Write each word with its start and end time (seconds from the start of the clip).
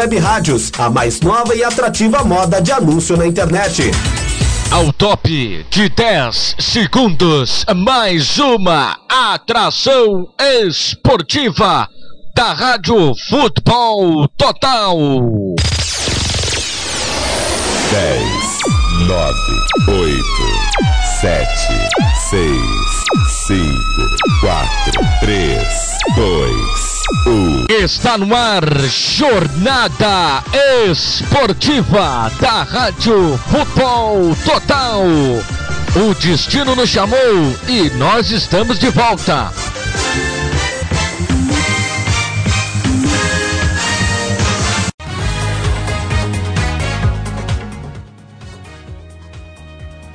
Web 0.01 0.17
Rádios, 0.17 0.71
a 0.79 0.89
mais 0.89 1.21
nova 1.21 1.55
e 1.55 1.63
atrativa 1.63 2.23
moda 2.23 2.59
de 2.59 2.71
anúncio 2.71 3.15
na 3.15 3.27
internet. 3.27 3.91
Ao 4.71 4.91
top 4.93 5.63
de 5.69 5.89
10 5.89 6.55
segundos, 6.57 7.63
mais 7.75 8.39
uma 8.39 8.97
atração 9.07 10.27
esportiva 10.65 11.87
da 12.35 12.51
Rádio 12.51 13.13
Futebol 13.29 14.27
Total. 14.29 14.97
10, 17.91 18.21
9, 19.07 19.35
8, 19.87 20.19
7, 21.21 21.45
6, 22.31 22.49
5, 23.47 23.61
4, 24.41 24.91
3, 25.21 25.57
2, 26.15 26.90
Está 27.69 28.17
no 28.17 28.35
ar 28.35 28.63
Jornada 28.87 30.43
Esportiva 30.87 32.31
da 32.39 32.63
Rádio 32.63 33.39
Futebol 33.49 34.35
Total. 34.45 35.03
O 35.95 36.13
destino 36.15 36.75
nos 36.75 36.89
chamou 36.89 37.17
e 37.67 37.89
nós 37.97 38.31
estamos 38.31 38.79
de 38.79 38.89
volta. 38.89 39.51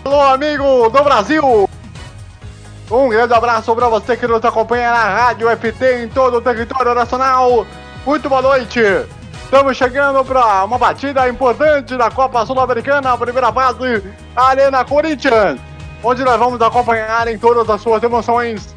Alô, 0.05 0.21
amigo 0.23 0.89
do 0.89 1.05
Brasil! 1.05 1.69
Um 2.89 3.09
grande 3.09 3.35
abraço 3.35 3.75
para 3.75 3.89
você 3.89 4.17
que 4.17 4.29
nos 4.29 4.45
acompanha 4.45 4.93
na 4.93 5.03
Rádio 5.03 5.49
FT 5.57 6.05
em 6.05 6.09
todo 6.09 6.37
o 6.37 6.41
território 6.41 6.95
nacional. 6.95 7.67
Muito 8.07 8.29
boa 8.29 8.41
noite. 8.41 8.81
Estamos 9.43 9.77
chegando 9.77 10.25
para 10.25 10.65
uma 10.65 10.79
batida 10.79 11.29
importante 11.29 11.97
da 11.97 12.13
Copa 12.13 12.47
Sul-Americana, 12.47 13.13
a 13.13 13.19
primeira 13.19 13.53
fase, 13.53 14.05
Arena 14.37 14.85
Corinthians, 14.85 15.59
onde 16.01 16.23
nós 16.23 16.39
vamos 16.39 16.61
acompanhar 16.61 17.27
em 17.27 17.37
todas 17.37 17.69
as 17.69 17.81
suas 17.81 18.01
emoções 18.05 18.73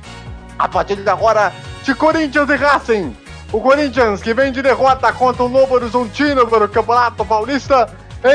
a 0.58 0.68
partir 0.68 0.96
de 0.96 1.10
agora 1.10 1.54
de 1.84 1.94
Corinthians 1.94 2.50
e 2.50 2.56
Racing. 2.56 3.16
O 3.54 3.62
Corinthians, 3.62 4.24
que 4.24 4.34
vem 4.34 4.52
de 4.52 4.64
derrota 4.64 5.14
contra 5.14 5.44
o 5.44 5.50
Novo 5.50 5.76
Horizontino 5.76 6.48
pelo 6.48 6.68
Campeonato 6.68 7.24
Paulista, 7.24 7.88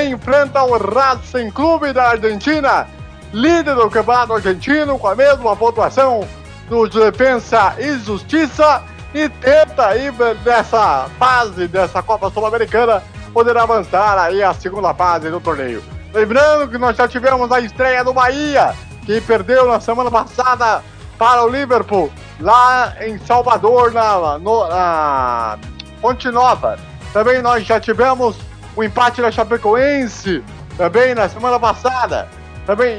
enfrenta 0.07 0.63
o 0.63 0.79
Racing 0.79 1.51
Clube 1.51 1.93
da 1.93 2.11
Argentina 2.11 2.87
líder 3.35 3.75
do 3.75 3.91
campeonato 3.91 4.33
argentino 4.33 4.97
com 4.99 5.09
a 5.09 5.15
mesma 5.15 5.57
pontuação 5.57 6.27
do 6.69 6.89
Defensa 6.89 7.75
e 7.79 7.99
Justiça 7.99 8.83
e 9.13 9.29
tenta 9.29 9.89
aí 9.89 10.11
nessa 10.45 11.09
fase 11.19 11.67
dessa 11.67 12.03
Copa 12.03 12.31
Sul-Americana 12.31 13.03
poder 13.33 13.57
avançar 13.57 14.17
aí 14.19 14.43
a 14.43 14.55
segunda 14.55 14.95
fase 14.95 15.31
do 15.31 15.41
torneio. 15.41 15.83
Lembrando 16.13 16.71
que 16.71 16.79
nós 16.79 16.97
já 16.97 17.09
tivemos 17.09 17.51
a 17.51 17.61
estreia 17.61 18.05
do 18.05 18.13
Bahia, 18.13 18.73
que 19.05 19.21
perdeu 19.21 19.67
na 19.67 19.81
semana 19.81 20.11
passada 20.11 20.83
para 21.19 21.45
o 21.45 21.49
Liverpool 21.49 22.13
lá 22.41 22.95
em 23.01 23.19
Salvador, 23.19 23.93
na, 23.93 24.39
no, 24.39 24.69
na 24.69 25.59
Ponte 26.01 26.31
Nova. 26.31 26.79
Também 27.13 27.43
nós 27.43 27.67
já 27.67 27.81
tivemos 27.81 28.37
o 28.77 28.85
empate 28.85 29.21
da 29.21 29.33
Chapecoense, 29.33 30.43
também 30.77 31.15
na 31.15 31.29
semana 31.29 31.59
passada. 31.59 32.29
Também 32.67 32.99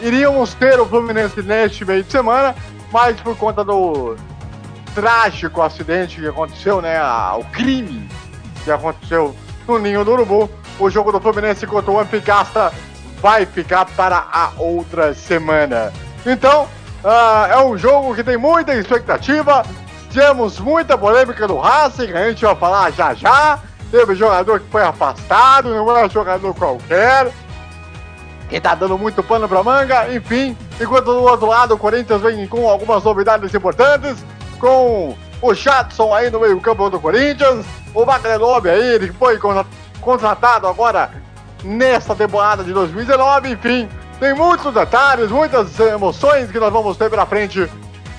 iríamos 0.00 0.54
ter 0.54 0.80
o 0.80 0.86
Fluminense 0.86 1.42
neste 1.42 1.84
meio 1.84 2.02
de 2.02 2.10
semana, 2.10 2.54
mas 2.90 3.20
por 3.20 3.36
conta 3.36 3.62
do 3.62 4.16
trágico 4.94 5.60
acidente 5.60 6.20
que 6.20 6.26
aconteceu, 6.26 6.80
né? 6.80 6.98
O 7.38 7.44
crime 7.44 8.08
que 8.64 8.70
aconteceu 8.70 9.36
no 9.68 9.78
Ninho 9.78 10.04
do 10.04 10.12
Urubu, 10.12 10.50
o 10.78 10.88
jogo 10.88 11.12
do 11.12 11.20
Fluminense 11.20 11.66
contra 11.66 11.90
o 11.90 12.00
Ampicasta 12.00 12.72
vai 13.20 13.44
ficar 13.44 13.84
para 13.84 14.26
a 14.32 14.52
outra 14.56 15.12
semana. 15.12 15.92
Então, 16.24 16.64
uh, 17.04 17.52
é 17.52 17.62
um 17.62 17.76
jogo 17.76 18.14
que 18.14 18.24
tem 18.24 18.38
muita 18.38 18.74
expectativa. 18.74 19.62
Temos 20.12 20.58
muita 20.58 20.96
polêmica 20.96 21.46
do 21.46 21.58
Racing, 21.58 22.12
a 22.12 22.28
gente 22.28 22.42
vai 22.42 22.56
falar 22.56 22.90
já 22.92 23.12
já. 23.12 23.58
Teve 23.90 24.14
jogador 24.14 24.60
que 24.60 24.70
foi 24.70 24.82
afastado, 24.82 25.68
não 25.68 25.96
é 25.96 26.08
jogador 26.08 26.54
qualquer 26.54 27.30
que 28.48 28.60
tá 28.60 28.74
dando 28.74 28.96
muito 28.96 29.22
pano 29.22 29.48
pra 29.48 29.62
manga, 29.62 30.12
enfim. 30.14 30.56
Enquanto 30.80 31.06
do 31.06 31.22
outro 31.22 31.46
lado 31.46 31.74
o 31.74 31.78
Corinthians 31.78 32.22
vem 32.22 32.46
com 32.46 32.68
algumas 32.68 33.02
novidades 33.02 33.52
importantes, 33.54 34.24
com 34.58 35.16
o 35.42 35.54
Jadson 35.54 36.14
aí 36.14 36.30
no 36.30 36.40
meio 36.40 36.60
campo 36.60 36.88
do 36.88 37.00
Corinthians, 37.00 37.66
o 37.94 38.04
Wagner 38.04 38.40
aí, 38.70 38.94
ele 38.94 39.12
foi 39.12 39.38
contratado 40.00 40.66
agora 40.66 41.10
nesta 41.64 42.14
temporada 42.14 42.62
de 42.62 42.72
2019, 42.72 43.50
enfim. 43.50 43.88
Tem 44.20 44.34
muitos 44.34 44.72
detalhes, 44.72 45.30
muitas 45.30 45.78
emoções 45.78 46.50
que 46.50 46.58
nós 46.58 46.72
vamos 46.72 46.96
ter 46.96 47.10
pela 47.10 47.26
frente 47.26 47.70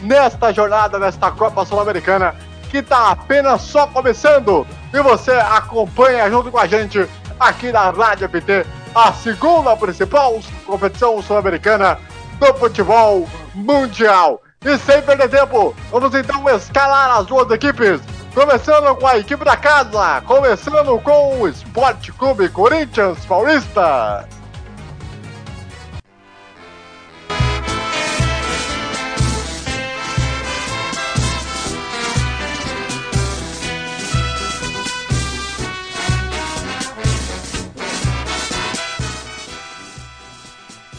nesta 0.01 0.51
jornada, 0.51 1.00
nesta 1.00 1.31
Copa 1.31 1.65
Sul-Americana, 1.65 2.35
que 2.69 2.77
está 2.77 3.12
apenas 3.12 3.62
só 3.62 3.88
começando. 3.88 4.68
E 4.94 5.01
você 5.01 5.31
acompanha 5.31 6.29
junto 6.29 6.51
com 6.51 6.59
a 6.59 6.68
gente 6.68 7.07
aqui 7.39 7.71
na 7.71 7.89
Rádio 7.89 8.29
PT 8.29 8.65
a 8.97 9.13
segunda 9.13 9.77
principal 9.77 10.39
competição 10.65 11.21
sul-americana 11.21 11.99
do 12.39 12.51
futebol 12.55 13.29
mundial. 13.53 14.41
E 14.65 14.75
sem 14.79 15.03
perder 15.03 15.29
tempo, 15.29 15.75
vamos 15.91 16.15
então 16.15 16.49
escalar 16.49 17.19
as 17.19 17.27
duas 17.27 17.49
equipes. 17.51 18.01
Começando 18.33 18.95
com 18.95 19.05
a 19.05 19.19
equipe 19.19 19.45
da 19.45 19.55
casa, 19.55 20.21
começando 20.21 20.99
com 21.01 21.39
o 21.39 21.47
Esporte 21.47 22.11
Clube 22.11 22.49
Corinthians 22.49 23.23
Paulista. 23.25 24.27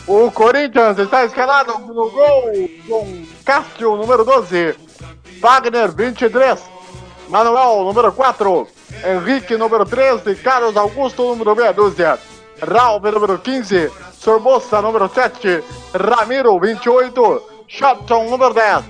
O 0.09 0.31
Corinthians 0.33 0.99
está 0.99 1.25
escalado 1.25 1.79
no 1.81 2.11
gol 2.11 2.53
com 2.89 3.27
Cássio, 3.45 3.95
número 3.95 4.25
12. 4.25 4.75
Wagner, 5.39 5.93
23. 5.93 6.59
Manuel, 7.29 7.85
número 7.85 8.11
4. 8.13 8.67
Henrique, 9.05 9.57
número 9.59 9.85
13, 9.85 10.35
Carlos 10.37 10.77
Augusto, 10.77 11.23
número 11.23 11.55
meia 11.55 11.73
dúzia, 11.73 12.19
Ralph, 12.63 13.05
número 13.05 13.39
15, 13.39 13.91
Sorbosa, 14.15 14.81
número 14.81 15.11
7, 15.13 15.63
Ramiro, 15.93 16.59
28, 16.59 17.65
Shotton, 17.69 18.31
número 18.31 18.55
10. 18.55 18.85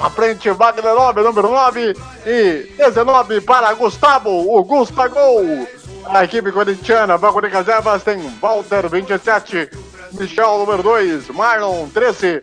À 0.00 0.10
frente, 0.10 0.50
Wagner 0.50 0.94
Love, 0.94 1.22
número 1.22 1.48
9 1.48 1.94
e 2.26 2.72
19 2.76 3.40
para 3.42 3.72
Gustavo, 3.74 4.30
o 4.30 4.64
Gusta 4.64 5.06
Gol. 5.06 5.68
A 6.06 6.24
equipe 6.24 6.50
corintiana, 6.50 7.16
banco 7.16 7.40
de 7.40 7.48
reservas, 7.48 8.02
tem 8.02 8.18
Walter, 8.40 8.88
27, 8.88 9.70
Michel, 10.18 10.58
número 10.58 10.82
2, 10.82 11.28
Marlon, 11.30 11.88
13, 11.88 12.42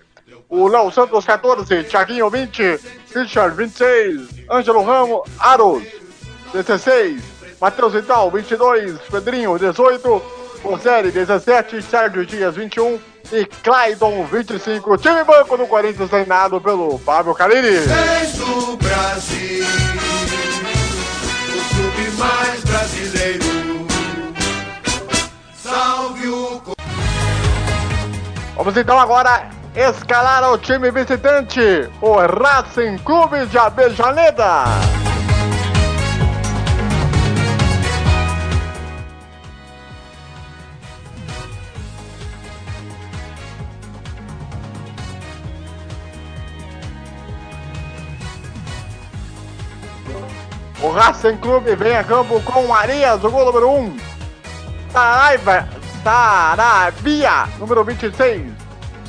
o 0.50 0.68
Léo 0.68 0.92
Santos, 0.92 1.26
14, 1.26 1.84
Thiaguinho, 1.84 2.30
20, 2.30 2.80
Richard, 3.16 3.56
26, 3.56 4.46
Ângelo 4.50 4.84
Ramos, 4.84 5.22
Aros, 5.40 5.84
16, 6.54 7.22
Matheus 7.60 7.94
Vital, 7.94 8.30
22, 8.30 9.00
Pedrinho, 9.10 9.58
18, 9.58 10.22
Roseli, 10.64 11.12
17, 11.12 11.82
Sérgio 11.82 12.26
Dias, 12.26 12.56
21 12.56 13.00
e 13.32 13.46
Clayton, 13.46 14.26
25. 14.26 14.98
Time 14.98 15.24
banco 15.24 15.58
do 15.58 15.66
Corinthians 15.68 16.10
treinado 16.10 16.60
pelo 16.60 16.98
Fábio 16.98 17.34
Carini. 17.34 17.78
O 18.42 18.78
Brasil, 18.78 19.66
o 21.48 21.76
clube 21.76 22.12
mais 22.18 22.62
brasileiro. 22.64 23.46
Salve 25.56 26.28
o 26.28 26.62
Vamos 28.64 28.78
então 28.78 29.00
agora 29.00 29.50
escalar 29.76 30.54
o 30.54 30.56
time 30.56 30.92
visitante, 30.92 31.90
o 32.00 32.18
Racing 32.18 33.00
Clube 33.00 33.48
de 33.48 33.58
Abejaneda. 33.58 34.66
O 50.84 50.92
Racing 50.92 51.38
Clube 51.38 51.76
vem 51.76 51.98
a 51.98 52.04
campo 52.04 52.40
com 52.42 52.72
Arias, 52.72 53.24
o 53.24 53.32
gol 53.32 53.46
número 53.46 53.72
1. 53.72 53.80
Um. 53.80 53.98
Saraiva, 54.92 55.81
Saravia, 56.04 57.48
número 57.60 57.84
26. 57.84 58.52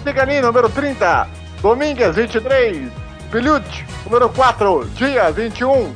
Cigani, 0.05 0.41
número 0.41 0.69
30. 0.69 1.27
Domingues, 1.63 2.15
23. 2.17 2.93
Pilhute, 3.31 3.87
número 4.05 4.29
4. 4.29 4.85
Dias, 4.95 5.35
21. 5.35 5.95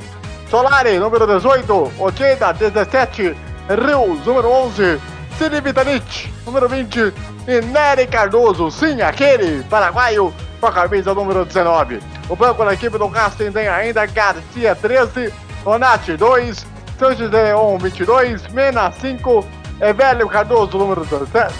Solari, 0.50 0.98
número 0.98 1.26
18. 1.26 1.92
Ojeda, 1.98 2.52
17. 2.52 3.36
Rios, 3.68 4.24
número 4.24 4.48
11. 4.48 4.98
Cine 5.36 5.60
Vitanich, 5.60 6.32
número 6.46 6.68
20. 6.68 7.12
E 7.46 7.60
Nery 7.60 8.06
Cardoso, 8.06 8.70
sim, 8.70 9.02
aquele 9.02 9.62
paraguaio 9.64 10.34
com 10.60 10.66
a 10.66 10.72
camisa 10.72 11.14
número 11.14 11.44
19. 11.44 12.00
O 12.28 12.34
banco 12.34 12.64
da 12.64 12.72
equipe 12.72 12.96
do 12.96 13.06
Racing 13.06 13.52
tem 13.52 13.68
ainda 13.68 14.06
Garcia, 14.06 14.74
13. 14.74 15.32
Donati, 15.62 16.16
2. 16.16 16.66
Sanches 16.98 17.30
Leon, 17.30 17.76
22. 17.76 18.48
Mena, 18.48 18.90
5. 18.90 19.46
Evelio 19.80 20.28
Cardoso, 20.28 20.78
número 20.78 21.04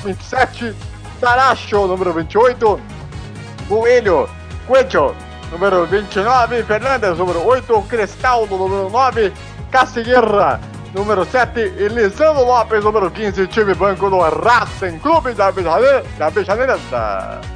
27. 0.04 0.74
Saracho, 1.20 1.86
número 1.86 2.12
28. 2.12 2.80
Coelho, 3.68 4.28
Coelho, 4.66 5.14
número 5.50 5.86
29. 5.86 6.62
Fernandes, 6.64 7.18
número 7.18 7.46
8. 7.46 7.84
Cristaldo, 7.88 8.56
número 8.56 8.88
9. 8.90 9.32
Caciguerra, 9.70 10.60
número 10.94 11.24
7. 11.24 11.74
E 11.76 11.88
Lopes, 11.88 12.84
número 12.84 13.10
15. 13.10 13.46
Time 13.48 13.74
banco 13.74 14.08
do 14.08 14.20
Racing 14.20 14.98
Clube 14.98 15.32
da 15.32 15.50
Bejaneda. 15.50 17.55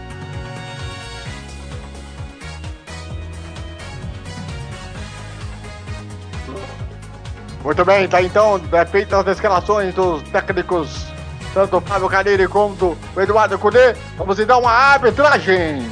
Muito 7.62 7.84
bem, 7.84 8.08
tá 8.08 8.22
então 8.22 8.60
é, 8.72 8.86
feitas 8.86 9.20
as 9.20 9.36
escalações 9.36 9.94
dos 9.94 10.22
técnicos, 10.30 11.06
tanto 11.52 11.76
o 11.76 11.80
Fábio 11.80 12.08
Caneiro 12.08 12.48
quanto 12.48 12.96
o 13.14 13.20
Eduardo 13.20 13.58
Cudê. 13.58 13.94
Vamos 14.16 14.38
então 14.38 14.60
uma 14.60 14.72
arbitragem. 14.72 15.86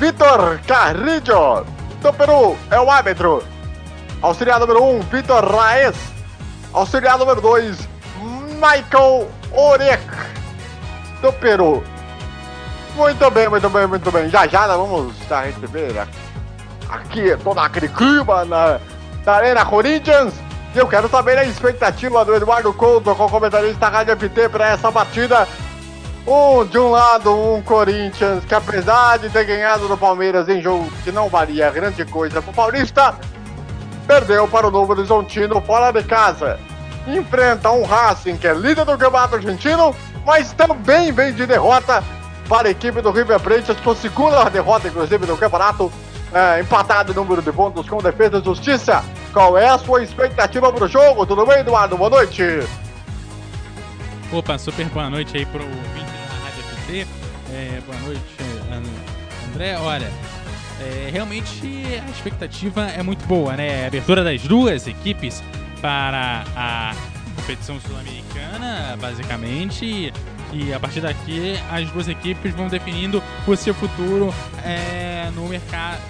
Vitor 0.00 0.58
Carrillo, 0.66 1.66
do 2.00 2.12
Peru, 2.12 2.56
é 2.70 2.80
o 2.80 2.90
árbitro. 2.90 3.44
Auxiliar 4.22 4.58
número 4.58 4.82
1, 4.82 4.96
um, 4.96 5.00
Vitor 5.00 5.44
Raes. 5.44 5.96
Auxiliar 6.72 7.18
número 7.18 7.40
2, 7.40 7.88
Michael 8.54 9.30
Orek, 9.52 10.02
do 11.22 11.32
Peru. 11.34 11.84
Muito 12.96 13.30
bem, 13.30 13.48
muito 13.48 13.68
bem, 13.68 13.86
muito 13.86 14.10
bem. 14.10 14.28
Já 14.28 14.46
já 14.46 14.66
nós 14.66 14.76
vamos 14.76 15.14
receber 15.28 15.94
aqui 16.94 17.36
todo 17.42 17.58
aquele 17.58 17.88
clima 17.88 18.44
na, 18.44 18.80
na 19.24 19.32
Arena 19.32 19.64
Corinthians. 19.64 20.34
E 20.74 20.78
eu 20.78 20.86
quero 20.86 21.08
saber 21.08 21.36
a 21.36 21.44
expectativa 21.44 22.24
do 22.24 22.34
Eduardo 22.34 22.72
Couto, 22.72 23.14
com 23.14 23.24
o 23.24 23.30
comentarista 23.30 23.80
da 23.80 23.88
Rádio 23.88 24.16
FT, 24.16 24.48
para 24.48 24.68
essa 24.68 24.92
partida. 24.92 25.48
Um, 26.26 26.64
de 26.64 26.78
um 26.78 26.90
lado, 26.90 27.34
um 27.34 27.62
Corinthians 27.62 28.44
que, 28.44 28.54
apesar 28.54 29.18
de 29.18 29.30
ter 29.30 29.44
ganhado 29.44 29.88
do 29.88 29.96
Palmeiras 29.96 30.48
em 30.48 30.60
jogo 30.60 30.88
que 31.02 31.10
não 31.10 31.28
valia 31.28 31.70
grande 31.70 32.04
coisa 32.04 32.42
para 32.42 32.50
o 32.50 32.54
Paulista, 32.54 33.14
perdeu 34.06 34.46
para 34.46 34.68
o 34.68 34.70
Novo 34.70 34.92
Horizontino 34.92 35.60
fora 35.62 35.90
de 35.90 36.06
casa. 36.06 36.60
Enfrenta 37.06 37.70
um 37.70 37.84
Racing 37.84 38.36
que 38.36 38.46
é 38.46 38.52
líder 38.52 38.84
do 38.84 38.98
campeonato 38.98 39.36
argentino, 39.36 39.96
mas 40.24 40.52
também 40.52 41.10
vem 41.10 41.32
de 41.32 41.46
derrota 41.46 42.04
para 42.48 42.68
a 42.68 42.70
equipe 42.70 43.00
do 43.00 43.10
River 43.10 43.40
Plate, 43.40 43.74
sua 43.82 43.94
segunda 43.96 44.44
derrota, 44.50 44.88
inclusive, 44.88 45.26
no 45.26 45.36
campeonato 45.36 45.90
é, 46.32 46.60
empatado 46.60 47.12
o 47.12 47.14
número 47.14 47.42
de 47.42 47.52
pontos 47.52 47.88
com 47.88 47.98
defesa 47.98 48.38
e 48.38 48.44
justiça. 48.44 49.04
Qual 49.32 49.56
é 49.56 49.68
a 49.68 49.78
sua 49.78 50.02
expectativa 50.02 50.72
para 50.72 50.84
o 50.84 50.88
jogo? 50.88 51.26
Tudo 51.26 51.46
bem, 51.46 51.60
Eduardo? 51.60 51.96
Boa 51.96 52.10
noite. 52.10 52.42
Opa, 54.32 54.58
super 54.58 54.86
boa 54.86 55.10
noite 55.10 55.36
aí 55.36 55.46
pro 55.46 55.62
ouvinte 55.62 55.84
da 55.88 56.44
Rádio 56.44 56.62
FT. 56.62 57.06
É, 57.52 57.80
boa 57.84 57.98
noite, 58.00 58.22
André. 59.48 59.76
Olha, 59.78 60.10
é, 60.80 61.10
realmente 61.10 61.84
a 62.06 62.10
expectativa 62.10 62.86
é 62.86 63.02
muito 63.02 63.24
boa, 63.26 63.56
né? 63.56 63.84
A 63.84 63.86
abertura 63.88 64.24
das 64.24 64.42
duas 64.42 64.86
equipes 64.86 65.42
para 65.80 66.44
a 66.56 66.94
competição 67.36 67.80
sul-americana, 67.80 68.96
basicamente. 69.00 70.12
E 70.52 70.72
a 70.72 70.80
partir 70.80 71.00
daqui, 71.00 71.54
as 71.70 71.88
duas 71.90 72.08
equipes 72.08 72.52
vão 72.54 72.68
definindo 72.68 73.22
o 73.46 73.56
seu 73.56 73.72
futuro 73.72 74.34
é, 74.64 75.30
no 75.34 75.48
mercado, 75.48 76.00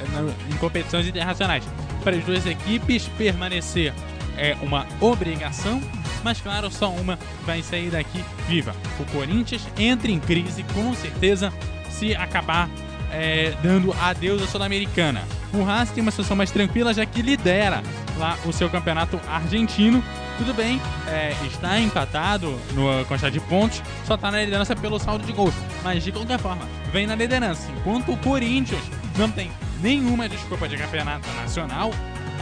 em 0.50 0.56
competições 0.56 1.06
internacionais. 1.06 1.64
Para 2.02 2.16
as 2.16 2.24
duas 2.24 2.46
equipes 2.46 3.06
permanecer 3.18 3.92
é 4.36 4.56
uma 4.62 4.86
obrigação, 5.00 5.82
mas 6.24 6.40
claro, 6.40 6.70
só 6.70 6.90
uma 6.90 7.18
vai 7.44 7.62
sair 7.62 7.90
daqui 7.90 8.24
viva. 8.48 8.74
O 8.98 9.04
Corinthians 9.12 9.66
entra 9.78 10.10
em 10.10 10.18
crise 10.18 10.64
com 10.74 10.94
certeza 10.94 11.52
se 11.90 12.14
acabar 12.14 12.68
é, 13.12 13.54
dando 13.62 13.92
adeus 14.00 14.42
à 14.42 14.46
Sul-Americana. 14.46 15.22
O 15.52 15.68
Haas 15.68 15.90
tem 15.90 16.00
uma 16.00 16.10
situação 16.10 16.36
mais 16.36 16.50
tranquila, 16.50 16.94
já 16.94 17.04
que 17.04 17.22
lidera 17.22 17.82
lá 18.16 18.38
o 18.46 18.52
seu 18.52 18.70
campeonato 18.70 19.20
argentino. 19.28 20.02
Tudo 20.40 20.54
bem, 20.54 20.80
é, 21.06 21.36
está 21.46 21.78
empatado 21.78 22.58
no 22.72 23.04
quantidade 23.04 23.38
de 23.38 23.44
pontos, 23.44 23.82
só 24.06 24.14
está 24.14 24.30
na 24.30 24.42
liderança 24.42 24.74
pelo 24.74 24.98
saldo 24.98 25.26
de 25.26 25.34
gols. 25.34 25.52
Mas 25.84 26.02
de 26.02 26.10
qualquer 26.10 26.38
forma, 26.38 26.66
vem 26.90 27.06
na 27.06 27.14
liderança. 27.14 27.70
Enquanto 27.70 28.10
o 28.10 28.16
Corinthians 28.16 28.80
não 29.18 29.30
tem 29.30 29.52
nenhuma 29.82 30.30
desculpa 30.30 30.66
de 30.66 30.78
campeonato 30.78 31.28
nacional 31.32 31.90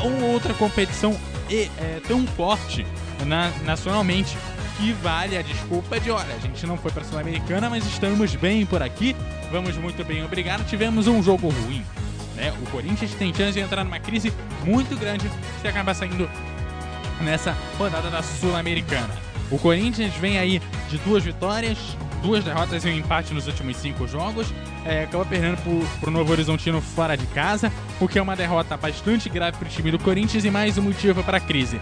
ou 0.01 0.31
outra 0.31 0.55
competição 0.55 1.19
é, 1.51 2.01
tão 2.07 2.25
forte 2.25 2.87
na, 3.27 3.51
nacionalmente 3.65 4.39
que 4.77 4.93
vale 4.93 5.37
a 5.37 5.43
desculpa 5.43 5.99
de 5.99 6.13
olha, 6.13 6.37
a 6.37 6.39
gente 6.39 6.65
não 6.69 6.79
foi 6.79 6.93
para 6.93 7.03
a 7.03 7.05
Sul-Americana, 7.05 7.69
mas 7.69 7.85
estamos 7.85 8.33
bem 8.37 8.65
por 8.65 8.81
aqui, 8.81 9.17
vamos 9.51 9.77
muito 9.77 10.05
bem, 10.05 10.25
obrigado. 10.25 10.65
Tivemos 10.65 11.09
um 11.09 11.21
jogo 11.21 11.49
ruim. 11.49 11.85
Né? 12.37 12.55
O 12.63 12.71
Corinthians 12.71 13.13
tem 13.15 13.35
chance 13.35 13.55
de 13.55 13.59
entrar 13.59 13.83
numa 13.83 13.99
crise 13.99 14.33
muito 14.65 14.97
grande 14.97 15.29
se 15.61 15.67
acabar 15.67 15.95
saindo 15.95 16.31
nessa 17.21 17.57
rodada 17.79 18.11
da 18.11 18.23
Sul-Americana. 18.23 19.15
O 19.51 19.59
Corinthians 19.59 20.15
vem 20.15 20.39
aí 20.39 20.61
de 20.91 20.99
duas 20.99 21.25
vitórias, 21.25 21.79
duas 22.23 22.45
derrotas 22.45 22.85
e 22.85 22.89
um 22.89 22.93
empate 22.93 23.33
nos 23.33 23.47
últimos 23.47 23.77
cinco 23.77 24.07
jogos. 24.07 24.47
É, 24.85 25.05
acaba 25.05 25.25
perdendo 25.25 25.57
para 26.01 26.09
o 26.09 26.13
Novo 26.13 26.33
Horizontino 26.33 26.81
fora 26.81 27.17
de 27.17 27.27
casa, 27.27 27.73
o 28.01 28.07
que 28.07 28.19
é 28.19 28.23
uma 28.23 28.37
derrota 28.37 28.77
bastante 28.77 29.29
grave 29.29 29.57
para 29.57 29.67
o 29.67 29.71
time 29.71 29.91
do 29.91 29.99
Corinthians 29.99 30.45
e 30.45 30.51
mais 30.51 30.77
um 30.77 30.83
motivo 30.83 31.23
para 31.25 31.39
a 31.39 31.41
crise. 31.41 31.81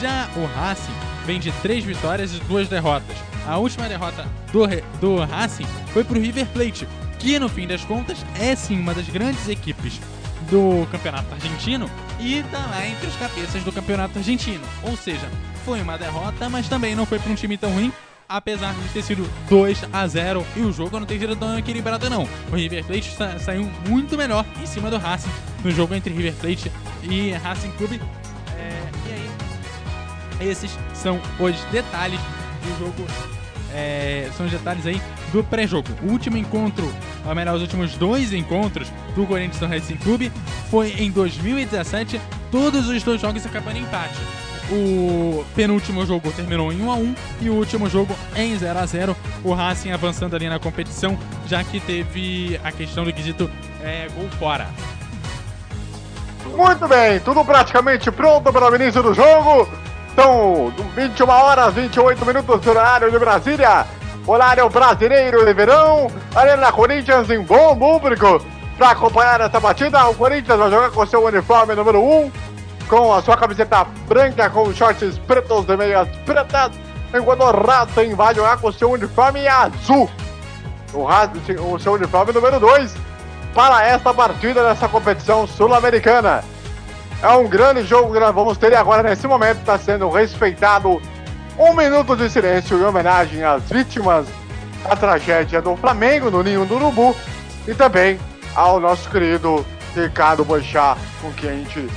Já 0.00 0.28
o 0.36 0.46
Racing 0.46 0.92
vem 1.26 1.38
de 1.38 1.52
três 1.62 1.84
vitórias 1.84 2.34
e 2.34 2.40
duas 2.40 2.68
derrotas. 2.68 3.16
A 3.46 3.58
última 3.58 3.88
derrota 3.88 4.26
do, 4.50 4.66
do 5.00 5.24
Racing 5.24 5.66
foi 5.92 6.02
para 6.04 6.18
o 6.18 6.20
River 6.20 6.46
Plate, 6.46 6.88
que 7.18 7.38
no 7.38 7.48
fim 7.48 7.66
das 7.66 7.84
contas 7.84 8.24
é 8.40 8.56
sim 8.56 8.78
uma 8.78 8.94
das 8.94 9.08
grandes 9.08 9.48
equipes 9.48 10.00
do 10.44 10.86
campeonato 10.90 11.32
argentino 11.34 11.90
e 12.20 12.42
tá 12.44 12.58
lá 12.66 12.86
entre 12.86 13.06
os 13.06 13.16
cabeças 13.16 13.62
do 13.62 13.72
campeonato 13.72 14.18
argentino. 14.18 14.64
Ou 14.82 14.96
seja, 14.96 15.28
foi 15.64 15.80
uma 15.80 15.98
derrota, 15.98 16.48
mas 16.48 16.68
também 16.68 16.94
não 16.94 17.06
foi 17.06 17.18
para 17.18 17.32
um 17.32 17.34
time 17.34 17.56
tão 17.56 17.70
ruim, 17.70 17.92
apesar 18.28 18.72
de 18.74 18.88
ter 18.90 19.02
sido 19.02 19.28
2 19.48 19.84
a 19.92 20.06
0 20.06 20.46
e 20.56 20.60
o 20.60 20.72
jogo 20.72 20.98
não 20.98 21.06
ter 21.06 21.18
sido 21.18 21.36
tão 21.36 21.58
equilibrado 21.58 22.08
não. 22.08 22.28
O 22.50 22.56
River 22.56 22.84
Plate 22.84 23.10
sa 23.10 23.38
saiu 23.38 23.70
muito 23.88 24.16
melhor 24.16 24.44
em 24.62 24.66
cima 24.66 24.90
do 24.90 24.98
Racing 24.98 25.30
no 25.62 25.70
jogo 25.70 25.94
entre 25.94 26.12
River 26.12 26.34
Plate 26.34 26.70
e 27.02 27.32
Racing 27.32 27.70
Clube. 27.72 28.00
É, 28.56 28.82
e 29.08 29.12
aí, 30.42 30.50
esses 30.50 30.78
são 30.92 31.20
os 31.38 31.56
detalhes 31.72 32.20
do 32.62 32.78
jogo. 32.78 33.06
É, 33.74 34.30
são 34.36 34.46
os 34.46 34.52
detalhes 34.52 34.86
aí 34.86 35.02
do 35.32 35.42
pré-jogo. 35.42 35.88
O 36.02 36.12
último 36.12 36.36
encontro, 36.36 36.88
ou 37.26 37.34
melhor, 37.34 37.56
os 37.56 37.62
últimos 37.62 37.94
dois 37.96 38.32
encontros 38.32 38.88
do 39.16 39.26
Corinthians 39.26 39.60
no 39.60 39.66
Racing 39.66 39.96
Clube 39.96 40.30
foi 40.70 40.92
em 40.92 41.10
2017. 41.10 42.20
Todos 42.52 42.88
os 42.88 43.02
dois 43.02 43.20
jogos 43.20 43.44
acabaram 43.44 43.78
em 43.78 43.82
empate. 43.82 44.14
O 44.70 45.44
penúltimo 45.54 46.06
jogo 46.06 46.32
terminou 46.32 46.72
em 46.72 46.80
1 46.80 46.90
a 46.90 46.94
1 46.94 47.14
e 47.42 47.50
o 47.50 47.54
último 47.54 47.88
jogo 47.90 48.16
em 48.34 48.56
0 48.56 48.78
a 48.78 48.86
0 48.86 49.16
O 49.42 49.52
Racing 49.52 49.90
avançando 49.90 50.34
ali 50.34 50.48
na 50.48 50.58
competição, 50.58 51.18
já 51.46 51.62
que 51.62 51.80
teve 51.80 52.58
a 52.64 52.72
questão 52.72 53.04
do 53.04 53.12
quesito 53.12 53.50
é, 53.82 54.08
gol 54.14 54.28
fora. 54.38 54.68
Muito 56.56 56.86
bem, 56.86 57.20
tudo 57.20 57.44
praticamente 57.44 58.10
pronto 58.10 58.52
para 58.52 58.70
o 58.70 58.74
início 58.74 59.02
do 59.02 59.12
jogo. 59.12 59.68
São 60.14 60.72
21 60.94 61.28
horas 61.28 61.74
28 61.74 62.24
minutos 62.24 62.60
do 62.60 62.70
horário 62.70 63.10
de 63.10 63.18
Brasília. 63.18 63.86
Horário 64.26 64.68
brasileiro 64.68 65.44
de 65.44 65.52
verão. 65.52 66.06
Arena 66.34 66.70
Corinthians 66.70 67.28
em 67.30 67.42
bom 67.42 67.76
público. 67.76 68.40
Para 68.78 68.90
acompanhar 68.90 69.40
essa 69.40 69.60
batida, 69.60 70.06
o 70.08 70.14
Corinthians 70.14 70.58
vai 70.58 70.70
jogar 70.70 70.90
com 70.90 71.06
seu 71.06 71.24
uniforme 71.24 71.74
número 71.74 72.02
1, 72.02 72.32
com 72.88 73.12
a 73.12 73.22
sua 73.22 73.36
camiseta 73.36 73.86
branca, 74.08 74.50
com 74.50 74.72
shorts 74.72 75.18
pretos 75.18 75.68
e 75.68 75.76
meias 75.76 76.08
pretas, 76.24 76.72
enquanto 77.16 77.42
o 77.42 77.52
Racing 77.52 78.14
vai 78.14 78.34
jogar 78.34 78.56
com 78.58 78.72
seu 78.72 78.90
uniforme 78.90 79.46
azul. 79.46 80.10
O, 80.92 81.04
Racing, 81.04 81.56
o 81.60 81.78
seu 81.78 81.92
uniforme 81.92 82.32
número 82.32 82.58
2 82.58 82.94
para 83.54 83.86
esta 83.86 84.12
partida 84.12 84.66
nessa 84.68 84.88
competição 84.88 85.46
sul-americana. 85.46 86.42
É 87.24 87.28
um 87.30 87.48
grande 87.48 87.82
jogo 87.84 88.12
que 88.12 88.20
nós 88.20 88.34
vamos 88.34 88.58
ter 88.58 88.74
agora 88.74 89.02
nesse 89.02 89.26
momento. 89.26 89.60
Está 89.60 89.78
sendo 89.78 90.10
respeitado 90.10 91.00
um 91.58 91.72
minuto 91.72 92.14
de 92.14 92.28
silêncio 92.28 92.78
em 92.78 92.82
homenagem 92.82 93.42
às 93.42 93.62
vítimas 93.62 94.26
da 94.86 94.94
tragédia 94.94 95.62
do 95.62 95.74
Flamengo 95.74 96.30
no 96.30 96.42
Ninho 96.42 96.66
do 96.66 96.74
Urubu 96.74 97.16
e 97.66 97.72
também 97.72 98.20
ao 98.54 98.78
nosso 98.78 99.08
querido 99.08 99.64
Ricardo 99.94 100.44
Boixá, 100.44 100.98
com 101.22 101.32
quem 101.32 101.48
a 101.48 101.54
gente 101.54 101.88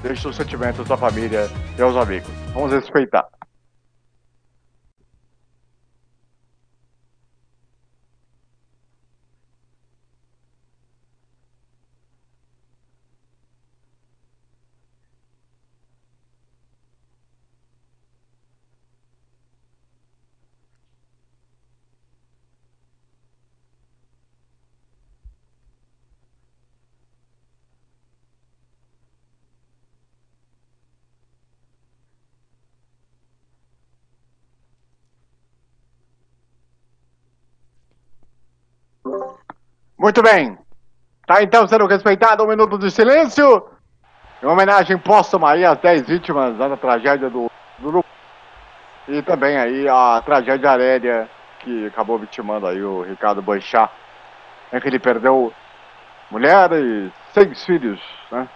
deixa 0.00 0.28
os 0.28 0.36
sentimentos 0.36 0.86
da 0.86 0.96
família 0.96 1.50
e 1.76 1.82
aos 1.82 1.96
amigos. 1.96 2.30
Vamos 2.54 2.70
respeitar. 2.70 3.24
Muito 40.04 40.20
bem. 40.20 40.58
Tá 41.26 41.42
então 41.42 41.66
sendo 41.66 41.86
respeitado 41.86 42.44
um 42.44 42.46
minuto 42.46 42.76
de 42.76 42.90
silêncio. 42.90 43.66
Em 44.42 44.46
homenagem 44.46 44.98
póstuma 44.98 45.52
aí 45.52 45.64
às 45.64 45.78
10 45.78 46.02
vítimas 46.02 46.58
da 46.58 46.76
tragédia 46.76 47.30
do, 47.30 47.50
do. 47.78 48.04
E 49.08 49.22
também 49.22 49.56
aí 49.56 49.88
a 49.88 50.20
tragédia 50.22 50.72
aérea 50.72 51.26
que 51.60 51.86
acabou 51.86 52.18
vitimando 52.18 52.66
aí 52.66 52.82
o 52.82 53.00
Ricardo 53.00 53.40
Boixá. 53.40 53.88
Em 54.70 54.78
que 54.78 54.88
ele 54.88 54.98
perdeu 54.98 55.50
mulher 56.30 56.70
e 56.72 57.10
seis 57.32 57.64
filhos, 57.64 57.98
né? 58.30 58.46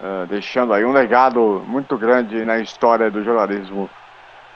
Uh, 0.00 0.26
deixando 0.28 0.72
aí 0.72 0.84
um 0.84 0.92
legado 0.92 1.64
muito 1.66 1.98
grande 1.98 2.44
na 2.44 2.60
história 2.60 3.10
do 3.10 3.24
jornalismo 3.24 3.90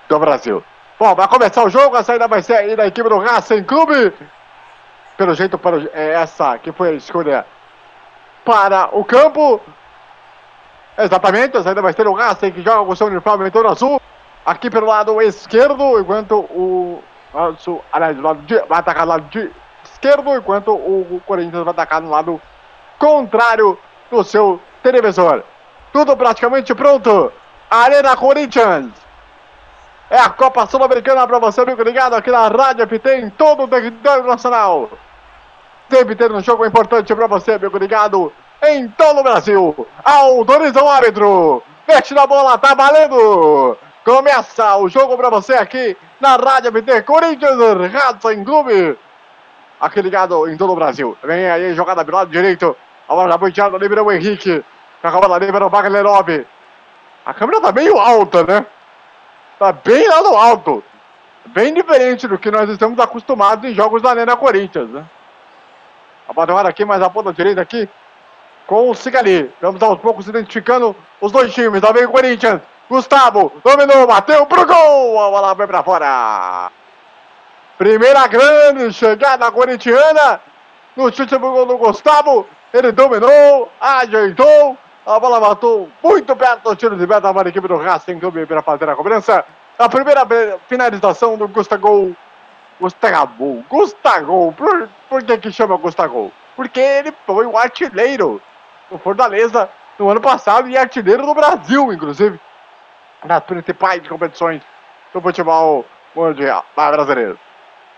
do 0.09 0.19
Brasil. 0.21 0.62
Bom, 0.97 1.17
vai 1.17 1.26
começar 1.26 1.64
o 1.64 1.69
jogo, 1.69 1.97
a 1.97 2.05
saída 2.05 2.28
vai 2.28 2.40
ser 2.40 2.55
aí 2.55 2.76
da 2.76 2.87
equipe 2.87 3.09
do 3.09 3.19
Racing 3.19 3.64
Clube 3.64 4.14
pelo 5.19 5.35
jeito, 5.35 5.59
para, 5.59 5.79
é 5.93 6.13
essa 6.13 6.57
que 6.59 6.71
foi 6.71 6.91
a 6.91 6.93
escolha 6.93 7.45
para 8.45 8.89
o 8.97 9.05
campo. 9.05 9.61
Exatamente, 10.97 11.57
ainda 11.57 11.83
vai 11.83 11.93
ter 11.93 12.07
o 12.07 12.15
Racing 12.15 12.53
que 12.53 12.63
joga 12.63 12.87
com 12.87 12.95
seu 12.95 13.09
uniforme 13.09 13.51
todo 13.51 13.69
azul. 13.69 14.01
Aqui 14.47 14.71
pelo 14.71 14.87
lado 14.87 15.21
esquerdo, 15.21 15.99
enquanto 15.99 16.39
o 16.39 17.03
nosso, 17.35 17.81
aliás, 17.93 18.17
do 18.17 18.23
lado 18.23 18.41
de, 18.43 18.59
vai 18.61 18.79
atacar 18.79 19.05
do 19.05 19.09
lado 19.09 19.29
de 19.29 19.51
esquerdo, 19.85 20.35
enquanto 20.37 20.73
o 20.73 21.21
Corinthians 21.27 21.65
vai 21.65 21.73
atacar 21.73 22.01
no 22.01 22.11
lado 22.11 22.41
contrário 22.97 23.77
do 24.11 24.23
seu 24.23 24.61
televisor. 24.85 25.43
Tudo 25.93 26.17
praticamente 26.17 26.75
pronto. 26.77 27.33
Arena 27.69 28.17
Corinthians. 28.17 28.93
É 30.11 30.19
a 30.19 30.31
Copa 30.31 30.67
Sul-Americana 30.67 31.27
para 31.27 31.39
você, 31.39 31.61
amigo 31.61 31.83
ligado 31.83 32.15
aqui 32.15 32.31
na 32.31 32.49
Rádio 32.49 32.87
FT 32.87 33.11
em 33.17 33.31
todo 33.31 33.65
o 33.65 33.69
território 33.69 34.25
nacional. 34.25 34.89
Deve 35.88 36.14
ter 36.14 36.30
um 36.30 36.40
jogo 36.40 36.66
importante 36.66 37.14
para 37.14 37.26
você, 37.26 37.52
amigo 37.52 37.78
ligado, 37.78 38.30
em 38.62 38.88
todo 38.88 39.21
o 39.21 39.23
Brasil. 39.23 39.87
Autoriza 40.04 40.83
o 40.83 40.88
árbitro. 40.88 41.62
Mete 41.87 42.12
na 42.12 42.26
bola, 42.26 42.59
tá 42.59 42.75
valendo. 42.75 43.76
Começa 44.04 44.76
o 44.76 44.88
jogo 44.88 45.16
para 45.16 45.30
você 45.30 45.54
aqui 45.54 45.97
na 46.21 46.37
Rádio 46.37 46.71
FT 46.73 47.02
Corinthians 47.02 47.57
Racing 47.90 48.45
Clube. 48.45 48.99
Aqui 49.80 50.02
ligado 50.02 50.49
em 50.49 50.57
todo 50.57 50.73
o 50.73 50.76
Brasil. 50.76 51.16
Vem 51.23 51.49
aí, 51.49 51.75
jogada 51.75 52.04
do 52.04 52.12
lado 52.12 52.30
direito. 52.30 52.76
A 53.09 53.14
bola 53.14 53.30
já 53.30 53.38
boiteada, 53.38 53.78
liberou 53.78 54.07
o 54.07 54.12
Henrique. 54.12 54.62
A 55.02 55.11
bola 55.11 55.38
liberou 55.38 55.68
o 55.68 55.71
Wagnerov. 55.71 56.47
A 57.25 57.33
câmera 57.33 57.61
tá 57.61 57.73
meio 57.73 57.99
alta, 57.99 58.45
né? 58.45 58.66
Tá 59.59 59.73
bem 59.73 60.07
lá 60.07 60.23
no 60.23 60.37
alto. 60.37 60.85
Bem 61.47 61.73
diferente 61.73 62.28
do 62.28 62.38
que 62.38 62.50
nós 62.50 62.68
estamos 62.68 62.99
acostumados 62.99 63.71
em 63.71 63.75
jogos 63.75 64.02
da 64.02 64.11
Arena 64.11 64.37
Corinthians, 64.37 64.90
né? 64.90 65.04
A 66.29 66.33
bola 66.33 66.69
aqui, 66.69 66.85
mais 66.85 67.01
a 67.01 67.09
ponta 67.09 67.33
direita 67.33 67.63
aqui. 67.63 67.89
Com 68.67 68.91
o 68.91 68.95
Cigali. 68.95 69.51
Vamos 69.63 69.83
aos 69.83 69.99
poucos 69.99 70.29
identificando 70.29 70.95
os 71.21 71.33
dois 71.33 71.55
times. 71.55 71.81
Lá 71.81 71.91
vem 71.91 72.05
o 72.05 72.11
Corinthians. 72.11 72.61
Gustavo 72.89 73.53
dominou, 73.65 74.07
bateu 74.07 74.45
pro 74.47 74.67
gol. 74.67 75.21
A 75.21 75.31
bola 75.31 75.55
vai 75.55 75.67
pra 75.67 75.83
fora. 75.83 76.71
Primeira 77.79 78.27
grande 78.27 78.93
chegada 78.93 79.51
corintiana. 79.51 80.41
No 80.95 81.11
chute 81.11 81.39
pro 81.39 81.51
gol 81.53 81.67
do 81.67 81.79
Gustavo. 81.79 82.47
Ele 82.73 82.93
dominou, 82.93 83.71
ajeitou. 83.81 84.77
A 85.07 85.19
bola 85.19 85.41
matou 85.41 85.89
muito 86.03 86.37
perto 86.37 86.65
do 86.65 86.77
tiro 86.77 86.97
de 86.97 87.07
meta 87.07 87.33
para 87.33 87.49
a 87.49 87.51
equipe 87.51 87.67
do 87.67 87.79
Racing 87.79 88.19
Clube 88.21 88.45
para 88.45 88.63
fazer 88.63 88.91
a 88.91 88.97
cobrança. 88.97 89.45
A 89.79 89.89
primeira 89.89 90.27
finalização 90.69 91.39
do 91.39 91.49
Gustavo. 91.49 92.15
Gustavo. 92.81 93.65
Gustavo. 93.69 94.53
Por, 94.53 94.89
por 95.09 95.23
que 95.23 95.39
que 95.39 95.53
chama 95.53 95.77
Gustavo? 95.77 96.33
Porque 96.57 96.81
ele 96.81 97.13
foi 97.27 97.47
o 97.47 97.57
artilheiro 97.57 98.41
do 98.91 98.99
Fortaleza 98.99 99.69
no 99.99 100.09
ano 100.09 100.21
passado 100.21 100.69
e 100.69 100.77
artilheiro 100.77 101.27
do 101.27 101.35
Brasil, 101.35 101.93
inclusive, 101.93 102.41
nas 103.25 103.43
principais 103.45 104.07
competições 104.07 104.63
do 105.13 105.21
futebol 105.21 105.85
mundial 106.15 106.65
brasileiro. 106.75 107.39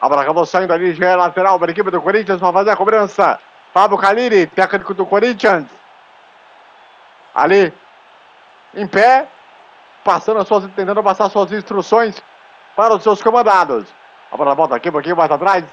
A 0.00 0.06
acabou 0.06 0.46
saindo 0.46 0.72
ali, 0.72 0.94
já 0.94 1.10
é 1.10 1.16
lateral 1.16 1.58
para 1.58 1.70
a 1.70 1.72
equipe 1.72 1.90
do 1.90 2.00
Corinthians 2.00 2.40
para 2.40 2.52
fazer 2.52 2.70
a 2.70 2.76
cobrança. 2.76 3.38
Fábio 3.72 3.98
Caliri, 3.98 4.46
técnico 4.46 4.94
do 4.94 5.04
Corinthians. 5.04 5.66
Ali, 7.34 7.72
em 8.74 8.86
pé, 8.86 9.28
passando 10.02 10.40
as 10.40 10.48
suas, 10.48 10.66
tentando 10.74 11.02
passar 11.02 11.28
suas 11.28 11.52
instruções 11.52 12.22
para 12.74 12.94
os 12.94 13.02
seus 13.02 13.22
comandados. 13.22 13.94
A 14.30 14.36
bola 14.36 14.54
volta 14.54 14.76
aqui 14.76 14.88
um 14.88 14.92
pouquinho 14.92 15.16
mais 15.16 15.30
atrás. 15.30 15.64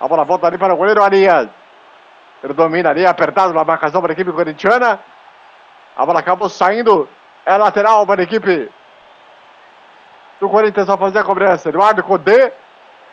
A 0.00 0.06
bola 0.06 0.24
volta 0.24 0.46
ali 0.46 0.58
para 0.58 0.74
o 0.74 0.76
goleiro 0.76 1.02
Arias. 1.02 1.48
Ele 2.42 2.52
domina 2.52 2.90
ali, 2.90 3.06
apertado 3.06 3.54
na 3.54 3.64
marcação 3.64 4.02
para 4.02 4.12
a 4.12 4.14
equipe 4.14 4.32
corintiana. 4.32 5.00
A 5.96 6.04
bola 6.04 6.20
acabou 6.20 6.48
saindo. 6.48 7.08
É 7.46 7.56
lateral 7.56 8.06
para 8.06 8.20
a 8.20 8.24
equipe 8.24 8.70
do 10.40 10.48
Corinthians 10.48 10.88
a 10.88 10.96
fazer 10.96 11.20
a 11.20 11.24
cobrança. 11.24 11.68
Eduardo 11.68 12.02
Codê, 12.02 12.52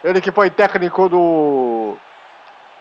ele 0.03 0.19
que 0.19 0.31
foi 0.31 0.49
técnico 0.49 1.07
do 1.07 1.97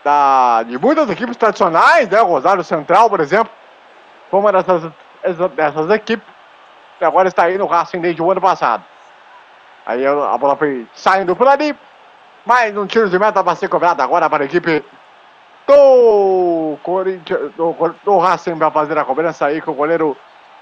da, 0.05 0.62
de 0.62 0.79
muitas 0.79 1.09
equipes 1.11 1.37
tradicionais, 1.37 2.09
né? 2.09 2.21
O 2.23 2.26
Rosário 2.26 2.64
Central, 2.64 3.09
por 3.09 3.21
exemplo, 3.21 3.52
foi 4.31 4.40
uma 4.40 4.52
dessas, 4.52 4.90
dessas 5.55 5.90
equipes. 5.90 6.26
E 7.00 7.05
agora 7.05 7.29
está 7.29 7.45
aí 7.45 7.57
no 7.57 7.67
Racing 7.67 8.00
desde 8.00 8.21
o 8.21 8.31
ano 8.31 8.40
passado. 8.40 8.85
Aí 9.87 10.07
a 10.07 10.37
bola 10.37 10.57
foi 10.57 10.87
saindo 10.95 11.35
por 11.35 11.49
ali. 11.49 11.76
Mais 12.44 12.75
um 12.76 12.87
tiro 12.87 13.11
de 13.11 13.18
meta 13.18 13.44
para 13.44 13.54
ser 13.54 13.68
cobrado 13.68 14.02
agora 14.02 14.28
para 14.28 14.44
a 14.44 14.47
equipe 14.47 14.82
do 15.66 16.78
Corinthians, 16.82 17.52
do, 17.54 17.75
do 18.02 18.18
Racing 18.18 18.56
para 18.56 18.70
fazer 18.70 18.97
a 18.97 19.04
cobrança 19.04 19.47
aí 19.47 19.61
com 19.61 19.73
o 19.73 19.75
goleiro 19.75 20.16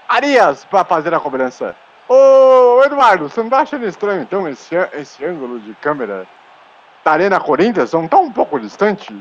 Arias 0.07 0.65
para 0.65 0.83
fazer 0.83 1.13
a 1.13 1.19
cobrança. 1.19 1.75
Ô 2.07 2.81
Eduardo, 2.83 3.29
você 3.29 3.41
não 3.41 3.49
tá 3.49 3.59
achando 3.61 3.85
estranho 3.85 4.21
então 4.21 4.47
esse, 4.47 4.75
esse 4.93 5.23
ângulo 5.23 5.59
de 5.59 5.73
câmera 5.75 6.27
da 7.03 7.11
Arena 7.11 7.39
Corinthians? 7.39 7.93
Não 7.93 8.07
tá 8.07 8.17
um 8.17 8.31
pouco 8.31 8.59
distante? 8.59 9.15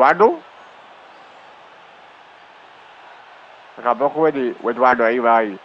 Eduardo? 0.00 0.42
Acabou 3.76 4.10
com 4.10 4.26
ele. 4.26 4.56
O 4.62 4.70
Eduardo 4.70 5.02
aí 5.02 5.20
vai 5.20 5.58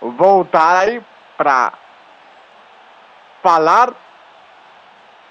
voltar 0.00 0.78
aí 0.78 1.02
pra 1.36 1.72
falar. 3.42 3.92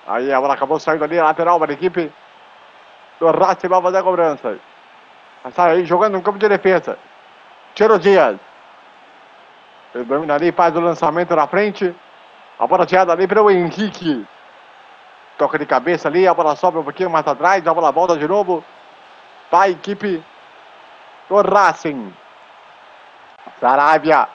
Aí 0.08 0.32
a 0.32 0.40
bola 0.40 0.54
acabou 0.54 0.80
saindo 0.80 1.04
ali, 1.04 1.20
lateral 1.20 1.60
para 1.60 1.72
a 1.72 1.74
equipe 1.74 2.12
do 3.20 3.30
Racing 3.30 3.68
vai 3.68 3.82
fazer 3.82 3.98
a 3.98 4.04
cobrança. 4.04 4.58
Sai 5.54 5.72
aí 5.72 5.86
jogando 5.86 6.14
no 6.14 6.24
campo 6.24 6.40
de 6.40 6.48
defesa. 6.48 6.98
Tiro 7.76 8.00
Dias. 8.00 8.38
Ele 9.94 10.06
domina 10.06 10.36
ali, 10.36 10.52
faz 10.52 10.76
o 10.76 10.80
lançamento 10.80 11.36
na 11.36 11.48
frente. 11.48 11.94
A 12.58 12.66
bola 12.66 12.86
tirada 12.86 13.12
ali 13.12 13.28
para 13.28 13.44
o 13.44 13.52
Henrique. 13.52 14.26
Toca 15.41 15.57
de 15.57 15.65
cabeça 15.65 16.07
ali, 16.07 16.27
a 16.27 16.36
bola 16.36 16.55
sobe 16.55 16.77
um 16.77 16.83
pouquinho 16.83 17.10
mais 17.10 17.25
atrás, 17.25 17.65
a 17.65 17.74
bola 17.74 17.91
volta 17.91 18.15
de 18.15 18.27
novo. 18.27 18.63
Vai 19.50 19.69
a 19.69 19.71
equipe 19.71 20.24
do 21.27 21.41
Racing. 21.41 22.13
Sarabia. 23.60 24.29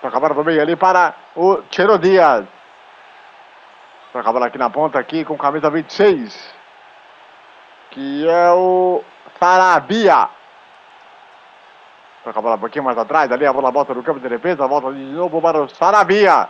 Toca 0.00 0.16
a 0.16 0.20
bola 0.20 0.32
no 0.32 0.44
meio 0.44 0.62
ali 0.62 0.76
para 0.76 1.14
o 1.36 1.56
Tiro 1.68 1.98
Dias. 1.98 2.46
Toca 4.14 4.30
a 4.30 4.32
bola 4.32 4.46
aqui 4.46 4.56
na 4.56 4.70
ponta 4.70 4.98
aqui 4.98 5.26
com 5.26 5.36
camisa 5.36 5.68
26. 5.68 6.54
Que 7.90 8.26
é 8.26 8.50
o 8.50 9.04
Sarabia. 9.38 10.30
Toca 12.24 12.38
a 12.38 12.42
bola 12.42 12.56
um 12.56 12.60
pouquinho 12.60 12.84
mais 12.86 12.96
atrás 12.96 13.30
ali, 13.30 13.44
a 13.44 13.52
bola 13.52 13.70
volta 13.70 13.92
no 13.92 14.02
campo 14.02 14.20
de 14.20 14.28
defesa, 14.30 14.66
volta 14.66 14.90
de 14.90 15.00
novo 15.00 15.38
para 15.42 15.60
o 15.60 15.68
Sarabia. 15.68 16.48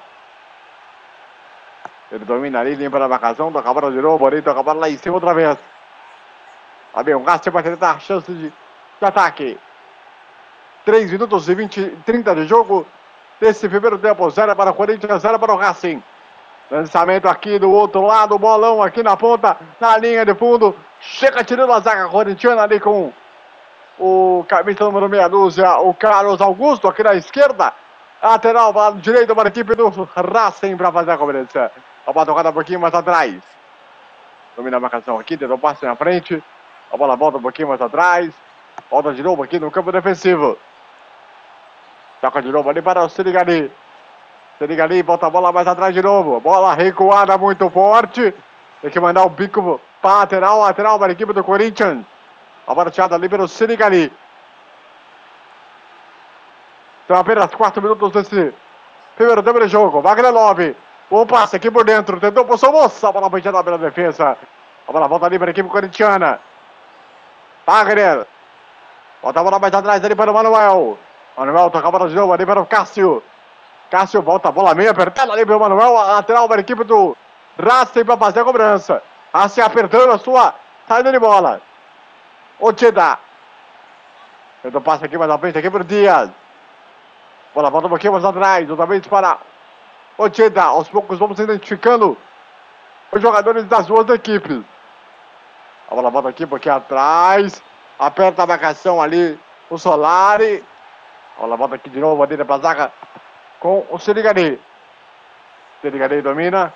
Ele 2.13 2.27
domina 2.27 2.61
ali, 2.61 2.75
limpa 2.75 3.03
a 3.03 3.09
marcação, 3.09 3.51
toca 3.51 3.71
a 3.71 3.73
bola 3.73 3.91
de 3.91 4.03
novo, 4.03 4.27
ali, 4.27 4.43
toca 4.43 4.61
a 4.61 4.63
bola 4.63 4.81
lá 4.81 4.91
em 4.91 4.99
cima 4.99 5.15
outra 5.15 5.33
vez. 5.33 5.57
O 6.95 7.21
Gás 7.21 7.41
vai 7.51 7.63
tentar 7.63 7.93
a 7.93 7.99
chance 7.99 8.31
de, 8.31 8.51
de 8.51 8.55
ataque. 9.01 9.59
3 10.85 11.11
minutos 11.11 11.49
e 11.49 11.55
20, 11.55 11.99
30 12.05 12.35
de 12.35 12.45
jogo. 12.45 12.87
Desse 13.41 13.67
primeiro 13.67 13.99
tempo, 13.99 14.29
0 14.29 14.55
para 14.55 14.71
o 14.71 14.75
Corinthians, 14.75 15.23
0 15.23 15.39
para 15.39 15.55
o 15.55 15.57
Racing. 15.57 16.03
Lançamento 16.71 17.29
aqui 17.29 17.59
do 17.59 17.71
outro 17.71 18.03
lado, 18.03 18.39
bolão 18.39 18.83
aqui 18.83 19.03
na 19.03 19.17
ponta, 19.17 19.57
na 19.81 19.97
linha 19.97 20.27
de 20.27 20.35
fundo. 20.35 20.77
Chega 21.01 21.43
tirando 21.43 21.73
a 21.73 21.81
zaga 21.81 22.09
corintiana 22.11 22.63
ali 22.63 22.79
com 22.79 23.11
o 23.99 24.45
camisa 24.47 24.85
número 24.85 25.09
meia 25.09 25.29
dúzia, 25.29 25.79
o 25.79 25.95
Carlos 25.95 26.43
Augusto 26.43 26.89
aqui 26.89 27.03
na 27.03 27.15
esquerda. 27.15 27.73
Lateral 28.23 28.73
direito 28.97 29.35
para 29.35 29.49
a 29.49 29.51
equipe 29.51 29.75
do 29.75 29.89
Racing 30.15 30.77
para 30.77 30.93
fazer 30.93 31.11
a 31.11 31.19
cobrança. 31.19 31.73
A 32.07 32.13
bola 32.13 32.27
tocada 32.27 32.51
um 32.51 32.53
pouquinho 32.53 32.81
mais 32.81 32.95
atrás. 32.95 33.41
Domina 34.57 34.77
a 34.77 34.81
marcação 34.81 35.19
aqui, 35.19 35.37
tentou 35.37 35.59
passe 35.59 35.85
na 35.85 35.97
frente. 35.97 36.43
A 36.93 36.97
bola 36.97 37.17
volta 37.17 37.39
um 37.39 37.43
pouquinho 37.43 37.69
mais 37.69 37.81
atrás. 37.81 38.35
Volta 38.91 39.15
de 39.15 39.23
novo 39.23 39.43
aqui 39.43 39.59
no 39.59 39.71
campo 39.71 39.93
defensivo. 39.93 40.59
Toca 42.21 42.43
de 42.43 42.53
novo 42.53 42.69
ali 42.69 42.83
para 42.83 43.05
o 43.05 43.09
Sirigali. 43.09 43.73
Sirigali 44.59 45.03
volta 45.03 45.27
a 45.27 45.31
bola 45.31 45.53
mais 45.53 45.67
atrás 45.67 45.95
de 45.95 46.03
novo. 46.03 46.41
Bola 46.41 46.75
recuada 46.75 47.39
muito 47.39 47.71
forte. 47.71 48.35
Tem 48.81 48.91
que 48.91 49.01
mandar 49.01 49.25
o 49.25 49.31
bico 49.31 49.81
para 50.01 50.19
lateral, 50.19 50.61
lateral 50.61 50.99
para 50.99 51.13
a 51.13 51.13
equipe 51.13 51.33
do 51.33 51.45
Corinthians. 51.45 52.05
A 52.67 52.75
bola 52.75 52.91
tirada 52.91 53.15
ali 53.15 53.29
pelo 53.29 53.47
Sirigali. 53.47 54.13
São 57.07 57.17
apenas 57.17 57.55
4 57.55 57.81
minutos 57.83 58.13
desse 58.13 58.55
primeiro 59.17 59.43
tempo 59.43 59.61
de 59.61 59.69
jogo. 59.69 60.01
Wagner 60.01 60.33
Love. 60.33 60.77
Bom 61.13 61.27
passe 61.27 61.57
aqui 61.57 61.71
por 61.71 61.85
dentro. 61.85 62.19
Tentou 62.19 62.47
por 62.47 62.59
sua 62.59 62.73
moça. 62.73 63.07
A 63.07 63.13
bola 63.13 63.29
foi 63.29 63.43
tirada 63.43 63.63
pela 63.63 63.77
defesa. 63.77 64.35
A 64.89 64.91
bola 64.91 65.07
volta 65.07 65.27
ali 65.27 65.39
para 65.39 65.51
a 65.51 65.53
equipe 65.53 65.69
corintiana. 65.69 66.41
Wagner. 67.67 68.27
Volta 69.21 69.41
a 69.41 69.43
bola 69.43 69.59
mais 69.59 69.75
atrás 69.75 70.03
ali 70.03 70.15
para 70.17 70.31
o 70.31 70.35
Manuel. 70.35 70.99
Manuel 71.37 71.71
toca 71.71 71.87
a 71.87 71.91
bola 71.91 72.09
de 72.09 72.15
novo 72.15 72.33
ali 72.33 72.47
para 72.47 72.63
o 72.63 72.65
Cássio. 72.65 73.23
Cássio 73.91 74.23
volta 74.23 74.49
a 74.49 74.53
bola 74.53 74.75
meio 74.75 74.91
apertada 74.91 75.35
ali 75.35 75.45
para 75.45 75.55
o 75.55 75.61
Manuel. 75.61 75.99
A 75.99 76.13
lateral 76.15 76.49
para 76.49 76.61
a 76.61 76.63
equipe 76.63 76.83
do 76.83 77.15
Racing 77.59 78.07
para 78.07 78.17
fazer 78.17 78.41
a 78.41 78.45
cobrança. 78.45 79.03
Racing 79.35 79.61
apertando 79.61 80.13
a 80.13 80.19
sua 80.19 80.55
saída 80.89 81.13
de 81.13 81.19
bola. 81.19 81.61
Otida. 82.59 83.19
Tenta 84.63 84.79
o 84.79 84.81
passe 84.81 85.05
aqui 85.05 85.19
mais 85.19 85.31
à 85.31 85.37
frente 85.37 85.59
aqui 85.59 85.71
para 85.71 85.83
o 85.83 85.85
Dias. 85.85 86.31
Bola 87.55 87.69
volta 87.69 87.87
um 87.87 87.91
pouquinho 87.91 88.15
mais 88.15 88.25
atrás. 88.25 88.71
Outra 88.71 88.87
vez 88.87 89.07
para 89.07 89.52
Otida. 90.23 90.63
Aos 90.63 90.89
poucos 90.89 91.19
vamos 91.19 91.39
identificando 91.39 92.17
os 93.11 93.21
jogadores 93.21 93.65
das 93.67 93.87
duas 93.87 94.09
equipes. 94.09 94.63
A 95.91 95.95
bola 95.95 96.11
volta 96.11 96.29
aqui 96.29 96.45
um 96.45 96.49
pouquinho 96.49 96.77
atrás. 96.77 97.63
Aperta 97.99 98.43
a 98.43 98.47
marcação 98.47 99.03
ali 99.03 99.39
o 99.69 99.77
Solari. 99.77 100.65
A 101.37 101.41
bola 101.41 101.57
volta 101.57 101.75
aqui 101.75 101.91
de 101.91 101.99
novo 101.99 102.23
ali 102.23 102.37
para 102.37 102.55
a 102.55 102.59
zaga 102.59 102.93
com 103.59 103.85
o 103.91 103.99
Serigani. 103.99 104.61
Serigani 105.81 106.23
domina. 106.23 106.73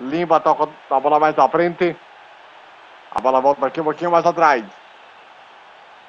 Limpa, 0.00 0.40
toca 0.40 0.68
a 0.90 1.00
bola 1.00 1.20
mais 1.20 1.38
à 1.38 1.48
frente. 1.48 1.96
A 3.10 3.20
bola 3.20 3.40
volta 3.40 3.66
aqui 3.66 3.80
um 3.80 3.84
pouquinho 3.84 4.10
mais 4.10 4.26
atrás. 4.26 4.64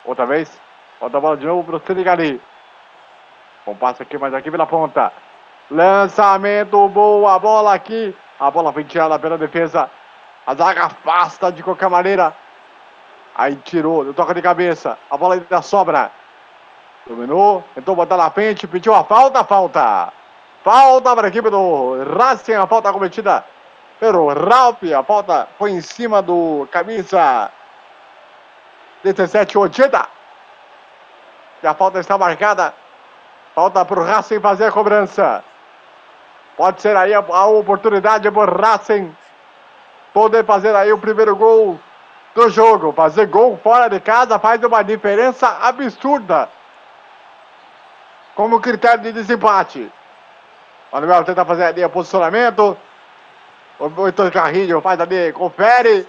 Outra 0.06 0.26
vez. 0.26 0.60
Volta 1.00 1.18
a 1.18 1.22
bola 1.22 1.38
de 1.38 1.46
novo 1.46 1.64
para 1.64 1.76
o 1.76 1.86
Serigani. 1.86 2.42
Um 3.68 3.76
passo 3.76 4.02
aqui 4.02 4.18
mais 4.18 4.34
aqui 4.34 4.50
pela 4.50 4.66
ponta. 4.66 5.12
Lançamento, 5.70 6.88
boa 6.90 7.40
bola 7.40 7.74
aqui. 7.74 8.16
A 8.40 8.52
bola 8.52 8.72
tirada 8.84 9.18
pela 9.18 9.38
defesa. 9.38 9.90
A 10.46 10.54
zaga 10.54 10.86
afasta 10.86 11.52
de 11.52 11.64
qualquer 11.64 11.90
maneira. 11.90 12.36
Aí 13.34 13.56
tirou, 13.56 14.14
toca 14.14 14.34
de 14.34 14.42
cabeça. 14.42 14.98
A 15.10 15.18
bola 15.18 15.36
ainda 15.36 15.62
sobra. 15.62 16.12
Dominou, 17.08 17.64
tentou 17.74 17.96
botar 17.96 18.18
na 18.18 18.30
frente, 18.30 18.68
pediu 18.68 18.94
a 18.94 19.04
falta, 19.04 19.44
falta. 19.44 20.14
Falta 20.64 21.16
para 21.16 21.28
a 21.28 21.30
equipe 21.30 21.50
do 21.50 22.04
Racing, 22.16 22.54
a 22.54 22.68
falta 22.68 22.94
cometida 22.94 23.44
pelo 24.00 24.28
Ralph. 24.34 24.84
A 24.84 25.04
falta 25.04 25.48
foi 25.58 25.72
em 25.72 25.82
cima 25.82 26.22
do 26.22 26.68
camisa 26.72 27.52
17, 29.04 29.58
Ojeda. 29.58 30.08
E 31.64 31.68
a 31.68 31.74
falta 31.74 32.00
está 32.00 32.18
marcada. 32.18 32.74
Falta 33.56 33.84
para 33.84 34.00
o 34.00 34.04
Racing 34.04 34.40
fazer 34.40 34.66
a 34.66 34.72
cobrança. 34.72 35.44
Pode 36.58 36.82
ser 36.82 36.96
aí 36.96 37.14
a, 37.14 37.20
a 37.20 37.46
oportunidade 37.48 38.30
para 38.32 38.52
o 38.52 38.62
Racing 38.62 39.16
poder 40.14 40.46
fazer 40.46 40.74
aí 40.74 40.94
o 40.94 40.98
primeiro 40.98 41.36
gol 41.36 41.80
do 42.34 42.50
jogo. 42.50 42.94
Fazer 42.94 43.28
gol 43.28 43.58
fora 43.62 43.90
de 43.90 44.00
casa 44.00 44.40
faz 44.40 44.64
uma 44.64 44.84
diferença 44.84 45.48
absurda. 45.62 46.50
Como 48.34 48.62
critério 48.62 49.02
de 49.02 49.12
desempate. 49.12 49.92
Manuel 50.92 51.26
tenta 51.26 51.44
fazer 51.44 51.66
ali 51.66 51.84
o 51.84 51.90
posicionamento. 51.90 52.78
O 53.78 54.06
Heitor 54.06 54.32
Carrilho 54.32 54.80
faz 54.80 55.00
ali, 55.00 55.34
confere. 55.34 56.08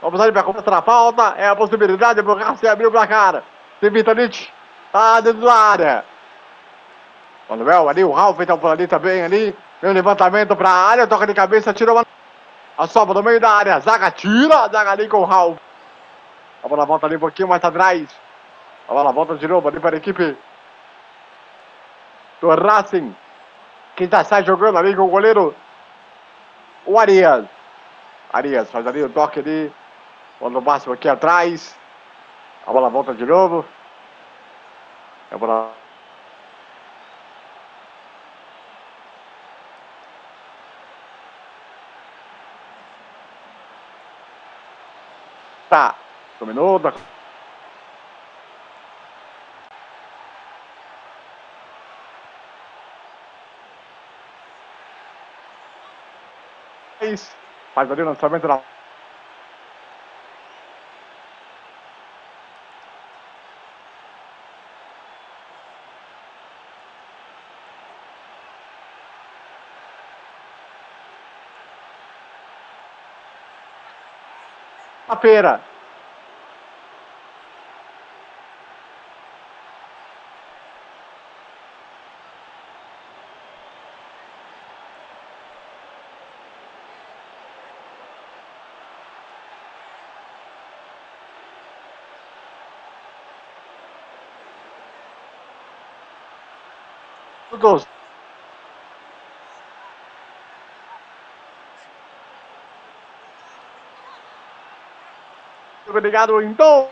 Vamos 0.00 0.20
ali 0.20 0.30
para 0.30 0.44
começar 0.44 0.76
a 0.76 0.82
falta. 0.82 1.34
É 1.36 1.48
a 1.48 1.56
possibilidade 1.56 2.22
para 2.22 2.32
o 2.32 2.36
Racing 2.36 2.68
abrir 2.68 2.86
o 2.86 2.92
placar. 2.92 3.42
Tem 3.80 3.90
Vitanich. 3.90 4.52
Tá 4.92 5.20
dentro 5.20 5.44
da 5.44 5.54
área. 5.54 6.04
Manuel 7.48 7.88
ali, 7.88 8.04
o 8.04 8.12
Ralf 8.12 8.40
está 8.40 8.56
por 8.56 8.70
ali 8.70 8.86
também 8.86 9.22
ali. 9.22 9.56
Meu 9.82 9.92
levantamento 9.92 10.56
para 10.56 10.68
a 10.68 10.88
área, 10.88 11.06
toca 11.06 11.26
de 11.26 11.34
cabeça, 11.34 11.72
tirou 11.72 11.96
uma... 11.96 12.06
a 12.76 12.86
sobra 12.86 13.14
no 13.14 13.22
meio 13.22 13.40
da 13.40 13.50
área. 13.50 13.78
Zaga 13.80 14.10
tira, 14.10 14.68
zaga 14.68 14.90
ali 14.90 15.08
com 15.08 15.18
o 15.18 15.24
Ralf. 15.24 15.58
A 16.64 16.68
bola 16.68 16.84
volta 16.84 17.06
ali 17.06 17.16
um 17.16 17.20
pouquinho 17.20 17.48
mais 17.48 17.62
atrás. 17.62 18.08
A 18.88 18.92
bola 18.92 19.12
volta 19.12 19.36
de 19.36 19.46
novo 19.46 19.68
ali 19.68 19.78
para 19.78 19.96
a 19.96 19.98
equipe 19.98 20.36
do 22.40 22.48
Racing. 22.48 23.14
Quem 23.94 24.08
tá 24.08 24.24
sai 24.24 24.44
jogando 24.44 24.78
ali 24.78 24.94
com 24.94 25.02
o 25.02 25.08
goleiro, 25.08 25.54
o 26.84 26.98
Arias. 26.98 27.46
Arias 28.32 28.70
faz 28.70 28.86
ali 28.86 29.02
o 29.02 29.08
toque 29.08 29.40
ali. 29.40 29.72
Bola 30.40 30.52
no 30.52 30.60
máximo 30.60 30.94
aqui 30.94 31.08
atrás. 31.08 31.78
A 32.66 32.72
bola 32.72 32.90
volta 32.90 33.14
de 33.14 33.24
novo. 33.24 33.64
A 35.30 35.38
bola. 35.38 35.85
Tá. 45.68 45.94
Dominou. 46.38 46.78
Da... 46.78 46.92
Faz 57.74 57.90
ali 57.90 58.02
o 58.02 58.06
lançamento 58.06 58.48
na 58.48 58.75
a 75.08 75.16
pera. 75.20 75.54
Todos. 97.50 97.95
Obrigado, 105.98 106.40
então. 106.42 106.88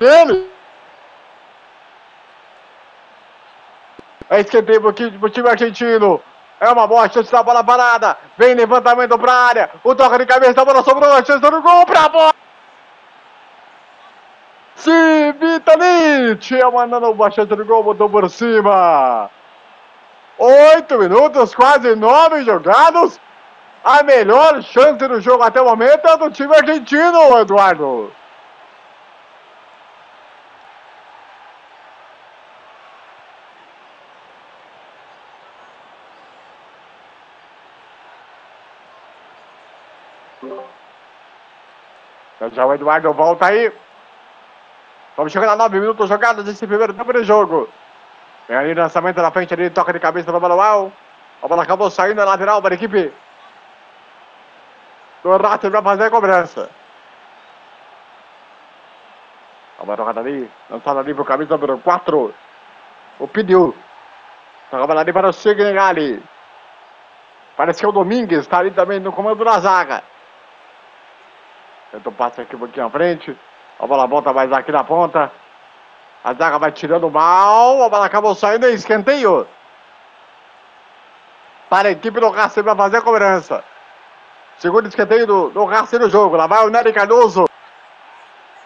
Ele! 0.00 0.50
É 4.30 4.40
esquentei 4.40 4.78
pro 4.78 4.92
time, 4.92 5.48
argentino. 5.48 6.22
É 6.60 6.68
uma 6.70 6.86
boa 6.86 7.08
chance 7.08 7.30
da 7.30 7.42
bola 7.42 7.64
parada. 7.64 8.16
Vem 8.36 8.54
levantamento 8.54 9.18
pra 9.18 9.32
área. 9.32 9.70
O 9.82 9.94
toque 9.94 10.18
de 10.18 10.26
cabeça, 10.26 10.60
a 10.60 10.64
bola 10.64 10.82
sobrou. 10.82 11.10
A 11.10 11.24
chance 11.24 11.40
do 11.40 11.62
gol 11.62 11.86
pra 11.86 12.08
bola. 12.08 12.34
Civitanic 14.74 16.54
é 16.54 16.70
mandando 16.70 17.10
uma 17.10 17.30
chance 17.30 17.48
do 17.48 17.64
gol, 17.64 17.82
botou 17.82 18.08
por 18.08 18.28
cima. 18.30 19.30
Oito 20.38 20.98
minutos, 20.98 21.54
quase 21.54 21.96
nove 21.96 22.44
jogados. 22.44 23.18
A 23.82 24.02
melhor 24.02 24.62
chance 24.62 24.98
do 24.98 25.20
jogo 25.20 25.42
até 25.42 25.60
o 25.60 25.64
momento 25.64 26.06
é 26.06 26.16
do 26.16 26.30
time 26.30 26.54
argentino, 26.54 27.38
Eduardo. 27.38 28.12
Já 42.52 42.66
o 42.66 42.74
Eduardo 42.74 43.12
volta 43.12 43.46
aí. 43.46 43.72
Vamos 45.16 45.32
chegando 45.32 45.50
a 45.50 45.56
9 45.56 45.80
minutos 45.80 46.08
jogados 46.08 46.44
nesse 46.44 46.66
primeiro 46.66 46.94
tempo 46.94 47.12
de 47.12 47.24
jogo. 47.24 47.68
Vem 48.48 48.56
ali 48.56 48.74
lançamento 48.74 49.20
na 49.20 49.30
frente 49.30 49.52
ali, 49.52 49.68
toca 49.70 49.92
de 49.92 50.00
cabeça 50.00 50.26
para 50.26 50.38
o 50.38 50.40
Manuel. 50.40 50.92
A 51.42 51.48
bola 51.48 51.62
acabou 51.62 51.90
saindo 51.90 52.16
na 52.16 52.24
lateral 52.24 52.62
para 52.62 52.74
a 52.74 52.76
equipe 52.76 53.12
do 55.22 55.36
Rato 55.36 55.70
para 55.70 55.82
fazer 55.82 56.04
a 56.04 56.10
cobrança. 56.10 56.70
A 59.78 59.84
bola 59.84 59.96
tocada 59.96 60.20
ali, 60.20 60.50
lançada 60.70 61.00
ali 61.00 61.14
para 61.14 61.22
o 61.22 61.26
camisa 61.26 61.54
número 61.54 61.78
4. 61.78 62.34
O 63.20 63.28
pediu. 63.28 63.74
Toca 64.70 64.84
a 64.84 64.86
bola 64.86 65.00
ali 65.00 65.12
para 65.12 65.28
o 65.28 65.32
Signegali. 65.32 66.22
Parece 67.56 67.80
que 67.80 67.86
o 67.86 67.92
Domingues, 67.92 68.40
está 68.40 68.58
ali 68.58 68.70
também 68.70 69.00
no 69.00 69.12
comando 69.12 69.44
da 69.44 69.58
zaga. 69.58 70.02
Tentou 71.90 72.12
passe 72.12 72.40
aqui 72.40 72.54
um 72.54 72.58
pouquinho 72.58 72.86
à 72.86 72.90
frente. 72.90 73.36
A 73.78 73.86
bola 73.86 74.06
volta 74.06 74.32
mais 74.32 74.52
aqui 74.52 74.70
na 74.70 74.84
ponta. 74.84 75.30
A 76.22 76.34
zaga 76.34 76.58
vai 76.58 76.72
tirando 76.72 77.10
mal. 77.10 77.82
A 77.82 77.88
bola 77.88 78.06
acabou 78.06 78.34
saindo 78.34 78.68
em 78.68 78.74
escanteio. 78.74 79.46
Para 81.70 81.88
a 81.88 81.90
equipe 81.92 82.20
do 82.20 82.30
Racing 82.30 82.62
para 82.62 82.76
fazer 82.76 82.98
a 82.98 83.02
cobrança. 83.02 83.64
Segundo 84.58 84.88
escanteio 84.88 85.26
do, 85.26 85.50
do 85.50 85.64
Racing 85.64 85.98
no 85.98 86.10
jogo. 86.10 86.36
Lá 86.36 86.46
vai 86.46 86.66
o 86.66 86.70
Nery 86.70 86.92
Cardoso 86.92 87.48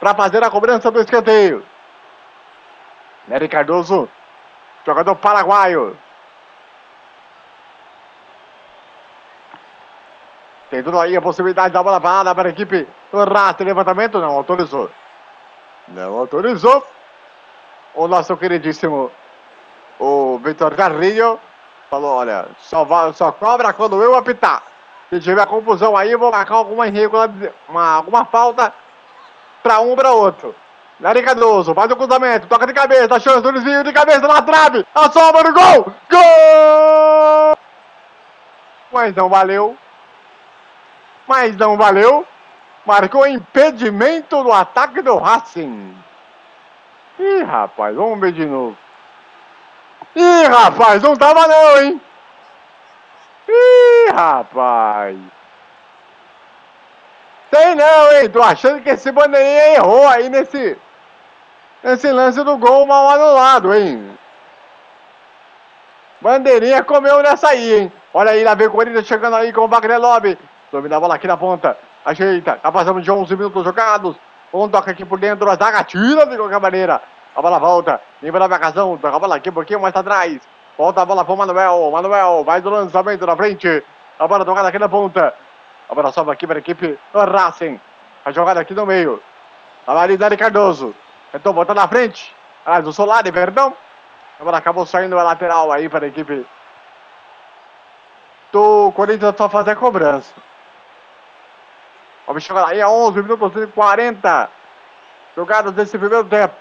para 0.01 0.15
fazer 0.15 0.43
a 0.43 0.51
cobrança 0.51 0.91
do 0.91 1.01
escanteio. 1.01 1.65
Nery 3.29 3.49
Cardoso, 3.49 4.09
jogador 4.85 5.15
paraguaio. 5.17 5.97
Tem 10.73 10.83
tudo 10.83 10.99
aí 10.99 11.15
a 11.15 11.21
possibilidade 11.21 11.75
da 11.75 11.83
bola 11.83 12.01
parada 12.01 12.35
para 12.35 12.49
a 12.49 12.51
equipe 12.51 12.89
do 13.13 13.25
Rato. 13.25 13.63
Levantamento 13.63 14.19
não 14.19 14.31
autorizou. 14.31 14.91
Não 15.89 16.15
autorizou. 16.15 16.83
O 17.95 18.09
nosso 18.09 18.35
queridíssimo 18.39 19.11
o 19.99 20.39
Vitor 20.39 20.75
Carrillo 20.75 21.39
falou: 21.91 22.17
olha, 22.17 22.47
só, 22.57 22.87
só 23.13 23.33
cobra 23.33 23.75
quando 23.75 24.03
eu 24.03 24.17
apitar. 24.17 24.63
Se 25.11 25.21
tiver 25.21 25.45
confusão 25.45 25.95
aí, 25.95 26.13
eu 26.13 26.19
vou 26.19 26.33
marcar 26.33 26.55
alguma 26.55 26.87
irregularidade, 26.87 27.53
uma, 27.69 27.97
alguma 27.97 28.25
falta 28.25 28.73
para 29.63 29.79
um 29.81 29.95
para 29.95 30.13
outro. 30.13 30.55
Nery 30.99 31.23
faz 31.23 31.91
o 31.91 31.97
cruzamento, 31.97 32.47
toca 32.47 32.67
de 32.67 32.73
cabeça, 32.73 33.21
chance 33.21 33.43
do 33.43 33.53
desvio 33.53 33.85
de 33.85 33.93
cabeça 33.93 34.27
na 34.27 34.41
trave, 34.41 34.87
a 34.95 35.11
sobra 35.11 35.43
do 35.43 35.53
gol! 35.53 35.93
Gol! 36.11 37.59
Mas 38.91 39.15
não 39.15 39.29
valeu 39.29 39.77
mas 41.33 41.57
não 41.57 41.79
valeu. 41.79 42.27
Marcou 42.85 43.27
impedimento 43.27 44.43
do 44.43 44.53
ataque 44.53 45.01
do 45.01 45.17
Racing. 45.17 45.97
Ih, 47.19 47.43
rapaz, 47.43 47.97
vamos 47.97 48.21
ver 48.21 48.33
de 48.33 48.45
novo. 48.45 48.77
Ih, 50.15 50.47
rapaz, 50.47 51.03
não 51.03 51.17
tava 51.17 51.47
não, 51.47 51.81
hein? 51.81 52.01
Ih, 53.49 54.11
rapaz. 54.13 55.17
Tem 57.51 57.75
não, 57.77 58.13
hein? 58.13 58.29
Tô 58.29 58.43
achando 58.43 58.83
que 58.83 58.91
esse 58.91 59.11
bandeirinha 59.11 59.77
errou 59.77 60.07
aí 60.09 60.29
nesse, 60.29 60.77
nesse 61.83 62.13
lance 62.13 62.45
do 62.45 62.59
gol 62.59 62.87
mal 62.87 63.09
anulado, 63.09 63.73
hein? 63.73 64.19
Bandeirinha 66.21 66.83
comeu 66.83 67.23
nessa 67.23 67.49
aí, 67.49 67.75
hein? 67.75 67.93
Olha 68.13 68.33
aí, 68.33 68.45
lá 68.45 68.55
vem 68.55 68.67
o 68.67 68.71
Corinthians 68.71 69.07
chegando 69.07 69.37
aí 69.37 69.51
com 69.51 69.63
o 69.63 69.69
Wagner 69.69 69.99
Lobby. 69.99 70.39
Domina 70.73 70.97
a 70.97 71.01
bola 71.01 71.17
aqui 71.17 71.27
na 71.27 71.37
ponta. 71.37 71.77
Ajeita. 72.03 72.57
Tá 72.57 72.73
passando 72.73 73.03
de 73.03 73.11
11 73.11 73.37
minutos 73.37 73.63
jogados. 73.63 74.17
Um 74.53 74.67
toque 74.69 74.91
aqui 74.91 75.05
por 75.05 75.21
dentro. 75.21 75.49
A 75.51 75.55
zaga 75.55 75.85
tira 75.85 76.25
de 76.25 76.35
qualquer 76.35 76.59
maneira. 76.59 77.03
A 77.37 77.43
bola 77.43 77.59
volta. 77.59 78.01
Vem 78.23 78.33
para 78.33 78.47
a 78.47 78.49
marcação. 78.49 78.97
Toca 78.97 79.15
a 79.15 79.19
bola 79.19 79.37
aqui 79.37 79.51
um 79.51 79.53
pouquinho 79.53 79.81
mais 79.81 79.95
atrás. 79.95 80.41
Volta 80.79 81.03
a 81.03 81.05
bola 81.05 81.27
para 81.27 81.35
o 81.35 81.37
Manuel. 81.37 81.91
Manuel 81.91 82.43
vai 82.43 82.63
do 82.63 82.71
lançamento 82.71 83.27
na 83.27 83.37
frente. 83.37 83.85
A 84.19 84.27
bola 84.27 84.47
tocada 84.47 84.69
aqui 84.69 84.79
na 84.79 84.89
ponta. 84.89 85.35
A 85.91 85.95
bola 85.95 86.11
sobe 86.11 86.33
aqui 86.33 86.47
para 86.47 86.57
a 86.57 86.61
equipe 86.61 86.99
do 87.13 87.19
Racing. 87.19 87.79
A 88.25 88.33
jogada 88.33 88.61
aqui 88.61 88.73
no 88.73 88.87
meio. 88.87 89.23
A 89.87 89.93
Maridade 89.93 90.39
Cardoso. 90.39 90.95
Tentou 91.31 91.53
botar 91.53 91.75
na 91.75 91.87
frente. 91.87 92.35
Ah, 92.65 92.81
do 92.81 92.95
Solari, 92.95 93.31
perdão. 93.31 93.75
A 94.41 94.45
bola 94.45 94.57
acabou 94.57 94.87
saindo 94.87 95.19
a 95.19 95.23
lateral 95.23 95.71
aí 95.71 95.89
para 95.91 96.07
a 96.07 96.09
equipe 96.09 96.47
do 98.51 98.91
Corinthians 98.93 99.35
só 99.37 99.49
fazer 99.49 99.73
a 99.73 99.77
cobrança. 99.77 100.35
Vamos 102.27 102.43
chegar 102.45 102.69
aí 102.69 102.81
a 102.81 102.89
11 102.89 103.23
minutos 103.23 103.63
e 103.63 103.67
40. 103.69 104.49
jogadas 105.37 105.73
nesse 105.75 105.99
primeiro 105.99 106.25
tempo. 106.25 106.55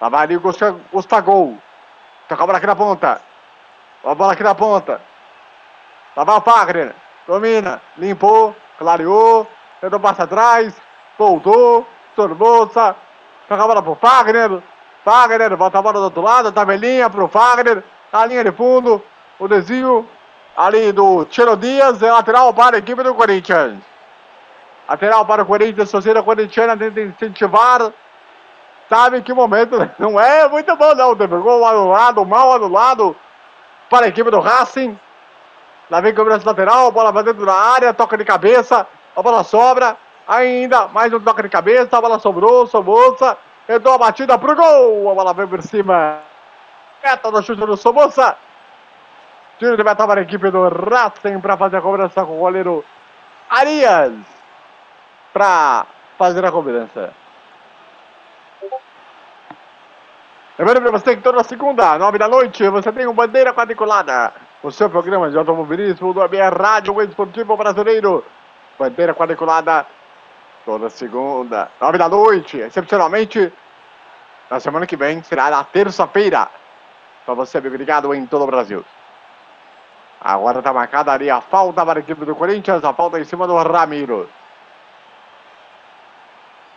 Lá 0.00 0.08
vai 0.08 0.22
ali 0.24 0.36
o 0.36 0.40
Gusta- 0.40 0.76
Gustagol. 0.92 1.56
Toca 2.28 2.42
a 2.42 2.46
bola 2.46 2.58
aqui 2.58 2.66
na 2.66 2.76
ponta. 2.76 3.20
A 4.04 4.14
bola 4.14 4.32
aqui 4.32 4.42
na 4.42 4.54
ponta. 4.54 5.00
Lá 6.16 6.24
vai 6.24 6.36
o 6.36 6.40
Fagner. 6.40 6.94
Domina. 7.26 7.80
Limpou. 7.96 8.54
Clareou. 8.78 9.46
Tentou 9.80 10.00
passar 10.00 10.24
atrás. 10.24 10.76
Voltou. 11.18 11.86
Sorbosa. 12.14 12.94
Toca 13.48 13.62
a 13.62 13.66
bola 13.66 13.82
pro 13.82 13.94
Fagner. 13.94 14.62
Fagner. 15.04 15.56
Volta 15.56 15.78
a 15.78 15.82
bola 15.82 15.98
do 15.98 16.04
outro 16.04 16.22
lado. 16.22 16.52
Tabelinha 16.52 17.08
pro 17.08 17.28
Fagner. 17.28 17.82
Na 18.12 18.26
linha 18.26 18.44
de 18.44 18.52
fundo. 18.52 19.02
O 19.38 19.48
desvio. 19.48 20.08
Ali 20.56 20.92
do 20.92 21.24
Tiro 21.24 21.56
Dias. 21.56 22.02
É 22.02 22.10
lateral 22.12 22.52
para 22.52 22.76
a 22.76 22.78
equipe 22.80 23.02
do 23.02 23.14
Corinthians. 23.14 23.78
Lateral 24.92 25.24
para 25.24 25.42
o 25.42 25.46
Corinthians. 25.46 25.90
Torcida 25.90 26.22
corintiana 26.22 26.76
tenta 26.76 27.00
incentivar. 27.00 27.90
Sabe 28.90 29.22
que 29.22 29.32
momento 29.32 29.78
não 29.98 30.20
é 30.20 30.46
muito 30.46 30.76
bom, 30.76 30.94
não. 30.94 31.16
Teve 31.16 31.34
gol 31.38 31.66
anulado, 31.66 32.26
mal 32.26 32.52
anulado 32.52 33.16
para 33.88 34.04
a 34.04 34.08
equipe 34.10 34.30
do 34.30 34.38
Racing. 34.38 34.98
Lá 35.90 36.02
vem 36.02 36.14
cobrança 36.14 36.46
lateral, 36.46 36.92
bola 36.92 37.10
vai 37.10 37.22
dentro 37.22 37.46
da 37.46 37.54
área, 37.54 37.94
toca 37.94 38.18
de 38.18 38.24
cabeça, 38.24 38.86
a 39.16 39.22
bola 39.22 39.42
sobra. 39.44 39.96
Ainda 40.28 40.88
mais 40.88 41.10
um 41.12 41.20
toque 41.20 41.42
de 41.42 41.48
cabeça, 41.48 41.96
a 41.96 42.00
bola 42.00 42.18
sobrou, 42.18 42.66
Somoza. 42.66 43.38
Entrou 43.66 43.94
a 43.94 43.98
batida 43.98 44.38
pro 44.38 44.54
gol, 44.54 45.10
a 45.10 45.14
bola 45.14 45.32
veio 45.32 45.48
por 45.48 45.62
cima. 45.62 46.18
Meta 47.02 47.30
no 47.30 47.42
chute 47.42 47.64
do 47.64 47.78
Somoza. 47.78 48.36
Tiro 49.58 49.74
de 49.74 49.84
meta 49.84 50.06
para 50.06 50.20
a 50.20 50.22
equipe 50.22 50.50
do 50.50 50.68
Racing 50.68 51.40
para 51.40 51.56
fazer 51.56 51.78
a 51.78 51.80
cobrança 51.80 52.26
com 52.26 52.36
o 52.36 52.40
goleiro 52.40 52.84
Arias. 53.48 54.41
Para 55.32 55.86
fazer 56.18 56.44
a 56.44 56.52
cobrança. 56.52 57.12
Lembrando 60.58 60.82
para 60.82 60.90
você 60.92 61.16
que 61.16 61.22
toda 61.22 61.42
segunda, 61.42 61.98
nove 61.98 62.18
da 62.18 62.28
noite, 62.28 62.68
você 62.68 62.92
tem 62.92 63.06
um 63.06 63.14
Bandeira 63.14 63.54
Quadriculada. 63.54 64.32
O 64.62 64.70
seu 64.70 64.88
programa 64.88 65.30
de 65.30 65.36
automobilismo 65.36 66.12
do 66.12 66.20
ABR 66.20 66.54
Rádio 66.56 67.00
Esportivo 67.02 67.56
Brasileiro. 67.56 68.24
Bandeira 68.78 69.14
Quadriculada, 69.14 69.86
toda 70.64 70.90
segunda, 70.90 71.70
nove 71.80 71.98
da 71.98 72.08
noite. 72.08 72.58
Excepcionalmente, 72.58 73.52
na 74.50 74.60
semana 74.60 74.86
que 74.86 74.96
vem, 74.96 75.22
será 75.22 75.50
na 75.50 75.64
terça-feira. 75.64 76.48
Para 77.24 77.34
você, 77.34 77.58
ligado 77.58 78.14
em 78.14 78.26
todo 78.26 78.42
o 78.42 78.46
Brasil. 78.46 78.84
Agora 80.20 80.58
está 80.58 80.72
marcada 80.72 81.12
ali 81.12 81.30
a 81.30 81.40
falta 81.40 81.84
para 81.84 81.98
a 81.98 82.02
equipe 82.02 82.24
do 82.24 82.36
Corinthians, 82.36 82.84
a 82.84 82.92
falta 82.92 83.18
em 83.18 83.24
cima 83.24 83.46
do 83.46 83.56
Ramiro. 83.56 84.28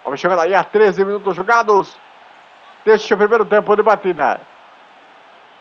Vamos 0.05 0.19
chegando 0.19 0.41
aí 0.41 0.53
a 0.53 0.63
13 0.63 1.03
minutos 1.03 1.35
jogados. 1.35 1.97
Deste 2.85 3.15
primeiro 3.15 3.43
tempo 3.43 3.75
de 3.75 3.81
batida. 3.81 4.39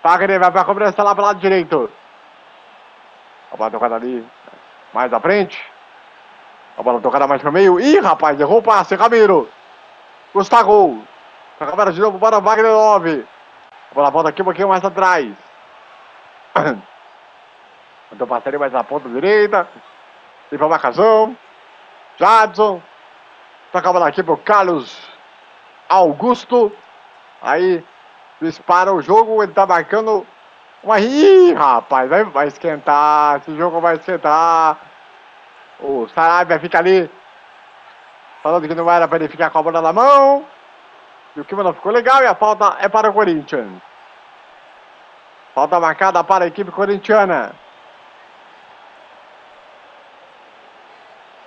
Fagner 0.03 0.39
vai 0.39 0.51
para 0.51 0.61
a 0.61 0.65
cobrança 0.67 1.03
lá 1.03 1.15
para 1.15 1.23
o 1.23 1.27
lado 1.29 1.41
direito. 1.41 1.91
A 3.51 3.57
bola 3.57 3.71
tocada 3.71 3.95
ali. 3.95 4.25
Mais 4.93 5.11
à 5.15 5.19
frente. 5.19 5.65
A 6.77 6.83
bola 6.83 7.01
tocada 7.01 7.27
mais 7.27 7.41
para 7.41 7.49
o 7.49 7.53
meio. 7.55 7.81
Ih, 7.81 8.01
rapaz, 8.01 8.39
errou 8.39 8.59
o 8.59 8.63
passe. 8.63 8.95
Ramiro. 8.95 9.49
Gustavo. 10.35 11.03
A 11.59 11.65
câmera 11.65 11.91
de 11.91 12.01
novo 12.01 12.19
para 12.19 12.37
o 12.37 12.43
Wagner 12.43 12.71
9. 12.71 13.27
A 13.91 13.95
bola 13.95 14.11
volta 14.11 14.29
aqui 14.29 14.43
um 14.43 14.45
pouquinho 14.45 14.69
mais 14.69 14.85
atrás. 14.85 15.35
Então 18.13 18.29
passaria 18.29 18.61
mais 18.61 18.73
na 18.73 18.85
ponta 18.85 19.09
direita. 19.09 19.67
E 20.53 20.57
para 20.57 20.69
marcação. 20.69 21.37
Jadson. 22.17 22.81
Toca 23.75 23.91
a 23.91 23.93
bola 23.93 24.07
aqui 24.07 24.23
para 24.23 24.35
o 24.35 24.39
Carlos 24.39 24.97
Augusto. 25.89 26.71
Aí 27.43 27.85
dispara 28.41 28.95
o 28.95 29.03
jogo, 29.03 29.43
ele 29.43 29.51
tá 29.51 29.67
marcando 29.67 30.25
uma. 30.81 31.01
Ih, 31.01 31.53
rapaz, 31.55 32.09
vai, 32.09 32.23
vai 32.23 32.47
esquentar. 32.47 33.39
Esse 33.39 33.57
jogo 33.57 33.81
vai 33.81 33.97
esquentar. 33.97 34.79
O 35.81 36.07
Sarabia 36.11 36.61
fica 36.61 36.79
ali. 36.79 37.11
Falando 38.45 38.69
que 38.69 38.75
não 38.77 38.89
era 38.89 39.09
para 39.09 39.19
ele 39.19 39.29
ficar 39.29 39.51
com 39.51 39.59
a 39.59 39.63
bola 39.65 39.83
na 39.83 39.93
mão. 39.93 40.47
E 41.35 41.41
o 41.41 41.45
clima 41.45 41.65
não 41.65 41.75
ficou 41.75 41.91
legal 41.91 42.23
e 42.23 42.27
a 42.27 42.35
falta 42.37 42.77
é 42.79 42.89
para 42.89 43.11
o 43.11 43.13
Corinthians. 43.13 43.83
Falta 45.53 45.81
marcada 45.81 46.23
para 46.23 46.45
a 46.45 46.47
equipe 46.47 46.71
corintiana. 46.71 47.57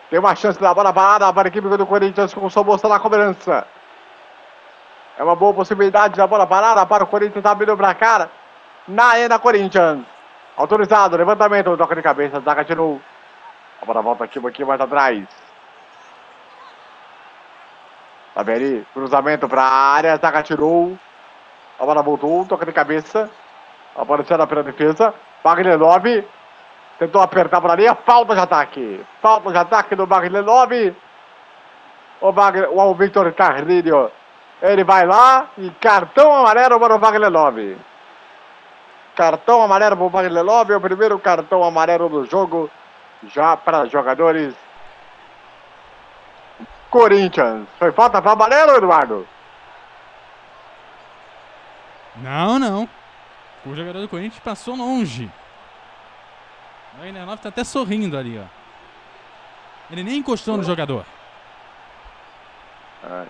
Tem 0.10 0.20
uma 0.20 0.36
chance 0.36 0.60
da 0.60 0.74
bola 0.74 0.94
parada 0.94 1.32
para 1.34 1.48
a 1.48 1.50
equipe 1.50 1.68
do 1.68 1.86
Corinthians 1.86 2.34
com 2.34 2.46
o 2.46 2.50
Somoza 2.50 2.88
na 2.88 3.00
cobrança. 3.00 3.68
É 5.18 5.24
uma 5.24 5.36
boa 5.36 5.54
possibilidade 5.54 6.16
da 6.16 6.26
bola 6.26 6.48
parada 6.48 6.86
para 6.86 7.04
o 7.04 7.08
Corinthians 7.08 7.46
abrindo 7.46 7.76
para 7.76 7.94
cara. 7.94 8.32
Na 8.88 9.08
arena 9.08 9.38
Corinthians. 9.38 10.06
Autorizado, 10.56 11.18
levantamento, 11.18 11.76
toca 11.76 11.96
de 11.96 12.02
cabeça, 12.02 12.40
zaga 12.40 12.64
tirou. 12.64 13.02
A 13.82 13.86
bola 13.86 14.02
volta 14.02 14.24
aqui 14.24 14.40
um 14.40 14.44
pouquinho 14.44 14.68
mais 14.68 14.80
atrás. 14.80 15.28
Tá 18.34 18.44
vendo 18.44 18.56
ali? 18.56 18.88
Cruzamento 18.94 19.50
para 19.50 19.62
a 19.62 19.94
área, 19.94 20.18
zaga 20.18 20.42
tirou. 20.42 20.98
A 21.80 21.86
bola 21.86 22.02
voltou, 22.02 22.46
toca 22.46 22.66
de 22.66 22.72
cabeça. 22.72 23.30
A 23.96 24.06
bola 24.06 24.24
pela 24.24 24.64
defesa. 24.64 25.14
Wagner 25.44 25.78
9. 25.78 26.28
Tentou 27.00 27.22
apertar 27.22 27.62
por 27.62 27.72
ali, 27.72 27.86
falta 28.06 28.34
de 28.34 28.42
ataque. 28.42 29.06
Falta 29.22 29.52
de 29.52 29.58
ataque 29.58 29.96
do 29.96 30.08
Wagner 30.08 30.44
9. 30.44 30.96
O, 32.22 32.32
Wagner, 32.32 32.70
o 32.72 32.96
Victor 32.96 33.32
Carrilho 33.34 34.12
ele 34.62 34.84
vai 34.84 35.06
lá 35.06 35.50
e 35.58 35.70
cartão 35.72 36.34
amarelo 36.34 36.80
para 36.80 36.96
o 36.96 37.00
Wagner 37.00 37.30
Love. 37.30 37.78
Cartão 39.16 39.62
amarelo 39.62 39.96
para 39.96 40.06
o 40.06 40.10
Wagner 40.10 40.44
Love, 40.44 40.74
é 40.74 40.78
o 40.78 40.82
primeiro 40.82 41.20
cartão 41.20 41.64
amarelo 41.64 42.10
do 42.10 42.26
jogo, 42.26 42.70
já 43.28 43.56
para 43.56 43.86
jogadores 43.86 44.56
Corinthians. 46.90 47.68
Foi 47.78 47.92
falta 47.92 48.22
para 48.22 48.32
amarelo, 48.32 48.76
Eduardo? 48.76 49.28
Não, 52.16 52.58
não. 52.58 52.90
O 53.66 53.76
jogador 53.76 54.02
do 54.02 54.08
Corinthians 54.08 54.42
passou 54.44 54.76
longe. 54.76 55.30
O 57.00 57.26
9 57.26 57.42
tá 57.42 57.50
até 57.50 57.64
sorrindo 57.64 58.18
ali, 58.18 58.40
ó. 58.40 58.44
Ele 59.92 60.04
nem 60.04 60.18
encostou 60.18 60.58
no 60.58 60.64
jogador. 60.64 61.06
Ai. 63.04 63.28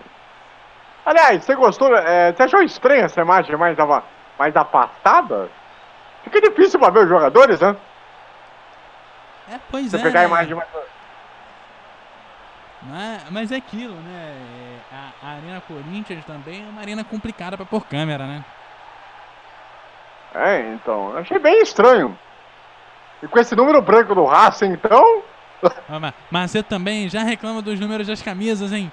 Aliás, 1.06 1.44
você 1.44 1.54
gostou? 1.54 1.94
é, 1.96 2.32
você 2.32 2.42
achou 2.42 2.62
estranha 2.62 3.04
essa 3.04 3.20
imagem 3.20 3.56
mais, 3.56 3.78
ava- 3.78 4.04
mais 4.38 4.54
afastada? 4.56 5.50
Fica 6.24 6.40
difícil 6.40 6.78
para 6.80 6.90
ver 6.92 7.04
os 7.04 7.08
jogadores, 7.08 7.60
né? 7.60 7.76
É, 9.50 9.58
pois 9.70 9.90
Você 9.90 9.96
é. 9.96 10.02
pegar 10.02 10.20
a 10.20 10.22
né? 10.22 10.28
imagem 10.28 10.54
mais. 10.54 10.68
Mas, 12.82 13.30
mas 13.30 13.52
é 13.52 13.56
aquilo, 13.56 13.94
né? 13.94 14.36
É, 14.92 14.94
A, 14.94 15.26
a 15.28 15.30
Arena 15.36 15.60
Corinthians 15.60 16.24
também 16.24 16.64
é 16.64 16.68
uma 16.68 16.80
arena 16.80 17.04
complicada 17.04 17.56
pra 17.56 17.66
pôr 17.66 17.84
câmera, 17.86 18.26
né? 18.26 18.44
É, 20.34 20.60
então. 20.74 21.16
Achei 21.16 21.38
bem 21.38 21.62
estranho. 21.62 22.18
E 23.22 23.26
com 23.28 23.38
esse 23.38 23.54
número 23.56 23.82
branco 23.82 24.14
do 24.14 24.24
Racing, 24.24 24.72
então. 24.72 25.22
Mas- 26.30 26.50
você 26.50 26.62
também 26.62 27.08
já 27.08 27.22
reclama 27.22 27.60
dos 27.60 27.78
números 27.80 28.06
das 28.06 28.22
camisas, 28.22 28.72
hein? 28.72 28.92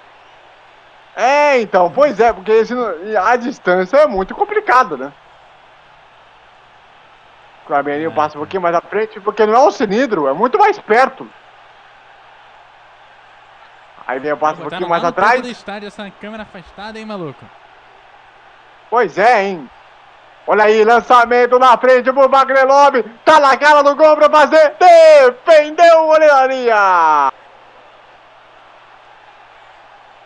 É, 1.14 1.60
então, 1.60 1.90
pois 1.90 2.18
é, 2.20 2.32
porque 2.32 2.50
esse, 2.52 2.74
a 3.18 3.36
distância 3.36 3.96
é 3.98 4.06
muito 4.06 4.34
complicado, 4.34 4.98
né? 4.98 5.12
O 7.64 7.68
Clabeirinho 7.68 8.10
É, 8.10 8.14
passa 8.14 8.36
um 8.36 8.40
pouquinho 8.40 8.62
mais 8.62 8.74
à 8.74 8.80
frente, 8.80 9.18
porque 9.20 9.46
não 9.46 9.54
é 9.54 9.58
o 9.60 9.70
cilindro, 9.70 10.26
é 10.28 10.32
muito 10.32 10.58
mais 10.58 10.78
perto. 10.78 11.26
Aí 14.06 14.20
vem 14.20 14.32
o 14.32 14.36
passo 14.36 14.60
um 14.60 14.68
pouquinho 14.68 14.88
mais 14.88 15.02
atrás. 15.02 15.40
do 15.40 15.48
estádio 15.48 15.88
essa 15.88 16.08
câmera 16.20 16.44
afastada, 16.44 16.98
hein, 16.98 17.04
maluco? 17.04 17.44
Pois 18.88 19.18
é, 19.18 19.44
hein? 19.44 19.70
Olha 20.48 20.64
aí, 20.64 20.84
lançamento 20.84 21.58
na 21.58 21.76
frente 21.76 22.12
pro 22.12 22.28
Wagner 22.28 22.66
Lobby. 22.66 23.02
Tá 23.24 23.40
na 23.40 23.56
cara 23.56 23.82
do 23.82 23.96
gol 23.96 24.16
pra 24.16 24.30
fazer. 24.30 24.74
Defendeu 24.78 26.04
o 26.04 26.06
golearia. 26.06 27.32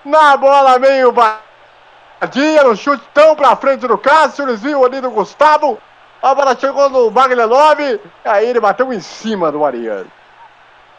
Na 0.04 0.37
bola 0.37 0.78
meio 0.78 1.11
badia, 1.12 2.64
no 2.64 2.76
chute 2.76 3.02
tão 3.14 3.35
pra 3.35 3.56
frente 3.56 3.87
do 3.87 3.96
Cássio, 3.96 4.46
desvio 4.46 4.85
ali 4.85 5.00
do 5.00 5.11
Gustavo. 5.11 5.78
A 6.22 6.35
bola 6.35 6.54
chegou 6.54 6.90
no 6.90 7.11
Wagner 7.11 7.46
Lobby. 7.46 7.98
Aí 8.22 8.46
ele 8.46 8.61
bateu 8.61 8.92
em 8.92 9.00
cima 9.00 9.50
do 9.50 9.64
Arias. 9.64 10.06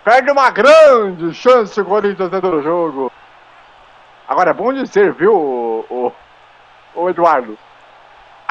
Perde 0.03 0.31
uma 0.31 0.49
grande 0.49 1.31
chance 1.35 1.79
o 1.79 1.85
Corinthians 1.85 2.31
dentro 2.31 2.49
do 2.49 2.63
jogo. 2.63 3.11
Agora 4.27 4.49
é 4.49 4.53
bom 4.53 4.73
dizer, 4.73 5.13
viu, 5.13 5.35
o, 5.35 5.85
o, 6.95 7.01
o 7.03 7.09
Eduardo? 7.09 7.55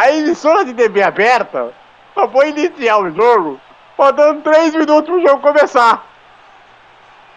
A 0.01 0.11
emissora 0.11 0.65
de 0.65 0.73
TV 0.73 1.03
aberta 1.03 1.75
só 2.15 2.27
foi 2.27 2.49
iniciar 2.49 2.97
o 3.01 3.11
jogo 3.11 3.61
faltando 3.99 4.41
3 4.41 4.75
minutos 4.75 5.05
pro 5.05 5.21
jogo 5.21 5.43
começar. 5.43 6.07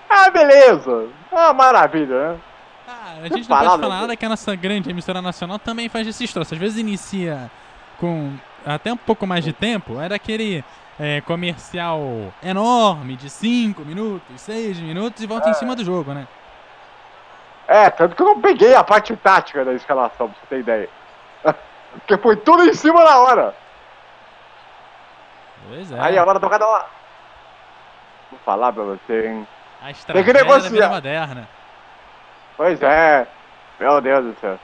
Ah, 0.09 0.31
beleza. 0.31 1.09
Ah, 1.29 1.51
maravilha, 1.51 2.31
né? 2.31 2.39
Ah, 2.87 3.15
a 3.21 3.27
gente 3.27 3.49
não 3.49 3.57
pode 3.57 3.81
falar 3.81 3.99
nada 3.99 4.15
que 4.15 4.25
a 4.25 4.29
nossa 4.29 4.55
grande 4.55 4.89
emissora 4.89 5.21
nacional 5.21 5.59
também 5.59 5.89
faz 5.89 6.07
esses 6.07 6.31
troços. 6.31 6.53
Às 6.53 6.59
vezes 6.59 6.77
inicia 6.77 7.51
com 7.99 8.31
até 8.65 8.93
um 8.93 8.97
pouco 8.97 9.27
mais 9.27 9.43
de 9.43 9.51
tempo. 9.51 9.99
Era 9.99 10.15
aquele 10.15 10.63
é, 10.97 11.19
comercial 11.19 12.33
enorme 12.41 13.17
de 13.17 13.29
5 13.29 13.81
minutos, 13.81 14.39
6 14.39 14.79
minutos 14.79 15.21
e 15.21 15.27
volta 15.27 15.49
em 15.49 15.53
cima 15.53 15.75
do 15.75 15.83
jogo, 15.83 16.13
né? 16.13 16.25
É, 17.67 17.89
tanto 17.89 18.15
que 18.15 18.21
eu 18.21 18.27
não 18.27 18.39
peguei 18.39 18.73
a 18.73 18.85
parte 18.85 19.13
tática 19.17 19.65
da 19.65 19.73
escalação, 19.73 20.29
pra 20.29 20.39
você 20.39 20.47
ter 20.47 20.59
ideia. 20.61 21.02
Porque 21.93 22.17
foi 22.17 22.37
tudo 22.37 22.63
em 22.63 22.73
cima 22.73 23.03
da 23.03 23.19
hora. 23.19 23.55
Pois 25.67 25.91
é. 25.91 25.99
Aí 25.99 26.17
agora 26.17 26.39
tocada 26.39 26.65
lá. 26.65 26.85
Vou 28.31 28.39
falar 28.45 28.73
pra 28.73 28.83
você, 28.83 29.27
hein? 29.27 29.47
a 29.81 30.13
tem 30.13 30.23
que 30.23 30.33
negociar. 30.33 30.89
moderna. 30.89 31.47
Pois 32.55 32.81
é. 32.81 33.27
Meu 33.79 33.99
Deus 33.99 34.25
do 34.25 34.39
céu. 34.39 34.59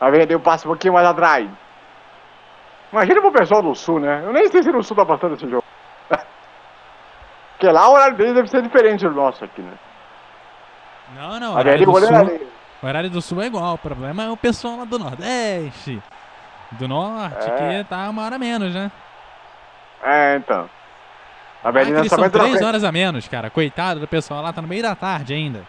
Vai 0.00 0.10
ver, 0.10 0.26
deu 0.26 0.38
um 0.38 0.42
passo 0.42 0.66
um 0.66 0.70
pouquinho 0.70 0.94
mais 0.94 1.06
atrás. 1.06 1.48
Imagina 2.92 3.20
pro 3.20 3.32
pessoal 3.32 3.62
do 3.62 3.74
sul, 3.74 4.00
né? 4.00 4.22
Eu 4.24 4.32
nem 4.32 4.48
sei 4.48 4.62
se 4.62 4.70
no 4.70 4.82
sul 4.82 4.96
tá 4.96 5.04
passando 5.04 5.34
esse 5.34 5.48
jogo. 5.48 5.64
Porque 7.52 7.68
lá 7.68 7.88
o 7.88 7.92
horário 7.92 8.16
deles 8.16 8.34
deve 8.34 8.48
ser 8.48 8.62
diferente 8.62 9.06
do 9.06 9.14
nosso 9.14 9.44
aqui, 9.44 9.60
né? 9.60 9.72
Não, 11.14 11.40
não. 11.40 11.54
O 11.54 11.58
horário, 11.58 11.84
do 11.84 11.92
sul, 11.92 12.40
o 12.82 12.86
horário 12.86 13.10
do 13.10 13.22
sul 13.22 13.42
é 13.42 13.46
igual. 13.46 13.74
O 13.74 13.78
problema 13.78 14.24
é 14.24 14.30
o 14.30 14.36
pessoal 14.36 14.78
lá 14.78 14.84
do 14.84 14.98
Nordeste. 14.98 16.02
Do 16.72 16.88
Norte, 16.88 17.48
É. 17.48 17.82
que 17.82 17.88
tá 17.88 18.08
uma 18.10 18.24
hora 18.24 18.38
menos, 18.38 18.74
né? 18.74 18.90
É, 20.02 20.36
então. 20.36 20.68
A 21.64 21.68
Acre 21.68 21.84
Belina 21.84 22.08
são 22.08 22.18
também 22.18 22.30
três 22.30 22.62
horas 22.62 22.84
a 22.84 22.92
menos, 22.92 23.26
cara. 23.28 23.50
Coitado 23.50 24.00
do 24.00 24.06
pessoal 24.06 24.42
lá, 24.42 24.52
tá 24.52 24.62
no 24.62 24.68
meio 24.68 24.82
da 24.82 24.94
tarde 24.94 25.34
ainda. 25.34 25.66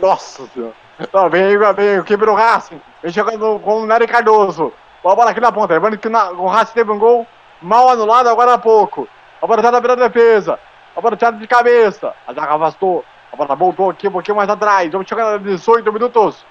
Nossa 0.00 0.46
senhora. 0.48 0.74
Não, 1.12 1.30
vem 1.30 1.44
aí, 1.44 1.56
vem 1.56 1.88
aí, 1.90 2.02
quebra 2.02 2.30
o 2.30 2.34
Racing. 2.34 2.80
Vem 3.02 3.12
jogando 3.12 3.60
com 3.60 3.82
o 3.82 3.86
Nery 3.86 4.06
Cardoso. 4.06 4.72
Boa 5.02 5.14
bola 5.14 5.30
aqui 5.30 5.40
na 5.40 5.52
ponta. 5.52 5.72
Lembrando 5.72 5.96
que 5.96 6.08
na, 6.08 6.30
o 6.30 6.46
Racing 6.46 6.74
teve 6.74 6.90
um 6.90 6.98
gol 6.98 7.26
mal 7.62 7.88
anulado 7.88 8.28
agora 8.28 8.54
há 8.54 8.58
pouco. 8.58 9.08
A 9.40 9.46
bola 9.46 9.62
tá 9.62 9.70
na 9.70 9.80
da 9.80 9.94
defesa. 9.94 10.58
A 10.96 11.00
bola 11.00 11.16
tirada 11.16 11.38
de 11.38 11.46
cabeça. 11.46 12.12
A 12.26 12.32
zaga 12.32 12.54
afastou. 12.54 13.04
A 13.32 13.36
bola 13.36 13.54
voltou 13.54 13.90
aqui 13.90 14.08
um 14.08 14.12
pouquinho 14.12 14.36
mais 14.36 14.50
atrás. 14.50 14.90
Vamos 14.90 15.08
chegar 15.08 15.34
a 15.34 15.38
18 15.38 15.92
minutos 15.92 16.44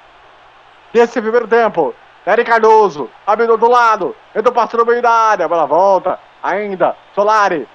desse 0.93 1.21
primeiro 1.21 1.47
tempo. 1.47 1.93
Nery 2.27 2.43
Cardoso. 2.43 3.09
Abre 3.25 3.47
do 3.47 3.69
lado. 3.69 4.13
Entrou 4.35 4.53
passando 4.53 4.81
no 4.81 4.91
meio 4.91 5.01
da 5.01 5.09
área. 5.09 5.47
Bola 5.47 5.65
volta. 5.65 6.19
Ainda. 6.43 6.93
Solari. 7.15 7.65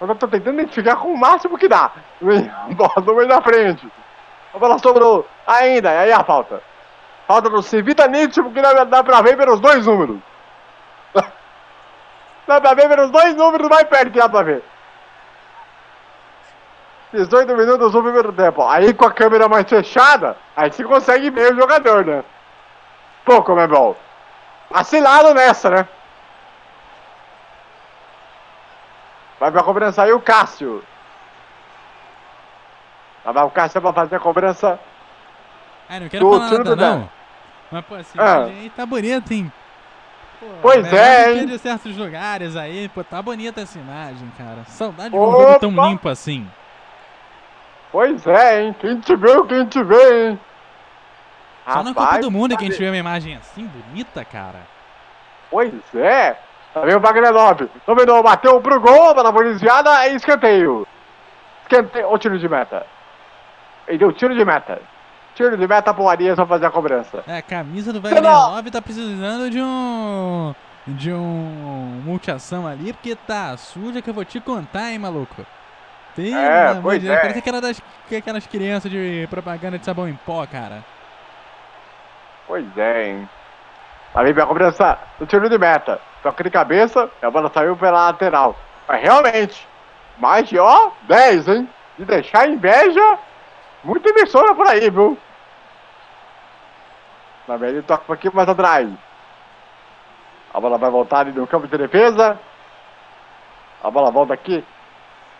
Eu 0.00 0.14
tô 0.16 0.26
tentando 0.26 0.60
identificar 0.60 0.96
com 0.96 1.14
o 1.14 1.16
máximo 1.16 1.56
que 1.56 1.68
dá. 1.68 1.92
Bola 2.74 2.94
no 3.06 3.14
meio 3.14 3.28
da 3.28 3.40
frente. 3.40 3.88
A 4.52 4.58
bola 4.58 4.78
sobrou 4.78 5.26
ainda, 5.46 5.90
e 5.90 5.96
aí 5.96 6.12
a 6.12 6.22
falta. 6.24 6.60
Falta 7.26 7.48
do 7.48 7.62
Civita 7.62 8.06
Nítido, 8.06 8.50
que 8.50 8.60
dá, 8.60 9.02
pra 9.02 9.22
ver 9.22 9.36
pelos 9.36 9.60
dois 9.60 9.86
números. 9.86 10.18
dá 12.46 12.60
pra 12.60 12.74
ver 12.74 12.88
pelos 12.88 13.10
dois 13.10 13.34
números 13.34 13.68
mais 13.68 13.84
perto 13.84 14.10
que 14.10 14.18
dá 14.18 14.28
pra 14.28 14.42
ver. 14.42 14.62
18 17.14 17.56
minutos 17.56 17.92
do 17.92 18.02
primeiro 18.02 18.32
tempo. 18.32 18.66
Aí 18.68 18.92
com 18.92 19.06
a 19.06 19.12
câmera 19.12 19.48
mais 19.48 19.66
fechada, 19.66 20.36
aí 20.54 20.70
você 20.70 20.84
consegue 20.84 21.30
ver 21.30 21.54
o 21.54 21.56
jogador, 21.56 22.04
né? 22.04 22.22
Pouco, 23.24 23.54
meu 23.54 23.68
bom. 23.68 23.96
Vacilado 24.70 25.34
nessa, 25.34 25.70
né? 25.70 25.88
Vai 29.38 29.50
pra 29.50 29.62
cobrança 29.62 30.02
aí 30.02 30.12
o 30.12 30.20
Cássio. 30.20 30.82
Lá 33.24 33.32
vai 33.32 33.44
o 33.44 33.50
Cássio 33.50 33.80
pra 33.80 33.92
fazer 33.92 34.16
a 34.16 34.20
cobrança. 34.20 34.78
Ah, 35.88 36.00
não 36.00 36.08
quero 36.08 36.24
Do 36.24 36.32
falar 36.38 36.50
nada, 36.50 36.76
Dan. 36.76 36.98
não. 36.98 37.10
Mas, 37.70 37.84
pô, 37.84 37.96
esse 37.98 38.12
vídeo 38.12 38.44
aí 38.44 38.72
tá 38.74 38.86
bonito, 38.86 39.30
hein? 39.32 39.52
Pô, 40.40 40.46
Pois 40.62 40.92
é, 40.92 41.32
hein? 41.32 41.46
de 41.46 41.58
certos 41.58 41.96
lugares 41.96 42.56
aí. 42.56 42.88
Pô, 42.88 43.02
tá 43.04 43.20
bonita 43.22 43.60
essa 43.60 43.78
imagem, 43.78 44.30
cara. 44.36 44.64
Saudade 44.66 45.10
de 45.10 45.16
um 45.16 45.30
jogo 45.30 45.58
tão 45.58 45.70
limpo 45.70 46.08
assim. 46.08 46.48
Pois 47.90 48.26
é, 48.26 48.62
hein? 48.62 48.76
Quem 48.78 49.00
te 49.00 49.14
vê, 49.16 49.46
quem 49.46 49.66
te 49.66 49.82
vê, 49.82 50.28
hein? 50.30 50.40
Só 51.66 51.82
na 51.82 51.94
Copa 51.94 52.18
do 52.18 52.30
Mundo 52.30 52.56
que 52.56 52.64
a 52.64 52.68
gente 52.68 52.78
vê 52.78 52.88
uma 52.88 52.96
imagem 52.96 53.36
assim, 53.36 53.66
bonita, 53.66 54.24
cara. 54.24 54.60
Pois 55.50 55.72
é. 55.94 56.36
Tá 56.72 56.80
vendo 56.80 56.96
o 56.96 57.00
Wagner 57.00 57.32
Love? 57.32 57.68
Dominou, 57.86 58.22
bateu 58.22 58.60
pro 58.60 58.80
gol, 58.80 59.14
bola 59.14 59.32
foi 59.32 59.44
desviada, 59.52 60.04
é 60.04 60.14
escanteio. 60.14 60.86
Escanteio, 61.62 62.10
o 62.10 62.18
tiro 62.18 62.38
de 62.38 62.48
meta. 62.48 62.86
Ele 63.86 63.98
deu 63.98 64.12
tiro 64.12 64.34
de 64.34 64.44
meta. 64.44 64.80
Tiro 65.34 65.56
de 65.56 65.66
meta 65.66 65.92
pro 65.92 66.08
Arias 66.08 66.34
pra 66.34 66.46
fazer 66.46 66.66
a 66.66 66.70
cobrança. 66.70 67.22
É, 67.26 67.38
a 67.38 67.42
camisa 67.42 67.92
do 67.92 68.00
Wagner 68.00 68.22
não. 68.22 68.54
Love 68.54 68.70
tá 68.70 68.80
precisando 68.80 69.50
de 69.50 69.60
um. 69.60 70.54
de 70.86 71.12
um 71.12 72.02
multiação 72.04 72.66
ali, 72.66 72.92
porque 72.92 73.14
tá 73.14 73.56
suja 73.56 74.00
que 74.00 74.08
eu 74.08 74.14
vou 74.14 74.24
te 74.24 74.40
contar, 74.40 74.90
hein, 74.90 74.98
maluco. 74.98 75.44
Tem, 76.14 76.34
É, 76.34 76.78
pois 76.82 77.04
é. 77.04 77.16
Parece 77.16 77.38
aquela 77.38 77.60
das, 77.60 77.80
que 78.08 78.16
aquelas 78.16 78.46
crianças 78.46 78.90
de 78.90 79.26
propaganda 79.30 79.78
de 79.78 79.84
sabão 79.84 80.08
em 80.08 80.18
pó, 80.26 80.46
cara. 80.46 80.82
Pois 82.52 82.76
é, 82.76 83.08
hein? 83.08 83.30
Lá 84.14 84.22
vem 84.22 84.34
a 84.38 84.46
cobrança 84.46 84.98
do 85.18 85.24
tiro 85.24 85.48
de 85.48 85.56
meta. 85.56 85.98
Toca 86.22 86.44
de 86.44 86.50
cabeça 86.50 87.10
a 87.22 87.30
bola 87.30 87.50
saiu 87.50 87.74
pela 87.78 88.08
lateral. 88.08 88.54
Mas 88.86 89.00
realmente, 89.00 89.66
mais 90.18 90.46
de 90.46 90.58
ó, 90.58 90.90
10, 91.04 91.48
hein? 91.48 91.68
De 91.96 92.04
deixar 92.04 92.46
inveja, 92.50 93.18
muita 93.82 94.10
emissora 94.10 94.54
por 94.54 94.66
aí, 94.66 94.90
viu? 94.90 95.16
Lá 97.48 97.56
vem 97.56 97.70
ele 97.70 97.80
toca 97.80 98.02
um 98.02 98.06
pouquinho 98.06 98.34
mais 98.36 98.50
atrás. 98.50 98.86
A 100.52 100.60
bola 100.60 100.76
vai 100.76 100.90
voltar 100.90 101.20
ali 101.20 101.32
no 101.32 101.46
campo 101.46 101.66
de 101.66 101.78
defesa. 101.78 102.38
A 103.82 103.90
bola 103.90 104.10
volta 104.10 104.34
aqui 104.34 104.62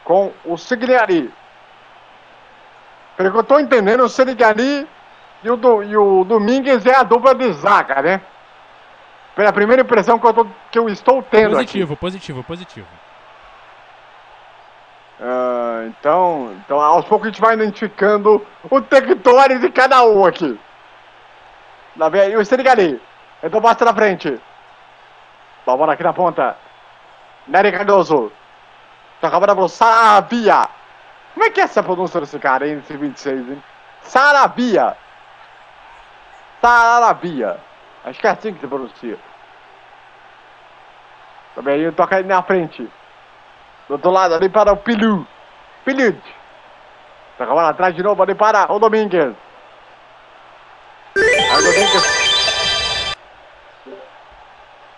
com 0.02 0.32
o 0.46 0.56
Sigliari. 0.56 1.30
Pelo 3.18 3.30
que 3.30 3.36
eu 3.36 3.44
tô 3.44 3.60
entendendo, 3.60 4.02
o 4.02 4.08
Sigliari 4.08 4.88
e 5.42 5.50
o, 5.50 5.56
do, 5.56 5.82
e 5.82 5.96
o 5.96 6.24
Domingues 6.24 6.84
é 6.86 6.94
a 6.94 7.02
dupla 7.02 7.34
de 7.34 7.52
zaga, 7.52 8.00
né? 8.02 8.20
Pela 9.34 9.52
primeira 9.52 9.82
impressão 9.82 10.18
que 10.18 10.26
eu, 10.26 10.32
tô- 10.34 10.46
que 10.70 10.78
eu 10.78 10.88
estou 10.88 11.22
tendo 11.22 11.54
aqui. 11.56 11.64
Positivo, 11.66 11.96
positivo, 11.96 12.44
positivo. 12.44 12.86
Ah, 15.20 15.84
então, 15.86 16.54
então, 16.64 16.80
aos 16.80 17.04
poucos 17.04 17.28
a 17.28 17.30
gente 17.30 17.40
vai 17.40 17.54
identificando 17.54 18.44
o 18.70 18.80
território 18.80 19.58
de 19.60 19.70
cada 19.70 20.02
um 20.04 20.24
aqui. 20.24 20.58
Lá 21.96 22.08
vem 22.08 22.20
aí 22.22 22.36
o 22.36 22.44
Serigali. 22.44 23.00
Então 23.42 23.60
basta 23.60 23.84
na 23.84 23.94
frente. 23.94 24.40
Dá 25.66 25.72
a 25.72 25.76
bola 25.76 25.92
aqui 25.92 26.02
na 26.02 26.12
ponta. 26.12 26.56
Nery 27.46 27.70
Cardoso. 27.72 28.32
Toca 29.20 29.36
a 29.36 29.40
bola 29.40 29.54
pro 29.54 29.68
Saravia. 29.68 30.68
Como 31.34 31.44
é 31.46 31.50
que 31.50 31.60
é 31.60 31.64
essa 31.64 31.82
pronúncia 31.82 32.20
desse 32.20 32.38
cara, 32.38 32.66
hein? 32.66 32.78
Esse 32.84 32.96
26, 32.96 33.48
hein? 33.50 33.62
Saravia. 34.02 34.96
Saravia. 36.62 37.58
Acho 38.04 38.20
que 38.20 38.26
é 38.26 38.30
assim 38.30 38.54
que 38.54 38.60
se 38.60 38.66
pronuncia. 38.66 39.18
Também 41.54 41.90
toca 41.92 42.16
aí 42.16 42.24
na 42.24 42.42
frente. 42.42 42.88
Do 43.88 43.94
outro 43.94 44.10
lado, 44.10 44.34
ali 44.34 44.48
para 44.48 44.72
o 44.72 44.76
Pilu. 44.76 45.26
Pilud. 45.84 46.20
Toca 47.36 47.52
a 47.52 47.68
atrás 47.68 47.94
de 47.94 48.02
novo 48.02 48.22
ali 48.22 48.34
para 48.34 48.72
o 48.72 48.78
Domingues. 48.78 49.34
O 51.16 51.62
Domingues. 51.62 52.22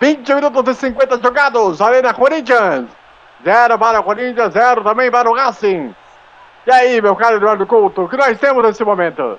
20 0.00 0.34
minutos 0.34 0.68
e 0.68 0.80
50 0.80 1.22
jogados. 1.22 1.80
Arena 1.80 2.12
Corinthians. 2.12 2.88
Zero 3.42 3.78
para 3.78 4.00
o 4.00 4.04
Corinthians, 4.04 4.52
zero 4.54 4.82
também 4.82 5.10
para 5.10 5.30
o 5.30 5.34
Racing. 5.34 5.94
E 6.66 6.72
aí, 6.72 7.02
meu 7.02 7.14
caro 7.14 7.36
Eduardo 7.36 7.66
Couto, 7.66 8.04
o 8.04 8.08
que 8.08 8.16
nós 8.16 8.38
temos 8.38 8.62
nesse 8.64 8.82
momento? 8.82 9.38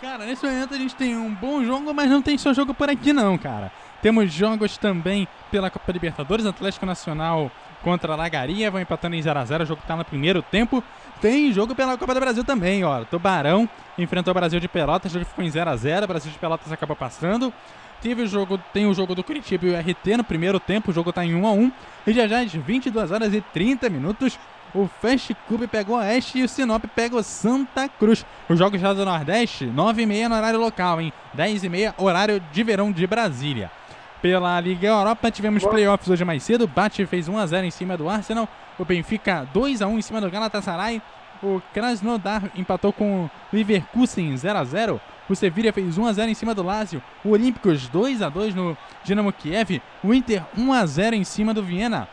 Cara, 0.00 0.24
nesse 0.24 0.46
momento 0.46 0.74
a 0.74 0.78
gente 0.78 0.94
tem 0.94 1.16
um 1.16 1.34
bom 1.34 1.64
jogo, 1.64 1.92
mas 1.92 2.08
não 2.08 2.22
tem 2.22 2.38
só 2.38 2.54
jogo 2.54 2.72
por 2.72 2.88
aqui 2.88 3.12
não, 3.12 3.36
cara. 3.36 3.72
Temos 4.00 4.32
jogos 4.32 4.78
também 4.78 5.26
pela 5.50 5.70
Copa 5.70 5.90
Libertadores, 5.90 6.46
Atlético 6.46 6.86
Nacional 6.86 7.50
contra 7.82 8.12
a 8.12 8.16
Lagaria, 8.16 8.70
vão 8.70 8.80
empatando 8.80 9.16
em 9.16 9.20
0x0, 9.20 9.62
o 9.62 9.66
jogo 9.66 9.82
tá 9.84 9.96
no 9.96 10.04
primeiro 10.04 10.40
tempo. 10.40 10.84
Tem 11.20 11.52
jogo 11.52 11.74
pela 11.74 11.98
Copa 11.98 12.14
do 12.14 12.20
Brasil 12.20 12.44
também, 12.44 12.84
ó. 12.84 13.04
Tubarão 13.04 13.68
enfrentou 13.98 14.30
o 14.30 14.34
Brasil 14.34 14.60
de 14.60 14.68
Pelotas, 14.68 15.10
o 15.10 15.14
jogo 15.14 15.26
ficou 15.26 15.44
em 15.44 15.48
0x0, 15.48 16.04
o 16.04 16.06
Brasil 16.06 16.30
de 16.30 16.38
Pelotas 16.38 16.70
acabou 16.70 16.94
passando. 16.94 17.52
Teve 18.00 18.22
o 18.22 18.26
jogo, 18.28 18.56
tem 18.72 18.86
o 18.86 18.94
jogo 18.94 19.16
do 19.16 19.24
Curitiba 19.24 19.66
e 19.66 19.70
o 19.70 19.80
RT 19.80 20.16
no 20.16 20.22
primeiro 20.22 20.60
tempo, 20.60 20.92
o 20.92 20.94
jogo 20.94 21.12
tá 21.12 21.24
em 21.24 21.32
1x1. 21.32 21.72
E 22.06 22.12
já 22.12 22.28
já 22.28 22.38
às 22.38 22.52
22 22.52 23.10
horas 23.10 23.34
e 23.34 23.40
30 23.40 23.90
minutos, 23.90 24.38
o 24.74 24.86
Fast 24.86 25.34
Club 25.46 25.66
pegou 25.66 25.96
o 25.96 25.98
Oeste 25.98 26.38
e 26.38 26.42
o 26.42 26.48
Sinop 26.48 26.84
pega 26.94 27.16
o 27.16 27.22
Santa 27.22 27.88
Cruz. 27.88 28.24
Os 28.48 28.58
jogos 28.58 28.80
já 28.80 28.92
do 28.92 29.04
Nordeste, 29.04 29.66
9h30 29.66 30.28
no 30.28 30.34
horário 30.34 30.60
local, 30.60 31.00
hein? 31.00 31.12
10h30 31.36 31.94
horário 31.96 32.40
de 32.52 32.62
verão 32.62 32.92
de 32.92 33.06
Brasília. 33.06 33.70
Pela 34.20 34.60
Liga 34.60 34.88
Europa, 34.88 35.30
tivemos 35.30 35.64
playoffs 35.64 36.10
hoje 36.10 36.24
mais 36.24 36.42
cedo. 36.42 36.66
Bate 36.66 37.06
fez 37.06 37.28
1x0 37.28 37.64
em 37.64 37.70
cima 37.70 37.96
do 37.96 38.08
Arsenal. 38.08 38.48
O 38.76 38.84
Benfica 38.84 39.48
2x1 39.54 39.96
em 39.96 40.02
cima 40.02 40.20
do 40.20 40.30
Galatasaray. 40.30 41.00
o 41.40 41.62
Krasnodar 41.72 42.50
empatou 42.56 42.92
com 42.92 43.24
o 43.24 43.30
Leverkusen 43.52 44.36
0 44.36 44.58
a 44.58 44.64
0 44.64 45.00
O 45.28 45.36
Sevilla 45.36 45.72
fez 45.72 45.96
1 45.96 46.06
a 46.06 46.12
0 46.12 46.30
em 46.30 46.34
cima 46.34 46.52
do 46.52 46.64
Lazio. 46.64 47.00
O 47.24 47.30
Olímpicos 47.30 47.88
2 47.88 48.20
a 48.20 48.28
2 48.28 48.56
no 48.56 48.76
Dinamo 49.04 49.32
Kiev. 49.32 49.80
O 50.02 50.12
Inter 50.12 50.42
1 50.56 50.72
a 50.72 50.84
0 50.84 51.14
em 51.14 51.22
cima 51.22 51.54
do 51.54 51.62
Viena. 51.62 52.08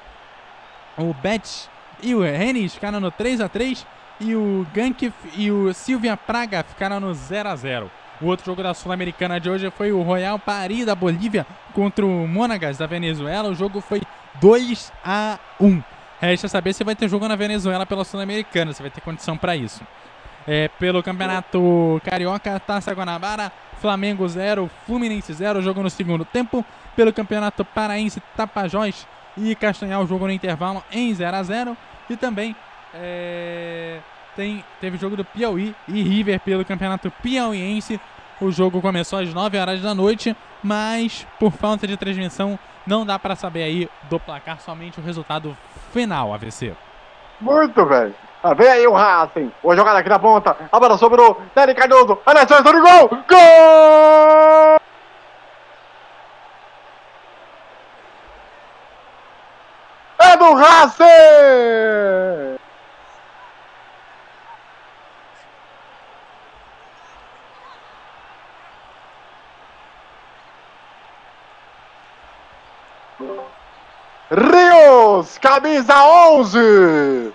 O 0.96 1.12
Bet 1.12 1.70
e 2.02 2.14
o 2.16 2.22
Rennes 2.22 2.74
ficaram 2.74 3.00
no 3.00 3.12
3 3.12 3.42
a 3.42 3.50
3 3.50 3.86
e 4.20 4.36
o 4.36 4.66
Gank 4.74 5.12
e 5.36 5.52
o 5.52 5.74
Silvia 5.74 6.16
Praga 6.16 6.64
ficaram 6.64 7.00
no 7.00 7.14
0 7.14 7.50
a 7.50 7.56
0 7.56 7.92
O 8.22 8.28
outro 8.28 8.46
jogo 8.46 8.64
da 8.64 8.74
Sul-Americana 8.74 9.40
de 9.40 9.50
hoje 9.50 9.70
foi 9.72 9.92
o 9.92 10.02
Royal 10.02 10.40
Paris 10.40 10.86
da 10.86 10.96
Bolívia 10.96 11.46
contra 11.74 12.06
o 12.06 12.28
Monagas 12.28 12.78
da 12.78 12.86
Venezuela. 12.86 13.50
O 13.50 13.56
jogo 13.56 13.82
foi 13.82 14.02
2 14.40 14.92
a 15.04 15.38
1 15.60 15.84
Resta 16.22 16.48
saber 16.48 16.74
se 16.74 16.84
vai 16.84 16.96
ter 16.96 17.10
jogo 17.10 17.28
na 17.28 17.36
Venezuela 17.36 17.86
pela 17.86 18.06
Sul-Americana, 18.06 18.72
se 18.74 18.82
vai 18.82 18.90
ter 18.90 19.02
condição 19.02 19.38
para 19.38 19.56
isso. 19.56 19.82
É, 20.48 20.70
pelo 20.80 21.04
Campeonato 21.04 22.02
Carioca, 22.06 22.60
Taça 22.60 22.94
Guanabara, 22.94 23.52
Flamengo 23.82 24.28
0, 24.28 24.70
Fluminense 24.86 25.34
0, 25.34 25.62
jogo 25.62 25.84
no 25.84 25.90
segundo 25.90 26.24
tempo. 26.24 26.64
Pelo 26.96 27.12
Campeonato 27.12 27.66
Paraense, 27.66 28.22
Tapajós 28.38 29.06
e 29.38 29.56
Castanhal, 29.56 30.06
jogo 30.08 30.26
no 30.26 30.32
intervalo 30.32 30.84
em 30.92 31.14
0 31.14 31.36
a 31.36 31.44
0 31.44 31.78
E 32.10 32.16
também 32.16 32.56
é, 32.94 34.00
tem, 34.36 34.64
teve 34.80 34.98
jogo 34.98 35.16
do 35.16 35.26
Piauí 35.26 35.76
e 35.88 36.02
River 36.02 36.40
pelo 36.40 36.66
Campeonato 36.66 37.12
Piauiense. 37.22 38.00
O 38.40 38.52
jogo 38.52 38.82
começou 38.82 39.20
às 39.20 39.34
9 39.34 39.58
horas 39.58 39.82
da 39.82 39.96
noite, 39.96 40.36
mas 40.62 41.26
por 41.40 41.52
falta 41.52 41.88
de 41.88 41.96
transmissão 41.96 42.60
não 42.86 43.06
dá 43.06 43.18
para 43.18 43.36
saber 43.36 43.64
aí 43.64 43.90
do 44.10 44.20
placar, 44.20 44.60
somente 44.60 45.00
o 45.00 45.04
resultado 45.04 45.56
final, 45.92 46.34
AVC. 46.34 46.74
Muito 47.40 47.86
bem. 47.86 48.14
Ah, 48.44 48.54
vem 48.54 48.68
aí 48.68 48.86
o 48.86 48.94
Racing. 48.94 49.52
Boa 49.64 49.76
jogada 49.76 50.00
aqui 50.00 50.10
na 50.10 50.20
ponta. 50.20 50.56
A 50.72 50.80
bola 50.80 50.98
sobrou. 50.98 51.42
Nery 51.56 51.74
Cardoso. 51.74 52.20
Olha 52.26 52.44
a 52.44 52.48
chance 52.48 52.64
do 52.64 52.72
gol. 52.74 53.10
Gol! 53.28 54.85
Do 60.46 60.54
Racing! 60.54 61.06
Rios, 74.30 75.38
camisa 75.40 76.04
11. 76.04 77.34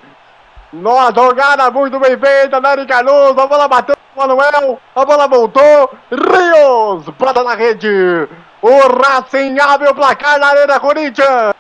Numa 0.72 1.12
jogada 1.12 1.70
muito 1.70 1.98
bem 1.98 2.16
feita, 2.18 2.61
Nery 2.61 2.86
Cardoso, 2.86 3.40
a 3.40 3.46
bola 3.46 3.66
bateu 3.66 3.96
no 4.14 4.20
Manuel, 4.20 4.80
a 4.94 5.04
bola 5.04 5.26
voltou, 5.26 5.90
Rios, 6.11 7.08
bota 7.18 7.42
na 7.42 7.54
rede. 7.54 8.28
O 8.62 8.70
Racing 9.02 9.58
abre 9.58 9.88
o 9.88 9.94
placar 9.94 10.38
na 10.38 10.48
Arena 10.48 10.78
Corinthians. 10.78 11.54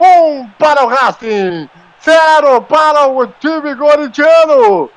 Um 0.00 0.48
para 0.58 0.84
o 0.84 0.88
Racing, 0.88 1.68
zero 2.02 2.62
para 2.62 3.08
o 3.08 3.26
time 3.26 3.74
corintiano. 3.74 4.90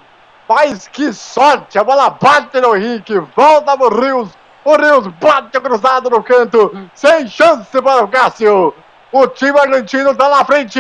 Mas 0.48 0.88
que 0.88 1.12
sorte, 1.14 1.80
a 1.80 1.84
bola 1.84 2.10
bate 2.10 2.60
no 2.62 2.76
Henrique, 2.76 3.18
volta 3.36 3.78
pro 3.78 4.00
Rios. 4.00 4.30
O 4.64 4.76
Rios 4.76 5.08
bate 5.08 5.60
cruzado 5.60 6.10
no 6.10 6.22
canto, 6.22 6.90
sem 6.94 7.28
chance 7.28 7.82
para 7.82 8.04
o 8.04 8.08
Cássio. 8.08 8.74
O 9.12 9.28
time 9.28 9.60
argentino 9.60 10.12
está 10.12 10.30
na 10.30 10.46
frente. 10.46 10.80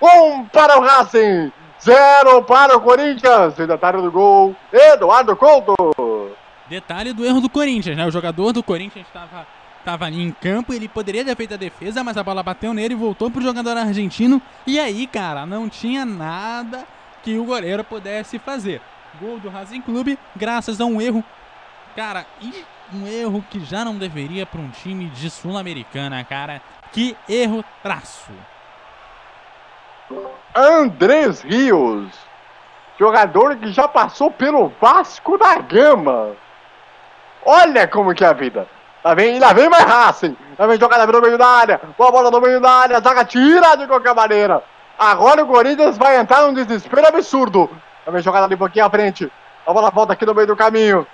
Um 0.00 0.44
para 0.46 0.78
o 0.78 0.82
Racing. 0.82 1.52
Zero 1.80 2.42
para 2.44 2.76
o 2.76 2.80
Corinthians. 2.80 3.54
Detalhe 3.54 4.02
do 4.02 4.10
gol, 4.10 4.56
Eduardo 4.72 5.36
Couto. 5.36 5.74
Detalhe 6.68 7.12
do 7.12 7.24
erro 7.24 7.40
do 7.40 7.50
Corinthians, 7.50 7.96
né? 7.96 8.06
O 8.06 8.10
jogador 8.10 8.52
do 8.52 8.62
Corinthians 8.62 9.06
estava 9.06 9.46
estava 9.82 10.06
ali 10.06 10.22
em 10.22 10.30
campo, 10.30 10.72
ele 10.72 10.88
poderia 10.88 11.24
ter 11.24 11.36
feito 11.36 11.54
a 11.54 11.56
defesa, 11.56 12.02
mas 12.02 12.16
a 12.16 12.22
bola 12.22 12.42
bateu 12.42 12.72
nele 12.72 12.94
e 12.94 12.96
voltou 12.96 13.30
pro 13.30 13.42
jogador 13.42 13.76
argentino. 13.76 14.40
E 14.66 14.78
aí, 14.78 15.06
cara, 15.06 15.44
não 15.44 15.68
tinha 15.68 16.04
nada 16.04 16.86
que 17.22 17.36
o 17.36 17.44
goleiro 17.44 17.84
pudesse 17.84 18.38
fazer. 18.38 18.80
Gol 19.20 19.38
do 19.38 19.50
Racing 19.50 19.82
Clube, 19.82 20.18
graças 20.34 20.80
a 20.80 20.84
um 20.86 21.00
erro. 21.00 21.22
Cara, 21.94 22.24
um 22.94 23.06
erro 23.06 23.44
que 23.50 23.60
já 23.60 23.84
não 23.84 23.96
deveria 23.96 24.46
para 24.46 24.60
um 24.60 24.70
time 24.70 25.06
de 25.10 25.28
Sul-Americana, 25.28 26.24
cara. 26.24 26.62
Que 26.92 27.16
erro 27.28 27.64
traço. 27.82 28.32
Andrés 30.54 31.40
Rios, 31.42 32.08
jogador 32.98 33.56
que 33.56 33.72
já 33.72 33.88
passou 33.88 34.30
pelo 34.30 34.68
Vasco 34.80 35.36
da 35.36 35.58
Gama. 35.58 36.36
Olha 37.44 37.88
como 37.88 38.14
que 38.14 38.24
é 38.24 38.28
a 38.28 38.32
vida. 38.32 38.68
Lá 39.04 39.14
vem, 39.14 39.38
lá 39.38 39.52
vem 39.52 39.68
mais 39.68 39.84
Racing. 39.84 40.36
Lá 40.58 40.66
vem 40.66 40.78
jogada 40.78 41.06
no 41.10 41.20
meio 41.20 41.36
da 41.36 41.46
área. 41.46 41.80
Boa 41.98 42.12
bola 42.12 42.30
no 42.30 42.40
meio 42.40 42.60
da 42.60 42.70
área. 42.70 43.00
Zaga 43.00 43.24
tira 43.24 43.74
de 43.76 43.86
qualquer 43.86 44.14
maneira. 44.14 44.62
Agora 44.98 45.42
o 45.42 45.46
Corinthians 45.46 45.98
vai 45.98 46.16
entrar 46.16 46.42
num 46.42 46.54
desespero 46.54 47.06
absurdo. 47.08 47.68
Lá 48.06 48.12
vem 48.12 48.22
jogada 48.22 48.46
ali 48.46 48.54
um 48.54 48.58
pouquinho 48.58 48.84
à 48.84 48.90
frente. 48.90 49.30
A 49.66 49.72
bola 49.72 49.90
volta 49.90 50.12
aqui 50.12 50.24
no 50.24 50.34
meio 50.34 50.46
do 50.46 50.56
caminho. 50.56 51.06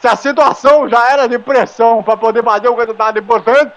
Se 0.00 0.08
a 0.08 0.16
situação 0.16 0.88
já 0.88 1.08
era 1.10 1.28
de 1.28 1.38
pressão 1.38 2.02
para 2.02 2.16
poder 2.16 2.42
fazer 2.42 2.68
um 2.68 2.76
resultado 2.76 3.18
importante, 3.18 3.72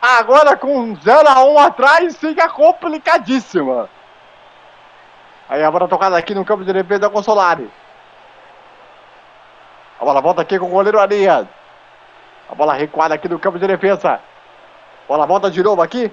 agora 0.00 0.56
com 0.56 0.96
0 0.96 1.28
a 1.28 1.44
1 1.44 1.58
atrás 1.58 2.16
fica 2.16 2.48
complicadíssima. 2.48 3.88
Aí 5.48 5.62
a 5.64 5.70
bola 5.70 5.88
tocada 5.88 6.16
aqui 6.16 6.34
no 6.34 6.44
campo 6.44 6.64
de 6.64 6.72
defesa 6.72 7.10
com 7.10 7.18
o 7.18 7.22
Solari. 7.22 7.68
A 10.00 10.04
bola 10.04 10.20
volta 10.20 10.42
aqui 10.42 10.58
com 10.58 10.66
o 10.66 10.70
goleiro 10.70 11.00
Arias. 11.00 11.46
A 12.50 12.54
bola 12.54 12.74
recuada 12.74 13.14
aqui 13.14 13.28
no 13.28 13.38
campo 13.38 13.58
de 13.58 13.66
defesa. 13.66 14.20
Bola 15.06 15.24
volta 15.24 15.50
de 15.50 15.62
novo 15.62 15.80
aqui 15.80 16.10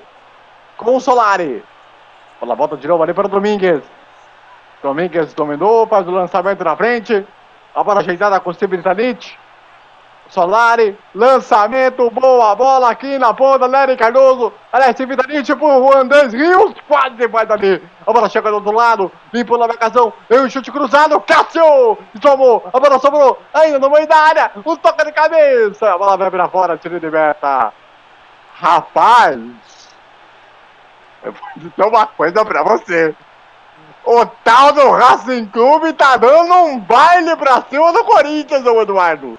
com 0.78 0.96
o 0.96 1.00
Solari. 1.00 1.64
Bola 2.40 2.56
volta 2.56 2.78
de 2.78 2.88
novo 2.88 3.02
ali 3.02 3.14
para 3.14 3.26
o 3.26 3.30
Domingues. 3.30 3.84
Domingues 4.84 5.34
dominou, 5.34 5.88
faz 5.88 6.08
o 6.08 6.12
lançamento 6.12 6.64
na 6.64 6.76
frente. 6.76 7.26
A 7.74 7.84
bola 7.84 8.02
ajeitada 8.02 8.40
com 8.40 8.52
o 8.52 8.54
Tanit. 8.54 9.38
Solari, 10.30 10.98
lançamento, 11.16 12.10
boa 12.10 12.54
bola 12.54 12.90
aqui 12.90 13.18
na 13.18 13.34
ponta, 13.34 13.68
Nery 13.68 13.96
Cardoso, 13.96 14.52
Alex 14.72 15.00
Vitanite 15.00 15.56
pro 15.56 15.98
Andrés 15.98 16.34
Rios, 16.34 16.74
quase 16.88 17.28
vai 17.28 17.46
dali. 17.46 17.82
A 18.06 18.12
bola 18.12 18.28
chega 18.28 18.50
do 18.50 18.56
outro 18.56 18.72
lado, 18.74 19.12
limpou 19.34 19.58
na 19.58 19.68
marcação, 19.68 20.12
deu 20.30 20.44
um 20.44 20.50
chute 20.50 20.72
cruzado, 20.72 21.20
Cássio, 21.22 21.98
tomou, 22.22 22.68
a 22.74 22.80
bola 22.80 23.00
sobrou, 23.00 23.40
ainda 23.54 23.80
no 23.80 23.90
meio 23.90 24.08
da 24.08 24.18
área, 24.18 24.52
um 24.66 24.76
toque 24.76 25.06
de 25.06 25.12
cabeça, 25.14 25.94
a 25.94 25.98
bola 25.98 26.18
vai 26.18 26.30
pra 26.30 26.50
fora, 26.50 26.78
tiro 26.78 27.00
de 27.00 27.10
meta. 27.10 27.72
Rapaz, 28.54 29.40
eu 31.24 31.32
vou 31.32 31.42
dizer 31.58 31.84
uma 31.86 32.08
coisa 32.08 32.44
pra 32.44 32.64
você. 32.64 33.16
O 34.04 34.26
tal 34.26 34.72
do 34.72 34.90
Racing 34.92 35.46
Clube 35.48 35.94
tá 35.94 36.16
dando 36.18 36.54
um 36.54 36.80
baile 36.80 37.36
pra 37.36 37.62
cima 37.70 37.92
do 37.92 38.04
Corinthians, 38.06 38.66
Eduardo. 38.66 39.38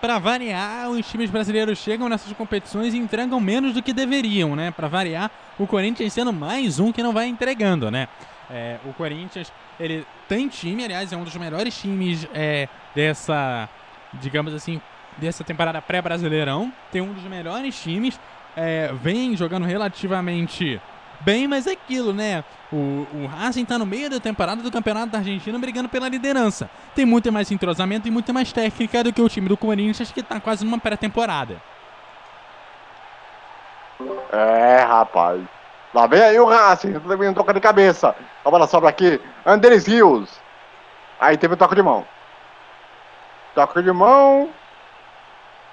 Para 0.00 0.16
variar, 0.20 0.88
os 0.90 1.08
times 1.08 1.28
brasileiros 1.28 1.78
chegam 1.78 2.08
nessas 2.08 2.32
competições 2.32 2.94
e 2.94 2.98
entregam 2.98 3.40
menos 3.40 3.74
do 3.74 3.82
que 3.82 3.92
deveriam, 3.92 4.54
né? 4.54 4.70
Para 4.70 4.86
variar, 4.86 5.28
o 5.58 5.66
Corinthians 5.66 6.12
sendo 6.12 6.32
mais 6.32 6.78
um 6.78 6.92
que 6.92 7.02
não 7.02 7.12
vai 7.12 7.26
entregando, 7.26 7.90
né? 7.90 8.06
É, 8.48 8.78
o 8.84 8.92
Corinthians, 8.92 9.52
ele 9.78 10.06
tem 10.28 10.46
time, 10.48 10.84
aliás, 10.84 11.12
é 11.12 11.16
um 11.16 11.24
dos 11.24 11.34
melhores 11.36 11.76
times 11.76 12.28
é, 12.32 12.68
dessa, 12.94 13.68
digamos 14.14 14.54
assim, 14.54 14.80
dessa 15.16 15.42
temporada 15.42 15.82
pré-brasileirão. 15.82 16.72
Tem 16.92 17.00
um 17.00 17.12
dos 17.12 17.24
melhores 17.24 17.82
times, 17.82 18.20
é, 18.56 18.92
vem 19.02 19.36
jogando 19.36 19.66
relativamente 19.66 20.80
bem, 21.20 21.48
mas 21.48 21.66
é 21.66 21.72
aquilo, 21.72 22.12
né? 22.12 22.44
O, 22.72 23.06
o 23.14 23.26
Racing 23.26 23.64
tá 23.64 23.78
no 23.78 23.86
meio 23.86 24.10
da 24.10 24.20
temporada 24.20 24.62
do 24.62 24.70
Campeonato 24.70 25.08
da 25.08 25.18
Argentina 25.18 25.58
brigando 25.58 25.88
pela 25.88 26.08
liderança. 26.08 26.70
Tem 26.94 27.04
muito 27.04 27.32
mais 27.32 27.50
entrosamento 27.50 28.06
e 28.06 28.10
muito 28.10 28.32
mais 28.32 28.52
técnica 28.52 29.02
do 29.02 29.12
que 29.12 29.22
o 29.22 29.28
time 29.28 29.48
do 29.48 29.56
Corinthians, 29.56 30.12
que 30.12 30.22
tá 30.22 30.38
quase 30.40 30.64
numa 30.64 30.78
pré-temporada. 30.78 31.60
É, 34.32 34.84
rapaz. 34.84 35.42
Lá 35.94 36.06
vem 36.06 36.22
aí 36.22 36.38
o 36.38 36.44
Racing, 36.44 36.92
também 37.00 37.32
toca 37.32 37.54
de 37.54 37.60
cabeça. 37.60 38.14
A 38.44 38.50
bola 38.50 38.66
sobra 38.66 38.90
aqui. 38.90 39.20
Andrés 39.44 39.86
Rios. 39.86 40.38
Aí 41.18 41.36
teve 41.36 41.54
o 41.54 41.56
toque 41.56 41.74
de 41.74 41.82
mão. 41.82 42.06
Toque 43.54 43.82
de 43.82 43.90
mão. 43.90 44.50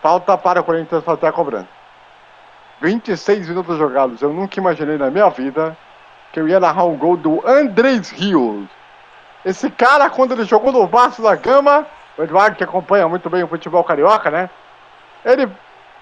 Falta 0.01 0.37
para 0.37 0.61
o 0.61 0.63
Corinthians 0.63 1.03
fazer 1.03 1.27
a 1.27 1.31
cobrança. 1.31 1.67
26 2.81 3.49
minutos 3.49 3.77
jogados. 3.77 4.21
Eu 4.21 4.33
nunca 4.33 4.59
imaginei 4.59 4.97
na 4.97 5.09
minha 5.09 5.29
vida 5.29 5.77
que 6.31 6.39
eu 6.39 6.47
ia 6.47 6.59
narrar 6.59 6.85
um 6.85 6.97
gol 6.97 7.15
do 7.15 7.41
Andrés 7.47 8.11
Rios. 8.11 8.67
Esse 9.43 9.69
cara, 9.69 10.09
quando 10.09 10.33
ele 10.33 10.43
jogou 10.43 10.71
no 10.71 10.87
Vasco 10.87 11.21
da 11.21 11.35
Gama, 11.35 11.85
o 12.17 12.23
Eduardo 12.23 12.57
que 12.57 12.63
acompanha 12.63 13.07
muito 13.07 13.29
bem 13.29 13.43
o 13.43 13.47
futebol 13.47 13.83
carioca, 13.83 14.29
né? 14.31 14.49
Ele 15.23 15.47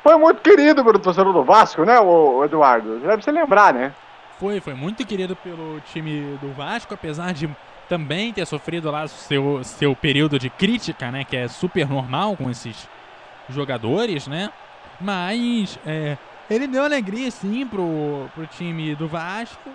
foi 0.02 0.18
muito 0.18 0.42
querido 0.42 0.84
pelo 0.84 1.00
torcedor 1.00 1.34
do 1.34 1.44
Vasco, 1.44 1.86
né, 1.86 2.00
o 2.00 2.44
Eduardo? 2.44 3.00
Deve 3.00 3.24
se 3.24 3.32
lembrar, 3.32 3.74
né? 3.74 3.94
Foi, 4.40 4.60
foi 4.60 4.74
muito 4.74 5.06
querido 5.06 5.36
pelo 5.36 5.80
time 5.82 6.38
do 6.42 6.52
Vasco, 6.54 6.94
apesar 6.94 7.34
de 7.34 7.50
também 7.88 8.34
ter 8.34 8.46
sofrido 8.46 8.90
lá 8.90 9.08
seu, 9.08 9.64
seu 9.64 9.96
período 9.96 10.40
de 10.40 10.50
crítica, 10.50 11.12
né? 11.12 11.24
Que 11.24 11.38
é 11.38 11.48
super 11.48 11.88
normal 11.88 12.36
com 12.36 12.50
esses 12.50 12.90
jogadores, 13.50 14.28
né? 14.28 14.50
Mas 15.00 15.80
é, 15.86 16.18
ele 16.54 16.68
deu 16.68 16.84
alegria 16.84 17.30
sim 17.32 17.66
pro, 17.66 18.30
pro 18.34 18.48
time 18.48 18.96
do 18.96 19.08
Vasco. 19.08 19.70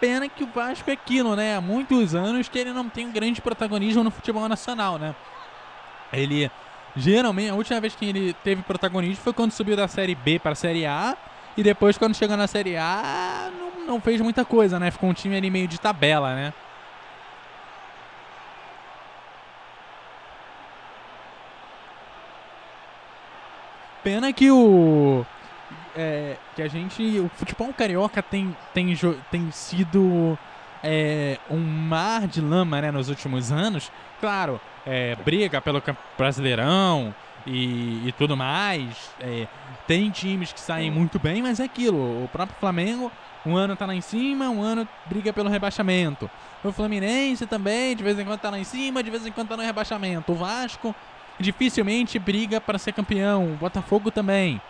Pena 0.00 0.28
que 0.28 0.44
o 0.44 0.48
Vasco 0.48 0.90
é 0.90 0.92
aquilo, 0.92 1.34
né? 1.34 1.56
Há 1.56 1.60
muitos 1.60 2.14
anos 2.14 2.48
que 2.48 2.58
ele 2.58 2.72
não 2.72 2.88
tem 2.88 3.06
um 3.06 3.12
grande 3.12 3.40
protagonismo 3.40 4.04
no 4.04 4.10
futebol 4.10 4.48
nacional, 4.48 4.98
né? 4.98 5.14
Ele 6.12 6.50
geralmente, 6.94 7.50
a 7.50 7.54
última 7.54 7.80
vez 7.80 7.94
que 7.94 8.06
ele 8.06 8.34
teve 8.44 8.62
protagonismo 8.62 9.22
foi 9.22 9.32
quando 9.32 9.52
subiu 9.52 9.76
da 9.76 9.88
Série 9.88 10.14
B 10.14 10.38
para 10.38 10.52
a 10.52 10.56
Série 10.56 10.84
A. 10.86 11.16
E 11.56 11.62
depois, 11.62 11.96
quando 11.96 12.14
chegou 12.14 12.36
na 12.36 12.46
Série 12.46 12.76
A, 12.76 13.50
não, 13.58 13.86
não 13.86 14.00
fez 14.00 14.20
muita 14.20 14.44
coisa, 14.44 14.78
né? 14.78 14.90
Ficou 14.90 15.08
um 15.08 15.14
time 15.14 15.36
ali 15.36 15.50
meio 15.50 15.66
de 15.66 15.80
tabela, 15.80 16.34
né? 16.34 16.52
Pena 24.02 24.32
que 24.32 24.50
o. 24.50 25.26
É, 25.96 26.36
que 26.54 26.62
a 26.62 26.68
gente. 26.68 27.18
O 27.20 27.28
futebol 27.30 27.72
carioca 27.72 28.22
tem, 28.22 28.54
tem, 28.74 28.94
tem 29.30 29.50
sido 29.50 30.38
é, 30.82 31.38
um 31.50 31.58
mar 31.58 32.26
de 32.26 32.40
lama 32.40 32.80
né, 32.80 32.90
nos 32.90 33.08
últimos 33.08 33.50
anos. 33.50 33.90
Claro, 34.20 34.60
é, 34.86 35.16
briga 35.16 35.60
pelo 35.60 35.82
Brasileirão 36.16 37.14
e, 37.46 38.06
e 38.06 38.12
tudo 38.12 38.36
mais. 38.36 39.10
é, 39.20 39.46
tem 39.86 40.10
times 40.10 40.52
que 40.52 40.60
saem 40.60 40.90
muito 40.90 41.18
bem, 41.18 41.42
mas 41.42 41.60
é 41.60 41.64
aquilo. 41.64 42.24
O 42.24 42.28
próprio 42.28 42.58
Flamengo, 42.58 43.10
um 43.44 43.56
ano 43.56 43.76
tá 43.76 43.86
lá 43.86 43.94
em 43.94 44.00
cima, 44.00 44.48
um 44.48 44.62
ano 44.62 44.86
briga 45.06 45.32
pelo 45.32 45.48
rebaixamento. 45.48 46.28
O 46.64 46.72
Fluminense 46.72 47.46
também, 47.46 47.94
de 47.94 48.02
vez 48.02 48.18
em 48.18 48.24
quando 48.24 48.40
tá 48.40 48.50
lá 48.50 48.58
em 48.58 48.64
cima, 48.64 49.02
de 49.02 49.10
vez 49.10 49.24
em 49.24 49.32
quando 49.32 49.48
tá 49.48 49.56
no 49.56 49.62
rebaixamento. 49.62 50.32
O 50.32 50.34
Vasco 50.34 50.94
dificilmente 51.38 52.18
briga 52.18 52.60
para 52.60 52.78
ser 52.78 52.92
campeão. 52.92 53.52
O 53.52 53.56
Botafogo 53.56 54.10
também. 54.10 54.60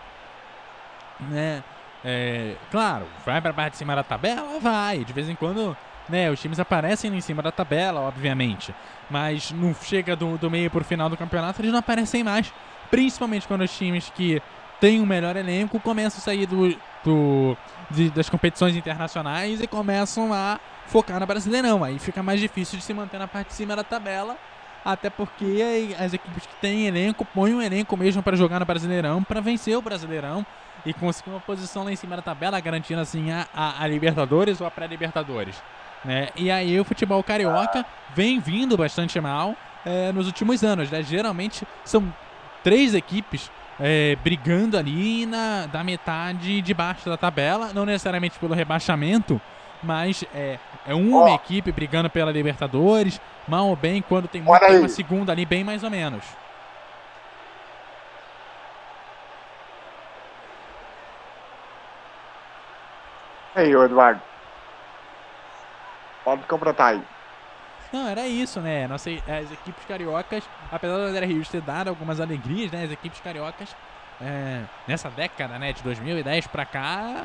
Né? 1.19 1.63
É, 2.05 2.57
claro, 2.71 3.07
vai 3.25 3.41
para 3.41 3.53
parte 3.53 3.73
de 3.73 3.79
cima 3.79 3.97
da 3.97 4.05
tabela? 4.05 4.59
Vai. 4.61 5.05
De 5.05 5.13
vez 5.13 5.29
em 5.29 5.35
quando 5.35 5.77
né, 6.09 6.31
os 6.31 6.41
times 6.41 6.61
aparecem 6.61 7.15
em 7.15 7.21
cima 7.21 7.43
da 7.43 7.51
tabela, 7.51 8.01
obviamente. 8.01 8.75
Mas 9.11 9.51
não 9.51 9.75
chega 9.75 10.15
do, 10.15 10.37
do 10.39 10.51
meio 10.51 10.71
pro 10.71 10.85
final 10.85 11.09
do 11.09 11.17
campeonato, 11.17 11.61
eles 11.61 11.73
não 11.73 11.79
aparecem 11.81 12.23
mais. 12.23 12.53
Principalmente 12.91 13.49
quando 13.49 13.63
os 13.63 13.77
times 13.77 14.11
que 14.15 14.41
têm 14.81 15.01
um 15.01 15.07
melhor 15.07 15.37
elenco 15.37 15.81
começam 15.81 16.19
a 16.19 16.23
sair 16.23 16.47
do, 16.47 16.77
do, 17.03 17.57
de- 17.91 18.11
das 18.11 18.29
competições 18.29 18.77
internacionais 18.77 19.61
e 19.61 19.67
começam 19.67 20.33
a 20.33 20.61
focar 20.87 21.19
no 21.19 21.27
Brasileirão. 21.27 21.83
Aí 21.83 21.99
fica 21.99 22.23
mais 22.23 22.39
difícil 22.41 22.79
de 22.79 22.85
se 22.85 22.95
manter 22.95 23.19
na 23.19 23.27
parte 23.27 23.49
de 23.49 23.55
cima 23.55 23.75
da 23.75 23.83
tabela. 23.83 24.37
Até 24.85 25.11
porque 25.11 25.97
as 25.99 26.13
equipes 26.13 26.47
que 26.47 26.55
têm 26.61 26.87
elenco 26.87 27.25
põem 27.25 27.53
um 27.55 27.61
elenco 27.61 27.97
mesmo 27.97 28.23
para 28.23 28.37
jogar 28.37 28.61
no 28.61 28.67
Brasileirão, 28.67 29.25
para 29.25 29.41
vencer 29.41 29.77
o 29.77 29.83
Brasileirão 29.83 30.47
e 30.87 30.95
conseguir 30.95 31.31
uma 31.31 31.41
posição 31.41 31.85
lá 31.85 31.93
em 31.93 31.97
cima 31.97 32.17
da 32.17 32.23
tabela, 32.23 32.59
garantindo 32.61 33.01
assim 33.01 33.31
a, 33.31 33.47
a- 33.55 33.83
a 33.83 33.87
Libertadores 33.87 34.61
ou 34.61 34.67
a 34.67 34.71
pré-Libertadores. 34.71 35.61
Né? 36.05 36.29
E 36.37 36.51
aí 36.51 36.79
o 36.81 36.85
futebol 36.85 37.23
carioca 37.23 37.85
vem 38.15 38.39
vindo 38.39 38.77
bastante 38.77 39.21
mal 39.21 39.55
é, 39.85 40.13
nos 40.13 40.27
últimos 40.27 40.63
anos. 40.63 40.89
Né? 40.91 41.03
Geralmente 41.03 41.67
são 41.85 42.11
três 42.63 42.95
equipes 42.95 43.51
é, 43.81 44.17
brigando 44.23 44.79
ali 44.79 45.27
na, 45.27 45.67
da 45.67 45.83
metade 45.85 46.63
de 46.63 46.73
baixo 46.73 47.09
da 47.11 47.17
tabela, 47.17 47.73
não 47.75 47.85
necessariamente 47.85 48.39
pelo 48.39 48.55
rebaixamento, 48.55 49.41
mas 49.83 50.25
é, 50.35 50.59
é 50.87 50.95
uma 50.95 51.33
Ó. 51.33 51.35
equipe 51.35 51.71
brigando 51.73 52.09
pela 52.09 52.31
Libertadores, 52.33 53.21
mal 53.49 53.69
ou 53.69 53.77
bem, 53.77 54.01
quando 54.01 54.29
tem, 54.29 54.41
muito, 54.41 54.61
tem 54.61 54.79
uma 54.79 54.89
segunda 54.89 55.33
ali, 55.33 55.45
bem 55.45 55.63
mais 55.65 55.83
ou 55.83 55.91
menos. 55.91 56.25
Aí, 63.57 63.73
Eduardo. 63.73 64.21
Pode 66.23 66.47
completar 66.47 66.93
aí. 66.93 67.03
Não, 67.93 68.07
era 68.07 68.27
isso, 68.27 68.61
né? 68.61 68.87
Nossa, 68.87 69.09
as 69.11 69.51
equipes 69.51 69.85
cariocas, 69.89 70.45
apesar 70.71 70.97
do 70.97 71.05
André 71.05 71.25
Rios 71.25 71.49
ter 71.49 71.63
dado 71.63 71.89
algumas 71.89 72.21
alegrias, 72.21 72.71
né? 72.71 72.85
As 72.85 72.91
equipes 72.91 73.21
cariocas, 73.21 73.75
é, 74.21 74.63
nessa 74.87 75.09
década, 75.09 75.59
né, 75.59 75.73
de 75.73 75.83
2010 75.83 76.49
pra 76.49 76.67
cá, 76.67 77.25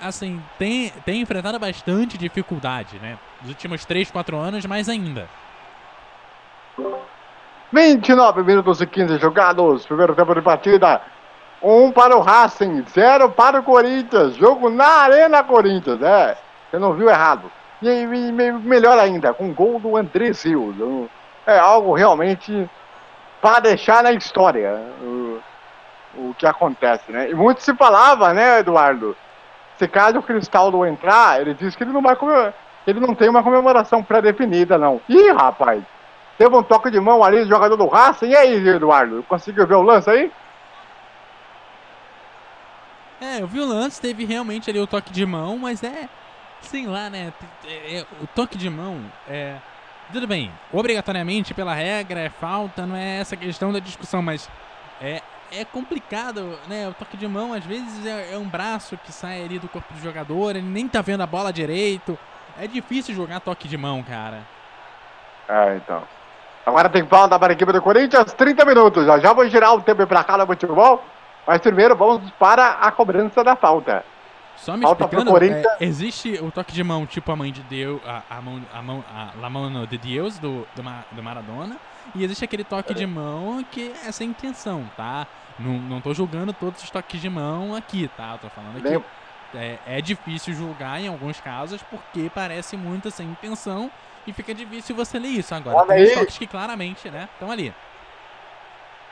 assim, 0.00 0.42
tem, 0.58 0.90
tem 1.04 1.20
enfrentado 1.20 1.58
bastante 1.58 2.18
dificuldade, 2.18 2.98
né? 2.98 3.16
Nos 3.40 3.50
últimos 3.50 3.84
3, 3.84 4.10
4 4.10 4.36
anos, 4.36 4.66
mais 4.66 4.88
ainda. 4.88 5.28
29 7.72 8.42
minutos 8.42 8.80
e 8.80 8.86
15 8.86 9.18
jogados. 9.18 9.86
Primeiro 9.86 10.16
tempo 10.16 10.34
de 10.34 10.42
partida. 10.42 11.00
Um 11.62 11.90
para 11.90 12.16
o 12.16 12.20
Racing, 12.20 12.84
zero 12.88 13.30
para 13.30 13.60
o 13.60 13.62
Corinthians. 13.62 14.36
Jogo 14.36 14.70
na 14.70 14.86
Arena 14.86 15.42
Corinthians, 15.42 16.00
é. 16.02 16.36
Você 16.70 16.78
não 16.78 16.92
viu 16.94 17.08
errado. 17.08 17.50
E, 17.82 17.88
e 17.88 18.06
me- 18.06 18.52
melhor 18.52 18.98
ainda, 18.98 19.32
com 19.34 19.52
gol 19.52 19.78
do 19.80 19.96
André 19.96 20.32
Silva. 20.32 21.08
É 21.46 21.58
algo 21.58 21.94
realmente 21.94 22.68
para 23.40 23.60
deixar 23.60 24.02
na 24.02 24.12
história 24.12 24.78
o, 25.00 25.38
o 26.16 26.34
que 26.36 26.46
acontece, 26.46 27.10
né? 27.10 27.30
E 27.30 27.34
muito 27.34 27.62
se 27.62 27.74
falava, 27.74 28.32
né, 28.34 28.60
Eduardo? 28.60 29.16
Se 29.78 29.86
caso 29.86 30.18
o 30.18 30.22
Cristaldo 30.22 30.84
entrar, 30.84 31.40
ele 31.40 31.54
disse 31.54 31.76
que 31.76 31.84
ele 31.84 31.92
não 31.92 32.02
vai 32.02 32.16
comer, 32.16 32.52
ele 32.86 32.98
não 32.98 33.14
tem 33.14 33.28
uma 33.28 33.42
comemoração 33.44 34.02
pré-definida, 34.02 34.76
não. 34.76 35.00
Ih, 35.08 35.30
rapaz! 35.30 35.82
Teve 36.36 36.54
um 36.54 36.62
toque 36.62 36.90
de 36.90 37.00
mão 37.00 37.22
ali 37.24 37.42
do 37.44 37.48
jogador 37.48 37.76
do 37.76 37.86
Racing. 37.86 38.28
E 38.30 38.36
aí, 38.36 38.68
Eduardo? 38.68 39.24
Conseguiu 39.28 39.66
ver 39.66 39.74
o 39.74 39.82
lance 39.82 40.08
aí? 40.10 40.30
É, 43.20 43.40
eu 43.40 43.46
vi 43.48 43.60
o 43.60 43.66
lance, 43.66 44.00
teve 44.00 44.24
realmente 44.24 44.70
ali 44.70 44.78
o 44.78 44.86
toque 44.86 45.12
de 45.12 45.26
mão, 45.26 45.58
mas 45.58 45.82
é. 45.82 46.08
Sei 46.60 46.86
lá, 46.86 47.08
né? 47.08 47.32
é- 47.66 47.98
é- 47.98 48.06
o 48.20 48.26
toque 48.26 48.56
de 48.58 48.68
mão 48.68 49.00
é. 49.28 49.56
Tudo 50.12 50.26
bem, 50.26 50.50
obrigatoriamente 50.72 51.52
pela 51.52 51.74
regra, 51.74 52.20
é 52.20 52.30
falta, 52.30 52.86
não 52.86 52.96
é 52.96 53.18
essa 53.20 53.36
questão 53.36 53.70
da 53.72 53.78
discussão, 53.78 54.22
mas 54.22 54.48
é, 55.02 55.20
é 55.52 55.64
complicado, 55.66 56.58
né? 56.66 56.88
O 56.88 56.94
toque 56.94 57.16
de 57.16 57.28
mão 57.28 57.52
às 57.52 57.64
vezes 57.64 58.06
é, 58.06 58.32
é 58.34 58.38
um 58.38 58.48
braço 58.48 58.96
que 59.04 59.12
sai 59.12 59.44
ali 59.44 59.58
do 59.58 59.68
corpo 59.68 59.92
do 59.92 60.00
jogador, 60.00 60.56
ele 60.56 60.62
nem 60.66 60.88
tá 60.88 61.02
vendo 61.02 61.22
a 61.22 61.26
bola 61.26 61.52
direito. 61.52 62.18
É 62.58 62.66
difícil 62.66 63.14
jogar 63.14 63.40
toque 63.40 63.68
de 63.68 63.76
mão, 63.76 64.02
cara. 64.02 64.42
É, 65.48 65.76
então. 65.76 66.02
Agora 66.64 66.88
tem 66.88 67.06
falta 67.06 67.38
para 67.38 67.52
a 67.52 67.54
equipe 67.54 67.72
do 67.72 67.80
Corinthians, 67.82 68.32
30 68.32 68.64
minutos. 68.64 69.04
Já 69.06 69.18
já 69.18 69.32
vou 69.32 69.48
girar 69.48 69.74
o 69.74 69.82
tempo 69.82 70.06
pra 70.06 70.24
cá 70.24 70.36
no 70.38 70.46
futebol. 70.46 71.04
Mas 71.48 71.62
primeiro 71.62 71.96
vamos 71.96 72.30
para 72.38 72.72
a 72.72 72.92
cobrança 72.92 73.42
da 73.42 73.56
falta. 73.56 74.04
Só 74.54 74.76
me 74.76 74.82
Falta 74.82 75.04
explicando, 75.04 75.30
Corinthians. 75.30 75.64
é, 75.64 75.84
existe 75.84 76.32
o 76.42 76.50
toque 76.50 76.72
de 76.74 76.84
mão 76.84 77.06
tipo 77.06 77.32
a 77.32 77.36
mãe 77.36 77.50
de 77.50 77.62
Deus, 77.62 78.02
a, 78.04 78.22
a 78.28 78.42
mão, 78.42 78.60
a 78.74 78.82
mão, 78.82 79.04
a 79.08 79.30
La 79.40 79.48
Mano 79.48 79.86
de 79.86 79.96
Deus 79.96 80.38
do, 80.38 80.66
do, 80.76 80.82
do 81.12 81.22
Maradona, 81.22 81.78
e 82.14 82.22
existe 82.22 82.44
aquele 82.44 82.64
toque 82.64 82.92
de 82.92 83.06
mão 83.06 83.64
que 83.70 83.94
é 84.04 84.12
sem 84.12 84.28
intenção, 84.28 84.84
tá? 84.94 85.26
Não, 85.58 85.72
não 85.78 86.00
tô 86.02 86.12
julgando 86.12 86.52
todos 86.52 86.82
os 86.82 86.90
toques 86.90 87.18
de 87.18 87.30
mão 87.30 87.74
aqui, 87.74 88.10
tá? 88.14 88.32
Eu 88.32 88.38
tô 88.38 88.48
falando 88.50 88.76
aqui. 88.76 89.02
É, 89.54 89.78
é 89.86 90.00
difícil 90.02 90.52
julgar 90.52 91.00
em 91.00 91.08
alguns 91.08 91.40
casos 91.40 91.80
porque 91.84 92.30
parece 92.34 92.76
muito 92.76 93.10
sem 93.10 93.26
intenção 93.26 93.90
e 94.26 94.32
fica 94.34 94.52
difícil 94.52 94.94
você 94.94 95.18
ler 95.18 95.28
isso. 95.28 95.54
Agora, 95.54 95.78
Olha 95.78 95.94
tem 95.94 96.04
aí. 96.04 96.14
toques 96.14 96.36
que 96.36 96.46
claramente, 96.46 97.08
né, 97.08 97.26
estão 97.32 97.50
ali. 97.50 97.72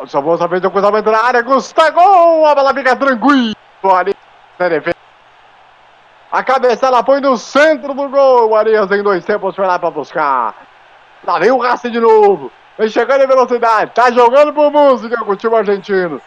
Só 0.04 0.20
vou 0.20 0.36
saber 0.36 0.60
do 0.60 0.70
cruzamento 0.70 1.10
na 1.10 1.22
área. 1.22 1.42
Gustavo, 1.42 2.46
a 2.46 2.54
bola 2.54 2.74
fica 2.74 2.94
tranquila 2.94 3.54
ali 3.94 4.14
na 4.58 4.68
defesa. 4.68 4.96
A 6.30 6.42
cabeçada 6.42 7.02
põe 7.02 7.20
no 7.20 7.36
centro 7.36 7.94
do 7.94 8.08
gol. 8.08 8.50
O 8.50 8.56
Arias 8.56 8.90
em 8.90 9.02
dois 9.02 9.24
tempos 9.24 9.56
foi 9.56 9.66
lá 9.66 9.78
pra 9.78 9.90
buscar. 9.90 10.54
Lá 11.24 11.38
vem 11.38 11.50
o 11.50 11.58
Racing 11.58 11.90
de 11.90 12.00
novo. 12.00 12.52
Vem 12.78 12.88
chegando 12.88 13.24
em 13.24 13.26
velocidade. 13.26 13.92
Tá 13.92 14.10
jogando 14.10 14.52
por 14.52 14.70
música 14.70 15.16
com 15.24 15.32
o 15.32 15.36
time 15.36 15.56
argentino. 15.56 16.20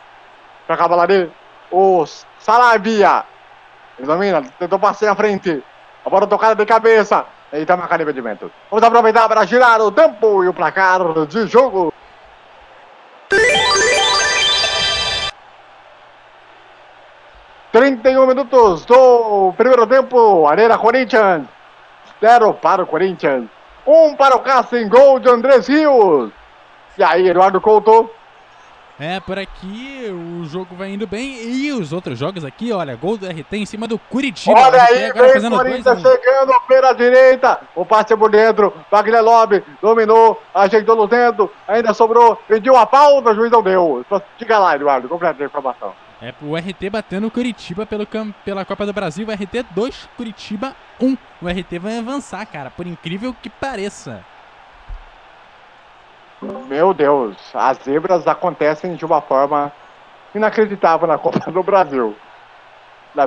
Pra 0.66 0.88
bola 0.88 1.04
ali. 1.04 1.32
O 1.72 2.06
Salavia. 2.40 3.24
Examina, 4.00 4.42
tentou 4.58 4.80
passar 4.80 5.08
na 5.08 5.16
frente. 5.16 5.64
A 6.04 6.10
bola 6.10 6.26
tocada 6.26 6.56
de 6.56 6.66
cabeça. 6.66 7.26
E 7.54 7.66
tá 7.66 7.76
marcando 7.76 8.02
impedimento. 8.02 8.52
Vamos 8.70 8.84
aproveitar 8.84 9.28
para 9.28 9.46
girar 9.46 9.82
o 9.82 9.92
tempo 9.92 10.44
e 10.44 10.48
o 10.48 10.54
placar 10.54 11.02
de 11.28 11.48
jogo. 11.48 11.94
Trinta 17.72 18.10
e 18.10 18.18
um 18.18 18.26
minutos 18.26 18.84
do 18.86 19.54
primeiro 19.56 19.86
tempo. 19.86 20.48
Arena 20.48 20.78
Corinthians. 20.78 21.46
Zero 22.20 22.54
para 22.56 22.82
o 22.84 22.88
Corinthians. 22.88 23.48
Um 23.86 24.16
para 24.16 24.36
o 24.36 24.42
Racing. 24.42 24.90
Gol 24.90 25.20
de 25.20 25.30
Andrés 25.30 25.68
Rios. 25.68 26.32
E 26.98 27.04
aí, 27.04 27.30
Eduardo 27.30 27.62
Couto. 27.62 28.10
É, 29.00 29.18
por 29.22 29.40
aqui 29.40 30.08
o 30.10 30.44
jogo 30.44 30.76
vai 30.76 30.92
indo 30.92 31.08
bem. 31.08 31.42
E 31.50 31.72
os 31.72 31.94
outros 31.94 32.20
jogos 32.20 32.44
aqui, 32.44 32.74
olha, 32.74 32.98
gol 32.98 33.18
do 33.18 33.26
RT 33.26 33.54
em 33.54 33.66
cima 33.66 33.88
do 33.88 33.98
Curitiba. 33.98 34.60
Olha 34.60 34.84
aí, 34.84 35.06
agora 35.06 35.26
vem 35.26 35.34
fazendo 35.34 35.56
dois 35.56 35.70
Corinthians 35.70 36.00
um. 36.00 36.02
chegando 36.02 36.54
pela 36.68 36.94
direita. 36.94 37.62
O 37.76 37.86
passe 37.86 38.12
é 38.12 38.18
por 38.18 38.30
dentro. 38.30 38.74
Wagner 38.92 39.24
Lobby 39.24 39.64
dominou, 39.82 40.42
ajeitou 40.54 40.98
no 40.98 41.08
dentro. 41.08 41.50
Ainda 41.66 41.94
sobrou, 41.94 42.36
pediu 42.46 42.76
a 42.76 42.86
falta, 42.86 43.32
o 43.32 43.36
juiz 43.36 43.50
não 43.50 43.64
deu. 43.64 44.06
Diga 44.38 44.60
lá, 44.60 44.76
Eduardo, 44.76 45.08
completa 45.08 45.42
a 45.42 45.46
informação. 45.46 45.94
É 46.22 46.34
o 46.42 46.54
RT 46.54 46.90
batendo 46.92 47.28
o 47.28 47.32
Curitiba 47.32 47.86
pelo, 47.86 48.06
pela 48.44 48.66
Copa 48.66 48.86
do 48.86 48.92
Brasil. 48.92 49.26
O 49.26 49.32
RT 49.32 49.66
2, 49.72 50.10
Curitiba 50.18 50.76
1. 51.00 51.18
O 51.42 51.48
RT 51.48 51.80
vai 51.80 51.98
avançar, 52.00 52.46
cara, 52.46 52.70
por 52.70 52.86
incrível 52.86 53.34
que 53.42 53.50
pareça. 53.50 54.26
Meu 56.42 56.94
Deus, 56.94 57.36
as 57.54 57.78
zebras 57.80 58.26
acontecem 58.26 58.96
de 58.96 59.06
uma 59.06 59.20
forma 59.20 59.72
inacreditável 60.34 61.06
na 61.08 61.18
Copa 61.18 61.52
do 61.52 61.62
Brasil. 61.62 62.16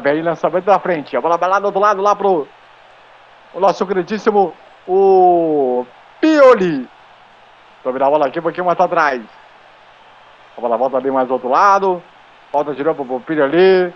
Vem 0.02 0.22
o 0.22 0.24
lançamento 0.24 0.64
da 0.64 0.78
frente. 0.78 1.16
A 1.16 1.20
bola 1.20 1.36
vai 1.36 1.50
lá 1.50 1.58
do 1.58 1.66
outro 1.66 1.80
lado, 1.80 2.00
lá 2.00 2.16
pro 2.16 2.48
o 3.52 3.60
nosso 3.60 3.86
queridíssimo 3.86 4.54
o 4.88 5.84
Pioli. 6.20 6.88
Dominar 7.84 8.06
a 8.06 8.10
bola 8.10 8.26
aqui 8.28 8.38
um 8.38 8.42
pouquinho 8.42 8.64
mais 8.64 8.80
atrás. 8.80 9.20
A 10.56 10.60
bola 10.60 10.78
volta 10.78 10.96
ali 10.96 11.10
mais 11.10 11.28
do 11.28 11.34
outro 11.34 11.50
lado. 11.50 12.02
Volta 12.50 12.74
de 12.74 12.82
novo 12.82 13.04
pro 13.04 13.20
Pioli. 13.20 13.92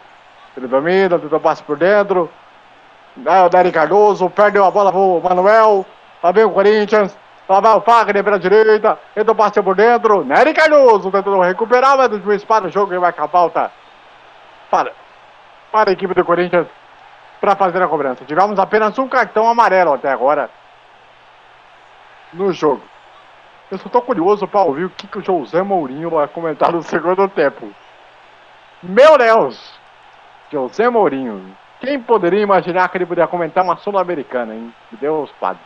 Ele 0.56 0.66
domina, 0.68 1.18
tentou 1.18 1.40
passe 1.40 1.62
por 1.62 1.78
dentro. 1.78 2.30
Ah, 3.24 3.46
O 3.46 3.48
Dani 3.48 3.72
Cardoso 3.72 4.28
perdeu 4.28 4.64
a 4.64 4.70
bola 4.70 4.92
pro 4.92 5.22
Manuel. 5.22 5.86
Lá 6.22 6.32
vem 6.32 6.44
o 6.44 6.50
Corinthians. 6.50 7.16
Lá 7.48 7.60
vai 7.60 7.76
o 7.76 7.80
Fagner 7.80 8.24
pela 8.24 8.38
direita. 8.38 8.98
Tentou 9.14 9.34
passe 9.34 9.62
por 9.62 9.76
dentro. 9.76 10.24
Nery 10.24 10.52
Cardoso 10.52 11.10
tentando 11.10 11.40
recuperar, 11.40 11.96
mas 11.96 12.12
o 12.12 12.20
juiz 12.20 12.44
para 12.44 12.66
o 12.66 12.70
jogo 12.70 12.92
e 12.92 12.98
vai 12.98 13.12
com 13.12 13.22
a 13.24 13.28
falta. 13.28 13.70
Para. 14.70 14.92
Para 15.70 15.90
a 15.90 15.92
equipe 15.92 16.14
do 16.14 16.24
Corinthians 16.24 16.66
para 17.40 17.54
fazer 17.54 17.82
a 17.82 17.88
cobrança. 17.88 18.24
Tivemos 18.24 18.58
apenas 18.58 18.98
um 18.98 19.08
cartão 19.08 19.48
amarelo 19.48 19.92
até 19.92 20.10
agora 20.10 20.50
no 22.32 22.52
jogo. 22.52 22.82
Eu 23.70 23.78
só 23.78 23.88
tô 23.88 24.00
curioso 24.00 24.46
para 24.46 24.62
ouvir 24.62 24.84
o 24.84 24.90
que, 24.90 25.06
que 25.06 25.18
o 25.18 25.24
José 25.24 25.62
Mourinho 25.62 26.10
vai 26.10 26.28
comentar 26.28 26.72
no 26.72 26.82
segundo 26.82 27.28
tempo. 27.28 27.68
Meu 28.82 29.18
Deus! 29.18 29.78
José 30.50 30.88
Mourinho. 30.88 31.56
Quem 31.80 32.00
poderia 32.00 32.40
imaginar 32.40 32.88
que 32.88 32.98
ele 32.98 33.06
poderia 33.06 33.28
comentar 33.28 33.64
uma 33.64 33.76
Sul-Americana, 33.76 34.54
hein? 34.54 34.74
Deus 34.92 35.30
padre. 35.40 35.60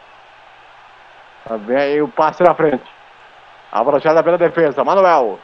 Tá 1.44 1.54
aí 1.78 2.00
o 2.02 2.08
passe 2.08 2.42
na 2.42 2.54
frente. 2.54 2.84
A 3.72 3.82
bola 3.82 4.00
tirada 4.00 4.22
pela 4.22 4.38
defesa. 4.38 4.84
Manuel. 4.84 5.38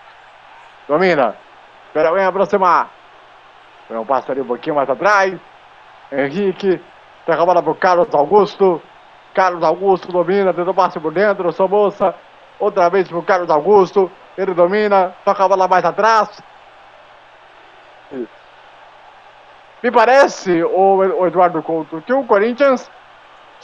Domina. 0.89 1.37
Espera 1.87 2.09
alguém 2.09 2.25
aproximar. 2.25 2.91
Vem 3.89 3.99
um 3.99 4.07
passe 4.07 4.31
ali 4.31 4.41
um 4.41 4.47
pouquinho 4.47 4.77
mais 4.77 4.89
atrás. 4.89 5.39
Henrique. 6.13 6.81
Pega 7.25 7.43
a 7.43 7.47
bola 7.47 7.63
pro 7.63 7.75
Carlos 7.75 8.15
Augusto. 8.15 8.83
Carlos 9.35 9.63
Augusto 9.63 10.13
domina. 10.13 10.53
Tentou 10.53 10.75
passe 10.75 11.01
por 11.01 11.13
dentro. 11.13 11.53
Somoça. 11.53 12.15
Outra 12.59 12.89
vez 12.89 13.09
pro 13.09 13.23
Carlos 13.23 13.51
Augusto. 13.51 14.11
Ele 14.37 14.55
domina. 14.55 15.15
Toca 15.25 15.45
a 15.45 15.49
bola 15.49 15.69
mais 15.69 15.85
atrás. 15.85 16.43
Me 19.83 19.91
parece, 19.91 20.65
o 20.65 21.27
Eduardo 21.27 21.63
Couto, 21.63 22.03
que 22.03 22.13
o 22.13 22.25
Corinthians 22.25 22.91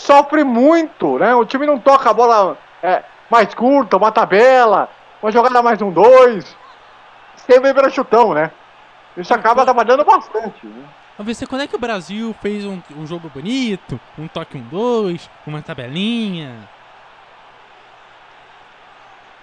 sofre 0.02 0.42
muito, 0.44 1.18
né? 1.18 1.34
O 1.34 1.44
time 1.44 1.66
não 1.66 1.78
toca 1.78 2.10
a 2.10 2.14
bola 2.14 2.58
é, 2.82 3.02
mais 3.30 3.54
curta, 3.54 3.96
uma 3.96 4.10
tabela, 4.10 4.88
uma 5.22 5.30
jogada 5.30 5.62
mais 5.62 5.80
um 5.80 5.90
dois. 5.90 6.56
Sempre 7.36 7.72
para 7.72 7.90
chutão, 7.90 8.34
né? 8.34 8.50
Isso 9.16 9.32
acaba 9.32 9.64
trabalhando 9.64 10.04
bastante. 10.04 10.66
Né? 10.66 10.84
Vamos 11.16 11.38
ver 11.38 11.46
quando 11.46 11.62
é 11.62 11.66
que 11.66 11.76
o 11.76 11.78
Brasil 11.78 12.34
fez 12.40 12.64
um, 12.64 12.80
um 12.96 13.06
jogo 13.06 13.28
bonito, 13.28 14.00
um 14.18 14.26
toque 14.26 14.56
um 14.56 14.62
dois, 14.62 15.30
uma 15.46 15.62
tabelinha. 15.62 16.68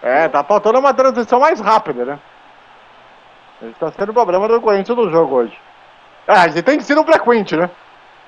É, 0.01 0.27
tá 0.27 0.43
faltando 0.43 0.79
uma 0.79 0.93
transição 0.93 1.39
mais 1.39 1.59
rápida, 1.59 2.05
né? 2.05 2.19
Esse 3.61 3.73
tá 3.73 3.91
sendo 3.91 4.09
o 4.09 4.13
problema 4.13 4.47
do 4.47 4.61
Corinthians 4.61 4.97
no 4.97 5.09
jogo 5.09 5.35
hoje. 5.35 5.57
É, 6.27 6.57
e 6.57 6.61
tem 6.61 6.79
sido 6.79 7.03
frequente, 7.03 7.55
né? 7.55 7.69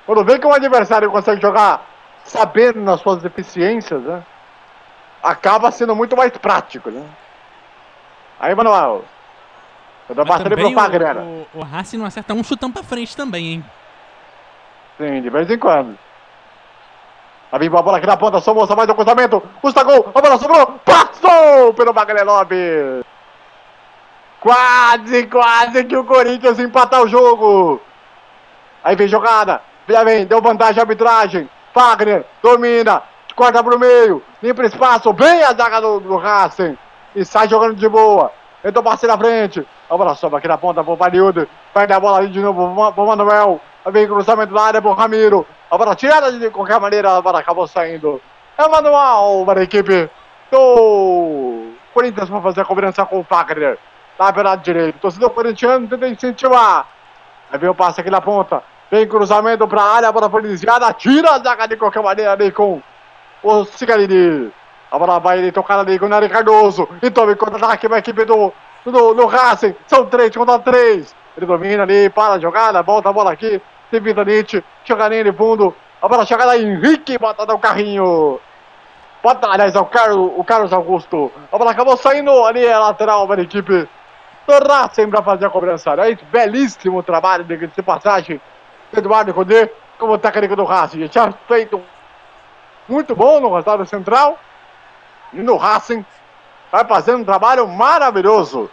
Quando 0.04 0.24
vê 0.24 0.38
que 0.38 0.46
um 0.46 0.52
adversário 0.52 1.10
consegue 1.10 1.40
jogar 1.40 1.91
sabendo 2.24 2.80
nas 2.80 3.00
suas 3.00 3.22
deficiências, 3.22 4.02
né? 4.02 4.22
Acaba 5.22 5.70
sendo 5.70 5.94
muito 5.94 6.16
mais 6.16 6.36
prático, 6.36 6.90
né? 6.90 7.04
Aí, 8.40 8.54
Manuel. 8.54 9.04
Eu 10.08 10.14
dou 10.14 10.24
bastante 10.24 10.54
pro 10.56 10.72
Fagner. 10.72 11.16
o, 11.18 11.46
o, 11.54 11.60
o 11.60 11.62
Racing 11.62 11.96
não 11.96 12.06
acerta 12.06 12.34
um 12.34 12.42
chutão 12.42 12.70
pra 12.72 12.82
frente 12.82 13.16
também, 13.16 13.46
hein? 13.46 13.64
Sim, 14.98 15.22
de 15.22 15.30
vez 15.30 15.48
em 15.48 15.58
quando. 15.58 15.96
Vai 17.50 17.60
vir 17.60 17.66
a 17.76 17.82
bola 17.82 17.98
aqui 17.98 18.06
na 18.06 18.16
ponta, 18.16 18.40
só 18.40 18.54
moça, 18.54 18.74
mais 18.74 18.88
um 18.88 18.94
cruzamento. 18.94 19.40
Custa 19.60 19.84
gol, 19.84 20.10
a 20.14 20.20
bola 20.20 20.38
sobrou. 20.38 20.80
Passou 20.84 21.74
pelo 21.74 21.92
Wagner. 21.92 23.04
Quase, 24.40 25.26
quase 25.26 25.84
que 25.84 25.96
o 25.96 26.04
Corinthians 26.04 26.58
empatar 26.58 27.02
o 27.02 27.08
jogo. 27.08 27.80
Aí 28.82 28.96
vem 28.96 29.06
jogada. 29.06 29.60
Já 29.88 30.02
vem, 30.02 30.26
deu 30.26 30.40
vantagem 30.40 30.80
a 30.80 30.82
arbitragem. 30.82 31.48
Wagner 31.74 32.24
domina, 32.42 33.02
corta 33.34 33.62
pro 33.62 33.78
meio, 33.78 34.22
limpa 34.42 34.62
espaço, 34.64 35.12
bem 35.12 35.42
a 35.42 35.52
zaga 35.54 35.80
do, 35.80 36.00
do 36.00 36.16
Racing. 36.16 36.76
E 37.14 37.24
sai 37.24 37.48
jogando 37.48 37.74
de 37.76 37.88
boa. 37.88 38.32
Tentou 38.62 38.82
passe 38.82 39.06
na 39.06 39.18
frente. 39.18 39.66
A 39.90 39.96
bola 39.96 40.14
sobe 40.14 40.36
aqui 40.36 40.48
na 40.48 40.56
ponta 40.56 40.82
pro 40.82 40.96
Palildo. 40.96 41.46
Perde 41.74 41.92
a 41.92 42.00
bola 42.00 42.18
ali 42.18 42.28
de 42.28 42.40
novo 42.40 42.64
pro 42.64 42.74
Ma- 42.74 42.92
pro 42.92 43.06
Manuel. 43.06 43.60
Vem 43.90 44.06
cruzamento 44.06 44.54
da 44.54 44.62
área 44.62 44.80
pro 44.80 44.92
Ramiro. 44.92 45.46
A 45.70 45.76
bola 45.76 45.94
tirada 45.94 46.32
de 46.32 46.48
qualquer 46.50 46.80
maneira, 46.80 47.16
a 47.16 47.20
bola 47.20 47.40
acabou 47.40 47.66
saindo. 47.66 48.20
É 48.56 48.64
o 48.64 48.70
manual 48.70 49.44
para 49.44 49.60
a 49.60 49.62
equipe 49.64 50.08
do 50.50 51.72
Corinthians 51.92 52.30
para 52.30 52.40
fazer 52.40 52.60
a 52.60 52.64
cobrança 52.64 53.04
com 53.04 53.20
o 53.20 53.24
Fagner. 53.24 53.78
Lá 54.18 54.32
pelo 54.32 54.48
lado 54.48 54.62
direito. 54.62 54.98
Torcedor 55.00 55.30
corintiano 55.30 55.88
tenta 55.88 56.06
incentivar. 56.08 56.86
Aí 57.50 57.58
vem 57.58 57.68
o 57.68 57.74
passe 57.74 58.00
aqui 58.00 58.10
na 58.10 58.20
ponta. 58.20 58.62
Vem 58.92 59.08
cruzamento 59.08 59.66
para 59.66 59.80
a 59.80 59.94
área, 59.94 60.08
a 60.10 60.12
bola 60.12 60.28
foi 60.28 60.42
desviada. 60.42 60.92
Tira 60.92 61.30
a 61.30 61.38
zaga 61.38 61.66
de 61.66 61.78
qualquer 61.78 62.02
maneira 62.02 62.32
ali 62.32 62.52
com 62.52 62.82
o 63.42 63.64
Cigarini. 63.64 64.52
A 64.90 64.98
bola 64.98 65.18
vai 65.18 65.38
ali 65.38 65.50
tocada 65.50 65.80
ali 65.80 65.98
com 65.98 66.04
o 66.04 66.08
Nery 66.10 66.28
Cardoso. 66.28 66.86
E 67.00 67.10
toma 67.10 67.32
em 67.32 67.36
contra-ataque 67.36 67.88
para 67.88 67.96
a 67.96 68.00
equipe 68.00 68.22
do, 68.26 68.52
do, 68.84 69.14
do 69.14 69.24
Racing. 69.24 69.74
São 69.86 70.04
três 70.04 70.36
contra 70.36 70.58
três. 70.58 71.16
Ele 71.34 71.46
domina 71.46 71.84
ali, 71.84 72.10
para 72.10 72.34
a 72.34 72.38
jogada, 72.38 72.82
volta 72.82 73.08
a 73.08 73.12
bola 73.14 73.32
aqui. 73.32 73.62
Tem 73.90 73.98
Vitanite, 73.98 74.62
joga 74.84 75.08
linha 75.08 75.24
de 75.24 75.32
fundo. 75.32 75.74
A 76.02 76.06
bola 76.06 76.26
chegada 76.26 76.50
aí, 76.50 76.62
Henrique 76.62 77.16
bota 77.16 77.46
no 77.46 77.58
carrinho. 77.58 78.38
Bota, 79.22 79.48
aliás, 79.48 79.74
é 79.74 79.80
o 79.80 79.86
Carlos, 79.86 80.32
o 80.36 80.44
Carlos 80.44 80.70
Augusto. 80.70 81.32
A 81.50 81.56
bola 81.56 81.70
acabou 81.70 81.96
saindo 81.96 82.44
ali, 82.44 82.70
a 82.70 82.78
lateral 82.78 83.26
para 83.26 83.40
a 83.40 83.44
equipe 83.44 83.88
do 84.46 84.68
Racing 84.68 85.08
para 85.08 85.22
fazer 85.22 85.46
a 85.46 85.50
cobrança. 85.50 85.92
Aliás, 85.92 86.18
belíssimo 86.30 87.02
trabalho 87.02 87.44
de, 87.44 87.56
de 87.56 87.82
passagem. 87.82 88.38
Eduardo 88.92 89.32
Codê, 89.32 89.70
como 89.98 90.18
técnico 90.18 90.56
do 90.56 90.64
Racing. 90.64 91.08
Já 91.10 91.32
feito 91.48 91.80
muito 92.88 93.14
bom 93.14 93.40
no 93.40 93.48
resultado 93.48 93.86
central. 93.86 94.38
E 95.32 95.38
no 95.38 95.56
Racing, 95.56 96.04
vai 96.70 96.84
fazendo 96.84 97.20
um 97.20 97.24
trabalho 97.24 97.66
maravilhoso. 97.66 98.70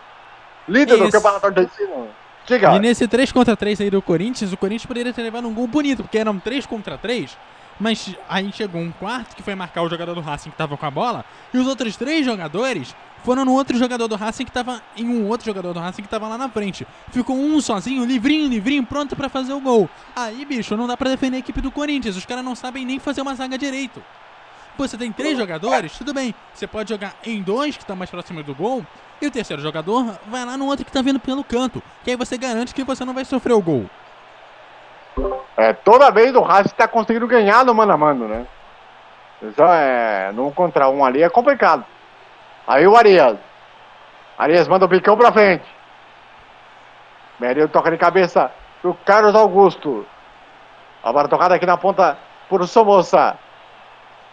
Líder 0.67 0.97
do 0.97 1.03
Isso. 1.05 1.11
campeonato 1.11 1.47
argentino. 1.47 2.07
Diga. 2.45 2.75
E 2.75 2.79
nesse 2.79 3.07
3 3.07 3.31
contra 3.31 3.55
3 3.55 3.81
aí 3.81 3.89
do 3.89 4.01
Corinthians, 4.01 4.51
o 4.51 4.57
Corinthians 4.57 4.85
poderia 4.85 5.13
ter 5.13 5.21
levado 5.21 5.47
um 5.47 5.53
gol 5.53 5.67
bonito, 5.67 6.03
porque 6.03 6.17
eram 6.17 6.39
3 6.39 6.65
contra 6.65 6.97
3, 6.97 7.37
mas 7.79 8.15
aí 8.27 8.51
chegou 8.51 8.81
um 8.81 8.91
quarto 8.91 9.35
que 9.35 9.43
foi 9.43 9.53
marcar 9.55 9.83
o 9.83 9.89
jogador 9.89 10.15
do 10.15 10.21
Racing 10.21 10.49
que 10.49 10.57
tava 10.57 10.75
com 10.75 10.85
a 10.85 10.91
bola, 10.91 11.23
e 11.53 11.57
os 11.57 11.67
outros 11.67 11.95
três 11.95 12.25
jogadores 12.25 12.95
foram 13.23 13.45
no 13.45 13.53
outro 13.53 13.77
jogador 13.77 14.07
do 14.07 14.15
Racing 14.15 14.45
que 14.45 14.51
tava 14.51 14.81
em 14.95 15.07
um 15.07 15.27
outro 15.27 15.45
jogador 15.45 15.73
do 15.73 15.79
Racing 15.79 16.01
que 16.01 16.07
tava 16.07 16.27
lá 16.27 16.37
na 16.37 16.49
frente. 16.49 16.85
Ficou 17.11 17.35
um 17.35 17.59
sozinho, 17.61 18.05
livrinho, 18.05 18.47
livrinho, 18.49 18.85
pronto 18.85 19.15
pra 19.15 19.29
fazer 19.29 19.53
o 19.53 19.59
gol. 19.59 19.89
Aí, 20.15 20.45
bicho, 20.45 20.75
não 20.75 20.87
dá 20.87 20.95
pra 20.95 21.09
defender 21.09 21.37
a 21.37 21.39
equipe 21.39 21.61
do 21.61 21.71
Corinthians, 21.71 22.15
os 22.15 22.25
caras 22.25 22.43
não 22.43 22.55
sabem 22.55 22.85
nem 22.85 22.99
fazer 22.99 23.21
uma 23.21 23.35
zaga 23.35 23.57
direito. 23.57 24.01
Pô, 24.77 24.87
você 24.87 24.97
tem 24.97 25.11
três 25.11 25.37
jogadores, 25.37 25.97
tudo 25.97 26.13
bem. 26.13 26.33
Você 26.53 26.65
pode 26.65 26.89
jogar 26.89 27.13
em 27.25 27.41
dois 27.41 27.75
que 27.75 27.83
estão 27.83 27.97
mais 27.97 28.09
próximos 28.09 28.45
do 28.45 28.55
gol. 28.55 28.85
E 29.21 29.27
o 29.27 29.31
terceiro 29.31 29.61
jogador 29.61 30.17
vai 30.27 30.45
lá 30.45 30.55
no 30.55 30.65
outro 30.67 30.85
que 30.85 30.91
tá 30.91 31.01
vindo 31.01 31.19
pelo 31.19 31.43
canto. 31.43 31.83
Que 32.03 32.11
aí 32.11 32.15
você 32.15 32.37
garante 32.37 32.73
que 32.73 32.85
você 32.85 33.03
não 33.03 33.13
vai 33.13 33.25
sofrer 33.25 33.51
o 33.51 33.61
gol. 33.61 33.89
É, 35.57 35.73
toda 35.73 36.09
vez 36.09 36.33
o 36.33 36.39
Racing 36.39 36.69
está 36.69 36.87
conseguindo 36.87 37.27
ganhar 37.27 37.65
no 37.65 37.75
mano 37.75 37.91
a 37.91 37.97
mano, 37.97 38.27
né? 38.29 38.47
Então, 39.41 39.65
é, 39.69 40.31
num 40.31 40.49
contra 40.51 40.89
um 40.89 41.03
ali 41.03 41.23
é 41.23 41.29
complicado. 41.29 41.85
Aí 42.69 42.85
o 42.85 42.95
Arias. 42.95 43.35
Arias 44.37 44.67
manda 44.67 44.85
o 44.85 44.89
picão 44.89 45.17
pra 45.17 45.31
frente. 45.31 45.65
Meril 47.39 47.67
toca 47.67 47.89
de 47.89 47.97
cabeça 47.97 48.51
pro 48.79 48.93
Carlos 48.93 49.33
Augusto. 49.33 50.05
A 51.03 51.11
bola 51.11 51.27
tocada 51.27 51.55
aqui 51.55 51.65
na 51.65 51.77
ponta 51.77 52.15
por 52.47 52.65
Somoça. 52.67 53.35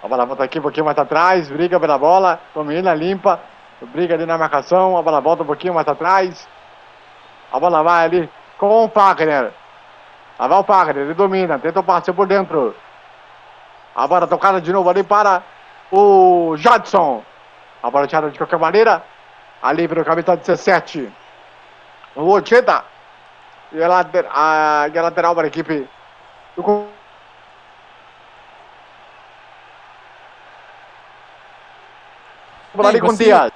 A 0.03 0.07
bola 0.07 0.27
volta 0.27 0.45
aqui 0.45 0.59
um 0.59 0.63
pouquinho 0.63 0.85
mais 0.85 0.99
atrás, 0.99 1.49
briga 1.49 1.81
pela 1.81 1.97
bola, 1.97 2.39
domina, 2.55 2.93
limpa, 2.93 3.41
briga 3.81 4.15
ali 4.15 4.27
na 4.27 4.37
marcação, 4.37 4.99
a 4.99 5.03
bola 5.03 5.19
volta 5.23 5.43
um 5.43 5.47
pouquinho 5.47 5.73
mais 5.73 5.89
atrás. 5.89 6.47
A 7.51 7.59
bola 7.59 7.83
vai 7.83 8.05
ali 8.05 8.31
com 8.59 8.85
o 8.85 8.89
Fagner. 8.91 9.51
Lá 10.39 10.47
vai 10.47 10.59
o 10.59 10.63
Fagner, 10.63 11.05
ele 11.05 11.15
domina, 11.15 11.59
tenta 11.59 11.81
o 11.81 11.83
passe 11.83 12.13
por 12.13 12.27
dentro. 12.27 12.77
A 13.95 14.07
bola 14.07 14.27
tocada 14.27 14.61
de 14.61 14.71
novo 14.75 14.91
ali 14.91 15.03
para 15.03 15.43
o 15.91 16.55
Jadson. 16.59 17.25
A 17.87 17.91
bola 17.91 18.09
tirada 18.09 18.29
de 18.33 18.37
qualquer 18.37 18.59
maneira. 18.59 19.05
Ali 19.63 19.87
para 19.87 20.03
o 20.03 20.05
camisa 20.05 20.37
17. 20.37 21.09
O 22.17 22.33
Ocheda. 22.33 22.85
E 23.71 23.81
a, 23.81 23.87
later, 23.87 24.27
a, 24.29 24.91
e 24.93 24.99
a 24.99 25.03
lateral 25.03 25.35
para 25.37 25.45
a 25.45 25.49
equipe 25.49 25.89
do 26.57 26.89
ali 32.85 33.01
com 33.01 33.07
você- 33.07 33.25
Dias. 33.25 33.53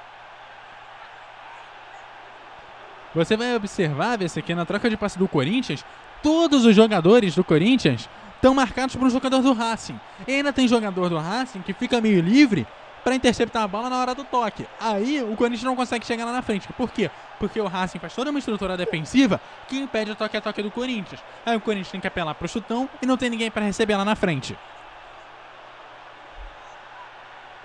Você 3.13 3.35
vai 3.35 3.53
observar, 3.53 4.17
ver 4.17 4.31
aqui 4.39 4.55
na 4.55 4.65
troca 4.65 4.89
de 4.89 4.95
passe 4.95 5.19
do 5.19 5.27
Corinthians, 5.27 5.83
todos 6.23 6.63
os 6.63 6.73
jogadores 6.73 7.35
do 7.35 7.43
Corinthians 7.43 8.09
estão 8.35 8.53
marcados 8.53 8.95
por 8.95 9.05
um 9.05 9.09
jogador 9.09 9.41
do 9.41 9.51
Racing. 9.51 9.99
E 10.25 10.35
ainda 10.35 10.53
tem 10.53 10.69
jogador 10.69 11.09
do 11.09 11.17
Racing 11.17 11.61
que 11.61 11.73
fica 11.73 11.99
meio 11.99 12.21
livre 12.21 12.65
para 13.03 13.15
interceptar 13.15 13.63
a 13.63 13.67
bola 13.67 13.89
na 13.89 13.97
hora 13.99 14.15
do 14.15 14.23
toque. 14.23 14.67
Aí 14.79 15.21
o 15.23 15.35
Corinthians 15.35 15.63
não 15.63 15.75
consegue 15.75 16.05
chegar 16.05 16.25
lá 16.25 16.31
na 16.31 16.41
frente. 16.41 16.67
Por 16.73 16.91
quê? 16.91 17.09
Porque 17.39 17.59
o 17.59 17.67
Racing 17.67 17.99
faz 17.99 18.13
toda 18.13 18.29
uma 18.29 18.39
estrutura 18.39 18.77
defensiva 18.77 19.39
que 19.67 19.79
impede 19.79 20.11
o 20.11 20.15
toque 20.15 20.37
a 20.37 20.41
toque 20.41 20.61
do 20.61 20.71
Corinthians. 20.71 21.23
Aí 21.45 21.55
o 21.55 21.61
Corinthians 21.61 21.91
tem 21.91 22.01
que 22.01 22.07
apelar 22.07 22.35
pro 22.35 22.47
chutão 22.47 22.89
e 23.01 23.05
não 23.05 23.17
tem 23.17 23.29
ninguém 23.29 23.49
para 23.49 23.65
receber 23.65 23.95
lá 23.95 24.05
na 24.05 24.15
frente. 24.15 24.57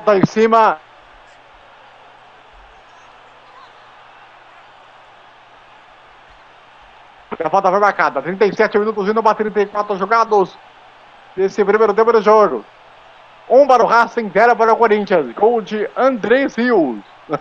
Tá 0.05 0.17
em 0.17 0.25
cima. 0.25 0.79
A 7.45 7.51
falta 7.51 7.71
foi 7.71 7.81
marcada. 7.81 8.23
37 8.23 8.79
minutos 8.79 9.09
indo 9.09 9.23
para 9.23 9.35
34 9.35 9.97
jogados. 9.99 10.57
Nesse 11.37 11.65
primeiro 11.65 11.93
tempo 11.93 12.13
do 12.13 12.23
jogo. 12.23 12.65
Um 13.49 13.67
para 13.67 13.83
o 13.83 13.87
Racing, 13.87 14.31
zero 14.31 14.57
para 14.57 14.73
o 14.73 14.77
Corinthians. 14.77 15.33
Gol 15.35 15.63
de 15.63 15.89
Andrés 15.97 16.57
Rios. 16.57 16.99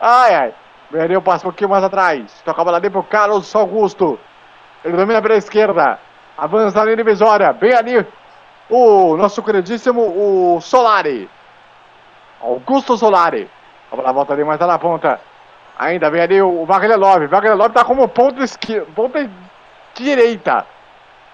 Ai, 0.00 0.34
ai. 0.34 0.54
Veria 0.90 1.18
o 1.18 1.22
passe 1.22 1.44
um 1.44 1.50
pouquinho 1.50 1.70
mais 1.70 1.82
atrás. 1.82 2.42
Toca 2.44 2.60
a 2.60 2.64
bola 2.64 2.76
ali 2.76 2.90
para 2.90 3.00
o 3.00 3.04
Carlos 3.04 3.54
Augusto. 3.56 4.18
Ele 4.84 4.96
domina 4.96 5.20
pela 5.22 5.36
esquerda. 5.36 5.98
Avança 6.36 6.78
na 6.78 6.84
linha 6.84 6.96
divisória. 6.98 7.52
Bem 7.52 7.74
ali 7.74 8.06
o 8.68 9.16
nosso 9.16 9.42
queridíssimo 9.42 10.02
o 10.02 10.60
Solari. 10.60 11.28
Augusto 12.40 12.96
Solari. 12.96 13.50
A 13.90 13.96
bola 13.96 14.12
volta 14.12 14.34
ali 14.34 14.44
mais 14.44 14.60
lá 14.60 14.66
na 14.66 14.78
ponta. 14.78 15.20
Ainda 15.78 16.10
vem 16.10 16.20
ali 16.20 16.42
o 16.42 16.64
Wagner 16.64 16.98
Love. 16.98 17.26
Wagner 17.26 17.56
Love 17.56 17.74
tá 17.74 17.84
como 17.84 18.06
ponta, 18.08 18.44
esquerda, 18.44 18.86
ponta 18.94 19.28
direita. 19.94 20.66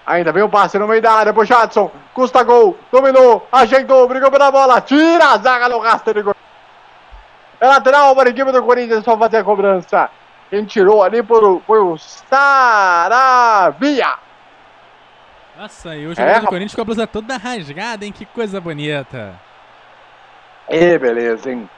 Ainda 0.05 0.31
vem 0.31 0.43
o 0.43 0.49
passe 0.49 0.79
no 0.79 0.87
meio 0.87 1.01
da 1.01 1.13
área 1.13 1.33
pro 1.33 1.45
Jadson. 1.45 1.91
Custa 2.13 2.43
gol. 2.43 2.77
Dominou. 2.91 3.47
Ajeitou. 3.51 4.07
Brigou 4.07 4.31
pela 4.31 4.51
bola. 4.51 4.81
Tira 4.81 5.25
a 5.33 5.37
zaga 5.37 5.69
no 5.69 5.79
raster 5.79 6.13
de 6.15 6.21
gol. 6.23 6.35
É 7.59 7.67
lateral 7.67 8.15
para 8.15 8.29
a 8.29 8.31
equipe 8.31 8.51
do 8.51 8.63
Corinthians. 8.63 9.03
Só 9.03 9.17
fazer 9.17 9.37
a 9.37 9.43
cobrança. 9.43 10.09
Quem 10.49 10.65
tirou 10.65 11.03
ali 11.03 11.21
por, 11.23 11.61
foi 11.65 11.79
o 11.79 11.97
Saravia. 11.97 13.11
Nossa, 15.57 15.95
e 15.95 16.07
o 16.07 16.15
jogador 16.15 16.37
É, 16.37 16.39
do 16.39 16.47
Corinthians 16.47 16.75
com 16.75 16.81
a 16.81 16.85
blusa 16.85 17.05
toda 17.07 17.37
rasgada, 17.37 18.03
hein? 18.03 18.11
Que 18.11 18.25
coisa 18.25 18.59
bonita. 18.59 19.39
E 20.67 20.97
beleza, 20.97 21.51
hein? 21.51 21.69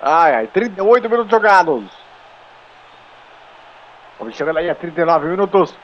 Ai, 0.00 0.34
ai, 0.34 0.46
38 0.48 1.08
minutos 1.08 1.30
jogados. 1.30 1.84
Vamos 4.18 4.36
chegando 4.36 4.58
aí 4.58 4.68
a 4.68 4.74
39 4.74 5.28
minutos 5.28 5.74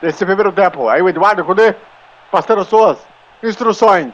desse 0.00 0.24
primeiro 0.24 0.52
tempo. 0.52 0.88
Aí 0.88 1.02
o 1.02 1.08
Eduardo 1.08 1.44
Cudê 1.44 1.74
passando 2.30 2.64
suas 2.64 2.98
instruções. 3.42 4.12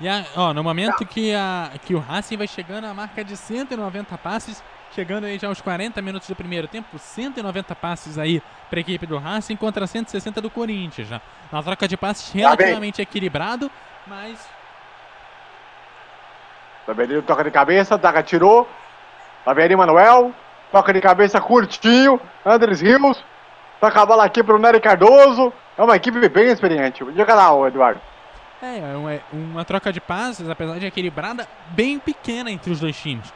E 0.00 0.08
a- 0.08 0.24
ó, 0.36 0.52
no 0.52 0.62
momento 0.64 1.04
que, 1.06 1.34
a, 1.34 1.70
que 1.84 1.94
o 1.94 1.98
Racing 1.98 2.36
vai 2.36 2.46
chegando 2.48 2.86
à 2.86 2.94
marca 2.94 3.24
de 3.24 3.36
190 3.36 4.18
passes, 4.18 4.62
chegando 4.94 5.24
aí 5.24 5.38
já 5.38 5.48
aos 5.48 5.60
40 5.60 6.02
minutos 6.02 6.28
do 6.28 6.34
primeiro 6.34 6.66
tempo, 6.66 6.98
190 6.98 7.74
passes 7.76 8.18
aí 8.18 8.42
para 8.68 8.78
a 8.78 8.80
equipe 8.80 9.06
do 9.06 9.18
Racing 9.18 9.56
contra 9.56 9.86
160 9.86 10.40
do 10.40 10.50
Corinthians. 10.50 11.08
Já. 11.08 11.20
Na 11.52 11.62
troca 11.62 11.86
de 11.86 11.96
passes 11.96 12.32
bem. 12.32 12.42
relativamente 12.42 13.00
equilibrado, 13.00 13.70
mas 14.06 14.38
ali 16.88 17.22
toca 17.22 17.44
de 17.44 17.50
cabeça, 17.50 17.96
Daga 17.96 18.22
tirou. 18.22 18.68
Vem 19.54 19.64
ali 19.64 19.76
Manuel. 19.76 20.32
Toca 20.70 20.92
de 20.92 21.00
cabeça 21.00 21.40
curtinho. 21.40 22.20
Andres 22.44 22.80
Rios. 22.80 23.22
Toca 23.82 24.00
a 24.00 24.06
bola 24.06 24.24
aqui 24.24 24.44
pro 24.44 24.60
Nery 24.60 24.80
Cardoso. 24.80 25.52
É 25.76 25.82
uma 25.82 25.96
equipe 25.96 26.28
bem 26.28 26.52
experiente. 26.52 27.04
Diga 27.16 27.34
lá, 27.34 27.52
ô 27.52 27.66
Eduardo. 27.66 28.00
é, 28.62 28.78
é 28.78 28.96
uma, 28.96 29.20
uma 29.32 29.64
troca 29.64 29.92
de 29.92 30.00
passes, 30.00 30.48
apesar 30.48 30.78
de 30.78 30.86
equilibrada, 30.86 31.48
bem 31.70 31.98
pequena 31.98 32.48
entre 32.48 32.70
os 32.70 32.78
dois 32.78 32.96
times. 32.96 33.34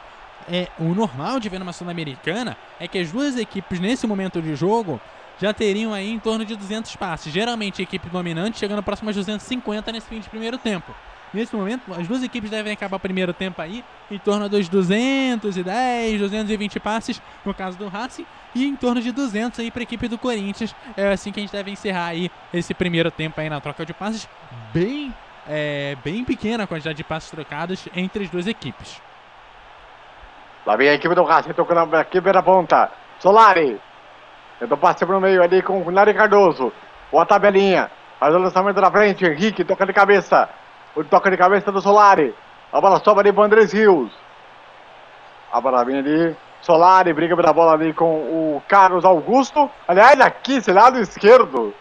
É, 0.49 0.69
o 0.79 0.85
normal 0.95 1.41
de 1.41 1.49
ver 1.49 1.59
numa 1.59 1.73
Sul-Americana 1.73 2.55
é 2.79 2.87
que 2.87 2.97
as 2.97 3.11
duas 3.11 3.37
equipes 3.37 3.77
nesse 3.81 4.07
momento 4.07 4.41
de 4.41 4.55
jogo 4.55 5.01
já 5.37 5.53
teriam 5.53 5.93
aí 5.93 6.09
em 6.09 6.17
torno 6.17 6.45
de 6.45 6.55
200 6.55 6.95
passes. 6.95 7.33
Geralmente 7.33 7.81
a 7.81 7.83
equipe 7.83 8.07
dominante 8.07 8.57
chegando 8.57 8.81
próximo 8.81 9.09
a 9.09 9.11
250 9.13 9.91
nesse 9.91 10.07
fim 10.07 10.21
de 10.21 10.29
primeiro 10.29 10.57
tempo. 10.57 10.95
Nesse 11.33 11.53
momento, 11.53 11.93
as 11.93 12.07
duas 12.07 12.23
equipes 12.23 12.49
devem 12.49 12.71
acabar 12.71 12.95
o 12.95 12.99
primeiro 13.01 13.33
tempo 13.33 13.61
aí 13.61 13.83
em 14.09 14.17
torno 14.17 14.47
dos 14.47 14.69
210, 14.69 16.21
220 16.21 16.79
passes 16.79 17.21
no 17.43 17.53
caso 17.53 17.77
do 17.77 17.89
Racing 17.89 18.25
e 18.55 18.65
em 18.65 18.75
torno 18.75 19.01
de 19.01 19.11
200 19.11 19.59
aí 19.59 19.71
para 19.71 19.81
a 19.81 19.83
equipe 19.83 20.07
do 20.07 20.17
Corinthians. 20.17 20.75
É 20.95 21.11
assim 21.11 21.31
que 21.31 21.39
a 21.39 21.43
gente 21.43 21.51
deve 21.51 21.71
encerrar 21.71 22.07
aí 22.07 22.31
esse 22.53 22.73
primeiro 22.73 23.11
tempo 23.11 23.39
aí 23.39 23.49
na 23.49 23.59
troca 23.59 23.85
de 23.85 23.93
passes. 23.93 24.27
Bem, 24.73 25.13
é, 25.47 25.95
bem 26.03 26.23
pequena 26.23 26.63
a 26.63 26.67
quantidade 26.67 26.97
de 26.97 27.03
passes 27.03 27.29
trocados 27.29 27.87
entre 27.95 28.23
as 28.23 28.29
duas 28.29 28.47
equipes. 28.47 29.01
Lá 30.65 30.75
vem 30.75 30.89
a 30.89 30.93
equipe 30.95 31.15
do 31.15 31.23
Racing 31.23 31.53
tocando 31.53 31.95
aqui 31.95 32.19
pela 32.19 32.43
ponta. 32.43 32.91
Solari. 33.19 33.79
Tentou 34.59 34.77
passe 34.77 35.05
pro 35.05 35.21
meio 35.21 35.41
ali 35.41 35.61
com 35.61 35.81
o 35.81 35.91
Nari 35.91 36.13
Cardoso. 36.13 36.73
Boa 37.11 37.25
tabelinha. 37.25 37.89
Faz 38.19 38.35
o 38.35 38.37
lançamento 38.37 38.81
na 38.81 38.91
frente. 38.91 39.25
Henrique 39.25 39.63
toca 39.63 39.85
de 39.85 39.93
cabeça. 39.93 40.49
O 40.95 41.03
toca 41.03 41.31
de 41.31 41.37
cabeça 41.37 41.71
do 41.71 41.81
Solari. 41.81 42.35
A 42.73 42.81
bola 42.81 42.99
sobra 42.99 43.21
ali 43.21 43.31
pro 43.31 43.43
Andrés 43.43 43.71
Rios. 43.71 44.11
A 45.53 45.61
bola 45.61 45.85
vem 45.85 45.99
ali. 45.99 46.35
Solari 46.67 47.13
briga 47.13 47.33
pela 47.33 47.53
bola 47.53 47.71
ali 47.71 47.93
com 47.93 48.05
o 48.05 48.63
Carlos 48.67 49.05
Augusto. 49.05 49.71
Aliás, 49.87 50.19
aqui, 50.19 50.57
esse 50.57 50.69
lado 50.69 50.99
esquerdo 50.99 51.73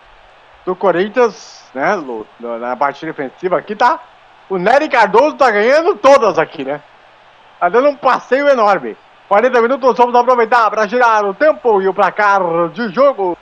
do 0.65 0.77
Corinthians, 0.77 1.69
né? 1.75 2.01
Na 2.61 2.77
parte 2.77 3.05
defensiva 3.05 3.59
aqui 3.59 3.75
tá. 3.75 3.99
O 4.49 4.57
Nery 4.57 4.89
Cardoso 4.89 5.35
tá 5.35 5.51
ganhando 5.51 5.97
todas 5.97 6.39
aqui, 6.39 6.65
né? 6.65 6.81
Tá 7.59 7.69
dando 7.69 7.89
um 7.89 7.97
passeio 7.97 8.49
enorme. 8.49 8.97
40 9.27 9.61
minutos, 9.61 9.97
vamos 9.97 10.15
aproveitar 10.15 10.71
para 10.71 10.87
girar 10.87 11.25
o 11.25 11.35
tempo 11.35 11.83
e 11.83 11.89
o 11.89 11.95
placar 11.95 12.69
de 12.73 12.89
jogo. 12.95 13.37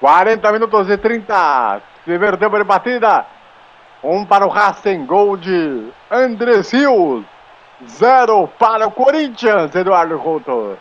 Quarenta 0.00 0.50
minutos 0.50 0.90
e 0.90 0.98
30. 0.98 1.80
Primeiro 2.04 2.36
tempo 2.36 2.58
de 2.58 2.64
batida. 2.64 3.24
Um 4.02 4.24
para 4.24 4.46
o 4.46 4.48
Racing, 4.48 5.06
gol 5.06 5.36
de 5.36 5.88
Andrés 6.10 6.72
Rios. 6.72 7.24
Zero 7.88 8.48
para 8.58 8.86
o 8.86 8.92
Corinthians, 8.92 9.74
Eduardo 9.74 10.18
Couto. 10.18 10.78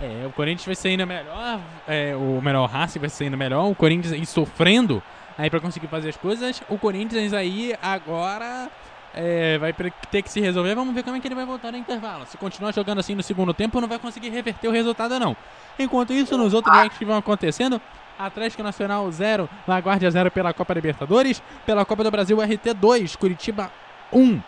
É, 0.00 0.26
o 0.26 0.32
Corinthians 0.32 0.66
vai 0.66 0.74
saindo 0.74 1.06
melhor, 1.06 1.60
é, 1.86 2.16
o 2.16 2.40
melhor 2.40 2.68
Racing 2.68 2.98
vai 2.98 3.08
saindo 3.08 3.36
melhor, 3.36 3.68
o 3.68 3.74
Corinthians 3.74 4.14
aí 4.14 4.24
sofrendo 4.24 5.02
aí 5.36 5.50
para 5.50 5.60
conseguir 5.60 5.86
fazer 5.88 6.08
as 6.08 6.16
coisas. 6.16 6.62
O 6.68 6.78
Corinthians 6.78 7.32
aí 7.32 7.74
agora 7.82 8.70
é, 9.14 9.58
vai 9.58 9.72
ter 9.72 10.22
que 10.22 10.30
se 10.30 10.40
resolver. 10.40 10.74
Vamos 10.74 10.94
ver 10.94 11.02
como 11.02 11.16
é 11.16 11.20
que 11.20 11.28
ele 11.28 11.34
vai 11.34 11.46
voltar 11.46 11.72
no 11.72 11.78
intervalo. 11.78 12.26
Se 12.26 12.36
continuar 12.36 12.72
jogando 12.72 12.98
assim 12.98 13.14
no 13.14 13.22
segundo 13.22 13.52
tempo, 13.52 13.80
não 13.80 13.88
vai 13.88 13.98
conseguir 13.98 14.30
reverter 14.30 14.68
o 14.68 14.72
resultado 14.72 15.18
não. 15.18 15.36
Enquanto 15.78 16.12
isso, 16.12 16.36
nos 16.36 16.52
outros 16.52 16.74
jogos 16.74 16.98
que 16.98 17.04
vão 17.04 17.16
acontecendo, 17.16 17.80
Atlético 18.26 18.62
Nacional 18.62 19.10
0, 19.10 19.48
Laguardia 19.66 20.10
0 20.10 20.30
pela 20.30 20.52
Copa 20.52 20.74
Libertadores, 20.74 21.42
pela 21.64 21.84
Copa 21.84 22.04
do 22.04 22.10
Brasil 22.10 22.40
RT 22.40 22.74
2, 22.74 23.16
Curitiba 23.16 23.70
1. 24.12 24.40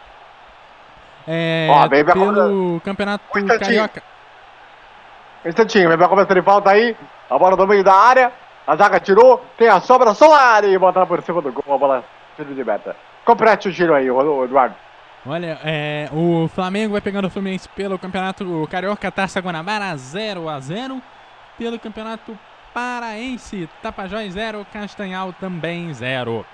É, 1.27 1.68
Ó, 1.70 1.89
vem 1.89 2.05
pra 2.05 2.14
pelo 2.14 2.81
Campeonato 2.85 3.25
Um. 3.37 3.47
Carioca. 3.47 4.03
Um 5.45 5.49
instantinho, 5.49 5.89
vem 5.89 5.99
pra 5.99 6.09
começar 6.09 6.35
de 6.35 6.43
falta 6.43 6.70
aí. 6.70 6.97
A 7.31 7.39
bola 7.39 7.57
do 7.57 7.66
meio 7.66 7.83
da 7.83 7.95
área. 7.95 8.33
A 8.66 8.77
zaga 8.77 9.01
tirou. 9.01 9.45
Tem 9.57 9.68
a 9.68 9.81
sobra 9.81 10.14
Solari. 10.14 10.77
Bota 10.79 11.05
por 11.07 11.23
cima 11.23 11.43
do 11.43 11.53
gol. 11.53 11.75
A 11.75 11.79
bola 11.79 12.05
tiro 12.37 12.55
de 12.55 12.64
meta. 12.64 12.95
Complete 13.25 13.68
o 13.68 13.73
giro 13.73 13.95
aí, 13.95 14.07
Eduardo. 14.07 14.75
Olha, 15.25 15.59
é, 15.64 16.09
o 16.12 16.49
Flamengo 16.49 16.93
vai 16.93 17.01
pegando 17.01 17.27
o 17.29 17.31
Fluminense 17.31 17.68
pelo 17.68 17.97
Campeonato 17.97 18.66
Carioca 18.68 19.09
Taça 19.11 19.41
Guanabara 19.41 19.97
0 19.97 20.49
a 20.49 20.59
0 20.59 21.01
Pelo 21.57 21.79
Campeonato 21.79 22.37
Paraense, 22.73 23.68
Tapajós 23.83 24.33
0, 24.33 24.66
Castanhal 24.73 25.33
também 25.35 25.93
0. 25.93 26.45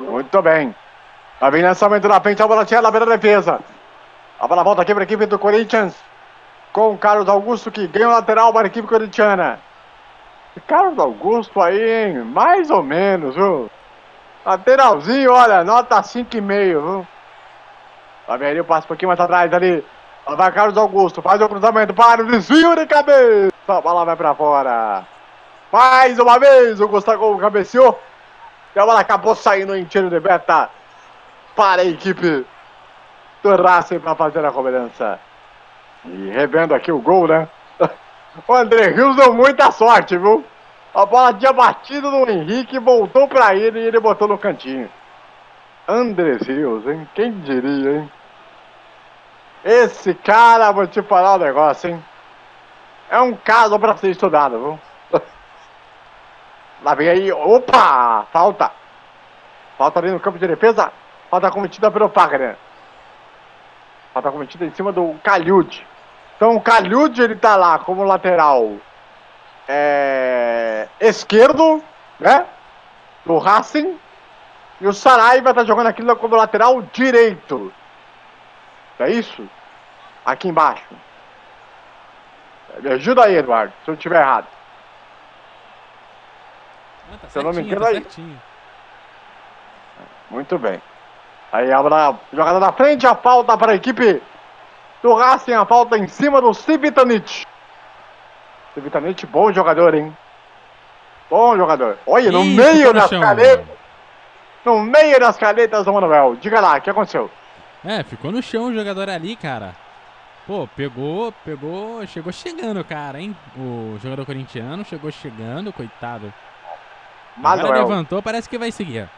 Muito 0.00 0.42
bem. 0.42 0.74
Lá 1.40 1.50
vem 1.50 1.62
lançamento 1.62 2.08
na 2.08 2.20
frente, 2.20 2.42
a 2.42 2.48
bola 2.48 2.64
tinha 2.64 2.80
lá 2.80 2.90
pela 2.90 3.06
defesa. 3.06 3.60
A 4.38 4.46
bola 4.46 4.64
volta 4.64 4.82
aqui 4.82 4.94
para 4.94 5.02
a 5.02 5.04
equipe 5.04 5.26
do 5.26 5.38
Corinthians. 5.38 5.94
Com 6.72 6.92
o 6.92 6.98
Carlos 6.98 7.28
Augusto 7.28 7.70
que 7.70 7.86
ganha 7.86 8.08
o 8.08 8.12
lateral 8.12 8.52
para 8.52 8.66
a 8.66 8.68
equipe 8.68 8.86
corintiana. 8.86 9.58
Carlos 10.66 10.98
Augusto 10.98 11.60
aí, 11.60 12.08
hein? 12.08 12.18
Mais 12.24 12.70
ou 12.70 12.82
menos, 12.82 13.34
viu? 13.34 13.70
Lateralzinho, 14.44 15.32
olha, 15.32 15.64
nota 15.64 16.00
5,5, 16.00 16.46
viu? 16.46 17.06
Lá 18.26 18.36
vem 18.36 18.48
ali 18.48 18.60
o 18.60 18.64
passe 18.64 18.86
um 18.86 18.88
pouquinho 18.88 19.08
mais 19.08 19.20
atrás 19.20 19.52
ali. 19.52 19.84
Lá 20.26 20.34
vai 20.34 20.50
Carlos 20.50 20.76
Augusto, 20.76 21.22
faz 21.22 21.40
o 21.40 21.48
cruzamento 21.48 21.94
para 21.94 22.20
o 22.20 22.26
desvio 22.26 22.74
de 22.74 22.84
cabeça. 22.86 23.52
A 23.68 23.80
bola 23.80 24.04
vai 24.04 24.16
para 24.16 24.34
fora. 24.34 25.06
Mais 25.72 26.18
uma 26.18 26.36
vez 26.36 26.80
o 26.80 26.88
Gustavo 26.88 27.38
cabeceou. 27.38 27.96
E 28.74 28.78
a 28.78 28.84
bola 28.84 29.00
acabou 29.00 29.36
saindo 29.36 29.76
em 29.76 29.84
tiro 29.84 30.10
de 30.10 30.18
meta 30.18 30.68
para 31.54 31.82
a 31.82 31.84
equipe 31.84 32.44
do 33.40 33.62
Racing 33.62 34.00
para 34.00 34.16
fazer 34.16 34.44
a 34.44 34.50
cobrança. 34.50 35.20
E 36.04 36.30
revendo 36.30 36.74
aqui 36.74 36.90
o 36.90 37.00
gol, 37.00 37.28
né? 37.28 37.48
O 38.46 38.52
André 38.52 38.88
Rios 38.88 39.16
deu 39.16 39.32
muita 39.32 39.70
sorte, 39.70 40.18
viu? 40.18 40.44
A 40.92 41.06
bola 41.06 41.32
tinha 41.34 41.52
batido 41.52 42.10
no 42.10 42.28
Henrique, 42.28 42.78
voltou 42.78 43.28
para 43.28 43.54
ele 43.54 43.78
e 43.78 43.86
ele 43.86 44.00
botou 44.00 44.26
no 44.26 44.36
cantinho. 44.36 44.90
André 45.88 46.36
Rios, 46.42 46.86
hein? 46.86 47.08
Quem 47.14 47.32
diria, 47.40 47.98
hein? 47.98 48.12
Esse 49.68 50.14
cara, 50.14 50.70
vou 50.70 50.86
te 50.86 51.02
falar 51.02 51.34
um 51.34 51.38
negócio, 51.38 51.90
hein? 51.90 52.04
É 53.10 53.20
um 53.20 53.34
caso 53.34 53.76
para 53.80 53.96
ser 53.96 54.10
estudado, 54.10 54.56
viu? 54.60 54.80
Lá 56.84 56.94
vem 56.94 57.08
aí, 57.08 57.32
opa! 57.32 58.28
Falta! 58.32 58.70
Falta 59.76 59.98
ali 59.98 60.12
no 60.12 60.20
campo 60.20 60.38
de 60.38 60.46
defesa. 60.46 60.92
Falta 61.28 61.50
cometida 61.50 61.90
pelo 61.90 62.08
Fagner. 62.08 62.56
Falta 64.14 64.30
cometida 64.30 64.64
em 64.64 64.70
cima 64.70 64.92
do 64.92 65.16
Calhude. 65.24 65.84
Então 66.36 66.54
o 66.54 66.60
Calhude 66.60 67.20
ele 67.20 67.34
tá 67.34 67.56
lá 67.56 67.76
como 67.80 68.04
lateral 68.04 68.76
é, 69.66 70.86
esquerdo, 71.00 71.82
né? 72.20 72.46
Do 73.24 73.36
Racing. 73.38 73.98
E 74.80 74.86
o 74.86 74.92
Saraiva 74.92 75.52
tá 75.52 75.64
jogando 75.64 75.88
aqui 75.88 76.04
como 76.14 76.36
lateral 76.36 76.82
direito. 76.92 77.72
É 79.00 79.10
isso? 79.10 79.48
Aqui 80.26 80.48
embaixo. 80.48 80.84
Me 82.80 82.90
ajuda 82.90 83.24
aí, 83.24 83.36
Eduardo, 83.36 83.72
se 83.84 83.90
eu 83.90 83.94
estiver 83.94 84.20
errado. 84.20 84.46
Ah, 87.12 87.16
tá 87.22 87.28
Se 87.28 87.38
eu 87.38 87.42
não 87.44 87.52
me 87.52 87.62
engano, 87.62 87.80
tá 87.82 87.88
aí. 87.88 87.94
certinho. 87.94 88.40
Muito 90.30 90.58
bem. 90.58 90.82
Aí 91.52 91.72
a 91.72 91.80
bola- 91.80 92.18
jogada 92.32 92.58
na 92.58 92.72
frente, 92.72 93.06
a 93.06 93.14
falta 93.14 93.56
para 93.56 93.72
a 93.72 93.74
equipe 93.76 94.20
do 95.02 95.14
Racing, 95.14 95.52
a 95.54 95.64
falta 95.64 95.96
em 95.96 96.08
cima 96.08 96.40
do 96.42 96.52
Civitanic. 96.52 97.46
Civitanic, 98.74 99.24
bom 99.26 99.52
jogador, 99.52 99.94
hein? 99.94 100.14
Bom 101.30 101.56
jogador. 101.56 101.96
Olha, 102.06 102.30
no 102.32 102.42
Ih, 102.42 102.56
meio 102.56 102.92
das 102.92 103.08
chão. 103.08 103.20
canetas. 103.20 103.66
No 104.64 104.80
meio 104.82 105.18
das 105.20 105.36
canetas 105.36 105.84
do 105.84 105.92
Manuel. 105.92 106.34
Diga 106.36 106.60
lá, 106.60 106.76
o 106.76 106.80
que 106.80 106.90
aconteceu? 106.90 107.30
É, 107.84 108.02
ficou 108.02 108.32
no 108.32 108.42
chão 108.42 108.64
o 108.64 108.74
jogador 108.74 109.08
ali, 109.08 109.36
cara. 109.36 109.74
Pô, 110.46 110.68
pegou, 110.76 111.32
pegou, 111.44 112.06
chegou 112.06 112.32
chegando, 112.32 112.84
cara, 112.84 113.20
hein? 113.20 113.36
O 113.56 113.98
jogador 114.00 114.24
corintiano 114.24 114.84
chegou 114.84 115.10
chegando, 115.10 115.72
coitado. 115.72 116.32
Agora 117.36 117.62
Manuel. 117.62 117.88
levantou, 117.88 118.22
parece 118.22 118.48
que 118.48 118.56
vai 118.56 118.70
seguir. 118.70 119.08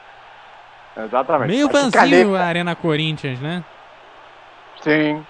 Exatamente. 0.97 1.51
Meio 1.51 1.69
Mas 1.73 1.91
caneta. 1.91 2.39
a 2.39 2.45
Arena 2.47 2.75
Corinthians, 2.75 3.39
né? 3.41 3.63
Sim. 4.81 5.25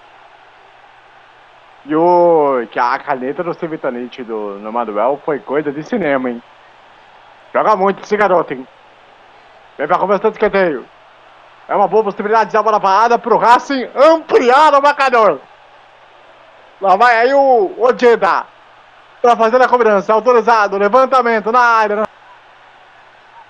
E 1.85 1.95
o. 1.95 2.65
Que 2.71 2.79
a 2.79 2.97
caneta 2.99 3.43
do 3.43 3.53
Civitanite 3.53 4.23
do 4.23 4.57
no 4.59 4.71
Manuel 4.71 5.21
foi 5.25 5.39
coisa 5.39 5.71
de 5.71 5.83
cinema, 5.83 6.29
hein? 6.29 6.41
Joga 7.53 7.75
muito 7.75 8.03
esse 8.03 8.15
garoto, 8.15 8.53
hein? 8.53 8.67
Vem 9.77 9.87
pra 9.87 9.97
começar 9.99 10.27
o 10.27 10.31
escanteio. 10.31 10.85
É 11.67 11.75
uma 11.75 11.87
boa 11.87 12.03
possibilidade 12.03 12.47
de 12.47 12.53
dar 12.53 12.63
bola 12.63 12.79
parada 12.79 13.19
pro 13.19 13.37
Racing 13.37 13.87
ampliar 13.95 14.73
o 14.73 14.81
marcador. 14.81 15.39
Lá 16.81 16.95
vai 16.95 17.17
aí 17.17 17.33
o 17.33 17.75
Ojeda. 17.77 18.45
Pra 19.21 19.35
fazer 19.35 19.61
a 19.61 19.67
cobrança. 19.67 20.13
Autorizado. 20.13 20.77
Levantamento 20.77 21.51
na 21.51 21.59
área. 21.59 22.07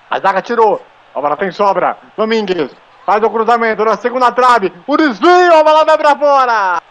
A 0.10 0.20
zaga 0.20 0.42
tirou. 0.42 0.82
A 1.14 1.22
bola 1.22 1.38
tem 1.38 1.52
sobra. 1.52 1.98
Domingues. 2.18 2.76
Faz 3.06 3.24
o 3.24 3.30
cruzamento 3.30 3.86
na 3.86 3.98
segunda 3.98 4.32
trave. 4.32 4.74
O 4.88 4.98
desvio. 4.98 5.54
A 5.54 5.64
bola 5.64 5.86
vai 5.86 5.98
pra 5.98 6.16
fora. 6.16 6.82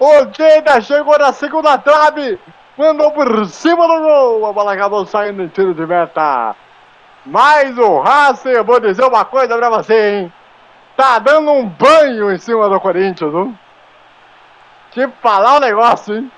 Ojeda 0.00 0.80
chegou 0.80 1.18
na 1.18 1.32
segunda 1.32 1.76
trave. 1.78 2.40
Mandou 2.76 3.10
por 3.12 3.46
cima 3.46 3.86
do 3.86 4.00
gol. 4.00 4.46
A 4.46 4.52
bola 4.52 4.72
acabou 4.72 5.04
saindo 5.04 5.42
em 5.42 5.48
tiro 5.48 5.74
de 5.74 5.86
meta. 5.86 6.56
Mas 7.24 7.76
o 7.78 8.00
Racing, 8.00 8.48
eu 8.48 8.64
vou 8.64 8.80
dizer 8.80 9.04
uma 9.04 9.24
coisa 9.24 9.56
pra 9.56 9.70
você, 9.70 10.10
hein? 10.10 10.32
Tá 10.96 11.18
dando 11.18 11.52
um 11.52 11.66
banho 11.66 12.32
em 12.32 12.38
cima 12.38 12.68
do 12.68 12.80
Corinthians, 12.80 13.30
viu? 13.30 13.54
Te 14.92 15.08
falar 15.22 15.56
um 15.56 15.60
negócio, 15.60 16.14
hein? 16.14 16.30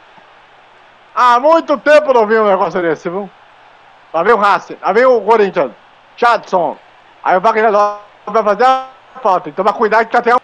Há 1.15 1.39
muito 1.41 1.77
tempo 1.79 2.13
não 2.13 2.27
vi 2.27 2.39
um 2.39 2.49
negócio 2.49 2.81
desse, 2.81 3.11
viu? 3.11 3.29
Lá 4.13 4.23
vem 4.23 4.33
o 4.33 4.37
Racing, 4.37 4.79
lá 4.81 4.93
vem 4.93 5.05
o 5.05 5.21
Corinthians. 5.21 5.73
Chadson. 6.17 6.77
Aí 7.23 7.37
o 7.37 7.41
Wagner 7.41 7.73
vai 7.73 8.43
fazer 8.43 8.65
a 8.65 8.87
falta. 9.21 9.49
Então 9.49 9.65
tomar 9.65 9.77
cuidado 9.77 10.07
que 10.07 10.17
até 10.17 10.35
um. 10.35 10.39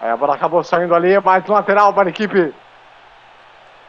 Aí 0.00 0.10
a 0.10 0.16
bola 0.16 0.34
acabou 0.34 0.62
saindo 0.62 0.94
ali, 0.94 1.18
mais 1.20 1.48
um 1.48 1.52
lateral 1.54 1.94
para 1.94 2.08
a 2.08 2.10
equipe 2.10 2.54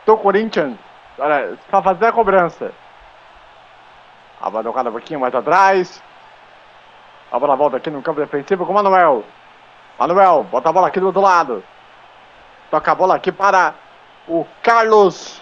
do 0.06 0.18
Corinthians. 0.18 0.78
Olha, 1.20 1.58
para 1.70 1.84
fazer 1.84 2.06
a 2.06 2.12
cobrança. 2.14 2.72
A 4.40 4.50
bola 4.50 4.64
jogada 4.64 4.90
um 4.90 4.94
pouquinho 4.94 5.20
mais 5.20 5.36
atrás. 5.36 6.02
A 7.30 7.38
bola 7.38 7.58
volta 7.58 7.76
aqui 7.76 7.90
no 7.90 8.02
campo 8.02 8.22
defensivo 8.22 8.66
com 8.66 8.72
o 8.72 8.76
Manuel. 8.76 9.26
Manuel, 10.00 10.46
bota 10.50 10.70
a 10.70 10.72
bola 10.72 10.88
aqui 10.88 11.02
do 11.02 11.08
outro 11.08 11.22
lado. 11.22 11.64
Toca 12.70 12.91
a 12.91 12.95
bola 12.95 13.15
aqui 13.15 13.32
para 13.32 13.74
o 14.28 14.45
Carlos 14.61 15.41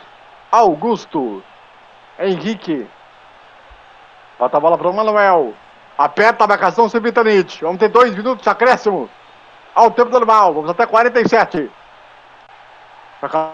Augusto. 0.51 1.43
Henrique. 2.19 2.87
Bota 4.37 4.57
a 4.57 4.59
bola 4.59 4.77
para 4.77 4.89
o 4.89 4.93
Manuel. 4.93 5.53
Aperta 5.97 6.43
a 6.43 6.47
marcação 6.47 6.87
sem 6.87 7.01
Vitanite. 7.01 7.63
Vamos 7.63 7.79
ter 7.79 7.89
dois 7.89 8.15
minutos 8.15 8.47
acréscimo. 8.47 9.09
Ao 9.73 9.91
tempo 9.91 10.11
normal. 10.11 10.53
Vamos 10.53 10.69
até 10.69 10.85
47. 10.85 11.71
Toca 13.21 13.51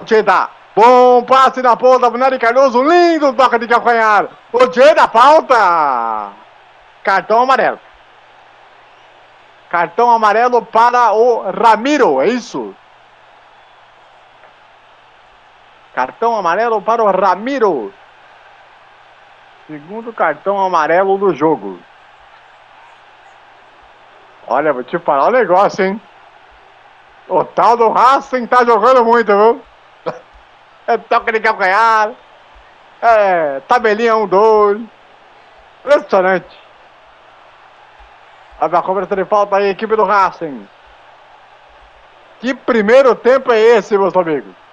Ojeda. 0.00 0.48
Bom 0.76 1.22
passe 1.24 1.62
na 1.62 1.76
ponta 1.76 2.10
pro 2.10 2.18
Nery 2.18 2.38
Cardoso. 2.38 2.82
Lindo 2.82 3.32
toque 3.34 3.58
de 3.58 3.68
calcanhar. 3.68 4.28
Ojeda, 4.52 5.08
falta. 5.08 6.32
Cartão 7.02 7.42
amarelo. 7.42 7.78
Cartão 9.68 10.10
amarelo 10.10 10.64
para 10.64 11.12
o 11.12 11.50
Ramiro, 11.50 12.20
é 12.20 12.28
isso? 12.28 12.74
Cartão 15.94 16.36
amarelo 16.36 16.82
para 16.82 17.02
o 17.02 17.10
Ramiro. 17.10 17.92
Segundo 19.66 20.12
cartão 20.12 20.60
amarelo 20.60 21.16
do 21.16 21.34
jogo. 21.34 21.78
Olha, 24.46 24.72
vou 24.72 24.84
te 24.84 24.98
falar 24.98 25.28
um 25.28 25.32
negócio, 25.32 25.84
hein? 25.84 26.00
O 27.28 27.44
tal 27.44 27.76
do 27.76 27.88
Racing 27.88 28.46
tá 28.46 28.64
jogando 28.64 29.04
muito, 29.04 29.26
viu? 29.26 29.62
É 30.86 30.98
toque 30.98 31.32
de 31.32 31.40
calcanhar. 31.40 32.12
É 33.00 33.60
tabelinha 33.60 34.16
1, 34.16 34.26
2. 34.26 34.82
Impressionante. 35.80 36.58
Abre 38.60 38.76
a 38.76 38.82
cobrança 38.82 39.16
de 39.16 39.24
falta 39.24 39.56
aí, 39.56 39.70
equipe 39.70 39.96
do 39.96 40.04
Racing. 40.04 40.68
Que 42.40 42.54
primeiro 42.54 43.14
tempo 43.14 43.50
é 43.50 43.58
esse, 43.58 43.96
meus 43.96 44.14
amigos? 44.14 44.63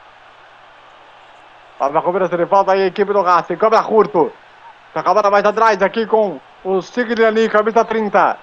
Abre 1.82 1.97
a 1.97 2.01
cobrança 2.03 2.38
de 2.38 2.45
falta 2.45 2.73
aí, 2.73 2.84
equipe 2.84 3.11
do 3.11 3.23
Racing. 3.23 3.55
Cobra 3.55 3.82
curto. 3.82 4.32
Acabada 4.93 5.32
mais 5.32 5.43
atrás 5.43 5.82
aqui 5.82 6.05
com 6.05 6.39
o 6.63 6.79
Sigliani, 6.79 7.49
camisa 7.49 7.84
30. 7.84 8.38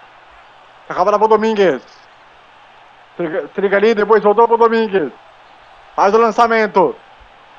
Acabada 0.89 1.17
pro 1.21 1.29
Domingues. 1.29 1.81
Trigali, 3.55 3.95
depois 3.95 4.25
voltou 4.25 4.49
pro 4.49 4.57
Domingues. 4.57 5.13
Faz 5.95 6.13
o 6.13 6.19
lançamento. 6.19 6.97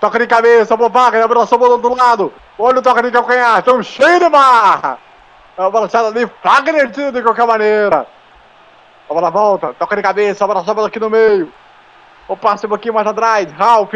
Toca 0.02 0.20
de 0.20 0.28
cabeça, 0.28 0.78
pro 0.78 0.90
Wagner, 0.90 1.24
abraçou 1.24 1.58
pro 1.58 1.72
outro 1.72 1.96
lado. 1.96 2.34
Olha 2.58 2.80
o 2.80 2.82
toque 2.82 3.02
de 3.04 3.12
calcanhar, 3.12 3.60
estão 3.60 3.82
cheio 3.82 4.20
de 4.20 4.30
barra. 4.30 4.98
É 5.58 5.62
uma 5.62 5.72
balançada 5.72 6.10
ali, 6.10 6.30
Wagner 6.44 6.88
de 6.88 7.24
qualquer 7.24 7.48
maneira. 7.48 8.06
A 9.10 9.14
bola 9.14 9.32
volta, 9.32 9.74
toca 9.80 9.96
de 9.96 10.02
cabeça, 10.02 10.44
abraçou 10.44 10.76
bola 10.76 10.90
aqui 10.90 11.00
no 11.00 11.10
meio. 11.10 11.50
O 12.28 12.36
passe 12.36 12.66
um 12.66 12.70
pouquinho 12.70 12.96
mais 12.96 13.08
atrás, 13.08 13.50
Ralph. 13.54 13.94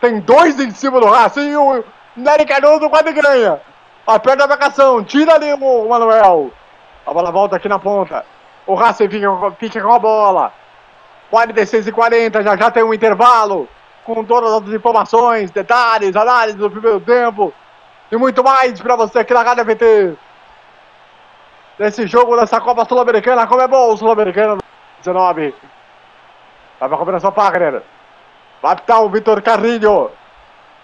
Tem 0.00 0.20
dois 0.20 0.58
em 0.60 0.70
cima 0.70 1.00
do 1.00 1.06
Racing 1.06 1.50
e 1.50 1.56
o 1.56 1.84
Nery 2.16 2.44
Cardoso 2.44 2.88
quase 2.90 3.12
ganha. 3.12 3.60
Aperta 4.06 4.44
a 4.44 4.48
marcação, 4.48 5.02
tira 5.02 5.34
ali 5.34 5.52
o 5.52 5.88
Manuel. 5.88 6.50
A 7.06 7.12
bola 7.12 7.30
volta 7.30 7.56
aqui 7.56 7.68
na 7.68 7.78
ponta. 7.78 8.24
O 8.66 8.74
Racing 8.74 9.08
fica, 9.08 9.28
fica 9.58 9.82
com 9.82 9.92
a 9.92 9.98
bola. 9.98 10.52
46 11.30 11.88
e 11.88 11.92
40, 11.92 12.42
já 12.42 12.56
já 12.56 12.70
tem 12.70 12.82
um 12.82 12.94
intervalo. 12.94 13.68
Com 14.04 14.24
todas 14.24 14.52
as 14.52 14.68
informações, 14.68 15.50
detalhes, 15.50 16.14
análise 16.14 16.56
do 16.56 16.70
primeiro 16.70 17.00
tempo. 17.00 17.52
E 18.10 18.16
muito 18.16 18.44
mais 18.44 18.80
para 18.80 18.94
você 18.94 19.20
aqui 19.20 19.34
na 19.34 19.42
Rádio 19.42 19.64
VT. 19.64 20.16
Nesse 21.78 22.06
jogo 22.06 22.36
dessa 22.36 22.60
Copa 22.60 22.84
Sul-Americana, 22.84 23.46
como 23.46 23.62
é 23.62 23.66
bom 23.66 23.96
Sul-Americana 23.96 24.58
19. 24.98 25.54
Vai 26.78 26.88
pra 26.88 26.98
combinação 26.98 27.32
Fagner. 27.32 27.82
Apitar 28.62 29.02
o 29.02 29.10
Vitor 29.10 29.42
Carrilho. 29.42 30.10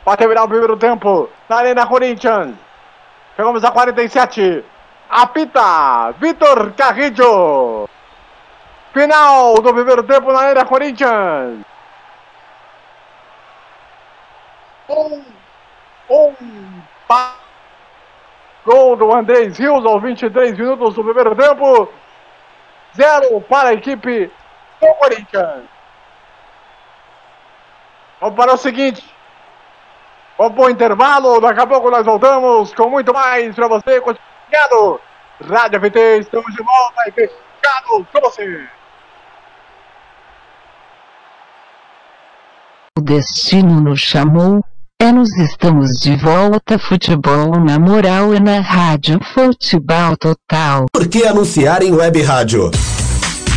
Para 0.05 0.17
terminar 0.17 0.45
o 0.45 0.49
primeiro 0.49 0.77
tempo. 0.77 1.29
Na 1.49 1.57
Arena 1.57 1.87
Corinthians. 1.87 2.55
Chegamos 3.37 3.65
a 3.65 3.71
47. 3.71 4.65
Apita 5.09 6.13
Vitor 6.19 6.73
Carrillo. 6.73 7.89
Final 8.93 9.55
do 9.55 9.75
primeiro 9.75 10.03
tempo 10.03 10.33
na 10.33 10.41
Arena 10.41 10.65
Corinthians. 10.65 11.65
Um, 14.89 15.25
um, 16.11 16.83
pa... 17.09 17.37
Gol 18.65 18.97
do 18.97 19.13
Andrés 19.13 19.59
Rios 19.59 19.85
aos 19.85 20.03
23 20.03 20.57
minutos 20.57 20.95
do 20.95 21.03
primeiro 21.03 21.35
tempo. 21.35 21.89
Zero 22.95 23.41
para 23.41 23.71
a 23.71 23.75
equipe 23.75 24.31
do 24.81 24.95
Corinthians. 24.95 25.72
Vamos 28.23 28.37
para 28.37 28.55
o 28.55 28.57
seguinte. 28.57 29.05
Vamos 30.39 30.55
para 30.55 30.65
o 30.67 30.71
intervalo. 30.71 31.41
Daqui 31.41 31.61
a 31.61 31.67
pouco 31.67 31.91
nós 31.91 32.07
voltamos 32.07 32.73
com 32.73 32.89
muito 32.89 33.13
mais 33.13 33.53
para 33.53 33.67
você. 33.67 33.99
Obrigado. 33.99 35.01
Rádio 35.45 35.81
FT, 35.81 36.19
estamos 36.21 36.55
de 36.55 36.63
volta 36.63 37.09
e 37.09 37.11
fechado 37.11 38.07
com 38.13 38.21
você. 38.21 38.69
O 42.97 43.01
destino 43.03 43.81
nos 43.81 43.99
chamou. 43.99 44.65
É 45.01 45.11
nos 45.11 45.37
estamos 45.37 45.91
de 45.99 46.15
volta. 46.15 46.79
Futebol 46.79 47.59
na 47.59 47.77
moral 47.77 48.33
e 48.33 48.39
na 48.39 48.61
rádio. 48.61 49.19
Futebol 49.35 50.17
total. 50.17 50.87
Por 50.93 51.09
que 51.09 51.27
anunciar 51.27 51.83
em 51.83 51.93
web 51.93 52.23
rádio? 52.23 52.71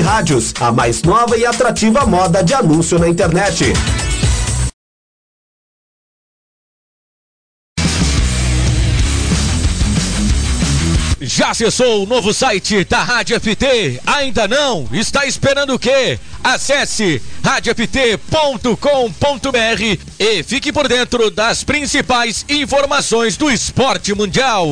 rádios, 0.00 0.52
a 0.60 0.72
mais 0.72 1.02
nova 1.02 1.36
e 1.36 1.46
atrativa 1.46 2.04
moda 2.06 2.42
de 2.42 2.54
anúncio 2.54 2.98
na 2.98 3.08
internet. 3.08 3.72
Já 11.20 11.50
acessou 11.50 12.04
o 12.04 12.06
novo 12.06 12.32
site 12.32 12.84
da 12.84 13.02
Rádio 13.02 13.40
FT? 13.40 14.00
Ainda 14.06 14.46
não? 14.46 14.88
Está 14.92 15.26
esperando 15.26 15.74
o 15.74 15.78
quê? 15.78 16.18
Acesse 16.42 17.20
radioft.com.br 17.44 18.68
e 20.18 20.42
fique 20.42 20.72
por 20.72 20.86
dentro 20.86 21.30
das 21.30 21.64
principais 21.64 22.44
informações 22.48 23.36
do 23.36 23.50
esporte 23.50 24.14
mundial. 24.14 24.66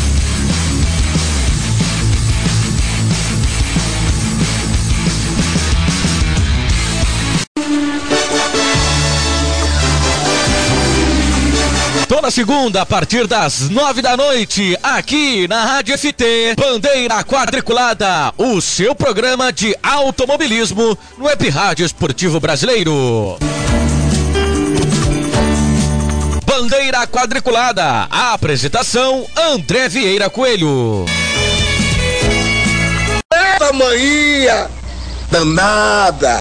Toda 12.09 12.31
segunda, 12.31 12.83
a 12.83 12.87
partir 12.87 13.27
das 13.27 13.69
nove 13.69 14.01
da 14.01 14.17
noite, 14.17 14.77
aqui 14.83 15.47
na 15.49 15.65
Rádio 15.65 15.99
FT, 15.99 16.55
Bandeira 16.57 17.23
Quadriculada, 17.25 18.33
o 18.39 18.61
seu 18.61 18.95
programa 18.95 19.53
de 19.53 19.77
automobilismo 19.83 20.97
no 21.19 21.27
Web 21.27 21.49
Rádio 21.49 21.85
Esportivo 21.85 22.39
Brasileiro. 22.41 23.37
Bandeira 26.59 27.07
Quadriculada, 27.07 28.09
a 28.11 28.33
apresentação 28.33 29.27
André 29.37 29.91
Vieira 29.91 30.31
Coelho. 30.31 31.05
Essa 33.31 33.75
manhã 33.75 34.67
danada. 35.31 36.41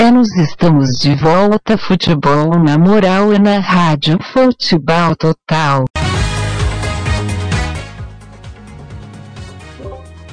É 0.00 0.10
nos 0.10 0.34
estamos 0.34 0.92
de 0.98 1.14
volta. 1.14 1.76
Futebol 1.76 2.58
na 2.58 2.78
moral 2.78 3.34
e 3.34 3.38
na 3.38 3.58
rádio. 3.58 4.18
Futebol 4.32 5.14
total. 5.14 5.84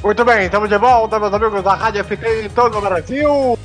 Muito 0.01 0.23
bem, 0.23 0.45
estamos 0.45 0.69
de 0.69 0.77
volta, 0.77 1.19
meus 1.19 1.33
amigos 1.33 1.61
da 1.63 1.73
Rádio 1.73 2.01
FT 2.05 2.45
em 2.45 2.49
todo 2.49 2.77
o 2.77 2.81
Brasil. 2.81 3.59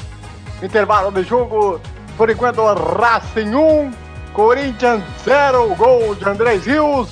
Intervalo 0.60 1.12
de 1.12 1.22
jogo. 1.22 1.80
Por 2.16 2.28
enquanto, 2.28 2.64
Racing 2.64 3.54
1, 3.54 3.92
Corinthians 4.32 5.04
0, 5.24 5.72
gol 5.76 6.16
de 6.16 6.28
Andrés 6.28 6.66
Rios. 6.66 7.10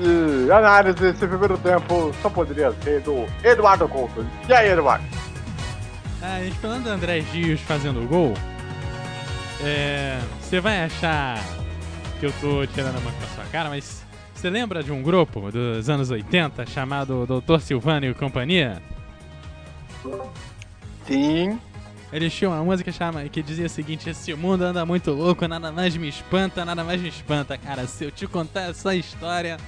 E 0.00 0.50
análise 0.50 0.98
desse 0.98 1.26
primeiro 1.26 1.58
tempo 1.58 2.10
só 2.22 2.30
poderia 2.30 2.72
ser 2.82 3.02
do 3.02 3.26
Eduardo 3.44 3.86
Couto. 3.86 4.24
E 4.48 4.54
aí, 4.54 4.70
Eduardo? 4.70 5.25
Ah, 6.28 6.42
gente, 6.42 6.56
falando 6.56 6.82
do 6.82 6.90
André 6.90 7.20
Dias 7.20 7.60
fazendo 7.60 8.04
gol, 8.08 8.34
é, 9.62 10.18
você 10.40 10.58
vai 10.58 10.82
achar 10.82 11.40
que 12.18 12.26
eu 12.26 12.32
tô 12.40 12.66
tirando 12.66 12.96
a 12.96 13.00
mão 13.00 13.12
com 13.12 13.24
a 13.24 13.28
sua 13.28 13.44
cara, 13.44 13.68
mas 13.68 14.04
você 14.34 14.50
lembra 14.50 14.82
de 14.82 14.90
um 14.90 15.04
grupo 15.04 15.52
dos 15.52 15.88
anos 15.88 16.10
80 16.10 16.66
chamado 16.66 17.26
Dr. 17.26 17.60
Silvano 17.60 18.06
e 18.06 18.12
Companhia? 18.14 18.82
Sim. 21.06 21.60
Eles 22.12 22.34
tinham 22.34 22.52
uma 22.52 22.64
música 22.64 22.90
chama, 22.90 23.22
que 23.28 23.40
dizia 23.40 23.66
o 23.66 23.70
seguinte: 23.70 24.10
Esse 24.10 24.34
mundo 24.34 24.62
anda 24.62 24.84
muito 24.84 25.12
louco, 25.12 25.46
nada 25.46 25.70
mais 25.70 25.96
me 25.96 26.08
espanta, 26.08 26.64
nada 26.64 26.82
mais 26.82 27.00
me 27.00 27.08
espanta. 27.08 27.56
Cara, 27.56 27.86
se 27.86 28.04
eu 28.04 28.10
te 28.10 28.26
contar 28.26 28.70
essa 28.70 28.96
história, 28.96 29.58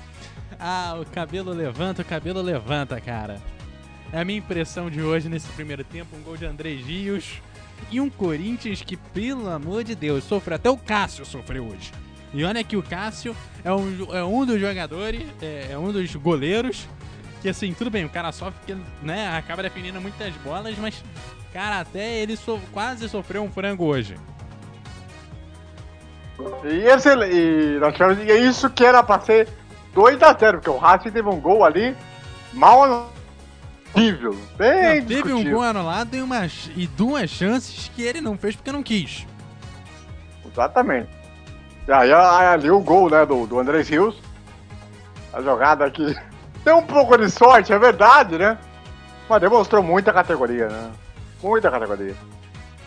ah, 0.59 0.99
o 1.01 1.07
cabelo 1.07 1.53
levanta, 1.53 2.03
o 2.03 2.05
cabelo 2.05 2.43
levanta, 2.43 3.01
cara. 3.01 3.41
É 4.13 4.21
a 4.21 4.25
minha 4.25 4.39
impressão 4.39 4.89
de 4.89 5.03
hoje 5.03 5.29
nesse 5.29 5.49
primeiro 5.49 5.85
tempo, 5.85 6.17
um 6.17 6.23
gol 6.23 6.37
de 6.37 6.47
André 6.47 6.71
Rios 6.71 7.43
e 7.91 8.01
um 8.01 8.09
Corinthians 8.09 8.83
que, 8.83 8.97
pelo 8.97 9.49
amor 9.49 9.85
de 9.85 9.95
Deus, 9.95 10.25
sofreu. 10.25 10.57
Até 10.57 10.71
o 10.71 10.77
Cássio 10.77 11.25
sofreu 11.25 11.67
hoje. 11.67 11.93
E 12.33 12.45
olha 12.45 12.63
que 12.65 12.77
o 12.77 12.83
Cássio 12.83 13.37
é 13.65 13.73
um, 13.73 14.15
é 14.15 14.25
um 14.25 14.45
dos 14.45 14.61
jogadores, 14.61 15.23
é, 15.43 15.69
é 15.71 15.79
um 15.79 15.93
dos 15.93 16.15
goleiros 16.17 16.87
que 17.41 17.49
assim, 17.49 17.73
tudo 17.73 17.91
bem, 17.91 18.05
o 18.05 18.09
cara 18.09 18.33
sofre 18.33 18.55
porque, 18.59 18.77
né, 19.03 19.37
acaba 19.37 19.63
defendendo 19.63 20.01
muitas 20.01 20.35
bolas, 20.37 20.77
mas, 20.79 21.03
cara, 21.53 21.81
até 21.81 22.19
ele 22.19 22.37
so 22.37 22.61
quase 22.73 23.09
sofreu 23.09 23.43
um 23.43 23.51
frango 23.51 23.85
hoje. 23.85 24.17
E, 26.65 26.87
esse, 26.87 27.09
e 27.09 27.79
nós 27.79 27.93
tivemos, 27.93 28.19
e 28.19 28.31
é 28.31 28.37
isso 28.37 28.69
que 28.71 28.85
era 28.85 29.03
pra 29.03 29.21
ser 29.21 29.49
2x0, 29.95 30.53
porque 30.53 30.71
o 30.71 30.77
Racing 30.77 31.11
teve 31.11 31.29
um 31.29 31.41
gol 31.41 31.65
ali 31.65 31.97
mal 32.53 33.11
horrível, 33.95 34.37
bem 34.57 35.01
Não, 35.01 35.07
teve 35.07 35.33
um 35.33 35.51
gol 35.51 35.63
anulado 35.63 36.15
e, 36.15 36.23
uma, 36.23 36.47
e 36.77 36.87
duas 36.87 37.31
chances 37.31 37.91
que 37.95 38.03
ele 38.03 38.21
não 38.21 38.37
fez 38.37 38.57
porque 38.57 38.73
não 38.73 38.83
quis. 38.83 39.27
Exatamente. 40.51 41.09
E 41.87 41.93
aí, 41.93 42.13
ali 42.13 42.71
o 42.71 42.81
gol, 42.81 43.09
né, 43.09 43.25
do, 43.25 43.47
do 43.47 43.59
Andrés 43.59 43.89
Rios. 43.89 44.17
A 45.33 45.41
jogada 45.41 45.85
aqui. 45.85 46.15
Tem 46.65 46.73
um 46.75 46.83
pouco 46.83 47.17
de 47.17 47.31
sorte, 47.31 47.73
é 47.73 47.79
verdade, 47.79 48.37
né? 48.37 48.59
Mas 49.29 49.41
demonstrou 49.41 49.83
muita 49.83 50.13
categoria, 50.13 50.69
né? 50.69 50.91
Muita 51.43 51.71
categoria. 51.71 52.15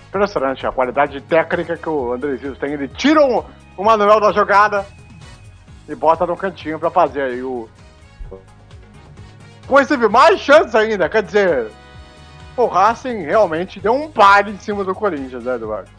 Impressionante 0.09 0.67
a 0.67 0.71
qualidade 0.71 1.21
técnica 1.21 1.77
que 1.77 1.87
o 1.87 2.13
Andrés 2.13 2.41
Rios 2.41 2.57
tem. 2.57 2.73
Ele 2.73 2.87
tira 2.87 3.25
o, 3.25 3.45
o 3.77 3.83
Manuel 3.83 4.19
da 4.19 4.31
jogada 4.31 4.85
e 5.87 5.95
bota 5.95 6.25
no 6.25 6.35
cantinho 6.35 6.77
pra 6.77 6.91
fazer 6.91 7.21
aí 7.21 7.41
o. 7.41 7.69
Pois 9.67 9.87
teve 9.87 10.07
mais 10.07 10.39
chances 10.39 10.75
ainda, 10.75 11.07
quer 11.07 11.23
dizer, 11.23 11.71
o 12.57 12.65
Racing 12.65 13.23
realmente 13.23 13.79
deu 13.79 13.93
um 13.93 14.11
pare 14.11 14.51
em 14.51 14.57
cima 14.57 14.83
do 14.83 14.93
Corinthians, 14.93 15.43
né, 15.43 15.55
Eduardo? 15.55 15.89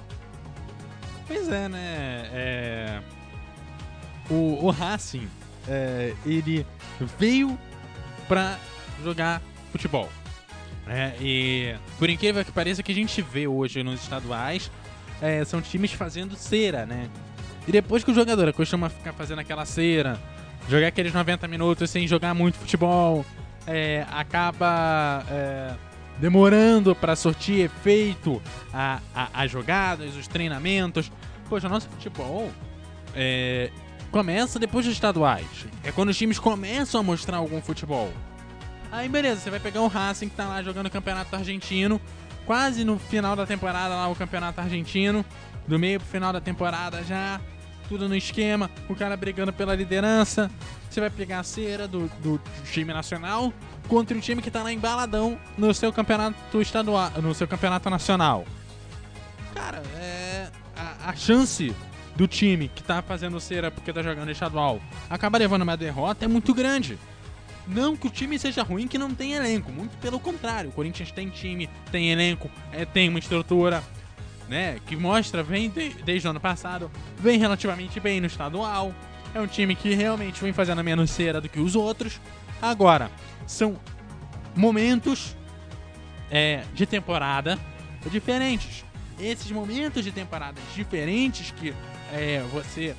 Pois 1.26 1.48
é, 1.48 1.68
né? 1.68 2.30
É... 2.32 3.00
O, 4.30 4.66
o 4.66 4.70
Racing, 4.70 5.28
é, 5.68 6.14
ele 6.24 6.66
veio 7.18 7.58
pra 8.28 8.56
jogar 9.02 9.40
futebol. 9.70 10.08
É, 10.86 11.12
e 11.20 11.74
por 11.98 12.10
incrível 12.10 12.44
que 12.44 12.50
pareça, 12.50 12.82
que 12.82 12.92
a 12.92 12.94
gente 12.94 13.22
vê 13.22 13.46
hoje 13.46 13.82
nos 13.82 14.02
estaduais 14.02 14.70
é, 15.20 15.44
são 15.44 15.62
times 15.62 15.92
fazendo 15.92 16.34
cera, 16.34 16.84
né? 16.84 17.08
E 17.66 17.70
depois 17.70 18.02
que 18.02 18.10
o 18.10 18.14
jogador 18.14 18.48
acostuma 18.48 18.88
ficar 18.88 19.12
fazendo 19.12 19.38
aquela 19.38 19.64
cera, 19.64 20.18
jogar 20.68 20.88
aqueles 20.88 21.12
90 21.12 21.46
minutos 21.46 21.88
sem 21.88 22.08
jogar 22.08 22.34
muito 22.34 22.58
futebol, 22.58 23.24
é, 23.66 24.06
acaba 24.10 25.24
é, 25.30 25.74
demorando 26.18 26.94
para 26.94 27.16
sortir 27.16 27.60
efeito 27.60 28.40
a, 28.72 29.00
a, 29.14 29.42
as 29.42 29.50
jogadas, 29.50 30.16
os 30.16 30.26
treinamentos. 30.26 31.10
Poxa, 31.48 31.68
nosso 31.68 31.88
futebol 31.88 32.50
é, 33.14 33.70
começa 34.10 34.58
depois 34.58 34.84
dos 34.84 34.94
estaduais. 34.94 35.66
É 35.82 35.92
quando 35.92 36.10
os 36.10 36.18
times 36.18 36.38
começam 36.38 37.00
a 37.00 37.04
mostrar 37.04 37.38
algum 37.38 37.60
futebol. 37.60 38.12
Aí 38.90 39.08
beleza, 39.08 39.40
você 39.40 39.50
vai 39.50 39.58
pegar 39.58 39.80
o 39.80 39.88
Racing 39.88 40.28
que 40.28 40.36
tá 40.36 40.46
lá 40.46 40.62
jogando 40.62 40.86
o 40.86 40.90
campeonato 40.90 41.34
argentino, 41.34 42.00
quase 42.44 42.84
no 42.84 42.98
final 42.98 43.34
da 43.34 43.46
temporada 43.46 43.94
lá 43.94 44.06
o 44.08 44.14
campeonato 44.14 44.60
argentino, 44.60 45.24
do 45.66 45.78
meio 45.78 45.98
pro 45.98 46.08
final 46.08 46.32
da 46.32 46.40
temporada 46.40 47.02
já, 47.02 47.40
tudo 47.92 48.08
no 48.08 48.16
esquema, 48.16 48.70
o 48.88 48.94
cara 48.94 49.14
brigando 49.18 49.52
pela 49.52 49.74
liderança. 49.74 50.50
Você 50.88 50.98
vai 50.98 51.10
pegar 51.10 51.40
a 51.40 51.42
cera 51.42 51.86
do, 51.86 52.10
do 52.22 52.40
time 52.64 52.90
nacional 52.90 53.52
contra 53.86 54.16
o 54.16 54.20
time 54.20 54.40
que 54.40 54.50
tá 54.50 54.62
lá 54.62 54.72
embaladão 54.72 55.38
no 55.58 55.74
seu 55.74 55.92
campeonato 55.92 56.62
estadual, 56.62 57.10
no 57.20 57.34
seu 57.34 57.46
campeonato 57.46 57.90
nacional. 57.90 58.46
Cara, 59.54 59.82
é 60.00 60.48
a, 60.74 61.10
a 61.10 61.14
chance 61.14 61.74
do 62.16 62.26
time 62.26 62.68
que 62.74 62.82
tá 62.82 63.02
fazendo 63.02 63.38
cera 63.38 63.70
porque 63.70 63.92
tá 63.92 64.02
jogando 64.02 64.30
estadual 64.30 64.80
acaba 65.10 65.36
levando 65.36 65.62
uma 65.62 65.76
derrota 65.76 66.24
é 66.24 66.28
muito 66.28 66.54
grande. 66.54 66.98
Não 67.66 67.94
que 67.94 68.06
o 68.06 68.10
time 68.10 68.38
seja 68.38 68.62
ruim, 68.62 68.88
que 68.88 68.96
não 68.96 69.14
tem 69.14 69.34
elenco. 69.34 69.70
Muito 69.70 69.96
pelo 69.98 70.18
contrário. 70.18 70.70
O 70.70 70.72
Corinthians 70.72 71.12
tem 71.12 71.28
time, 71.28 71.68
tem 71.90 72.10
elenco, 72.10 72.50
é, 72.72 72.86
tem 72.86 73.08
uma 73.10 73.18
estrutura, 73.18 73.84
né? 74.52 74.78
Que 74.86 74.94
mostra, 74.94 75.42
vem 75.42 75.68
de, 75.68 75.88
desde 76.04 76.28
o 76.28 76.30
ano 76.30 76.40
passado, 76.40 76.90
vem 77.18 77.38
relativamente 77.38 77.98
bem 77.98 78.20
no 78.20 78.26
estadual. 78.26 78.94
É 79.34 79.40
um 79.40 79.46
time 79.46 79.74
que 79.74 79.94
realmente 79.94 80.40
vem 80.40 80.52
fazendo 80.52 80.84
menos 80.84 81.10
cera 81.10 81.40
do 81.40 81.48
que 81.48 81.58
os 81.58 81.74
outros. 81.74 82.20
Agora, 82.60 83.10
são 83.46 83.76
momentos 84.54 85.34
é, 86.30 86.62
de 86.74 86.86
temporada 86.86 87.58
diferentes. 88.10 88.84
Esses 89.18 89.50
momentos 89.50 90.04
de 90.04 90.12
temporadas 90.12 90.62
diferentes 90.74 91.50
que 91.52 91.74
é, 92.12 92.44
você 92.52 92.94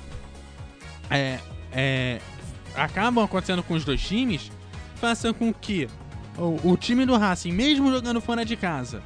é, 1.10 1.38
é, 1.72 2.20
acabam 2.74 3.24
acontecendo 3.24 3.62
com 3.62 3.74
os 3.74 3.84
dois 3.84 4.00
times 4.00 4.50
façam 4.96 5.32
com 5.32 5.52
que 5.52 5.88
o, 6.36 6.72
o, 6.72 6.76
time 6.76 7.04
do 7.04 7.16
Racing, 7.16 7.52
mesmo 7.52 7.92
jogando 7.92 8.20
fora 8.20 8.44
de 8.44 8.56
casa, 8.56 9.02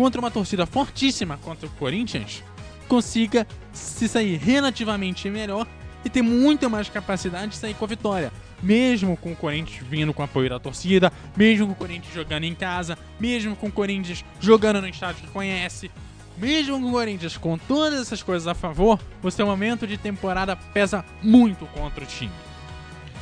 contra 0.00 0.18
uma 0.18 0.30
torcida 0.30 0.64
fortíssima 0.64 1.36
contra 1.36 1.66
o 1.66 1.70
Corinthians, 1.72 2.42
consiga 2.88 3.46
se 3.70 4.08
sair 4.08 4.38
relativamente 4.38 5.28
melhor 5.28 5.66
e 6.02 6.08
ter 6.08 6.22
muito 6.22 6.70
mais 6.70 6.88
capacidade 6.88 7.48
de 7.48 7.56
sair 7.56 7.74
com 7.74 7.84
a 7.84 7.88
vitória. 7.88 8.32
Mesmo 8.62 9.14
com 9.14 9.32
o 9.32 9.36
Corinthians 9.36 9.86
vindo 9.86 10.14
com 10.14 10.22
apoio 10.22 10.48
da 10.48 10.58
torcida, 10.58 11.12
mesmo 11.36 11.66
com 11.66 11.72
o 11.72 11.76
Corinthians 11.76 12.14
jogando 12.14 12.44
em 12.44 12.54
casa, 12.54 12.96
mesmo 13.20 13.54
com 13.54 13.66
o 13.66 13.70
Corinthians 13.70 14.24
jogando 14.40 14.80
no 14.80 14.88
estádio 14.88 15.20
que 15.20 15.30
conhece, 15.30 15.90
mesmo 16.38 16.80
com 16.80 16.88
o 16.88 16.92
Corinthians 16.92 17.36
com 17.36 17.58
todas 17.58 18.00
essas 18.00 18.22
coisas 18.22 18.48
a 18.48 18.54
favor, 18.54 18.98
o 19.22 19.30
seu 19.30 19.44
momento 19.44 19.86
de 19.86 19.98
temporada 19.98 20.56
pesa 20.56 21.04
muito 21.22 21.66
contra 21.66 22.04
o 22.04 22.06
time. 22.06 22.32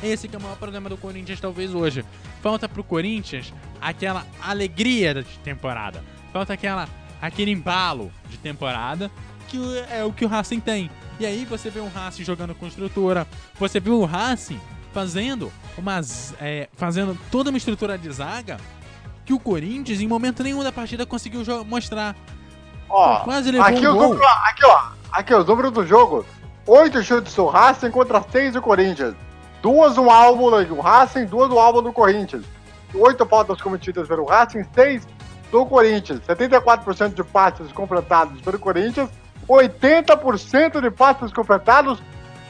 Esse 0.01 0.29
é 0.33 0.37
o 0.37 0.41
maior 0.41 0.55
problema 0.55 0.87
do 0.87 0.95
Corinthians 0.95 1.41
talvez 1.41 1.75
hoje. 1.75 2.05
Falta 2.41 2.69
pro 2.69 2.85
Corinthians 2.85 3.53
aquela 3.81 4.25
alegria 4.41 5.13
de 5.15 5.39
temporada. 5.39 6.01
Falta 6.31 6.53
aquela 6.53 6.87
aquele 7.21 7.51
embalo 7.51 8.11
de 8.29 8.37
temporada 8.37 9.11
que 9.47 9.57
é 9.91 10.03
o 10.03 10.13
que 10.13 10.23
o 10.23 10.27
Racing 10.27 10.59
tem. 10.59 10.89
E 11.19 11.25
aí 11.25 11.43
você 11.43 11.69
vê 11.69 11.79
o 11.79 11.89
Racing 11.89 12.23
jogando 12.23 12.55
com 12.55 12.67
estrutura, 12.67 13.27
você 13.59 13.79
vê 13.79 13.89
o 13.89 14.05
Racing 14.05 14.59
fazendo 14.93 15.51
umas 15.77 16.33
é, 16.39 16.69
fazendo 16.73 17.17
toda 17.31 17.49
uma 17.49 17.57
estrutura 17.57 17.97
de 17.97 18.09
zaga 18.11 18.57
que 19.25 19.33
o 19.33 19.39
Corinthians 19.39 20.01
em 20.01 20.07
momento 20.07 20.43
nenhum 20.43 20.63
da 20.63 20.71
partida 20.71 21.05
conseguiu 21.05 21.43
mostrar. 21.65 22.15
Ó, 22.87 23.19
quase 23.19 23.51
levou 23.51 23.67
aqui 23.67 23.87
um 23.87 23.93
gol. 23.93 24.13
Número, 24.13 24.25
aqui 24.25 24.65
ó, 24.65 24.81
aqui 25.11 25.33
os 25.33 25.45
números 25.45 25.71
do 25.71 25.85
jogo. 25.85 26.25
Oito 26.65 27.03
chutes 27.03 27.33
do 27.33 27.45
Racing 27.47 27.91
contra 27.91 28.23
seis 28.31 28.53
do 28.53 28.61
Corinthians. 28.61 29.15
Duas 29.61 29.97
no 29.97 30.09
álbum 30.09 30.49
do 30.63 30.79
Racing, 30.79 31.25
duas 31.25 31.49
no 31.49 31.59
álbum 31.59 31.81
do 31.81 31.91
Corinthians. 31.91 32.45
Oito 32.93 33.25
faltas 33.25 33.61
cometidas 33.61 34.07
pelo 34.07 34.25
Racing, 34.25 34.63
seis 34.73 35.07
do 35.51 35.65
Corinthians. 35.65 36.21
74% 36.21 37.13
de 37.13 37.23
passes 37.23 37.71
completados 37.71 38.41
pelo 38.41 38.59
Corinthians, 38.59 39.09
80% 39.47 40.81
de 40.81 40.91
passes 40.91 41.31
completados 41.31 41.99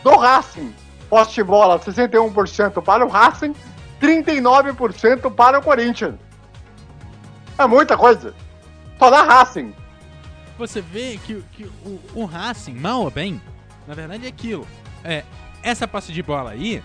do 0.04 0.16
Racing. 0.18 0.74
Posse 1.10 1.36
de 1.36 1.44
bola, 1.44 1.80
61% 1.80 2.84
para 2.84 3.06
o 3.06 3.10
Racing, 3.10 3.56
39% 4.00 5.34
para 5.34 5.60
o 5.60 5.62
Corinthians. 5.64 6.16
É 7.58 7.66
muita 7.66 7.98
coisa. 7.98 8.34
Só 9.00 9.10
dá 9.10 9.24
Racing. 9.24 9.74
Você 10.58 10.82
vê 10.82 11.18
que, 11.26 11.42
que 11.54 11.64
o, 11.64 12.00
o 12.14 12.26
Racing, 12.26 12.76
mal 12.76 13.02
ou 13.02 13.10
bem, 13.10 13.42
na 13.88 13.96
verdade 13.96 14.26
é 14.26 14.30
aquilo. 14.30 14.68
É, 15.04 15.24
essa 15.64 15.88
passe 15.88 16.12
de 16.12 16.22
bola 16.22 16.52
aí 16.52 16.84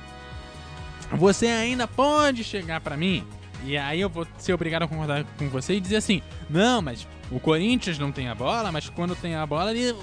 você 1.13 1.47
ainda 1.47 1.87
pode 1.87 2.43
chegar 2.43 2.81
para 2.81 2.97
mim 2.97 3.27
e 3.65 3.79
aí 3.79 4.01
eu 4.01 4.09
vou 4.09 4.27
ser 4.39 4.53
obrigado 4.53 4.83
a 4.83 4.89
concordar 4.89 5.25
com 5.39 5.49
você 5.49 5.75
e 5.75 5.81
dizer 5.81 5.97
assim: 5.97 6.23
não, 6.49 6.83
mas 6.83 7.07
o 7.31 7.41
Corinthians 7.41 7.99
não 7.99 8.13
tem 8.13 8.29
a 8.29 8.35
bola, 8.35 8.71
mas 8.71 8.89
quando 8.89 9.17
tem 9.17 9.35
a 9.35 9.47
bola, 9.47 9.73
ele, 9.73 9.95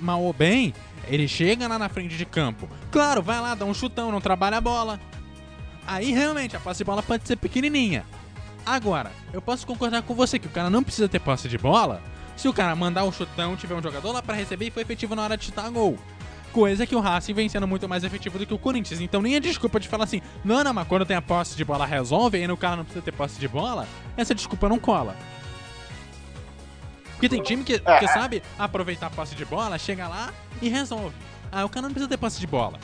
mal, 0.00 0.22
ou 0.22 0.32
bem, 0.32 0.74
ele 1.06 1.28
chega 1.28 1.68
lá 1.68 1.78
na 1.78 1.88
frente 1.88 2.16
de 2.16 2.24
campo. 2.24 2.68
Claro, 2.90 3.22
vai 3.22 3.40
lá, 3.40 3.54
dá 3.54 3.64
um 3.64 3.74
chutão, 3.74 4.10
não 4.10 4.20
trabalha 4.20 4.56
a 4.56 4.60
bola. 4.60 4.98
Aí 5.86 6.12
realmente 6.12 6.56
a 6.56 6.60
posse 6.60 6.78
de 6.78 6.84
bola 6.84 7.02
pode 7.02 7.26
ser 7.26 7.36
pequenininha. 7.36 8.04
Agora, 8.64 9.10
eu 9.32 9.42
posso 9.42 9.66
concordar 9.66 10.02
com 10.02 10.14
você 10.14 10.38
que 10.38 10.46
o 10.46 10.50
cara 10.50 10.70
não 10.70 10.82
precisa 10.82 11.08
ter 11.08 11.18
posse 11.18 11.48
de 11.48 11.58
bola 11.58 12.02
se 12.36 12.48
o 12.48 12.54
cara 12.54 12.74
mandar 12.74 13.04
o 13.04 13.12
chutão, 13.12 13.54
tiver 13.54 13.74
um 13.74 13.82
jogador 13.82 14.12
lá 14.12 14.22
para 14.22 14.34
receber 14.34 14.68
e 14.68 14.70
foi 14.70 14.82
efetivo 14.82 15.14
na 15.14 15.22
hora 15.22 15.36
de 15.36 15.44
chutar 15.44 15.68
gol. 15.70 15.98
Coisa 16.52 16.84
que 16.84 16.96
o 16.96 17.00
Racing 17.00 17.32
vem 17.32 17.48
sendo 17.48 17.66
muito 17.66 17.88
mais 17.88 18.02
efetivo 18.02 18.38
do 18.38 18.44
que 18.44 18.52
o 18.52 18.58
Corinthians. 18.58 19.00
Então 19.00 19.22
nem 19.22 19.36
a 19.36 19.40
desculpa 19.40 19.78
de 19.78 19.86
falar 19.86 20.04
assim, 20.04 20.20
não, 20.44 20.64
não, 20.64 20.74
mas 20.74 20.86
quando 20.88 21.06
tem 21.06 21.16
a 21.16 21.22
posse 21.22 21.56
de 21.56 21.64
bola 21.64 21.86
resolve, 21.86 22.38
e 22.38 22.42
aí 22.42 22.50
o 22.50 22.56
cara 22.56 22.76
não 22.76 22.84
precisa 22.84 23.04
ter 23.04 23.12
posse 23.12 23.38
de 23.38 23.46
bola, 23.46 23.86
essa 24.16 24.34
desculpa 24.34 24.68
não 24.68 24.78
cola. 24.78 25.16
Porque 27.12 27.28
tem 27.28 27.42
time 27.42 27.62
que, 27.62 27.78
que 27.78 28.08
sabe 28.08 28.42
aproveitar 28.58 29.06
a 29.06 29.10
posse 29.10 29.34
de 29.34 29.44
bola, 29.44 29.78
chega 29.78 30.08
lá 30.08 30.32
e 30.60 30.68
resolve. 30.68 31.14
Ah, 31.52 31.64
o 31.64 31.68
cara 31.68 31.82
não 31.82 31.92
precisa 31.92 32.08
ter 32.08 32.16
posse 32.16 32.40
de 32.40 32.46
bola. 32.46 32.80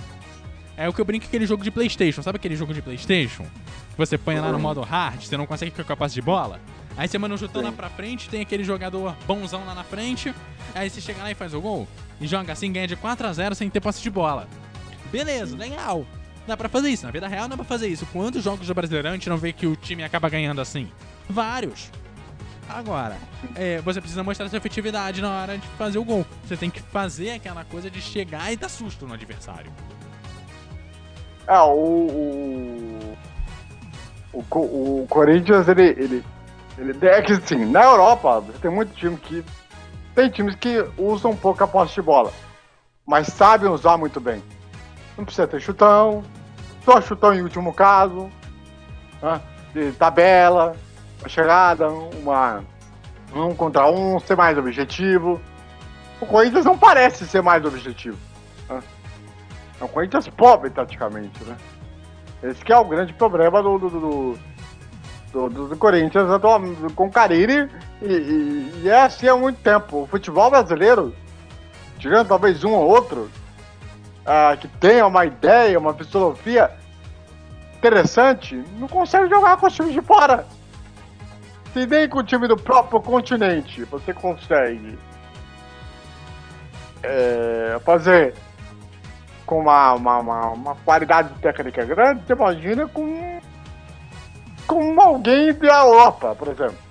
É 0.76 0.86
o 0.88 0.93
que 0.93 1.01
eu 1.01 1.05
brinco 1.05 1.24
aquele 1.24 1.47
jogo 1.47 1.64
de 1.64 1.70
Playstation. 1.70 2.22
Sabe 2.22 2.36
aquele 2.36 2.55
jogo 2.55 2.74
de 2.74 2.82
Playstation? 2.82 3.44
Que 3.44 3.97
você 3.97 4.18
põe 4.18 4.38
lá 4.38 4.52
no 4.52 4.59
modo 4.59 4.82
hard, 4.82 5.22
você 5.22 5.36
não 5.36 5.47
consegue 5.47 5.70
ficar 5.70 5.84
com 5.84 5.93
a 5.94 5.97
posse 5.97 6.14
de 6.14 6.20
bola? 6.20 6.60
Aí 6.98 7.09
você 7.09 7.18
manda 7.18 7.34
um 7.34 7.38
chutão 7.38 7.62
lá 7.62 7.72
pra 7.72 7.88
frente, 7.88 8.28
tem 8.28 8.43
aquele 8.43 8.62
jogador 8.62 9.16
bonzão 9.26 9.64
lá 9.64 9.74
na 9.74 9.84
frente, 9.84 10.34
aí 10.74 10.88
você 10.88 11.01
chega 11.01 11.22
lá 11.22 11.30
e 11.30 11.34
faz 11.34 11.52
o 11.52 11.60
gol, 11.60 11.88
e 12.20 12.26
joga 12.26 12.52
assim, 12.52 12.72
ganha 12.72 12.86
de 12.86 12.97
4 12.97 13.26
a 13.26 13.32
0 13.32 13.55
sem 13.55 13.68
ter 13.68 13.80
posse 13.80 14.02
de 14.02 14.10
bola. 14.10 14.48
Beleza, 15.10 15.56
legal. 15.56 16.05
Dá 16.47 16.56
pra 16.56 16.68
fazer 16.68 16.90
isso. 16.90 17.05
Na 17.05 17.10
vida 17.10 17.26
real 17.26 17.48
dá 17.48 17.56
pra 17.56 17.64
fazer 17.64 17.88
isso. 17.88 18.06
Quantos 18.12 18.44
jogos 18.44 18.66
do 18.66 18.74
Brasileirão 18.74 19.10
a 19.10 19.14
gente 19.14 19.28
não 19.28 19.36
vê 19.36 19.52
que 19.52 19.66
o 19.66 19.74
time 19.74 20.05
acaba 20.05 20.28
ganhando 20.28 20.60
assim? 20.60 20.90
Vários. 21.28 21.90
Agora, 22.68 23.16
é, 23.55 23.80
você 23.80 24.01
precisa 24.01 24.22
mostrar 24.22 24.48
sua 24.48 24.56
efetividade 24.56 25.20
na 25.20 25.30
hora 25.30 25.59
de 25.59 25.66
fazer 25.78 25.98
o 25.98 26.05
gol. 26.05 26.26
Você 26.44 26.56
tem 26.56 26.68
que 26.70 26.80
fazer 26.80 27.30
aquela 27.30 27.64
coisa 27.64 27.90
de 27.90 28.01
chegar 28.01 28.52
e 28.52 28.56
dar 28.56 28.68
susto 28.68 29.06
no 29.06 29.14
adversário. 29.14 29.70
É, 31.47 31.59
o. 31.60 33.16
O, 34.32 34.44
o, 34.55 35.02
o 35.02 35.06
Corinthians, 35.09 35.68
ele, 35.68 35.84
ele, 35.84 36.24
ele. 36.76 37.06
É 37.06 37.22
que 37.22 37.32
assim, 37.32 37.64
na 37.64 37.84
Europa, 37.84 38.40
você 38.40 38.59
tem 38.59 38.70
muito 38.70 38.93
time 38.94 39.16
que 39.16 39.44
tem 40.16 40.30
times 40.30 40.55
que 40.55 40.82
usam 40.97 41.36
pouca 41.36 41.66
posse 41.66 41.94
de 41.94 42.01
bola, 42.01 42.32
mas 43.06 43.26
sabem 43.26 43.68
usar 43.68 43.98
muito 43.98 44.18
bem. 44.18 44.43
Não 45.16 45.26
precisa 45.26 45.47
ter 45.47 45.60
chutão. 45.60 46.24
Só 46.84 47.01
chutão 47.02 47.34
em 47.34 47.43
último 47.43 47.72
caso. 47.74 48.30
Né? 49.20 49.40
De 49.74 49.93
tabela, 49.93 50.74
uma 51.20 51.28
chegada, 51.28 51.90
uma 51.90 52.64
um 53.34 53.55
contra 53.55 53.90
um, 53.90 54.18
ser 54.18 54.36
mais 54.36 54.56
objetivo. 54.56 55.38
O 56.18 56.24
Corinthians 56.24 56.64
não 56.64 56.78
parece 56.78 57.26
ser 57.26 57.43
mais 57.43 57.62
objetivo. 57.62 58.16
Né? 58.70 58.82
É 59.78 59.84
um 59.84 59.88
Corinthians 59.88 60.26
pobre, 60.28 60.70
taticamente, 60.70 61.44
né? 61.44 61.56
Esse 62.43 62.64
que 62.64 62.72
é 62.72 62.78
o 62.78 62.84
grande 62.84 63.12
problema 63.12 63.62
do, 63.62 63.78
do, 63.78 63.90
do, 63.90 64.38
do, 65.36 65.68
do, 65.68 65.76
Corinthians 65.76 66.30
atual, 66.30 66.60
com 66.94 67.10
Cariri. 67.10 67.68
E, 68.00 68.06
e, 68.06 68.80
e 68.84 68.88
é 68.88 69.02
assim 69.02 69.28
há 69.28 69.36
muito 69.36 69.60
tempo. 69.60 70.02
O 70.02 70.06
futebol 70.06 70.50
brasileiro, 70.50 71.14
tirando 71.98 72.28
talvez 72.28 72.64
um 72.64 72.72
ou 72.72 72.88
outro, 72.88 73.30
ah, 74.24 74.56
que 74.58 74.66
tenha 74.66 75.06
uma 75.06 75.26
ideia, 75.26 75.78
uma 75.78 75.92
filosofia 75.92 76.70
interessante, 77.76 78.56
não 78.78 78.88
consegue 78.88 79.28
jogar 79.28 79.56
com 79.58 79.66
os 79.66 79.74
times 79.74 79.92
de 79.92 80.00
fora. 80.00 80.46
Se 81.72 81.86
nem 81.86 82.08
com 82.08 82.18
o 82.18 82.24
time 82.24 82.48
do 82.48 82.56
próprio 82.56 83.00
continente 83.02 83.84
você 83.84 84.14
consegue 84.14 84.98
é, 87.02 87.78
fazer 87.84 88.34
com 89.44 89.60
uma, 89.60 89.92
uma, 89.92 90.18
uma, 90.18 90.48
uma, 90.48 90.74
qualidade 90.76 91.32
técnica 91.40 91.84
grande, 91.84 92.22
você 92.26 92.32
imagina 92.32 92.88
com, 92.88 93.35
com 94.66 95.01
alguém 95.01 95.52
da 95.52 95.82
Europa, 95.82 96.34
por 96.34 96.48
exemplo. 96.48 96.86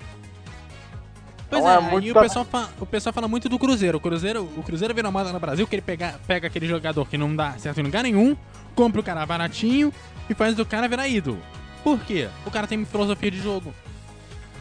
Pois 1.49 1.61
então 1.61 1.69
é, 1.69 1.75
é 1.75 1.81
muito... 1.81 2.11
o, 2.11 2.21
pessoal 2.21 2.45
fala, 2.45 2.69
o 2.79 2.85
pessoal 2.85 3.13
fala 3.13 3.27
muito 3.27 3.47
do 3.47 3.59
Cruzeiro. 3.59 3.97
O 3.97 4.01
Cruzeiro, 4.01 4.43
o 4.57 4.63
Cruzeiro 4.63 4.93
vira 4.93 5.11
moda 5.11 5.31
no 5.31 5.39
Brasil 5.39 5.67
que 5.67 5.75
ele 5.75 5.81
pega, 5.81 6.19
pega 6.25 6.47
aquele 6.47 6.67
jogador 6.67 7.07
que 7.07 7.17
não 7.17 7.35
dá 7.35 7.53
certo 7.57 7.79
em 7.79 7.83
lugar 7.83 8.03
nenhum, 8.03 8.35
compra 8.73 9.01
o 9.01 9.03
cara 9.03 9.25
baratinho 9.25 9.93
e 10.29 10.33
faz 10.33 10.55
do 10.55 10.65
cara 10.65 10.87
virar 10.87 11.07
ídolo. 11.07 11.39
Por 11.83 11.99
quê? 11.99 12.29
O 12.45 12.51
cara 12.51 12.65
tem 12.65 12.83
filosofia 12.83 13.29
de 13.29 13.39
jogo. 13.39 13.73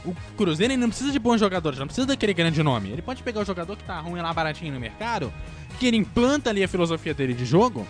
O 0.04 0.14
Cruzeiro 0.36 0.74
ele 0.74 0.80
não 0.80 0.88
precisa 0.88 1.10
de 1.10 1.18
bons 1.18 1.40
jogadores, 1.40 1.78
não 1.78 1.86
precisa 1.86 2.06
daquele 2.06 2.34
grande 2.34 2.62
nome. 2.62 2.90
Ele 2.90 3.00
pode 3.00 3.22
pegar 3.22 3.40
o 3.40 3.44
jogador 3.44 3.74
que 3.76 3.84
tá 3.84 3.98
ruim 4.00 4.20
lá 4.20 4.32
baratinho 4.34 4.74
no 4.74 4.78
mercado, 4.78 5.32
que 5.78 5.86
ele 5.86 5.96
implanta 5.96 6.50
ali 6.50 6.62
a 6.62 6.68
filosofia 6.68 7.14
dele 7.14 7.32
de 7.32 7.46
jogo. 7.46 7.86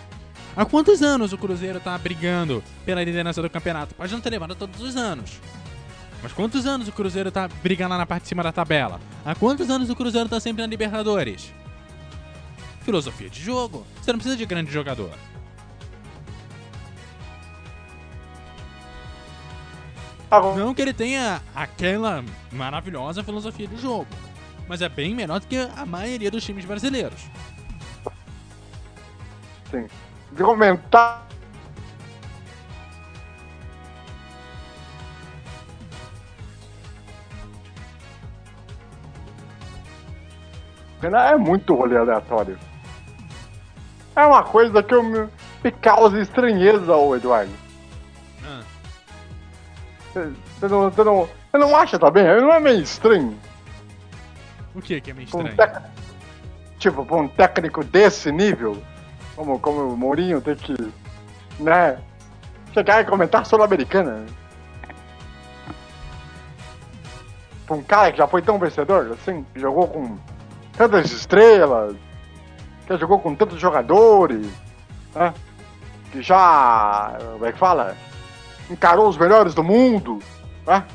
Há 0.57 0.63
quantos 0.63 1.01
anos 1.01 1.33
o 1.33 1.37
Cruzeiro 1.37 1.81
tá 1.81 1.97
brigando 1.97 2.63
pela 2.85 3.03
liderança 3.03 3.41
do 3.41 3.49
campeonato? 3.49 3.93
Pode 3.93 4.13
não 4.13 4.21
ter 4.21 4.29
levado 4.29 4.55
todos 4.55 4.81
os 4.81 4.95
anos. 4.95 5.41
Mas 6.23 6.31
quantos 6.31 6.65
anos 6.65 6.87
o 6.87 6.93
Cruzeiro 6.93 7.29
tá 7.29 7.49
brigando 7.61 7.91
lá 7.91 7.97
na 7.97 8.05
parte 8.05 8.23
de 8.23 8.29
cima 8.29 8.41
da 8.41 8.53
tabela? 8.53 9.01
Há 9.25 9.35
quantos 9.35 9.69
anos 9.69 9.89
o 9.89 9.95
Cruzeiro 9.95 10.29
tá 10.29 10.39
sempre 10.39 10.61
na 10.61 10.67
Libertadores? 10.67 11.53
Filosofia 12.83 13.29
de 13.29 13.41
jogo. 13.41 13.85
Você 14.01 14.13
não 14.13 14.19
precisa 14.19 14.37
de 14.37 14.45
grande 14.45 14.71
jogador. 14.71 15.11
Não 20.57 20.73
que 20.73 20.81
ele 20.81 20.93
tenha 20.93 21.41
aquela 21.53 22.23
maravilhosa 22.51 23.23
filosofia 23.23 23.67
de 23.67 23.77
jogo, 23.77 24.07
mas 24.67 24.81
é 24.81 24.89
bem 24.89 25.15
menor 25.15 25.39
do 25.39 25.47
que 25.47 25.57
a 25.57 25.85
maioria 25.85 26.29
dos 26.29 26.43
times 26.43 26.65
brasileiros. 26.65 27.21
Sim. 29.71 29.87
De 30.35 30.43
comentar. 30.43 31.25
É 41.01 41.35
muito 41.37 41.75
rolê 41.75 41.97
aleatório. 41.97 42.57
É 44.15 44.25
uma 44.25 44.43
coisa 44.43 44.81
que 44.81 44.93
eu 44.93 45.03
me, 45.03 45.29
me 45.63 45.71
causa 45.71 46.19
estranheza, 46.19 46.95
ô 46.95 47.15
Eduardo. 47.15 47.51
Você 50.13 50.67
não, 50.67 50.89
você 50.89 51.03
não, 51.03 51.29
você 51.51 51.57
não 51.57 51.75
acha 51.75 51.99
também? 51.99 52.23
Não 52.23 52.51
é 52.51 52.59
meio 52.59 52.81
estranho? 52.81 53.37
O 54.73 54.81
que 54.81 54.99
que 54.99 55.11
é 55.11 55.13
meio 55.13 55.25
estranho? 55.25 55.51
Um 55.51 55.55
tec... 55.55 55.81
Tipo, 56.79 57.05
pra 57.05 57.17
um 57.17 57.27
técnico 57.27 57.83
desse 57.83 58.31
nível, 58.31 58.81
como, 59.35 59.59
como 59.59 59.93
o 59.93 59.97
Mourinho 59.97 60.41
tem 60.41 60.55
que, 60.55 60.75
né, 61.59 61.99
chegar 62.73 63.01
e 63.01 63.05
comentar 63.05 63.45
Sul-Americana. 63.45 64.25
Pra 67.65 67.75
um 67.75 67.83
cara 67.83 68.11
que 68.11 68.17
já 68.17 68.27
foi 68.27 68.41
tão 68.41 68.59
vencedor, 68.59 69.11
assim, 69.11 69.45
que 69.53 69.59
jogou 69.59 69.87
com 69.87 70.17
tantas 70.73 71.11
estrelas, 71.11 71.95
que 72.85 72.97
jogou 72.97 73.19
com 73.19 73.33
tantos 73.35 73.59
jogadores, 73.59 74.47
né, 75.15 75.33
que 76.11 76.21
já, 76.21 77.17
como 77.33 77.45
é 77.45 77.51
que 77.51 77.57
fala? 77.57 77.95
encarou 78.69 79.07
os 79.07 79.17
melhores 79.17 79.53
do 79.53 79.63
mundo, 79.63 80.19
né? 80.65 80.85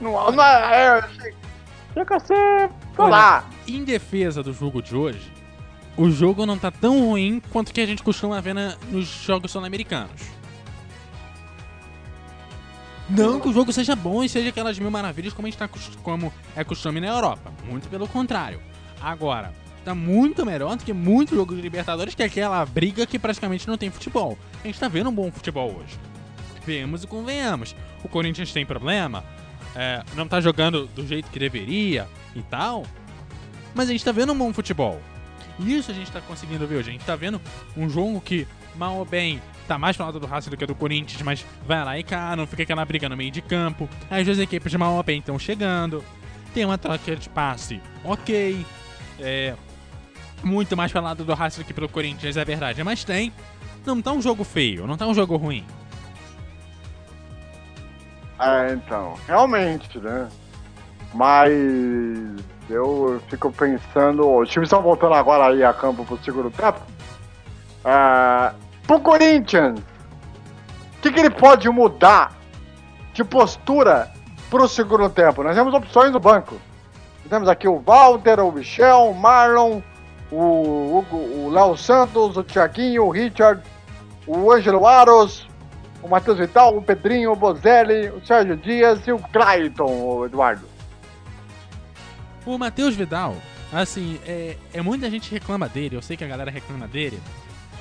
Não, 0.00 0.30
não 0.32 0.44
é, 0.44 0.98
é, 0.98 1.08
chega 1.94 2.16
a 2.16 2.20
ser, 2.20 2.70
sei 2.96 3.04
lá. 3.04 3.44
Em 3.66 3.84
defesa 3.84 4.42
do 4.42 4.52
jogo 4.52 4.82
de 4.82 4.96
hoje, 4.96 5.31
o 5.96 6.10
jogo 6.10 6.46
não 6.46 6.58
tá 6.58 6.70
tão 6.70 7.06
ruim 7.06 7.42
quanto 7.50 7.72
que 7.72 7.80
a 7.80 7.86
gente 7.86 8.02
costuma 8.02 8.40
ver 8.40 8.54
na, 8.54 8.76
nos 8.90 9.06
jogos 9.06 9.50
sul-americanos. 9.50 10.20
Não 13.10 13.40
que 13.40 13.48
o 13.48 13.52
jogo 13.52 13.72
seja 13.72 13.94
bom 13.94 14.24
e 14.24 14.28
seja 14.28 14.48
aquelas 14.48 14.78
mil 14.78 14.90
maravilhas 14.90 15.32
como, 15.32 15.46
a 15.46 15.50
gente 15.50 15.58
tá, 15.58 15.68
como 16.02 16.32
é 16.56 16.64
costume 16.64 17.00
na 17.00 17.08
Europa. 17.08 17.52
Muito 17.68 17.88
pelo 17.88 18.08
contrário. 18.08 18.60
Agora, 19.00 19.52
tá 19.84 19.94
muito 19.94 20.46
melhor 20.46 20.76
do 20.76 20.84
que 20.84 20.92
muito 20.92 21.34
jogo 21.34 21.54
de 21.54 21.60
Libertadores, 21.60 22.14
que 22.14 22.22
é 22.22 22.26
aquela 22.26 22.64
briga 22.64 23.04
que 23.04 23.18
praticamente 23.18 23.68
não 23.68 23.76
tem 23.76 23.90
futebol. 23.90 24.38
A 24.62 24.66
gente 24.66 24.80
tá 24.80 24.88
vendo 24.88 25.10
um 25.10 25.14
bom 25.14 25.30
futebol 25.30 25.76
hoje 25.78 26.12
vemos 26.64 27.04
e 27.04 27.06
convenhamos. 27.06 27.74
O 28.02 28.08
Corinthians 28.08 28.52
tem 28.52 28.64
problema, 28.64 29.24
é, 29.74 30.02
não 30.14 30.26
tá 30.26 30.40
jogando 30.40 30.86
do 30.86 31.06
jeito 31.06 31.30
que 31.30 31.38
deveria 31.38 32.08
e 32.34 32.42
tal, 32.42 32.84
mas 33.74 33.88
a 33.88 33.92
gente 33.92 34.04
tá 34.04 34.12
vendo 34.12 34.32
um 34.32 34.38
bom 34.38 34.52
futebol. 34.52 35.00
Isso 35.66 35.90
a 35.90 35.94
gente 35.94 36.10
tá 36.10 36.20
conseguindo 36.20 36.66
ver 36.66 36.76
hoje. 36.76 36.90
A 36.90 36.92
gente 36.92 37.04
tá 37.04 37.16
vendo 37.16 37.40
um 37.76 37.88
jogo 37.88 38.20
que, 38.20 38.46
mal 38.74 38.96
ou 38.96 39.04
bem, 39.04 39.40
tá 39.66 39.78
mais 39.78 39.96
pro 39.96 40.06
lado 40.06 40.20
do 40.20 40.26
Racing 40.26 40.50
do 40.50 40.56
que 40.56 40.66
do 40.66 40.74
Corinthians, 40.74 41.22
mas 41.22 41.46
vai 41.66 41.84
lá 41.84 41.98
e 41.98 42.02
cá, 42.02 42.34
não 42.36 42.46
fica 42.46 42.62
aquela 42.62 42.84
briga 42.84 43.08
no 43.08 43.16
meio 43.16 43.30
de 43.30 43.40
campo. 43.40 43.88
As 44.10 44.24
duas 44.24 44.38
equipes 44.38 44.74
mal 44.74 44.94
ou 44.94 45.02
bem 45.02 45.18
estão 45.18 45.38
chegando. 45.38 46.04
Tem 46.52 46.64
uma 46.64 46.76
troca 46.76 47.16
de 47.16 47.28
passe 47.28 47.80
ok. 48.04 48.64
É, 49.18 49.54
muito 50.42 50.76
mais 50.76 50.90
pro 50.90 51.00
lado 51.00 51.24
do 51.24 51.34
Racing 51.34 51.62
do 51.62 51.64
que 51.64 51.72
pelo 51.74 51.88
Corinthians, 51.88 52.36
é 52.36 52.44
verdade, 52.44 52.82
mas 52.82 53.04
tem. 53.04 53.32
Não 53.84 54.00
tá 54.00 54.12
um 54.12 54.22
jogo 54.22 54.44
feio, 54.44 54.86
não 54.86 54.96
tá 54.96 55.06
um 55.06 55.14
jogo 55.14 55.36
ruim. 55.36 55.64
É, 58.38 58.72
então, 58.72 59.14
realmente, 59.26 59.98
né? 59.98 60.28
Mas 61.14 61.52
eu 62.72 63.20
fico 63.28 63.52
pensando, 63.52 64.38
os 64.38 64.48
times 64.48 64.66
estão 64.66 64.82
voltando 64.82 65.14
agora 65.14 65.46
aí 65.46 65.62
a 65.62 65.72
campo 65.72 66.04
pro 66.04 66.22
segundo 66.24 66.50
tempo. 66.50 66.80
É, 67.84 68.52
pro 68.86 69.00
Corinthians, 69.00 69.78
o 69.78 71.02
que, 71.02 71.12
que 71.12 71.20
ele 71.20 71.30
pode 71.30 71.68
mudar 71.68 72.32
de 73.12 73.22
postura 73.22 74.10
pro 74.48 74.68
segundo 74.68 75.08
tempo? 75.10 75.42
Nós 75.42 75.54
temos 75.54 75.74
opções 75.74 76.12
no 76.12 76.20
banco. 76.20 76.56
Temos 77.28 77.48
aqui 77.48 77.66
o 77.66 77.78
Walter, 77.78 78.40
o 78.40 78.52
Michel, 78.52 79.10
o 79.10 79.14
Marlon, 79.14 79.80
o, 80.30 81.04
o 81.10 81.50
Léo 81.50 81.76
Santos, 81.76 82.36
o 82.36 82.44
Thiaguinho, 82.44 83.04
o 83.04 83.10
Richard, 83.10 83.62
o 84.26 84.52
Ângelo 84.52 84.86
Aros, 84.86 85.48
o 86.02 86.08
Matheus 86.08 86.38
Vital, 86.38 86.76
o 86.76 86.82
Pedrinho, 86.82 87.32
o 87.32 87.36
Bozelli, 87.36 88.10
o 88.10 88.24
Sérgio 88.26 88.56
Dias 88.56 89.06
e 89.06 89.12
o 89.12 89.18
Clayton, 89.18 89.86
o 89.86 90.26
Eduardo. 90.26 90.71
O 92.44 92.58
Matheus 92.58 92.94
Vidal, 92.94 93.36
assim, 93.72 94.18
é, 94.26 94.56
é, 94.72 94.82
muita 94.82 95.10
gente 95.10 95.30
reclama 95.30 95.68
dele, 95.68 95.96
eu 95.96 96.02
sei 96.02 96.16
que 96.16 96.24
a 96.24 96.26
galera 96.26 96.50
reclama 96.50 96.88
dele, 96.88 97.20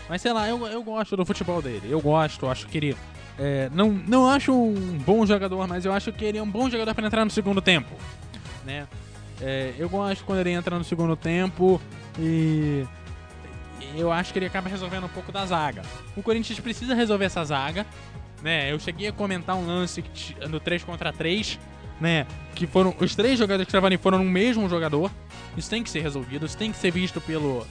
mas 0.08 0.22
sei 0.22 0.34
lá, 0.34 0.48
eu, 0.48 0.66
eu 0.68 0.84
gosto 0.84 1.18
do 1.18 1.26
futebol 1.26 1.62
dele, 1.62 1.88
eu 1.90 2.00
gosto, 2.00 2.48
acho 2.48 2.68
que 2.68 2.78
ele. 2.78 2.98
É, 3.40 3.70
não, 3.74 3.90
não 3.92 4.30
acho 4.30 4.54
um 4.54 4.98
bom 5.00 5.26
jogador, 5.26 5.68
mas 5.68 5.86
eu 5.86 5.94
acho 5.94 6.12
que 6.12 6.24
ele 6.24 6.38
é 6.38 6.44
um 6.44 6.50
bom 6.50 6.70
jogador 6.70 6.94
para 6.94 7.08
entrar 7.08 7.26
no 7.26 7.32
segundo 7.32 7.62
tempo, 7.62 7.96
né? 8.66 8.88
É, 9.42 9.74
eu 9.80 9.90
gosto 9.90 10.24
quando 10.24 10.40
ele 10.40 10.52
entra 10.52 10.78
no 10.78 10.84
segundo 10.84 11.16
tempo 11.16 11.82
e 12.20 12.86
eu 13.96 14.12
acho 14.12 14.32
que 14.32 14.40
ele 14.40 14.46
acaba 14.46 14.70
resolvendo 14.70 15.06
um 15.06 15.10
pouco 15.10 15.32
da 15.32 15.46
zaga. 15.46 15.82
O 16.16 16.22
Corinthians 16.22 16.60
precisa 16.60 16.94
resolver 16.94 17.26
essa 17.26 17.44
zaga, 17.44 17.86
né? 18.42 18.72
Eu 18.72 18.80
cheguei 18.80 19.08
a 19.08 19.12
comentar 19.12 19.56
um 19.56 19.66
lance 19.66 20.04
no 20.48 20.60
3 20.60 20.84
contra 20.84 21.12
3, 21.12 21.60
né? 22.02 22.26
Que 22.56 22.68
foram 22.68 22.94
os 23.00 23.16
três 23.16 23.38
jogadores 23.38 23.72
que 23.72 23.78
ali 23.78 23.98
foram 23.98 24.18
no 24.18 24.30
mesmo 24.30 24.68
jogador. 24.68 25.10
Isso 25.56 25.70
tem 25.70 25.84
que 25.84 25.90
ser 25.90 26.02
resolvido, 26.02 26.46
isso 26.46 26.58
tem 26.58 26.72
que 26.72 26.78
ser 26.78 26.92
visto 26.92 27.22
pelo 27.22 27.66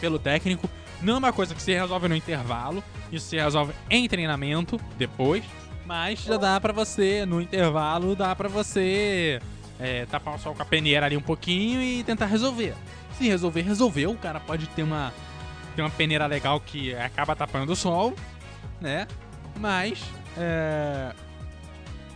pelo 0.00 0.18
técnico. 0.18 0.68
Não 1.02 1.14
é 1.14 1.18
uma 1.18 1.32
coisa 1.32 1.54
que 1.54 1.62
se 1.62 1.72
resolve 1.72 2.08
no 2.08 2.16
intervalo, 2.16 2.82
isso 3.12 3.28
se 3.28 3.36
resolve 3.36 3.72
em 3.90 4.08
treinamento 4.08 4.80
depois, 4.98 5.44
mas 5.84 6.20
já 6.20 6.36
dá 6.36 6.58
para 6.60 6.72
você 6.72 7.24
no 7.26 7.40
intervalo, 7.40 8.16
dá 8.16 8.34
para 8.34 8.48
você 8.48 9.40
é, 9.78 10.06
tapar 10.06 10.34
o 10.34 10.38
sol 10.38 10.54
com 10.54 10.62
a 10.62 10.64
peneira 10.64 11.06
ali 11.06 11.16
um 11.16 11.22
pouquinho 11.22 11.82
e 11.82 12.02
tentar 12.02 12.26
resolver. 12.26 12.74
Se 13.18 13.26
resolver, 13.28 13.62
resolveu. 13.62 14.10
O 14.10 14.16
cara 14.16 14.40
pode 14.40 14.66
ter 14.68 14.82
uma 14.82 15.12
tem 15.74 15.84
uma 15.84 15.90
peneira 15.90 16.26
legal 16.26 16.58
que 16.58 16.94
acaba 16.94 17.36
tapando 17.36 17.72
o 17.72 17.76
sol, 17.76 18.14
né? 18.80 19.06
Mas 19.60 20.02
é, 20.38 21.12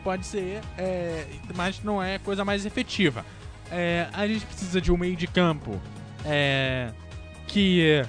pode 0.03 0.27
ser, 0.27 0.61
é, 0.77 1.27
mas 1.55 1.83
não 1.83 2.03
é 2.03 2.19
coisa 2.19 2.45
mais 2.45 2.67
efetiva. 2.67 3.25
É, 3.71 4.09
a 4.13 4.27
gente 4.27 4.45
precisa 4.45 4.81
de 4.81 4.91
um 4.91 4.97
meio 4.97 5.17
de 5.17 5.27
campo 5.27 5.81
é, 6.25 6.91
que 7.47 8.03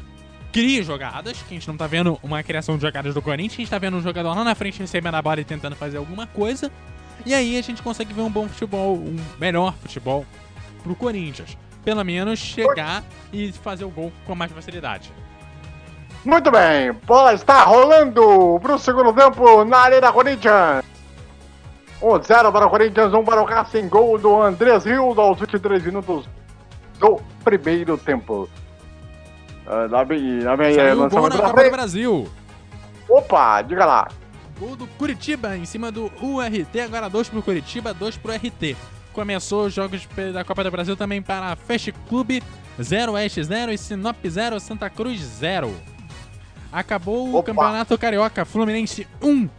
crie 0.52 0.84
jogadas, 0.84 1.38
que 1.44 1.54
a 1.54 1.58
gente 1.58 1.68
não 1.68 1.78
tá 1.78 1.88
vendo 1.88 2.20
uma 2.22 2.44
criação 2.44 2.76
de 2.76 2.82
jogadas 2.82 3.14
do 3.14 3.22
Corinthians, 3.22 3.54
a 3.54 3.62
gente 3.62 3.70
tá 3.70 3.78
vendo 3.78 3.98
um 3.98 4.02
jogador 4.02 4.34
lá 4.34 4.44
na 4.44 4.56
frente 4.56 4.80
recebendo 4.80 5.16
a 5.16 5.22
bola 5.22 5.40
e 5.40 5.46
tentando 5.46 5.76
fazer 5.76 5.98
alguma 5.98 6.28
coisa. 6.28 6.72
E 7.26 7.34
aí 7.34 7.58
a 7.58 7.62
gente 7.62 7.82
consegue 7.82 8.14
ver 8.14 8.22
um 8.22 8.30
bom 8.30 8.48
futebol, 8.48 8.98
um 8.98 9.16
melhor 9.40 9.74
futebol 9.76 10.26
pro 10.84 10.96
Corinthians. 10.96 11.58
Pelo 11.84 12.04
menos 12.04 12.40
chegar 12.40 13.04
e 13.32 13.52
fazer 13.52 13.86
o 13.86 13.90
gol 13.90 14.12
com 14.26 14.36
mais 14.36 14.52
facilidade. 14.52 15.12
Muito 16.24 16.52
bem, 16.52 16.92
bola 17.06 17.34
está 17.34 17.64
rolando 17.64 18.60
pro 18.62 18.78
segundo 18.78 19.12
tempo 19.14 19.64
na 19.66 19.80
Arena 19.80 20.12
Corinthians. 20.12 20.91
1-0 22.02 22.52
para 22.52 22.66
o 22.66 22.70
Corinthians, 22.70 23.14
1 23.14 23.24
para 23.24 23.42
o 23.42 23.46
Racing, 23.46 23.88
gol 23.88 24.18
do 24.18 24.42
Andrés 24.42 24.84
Rio 24.86 25.20
aos 25.20 25.40
23 25.40 25.84
minutos 25.86 26.28
do 27.00 27.22
primeiro 27.44 27.98
tempo. 27.98 28.50
Uh, 29.68 30.06
vem, 30.08 30.40
lá 30.42 30.56
vem 30.56 30.74
Saiu 30.74 30.88
é, 30.88 30.94
o 30.94 31.10
gol 31.10 31.30
na 31.30 31.36
Copa 31.36 31.50
do 31.50 31.54
frente. 31.54 31.72
Brasil. 31.72 32.28
Opa, 33.08 33.62
diga 33.62 33.86
lá. 33.86 34.08
Gol 34.60 34.76
do 34.76 34.88
Curitiba 34.88 35.56
em 35.56 35.66
cima 35.66 35.92
do 35.92 36.12
URT, 36.22 36.80
agora 36.84 37.08
2 37.08 37.30
pro 37.30 37.42
Curitiba, 37.44 37.94
2 37.94 38.18
pro 38.18 38.34
RT. 38.34 38.76
Começou 39.14 39.66
os 39.66 39.74
jogos 39.74 40.08
da 40.34 40.44
Copa 40.44 40.64
do 40.64 40.72
Brasil 40.72 40.96
também 40.96 41.22
para 41.22 41.56
Fast 41.56 41.92
Clube 42.10 42.42
0 42.82 43.14
Oeste 43.14 43.44
0 43.44 43.72
e 43.72 43.78
Sinop 43.78 44.18
0 44.26 44.60
Santa 44.60 44.90
Cruz 44.90 45.20
0. 45.20 45.72
Acabou 46.72 47.28
o 47.28 47.36
Opa. 47.36 47.52
Campeonato 47.52 47.98
Carioca, 47.98 48.46
Fluminense 48.46 49.08
1, 49.22 49.50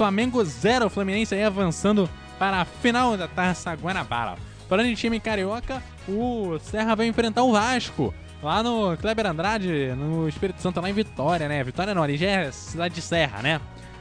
Flamengo 0.00 0.42
0, 0.42 0.88
Fluminense 0.88 1.34
aí 1.34 1.44
avançando 1.44 2.08
para 2.38 2.62
a 2.62 2.64
final 2.64 3.18
da 3.18 3.28
Taça 3.28 3.74
Guanabara. 3.74 4.38
Falando 4.66 4.86
em 4.86 4.94
time 4.94 5.20
carioca, 5.20 5.82
o 6.08 6.58
Serra 6.58 6.96
vai 6.96 7.06
enfrentar 7.06 7.42
o 7.42 7.52
Vasco. 7.52 8.14
Lá 8.42 8.62
no 8.62 8.96
Kleber 8.96 9.26
Andrade, 9.26 9.92
no 9.94 10.26
Espírito 10.26 10.62
Santo, 10.62 10.80
lá 10.80 10.88
em 10.88 10.94
Vitória, 10.94 11.46
né? 11.46 11.62
Vitória 11.62 11.94
não, 11.94 12.02
ali 12.02 12.16
já 12.16 12.28
é 12.28 12.50
cidade 12.50 12.94
de 12.94 13.02
Serra, 13.02 13.42
né? 13.42 13.60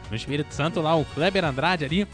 No 0.10 0.16
Espírito 0.16 0.54
Santo, 0.54 0.80
lá 0.80 0.96
o 0.96 1.04
Kleber 1.04 1.44
Andrade 1.44 1.84
ali, 1.84 2.08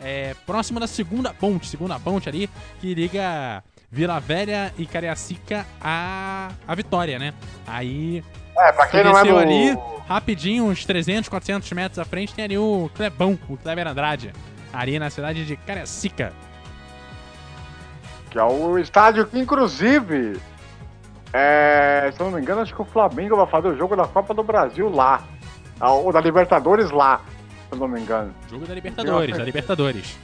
é, 0.00 0.36
próximo 0.46 0.78
da 0.78 0.86
segunda 0.86 1.34
ponte, 1.34 1.66
segunda 1.66 1.98
ponte 1.98 2.28
ali, 2.28 2.48
que 2.80 2.94
liga 2.94 3.64
Vila 3.90 4.20
Velha 4.20 4.72
e 4.78 4.86
Cariacica 4.86 5.66
a, 5.80 6.52
a 6.64 6.74
Vitória, 6.76 7.18
né? 7.18 7.34
Aí, 7.66 8.22
É, 8.56 8.72
pra 8.72 8.86
quem 8.86 9.04
não 9.04 9.18
é 9.18 9.24
do... 9.24 9.38
ali, 9.38 9.78
rapidinho, 10.06 10.64
uns 10.64 10.84
300, 10.84 11.28
400 11.28 11.70
metros 11.72 11.98
à 11.98 12.04
frente, 12.04 12.34
tem 12.34 12.44
ali 12.44 12.58
o 12.58 12.90
Clebão, 12.94 13.38
o 13.48 13.56
Kleber 13.56 13.86
Andrade, 13.86 14.32
ali 14.72 14.98
na 14.98 15.10
cidade 15.10 15.44
de 15.44 15.56
Cariacica. 15.56 16.32
Que 18.30 18.38
é 18.38 18.44
o 18.44 18.78
estádio 18.78 19.26
que, 19.26 19.38
inclusive, 19.38 20.40
é, 21.32 22.10
se 22.12 22.20
eu 22.20 22.26
não 22.26 22.32
me 22.32 22.42
engano, 22.42 22.60
acho 22.60 22.74
que 22.74 22.82
o 22.82 22.84
Flamengo 22.84 23.36
vai 23.36 23.46
fazer 23.46 23.68
o 23.68 23.76
jogo 23.76 23.96
da 23.96 24.06
Copa 24.06 24.34
do 24.34 24.42
Brasil 24.42 24.88
lá. 24.90 25.22
Ah, 25.80 25.92
Ou 25.92 26.12
da 26.12 26.20
Libertadores 26.20 26.90
lá, 26.90 27.20
se 27.68 27.72
eu 27.72 27.78
não 27.78 27.88
me 27.88 28.00
engano. 28.00 28.32
Jogo 28.48 28.66
da 28.66 28.74
Libertadores, 28.74 29.36
da 29.36 29.44
Libertadores. 29.44 30.06
Se 30.06 30.18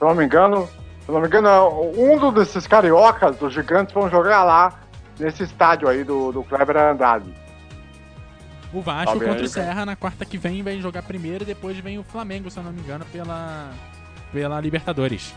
eu 0.00 0.08
não 0.08 0.14
me 0.14 0.24
engano, 0.24 0.66
se 0.66 1.08
eu 1.08 1.14
não 1.14 1.20
me 1.20 1.26
engano, 1.26 1.92
um 1.96 2.32
desses 2.32 2.66
cariocas, 2.66 3.36
dos 3.36 3.52
gigantes, 3.52 3.92
vão 3.92 4.08
jogar 4.08 4.44
lá, 4.44 4.80
nesse 5.22 5.44
estádio 5.44 5.88
aí 5.88 6.04
do, 6.04 6.32
do 6.32 6.42
Kleber 6.42 6.76
Andrade. 6.76 7.32
O 8.72 8.80
Vasco 8.80 9.18
contra 9.18 9.44
o 9.44 9.48
Serra 9.48 9.84
na 9.84 9.94
quarta 9.94 10.24
que 10.24 10.38
vem 10.38 10.62
vai 10.62 10.80
jogar 10.80 11.02
primeiro 11.02 11.44
e 11.44 11.46
depois 11.46 11.78
vem 11.78 11.98
o 11.98 12.02
Flamengo, 12.02 12.50
se 12.50 12.58
eu 12.58 12.62
não 12.62 12.72
me 12.72 12.80
engano, 12.80 13.04
pela, 13.12 13.70
pela 14.32 14.60
Libertadores. 14.60 15.34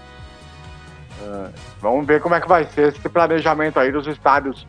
É, 1.22 1.49
vamos 1.82 2.06
ver 2.06 2.22
como 2.22 2.36
é 2.36 2.41
que 2.41 2.48
vai 2.48 2.66
ser 2.66 2.94
esse 2.94 3.10
planejamento 3.10 3.80
aí 3.80 3.91
dos 3.91 4.07
estádios 4.07 4.66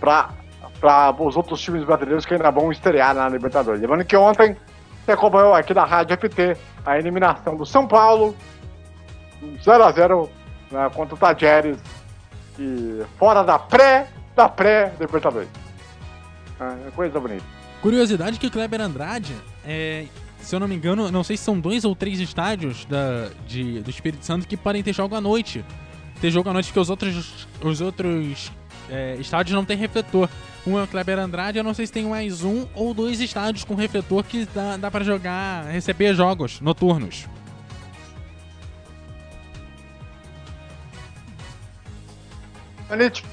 para 0.00 0.34
os 1.18 1.36
outros 1.36 1.60
times 1.60 1.84
brasileiros 1.84 2.24
que 2.24 2.34
ainda 2.34 2.50
vão 2.50 2.72
estrear 2.72 3.14
na 3.14 3.28
Libertadores. 3.28 3.80
Lembrando 3.80 4.04
que 4.04 4.16
ontem 4.16 4.56
você 5.04 5.12
acompanhou 5.12 5.54
aqui 5.54 5.74
da 5.74 5.84
Rádio 5.84 6.16
FT 6.16 6.56
a 6.84 6.98
eliminação 6.98 7.56
do 7.56 7.66
São 7.66 7.86
Paulo 7.86 8.34
0x0 9.42 10.28
né, 10.70 10.90
contra 10.94 11.14
o 11.14 11.18
Tajeres 11.18 11.78
e 12.58 13.02
fora 13.18 13.42
da 13.42 13.58
pré 13.58 14.08
da 14.34 14.48
pré-Libertadores. 14.48 15.48
É, 16.60 16.90
coisa 16.90 17.18
bonita. 17.18 17.44
Curiosidade 17.80 18.38
que 18.38 18.46
o 18.46 18.50
Kleber 18.50 18.80
Andrade, 18.80 19.34
é, 19.64 20.06
se 20.40 20.54
eu 20.54 20.60
não 20.60 20.68
me 20.68 20.74
engano, 20.74 21.10
não 21.10 21.24
sei 21.24 21.36
se 21.36 21.44
são 21.44 21.58
dois 21.58 21.84
ou 21.84 21.96
três 21.96 22.20
estádios 22.20 22.84
da, 22.84 23.30
de, 23.46 23.80
do 23.80 23.90
Espírito 23.90 24.24
Santo 24.24 24.46
que 24.46 24.56
podem 24.56 24.82
ter 24.82 24.92
jogo 24.92 25.14
à 25.14 25.20
noite. 25.20 25.64
Ter 26.20 26.30
jogo 26.30 26.48
à 26.48 26.52
noite 26.52 26.66
porque 26.66 26.80
os 26.80 26.90
outros, 26.90 27.48
os 27.62 27.80
outros 27.80 28.52
é, 28.88 29.16
estádios 29.18 29.54
não 29.54 29.64
tem 29.64 29.76
refletor. 29.76 30.28
Um 30.64 30.78
é 30.78 30.84
o 30.84 30.86
Kleber 30.86 31.18
Andrade, 31.18 31.58
eu 31.58 31.64
não 31.64 31.74
sei 31.74 31.86
se 31.86 31.92
tem 31.92 32.04
mais 32.04 32.44
um 32.44 32.68
ou 32.74 32.94
dois 32.94 33.20
estádios 33.20 33.64
com 33.64 33.74
refletor 33.74 34.22
que 34.22 34.46
dá, 34.54 34.76
dá 34.76 34.90
para 34.90 35.04
jogar, 35.04 35.64
receber 35.64 36.14
jogos 36.14 36.60
noturnos. 36.60 37.26
Anite. 42.88 43.24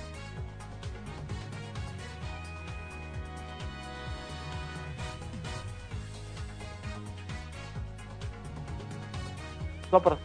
Só 9.90 10.00
pra. 10.00 10.18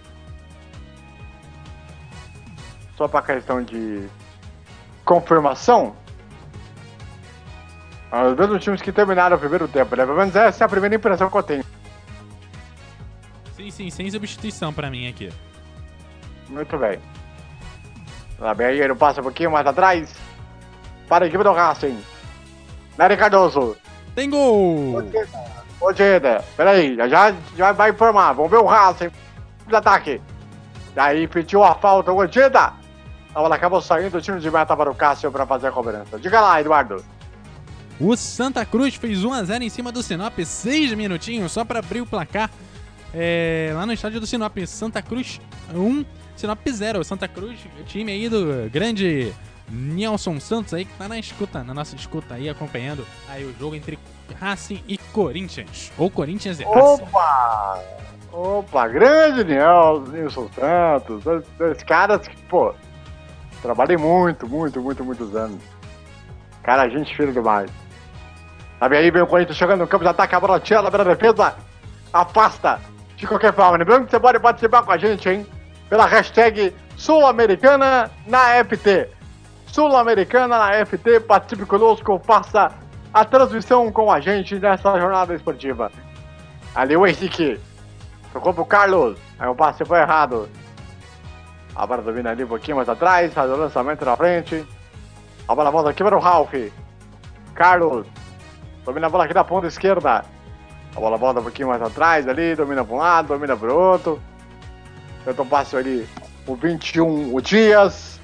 Só 2.97 3.09
pra 3.09 3.23
questão 3.23 3.63
de 3.63 4.07
confirmação. 5.05 5.97
ah, 8.11 8.25
Os 8.25 8.37
mesmos 8.39 8.63
times 8.63 8.81
que 8.83 8.93
terminaram 8.93 9.37
o 9.37 9.41
primeiro 9.41 9.67
tempo, 9.67 9.97
né? 9.97 10.05
Pelo 10.05 10.17
menos 10.17 10.35
essa 10.37 10.65
é 10.65 10.67
a 10.67 10.69
primeira 10.69 10.95
impressão 10.95 11.29
que 11.31 11.37
eu 11.37 11.43
tenho. 11.43 11.65
Sim, 13.57 13.71
sim, 13.71 13.91
sem 13.91 14.11
substituição 14.11 14.73
pra 14.73 14.91
mim 14.91 15.09
aqui. 15.09 15.33
Muito 16.49 16.77
bem. 16.79 17.01
Lá 18.39 18.53
bem 18.55 18.67
aí, 18.69 18.81
ele 18.81 18.95
passa 18.95 19.21
um 19.21 19.25
pouquinho 19.25 19.51
mais 19.51 19.67
atrás. 19.67 20.15
Para 21.09 21.25
a 21.25 21.29
equipe 21.29 21.43
do 21.43 21.53
Racing. 21.53 21.99
Nery 22.99 23.17
Cardoso. 23.17 23.77
Tem 24.15 24.31
gol! 24.31 25.03
Geda, 25.95 26.43
peraí, 26.57 26.97
já, 26.97 27.35
já 27.57 27.73
vai 27.73 27.91
informar. 27.91 28.33
Vamos 28.33 28.51
ver 28.51 28.57
o 28.59 28.65
Racing 28.67 29.11
de 29.67 29.77
ataque. 29.77 30.21
Daí 30.95 31.27
pediu 31.27 31.63
a 31.63 31.75
falta 31.75 32.13
o 32.13 32.27
Geda. 32.27 32.73
A 33.35 33.41
bola 33.41 33.57
acabou 33.57 33.83
saindo, 33.83 34.17
o 34.17 34.21
time 34.21 34.39
de 34.39 34.51
meta 34.51 34.77
para 34.77 34.91
o 34.91 34.95
Cássio 34.95 35.31
para 35.31 35.45
fazer 35.45 35.69
a 35.69 35.73
cobrança. 35.73 36.19
Diga 36.19 36.41
lá, 36.41 36.61
Eduardo. 36.61 37.05
O 37.99 38.17
Santa 38.17 38.65
Cruz 38.65 38.95
fez 38.95 39.25
1x0 39.25 39.63
em 39.63 39.69
cima 39.69 39.91
do 39.91 40.03
Sinop, 40.03 40.39
6 40.39 40.95
minutinhos 40.95 41.51
só 41.51 41.65
para 41.65 41.81
abrir 41.81 42.01
o 42.01 42.07
placar 42.07 42.51
é, 43.13 43.73
lá 43.75 43.87
no 43.87 43.93
estádio 43.93 44.21
do 44.21 44.27
Sinop. 44.27 44.57
Santa 44.67 45.03
Cruz 45.03 45.41
1, 45.73 46.05
Sinop 46.37 46.59
0. 46.69 47.05
Santa 47.05 47.27
Cruz, 47.27 47.59
time 47.87 48.13
aí 48.13 48.29
do 48.29 48.69
grande 48.71 49.33
Nelson 49.69 50.39
Santos 50.41 50.75
aí 50.75 50.85
que 50.85 50.93
tá 50.95 51.09
na 51.09 51.19
escuta, 51.19 51.65
na 51.65 51.73
nossa 51.73 51.97
escuta 51.97 52.35
aí, 52.35 52.49
acompanhando 52.49 53.07
aí 53.29 53.45
o 53.45 53.55
jogo 53.59 53.75
entre 53.75 53.99
Racing 54.39 54.83
e 54.87 54.99
Corinthians. 54.99 55.93
Ou 55.97 56.11
Corinthians 56.11 56.61
e 56.61 56.65
Racing. 56.65 57.03
Opa! 57.03 57.83
Opa, 58.37 58.89
grande 58.89 59.45
Nilson, 59.45 60.11
Nilson 60.11 60.49
Santos. 60.49 61.23
Dois, 61.57 61.83
caras 61.85 62.27
que, 62.27 62.37
pô, 62.47 62.75
trabalhei 63.63 63.97
muito, 63.97 64.49
muito, 64.49 64.81
muito, 64.81 65.05
muitos 65.05 65.37
anos. 65.37 65.63
Cara, 66.65 66.89
gente 66.89 67.17
fina 67.17 67.31
demais. 67.31 67.71
Sabe 68.81 68.97
aí, 68.97 69.09
vem 69.09 69.23
o 69.23 69.27
Corinthians 69.27 69.57
chegando 69.57 69.83
no 69.83 69.87
campo 69.87 70.03
de 70.03 70.11
ataque, 70.11 70.35
a 70.35 70.41
bola 70.41 70.59
tira, 70.59 70.81
a 70.81 70.91
beira 70.91 71.05
defesa, 71.05 71.55
afasta. 72.13 72.81
De 73.17 73.25
qualquer 73.25 73.55
forma, 73.55 73.79
lembrando 73.79 74.07
que 74.07 74.11
você 74.11 74.19
pode 74.19 74.41
participar 74.41 74.83
com 74.83 74.91
a 74.91 74.99
gente, 74.99 75.29
hein? 75.29 75.47
Pela 75.89 76.05
hashtag 76.05 76.75
Sul-Americana 76.97 78.11
na 78.27 78.65
FT. 78.65 79.11
Sul-Americana 79.69 80.59
na 80.59 80.85
FT, 80.85 81.21
participe 81.21 81.65
conosco, 81.67 82.21
faça 82.25 82.73
a 83.13 83.25
transmissão 83.25 83.93
com 83.93 84.11
a 84.11 84.19
gente 84.19 84.59
nessa 84.59 84.99
jornada 84.99 85.33
esportiva. 85.35 85.93
O 86.99 87.07
Henrique. 87.07 87.61
Tocou 88.35 88.53
pro 88.53 88.67
Carlos. 88.67 89.17
Aí 89.39 89.49
o 89.49 89.55
passe 89.55 89.85
foi 89.85 90.01
errado. 90.01 90.49
A 91.75 91.87
bola 91.87 92.03
domina 92.03 92.31
ali 92.31 92.43
um 92.43 92.49
pouquinho 92.49 92.77
mais 92.77 92.89
atrás. 92.89 93.33
Faz 93.33 93.49
o 93.49 93.55
lançamento 93.55 94.05
na 94.05 94.17
frente. 94.17 94.67
A 95.47 95.55
bola 95.55 95.71
volta 95.71 95.91
aqui 95.91 96.03
para 96.03 96.17
o 96.17 96.21
Ralph. 96.21 96.53
Carlos. 97.55 98.09
Domina 98.85 99.07
a 99.07 99.11
bola 99.11 99.25
aqui 99.25 99.33
da 99.33 99.45
ponta 99.45 99.69
esquerda. 99.69 100.25
A 100.97 101.01
bola 101.01 101.17
volta 101.17 101.39
um 101.39 101.45
pouquinho 101.45 101.69
mais 101.69 101.81
atrás 101.81 102.29
ali. 102.29 102.57
Domina 102.57 102.85
para 102.85 102.95
um 102.95 102.99
lado, 102.99 103.29
domina 103.29 103.57
para 103.57 103.73
o 103.73 103.79
outro. 103.79 104.21
Tenta 105.25 105.41
um 105.41 105.47
passe 105.47 105.77
ali. 105.77 106.09
O 106.45 106.57
21, 106.57 107.33
o 107.33 107.41
Dias. 107.41 108.21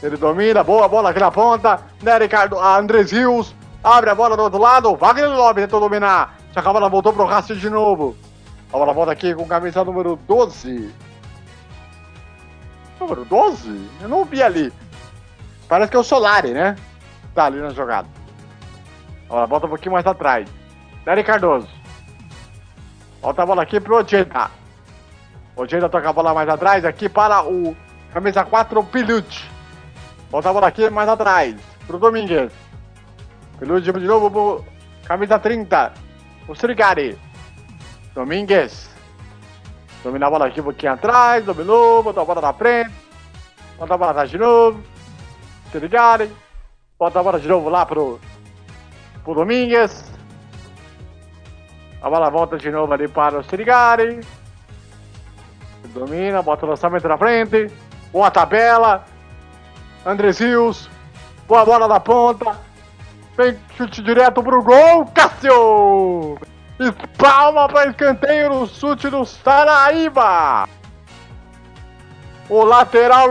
Ele 0.00 0.16
domina. 0.16 0.62
Boa 0.62 0.86
bola 0.86 1.10
aqui 1.10 1.18
na 1.18 1.32
ponta. 1.32 1.80
Nery 2.00 2.28
Cardo, 2.28 2.60
a 2.60 2.78
Andres 2.78 3.10
Rios. 3.10 3.52
Abre 3.82 4.08
a 4.08 4.14
bola 4.14 4.36
do 4.36 4.44
outro 4.44 4.60
lado. 4.60 4.94
Wagner 4.94 5.30
Lobby 5.30 5.62
tentou 5.62 5.80
dominar. 5.80 6.36
Só 6.52 6.62
que 6.62 6.68
a 6.68 6.72
bola 6.72 6.88
voltou 6.88 7.12
pro 7.12 7.24
Racing 7.24 7.56
de 7.56 7.68
novo. 7.68 8.16
A 8.72 8.78
bola 8.78 8.92
volta 8.92 9.12
aqui 9.12 9.34
com 9.34 9.46
camisa 9.46 9.84
número 9.84 10.16
12. 10.16 10.92
Número 12.98 13.24
12? 13.24 13.90
Eu 14.00 14.08
não 14.08 14.24
vi 14.24 14.42
ali. 14.42 14.72
Parece 15.68 15.90
que 15.90 15.96
é 15.96 16.00
o 16.00 16.04
Solari, 16.04 16.52
né? 16.52 16.76
Tá 17.34 17.46
ali 17.46 17.58
na 17.58 17.70
jogada. 17.70 18.08
A 19.26 19.28
bola 19.28 19.46
volta 19.46 19.66
um 19.66 19.70
pouquinho 19.70 19.92
mais 19.92 20.06
atrás. 20.06 20.48
Nery 21.06 21.22
Cardoso. 21.22 21.68
Volta 23.22 23.42
a 23.42 23.46
bola 23.46 23.62
aqui 23.62 23.80
pro 23.80 23.96
Ojeda. 23.96 24.50
Ojeda 25.56 25.88
toca 25.88 26.10
a 26.10 26.12
bola 26.12 26.34
mais 26.34 26.48
atrás 26.48 26.84
aqui 26.84 27.08
para 27.08 27.42
o 27.44 27.76
camisa 28.12 28.44
4, 28.44 28.82
Pilucci. 28.84 29.48
Volta 30.30 30.50
a 30.50 30.52
bola 30.52 30.66
aqui 30.66 30.90
mais 30.90 31.08
atrás 31.08 31.54
pro 31.86 31.98
Domingues. 31.98 32.52
Pilucci 33.58 33.92
de 33.92 34.06
novo 34.06 34.30
pro 34.30 34.64
camisa 35.04 35.38
30, 35.38 35.92
o 36.48 36.52
Strigari. 36.52 37.18
Domingues. 38.16 38.88
Domina 40.02 40.26
a 40.26 40.30
bola 40.30 40.46
aqui 40.46 40.58
um 40.58 40.64
pouquinho 40.64 40.94
atrás, 40.94 41.44
dominou, 41.44 42.02
botou 42.02 42.22
a 42.22 42.24
bola 42.24 42.40
na 42.40 42.52
frente. 42.54 42.90
Bota 43.78 43.92
a 43.92 43.98
bola 43.98 44.10
atrás 44.12 44.30
de 44.30 44.38
novo. 44.38 44.82
Strigari. 45.66 46.32
Bota 46.98 47.20
a 47.20 47.22
bola 47.22 47.38
de 47.38 47.46
novo 47.46 47.68
lá 47.68 47.84
pro, 47.84 48.18
pro 49.22 49.34
Domingues. 49.34 50.02
A 52.00 52.08
bola 52.08 52.30
volta 52.30 52.56
de 52.56 52.70
novo 52.70 52.94
ali 52.94 53.06
para 53.06 53.36
o 53.36 53.42
Strigari. 53.42 54.20
Domina, 55.92 56.40
bota 56.40 56.64
o 56.64 56.70
lançamento 56.70 57.06
na 57.06 57.18
frente. 57.18 57.70
Boa 58.10 58.30
tabela. 58.30 59.04
Andres 60.06 60.38
Rios. 60.38 60.88
Boa 61.46 61.66
bola 61.66 61.86
na 61.86 62.00
ponta. 62.00 62.58
Vem 63.36 63.58
chute 63.76 64.00
direto 64.02 64.42
pro 64.42 64.62
gol. 64.62 65.04
Cássio! 65.12 66.38
Espalma 66.78 67.68
para 67.68 67.90
escanteio 67.90 68.50
no 68.50 68.66
chute 68.66 69.08
do 69.08 69.24
Saraíba. 69.24 70.68
O 72.48 72.62
lateral 72.64 73.28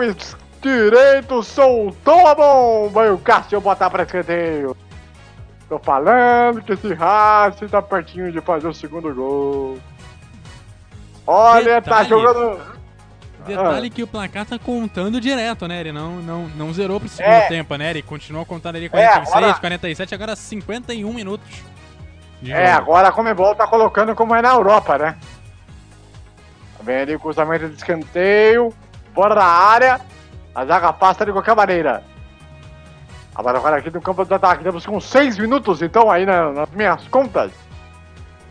direito 0.61 1.43
soltou 1.43 2.27
a 2.27 2.33
bomba 2.35 3.05
e 3.05 3.09
o 3.11 3.17
Cássio 3.19 3.61
bota 3.61 3.89
para 3.89 4.03
escanteio. 4.03 4.75
Tô 5.69 5.79
falando 5.79 6.61
que 6.63 6.73
esse 6.73 6.93
Racing 6.93 7.67
tá 7.67 7.81
pertinho 7.81 8.31
de 8.31 8.41
fazer 8.41 8.67
o 8.67 8.73
segundo 8.73 9.13
gol. 9.13 9.77
Olha, 11.25 11.81
tá 11.81 12.01
Detalhe. 12.03 12.09
jogando. 12.09 12.75
Detalhe 13.45 13.87
Ah. 13.87 13.91
que 13.91 14.03
o 14.03 14.07
placar 14.07 14.45
tá 14.45 14.57
contando 14.57 15.21
direto, 15.21 15.67
né? 15.67 15.79
Ele 15.79 15.91
não, 15.91 16.15
não, 16.17 16.47
não 16.49 16.73
zerou 16.73 16.99
pro 16.99 17.07
segundo 17.07 17.31
É. 17.31 17.47
tempo, 17.47 17.75
né? 17.75 17.91
Ele 17.91 18.01
continuou 18.01 18.43
contando 18.45 18.75
ali 18.75 18.85
É, 18.85 18.89
46, 18.89 19.35
agora- 19.35 19.53
47, 19.59 20.15
agora 20.15 20.35
51 20.35 21.13
minutos. 21.13 21.47
É, 22.43 22.71
agora 22.71 23.07
a 23.07 23.11
Comebol 23.11 23.55
tá 23.55 23.65
colocando 23.67 24.13
como 24.15 24.35
é 24.35 24.41
na 24.41 24.49
Europa, 24.49 24.97
né? 24.97 25.17
Vem 26.81 26.97
ali 27.01 27.15
o 27.15 27.19
cruzamento 27.19 27.67
de 27.67 27.75
escanteio, 27.75 28.73
fora 29.13 29.33
da 29.33 29.45
área, 29.45 29.99
a 30.53 30.65
zaga 30.65 30.93
passa 30.93 31.25
de 31.25 31.31
qualquer 31.31 31.55
maneira. 31.55 32.03
Agora, 33.33 33.57
agora 33.57 33.77
aqui 33.77 33.89
no 33.89 34.01
campo 34.01 34.23
de 34.23 34.33
ataque, 34.33 34.63
temos 34.63 34.85
com 34.85 34.99
6 34.99 35.37
minutos, 35.37 35.81
então, 35.81 36.09
aí 36.11 36.25
na- 36.25 36.51
nas 36.51 36.69
minhas 36.71 37.07
contas, 37.07 37.51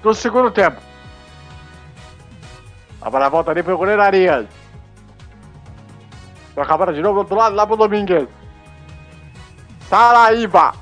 do 0.02 0.12
segundo 0.12 0.51
tempo. 0.51 0.81
A 3.01 3.09
bola 3.09 3.28
volta 3.28 3.51
ali 3.51 3.62
pro 3.62 3.78
goleiro 3.78 4.02
Arias. 4.02 4.47
Toca 6.55 6.74
a 6.74 6.77
bola 6.78 6.93
de 6.93 7.01
novo 7.01 7.15
do 7.15 7.19
outro 7.20 7.36
lado, 7.36 7.55
lá 7.55 7.66
pro 7.66 7.77
Domingues. 7.77 8.28
Saraíba. 9.89 10.74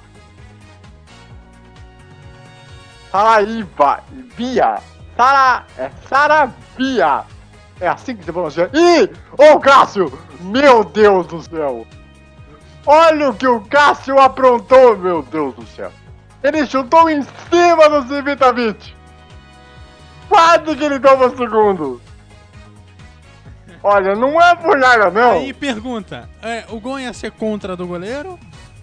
Saraiva, 3.13 4.03
Via, 4.35 4.79
Sara, 5.15 5.67
é 5.77 5.91
Saravia. 6.09 7.25
É 7.79 7.89
assim 7.89 8.17
que 8.17 8.25
se 8.25 8.33
pronuncia. 8.33 8.71
Ih, 8.73 9.11
ô 9.37 9.61
Cássio, 9.61 10.19
meu 10.41 10.83
Deus 10.83 11.27
do 11.27 11.43
céu. 11.43 11.87
Olha 12.87 13.29
o 13.29 13.35
que 13.35 13.47
o 13.47 13.61
Cássio 13.61 14.19
aprontou, 14.19 14.97
meu 14.97 15.23
Deus 15.23 15.55
do 15.55 15.67
céu. 15.67 15.93
Ele 16.43 16.67
chutou 16.67 17.11
em 17.11 17.23
cima 17.23 17.89
do 17.91 18.09
Civitavit. 18.09 18.97
Quase 20.29 20.75
que 20.75 20.85
ele 20.85 20.99
toma 20.99 21.29
segundo. 21.37 22.01
Olha, 23.83 24.15
não 24.15 24.41
é 24.41 24.55
por 24.55 24.79
nada, 24.79 25.11
não. 25.11 25.33
Aí 25.33 25.53
pergunta: 25.53 26.31
é, 26.41 26.65
o 26.71 26.81
gol 26.81 26.99
ia 26.99 27.13
ser 27.13 27.33
contra 27.33 27.77
do 27.77 27.87
goleiro 27.87 28.39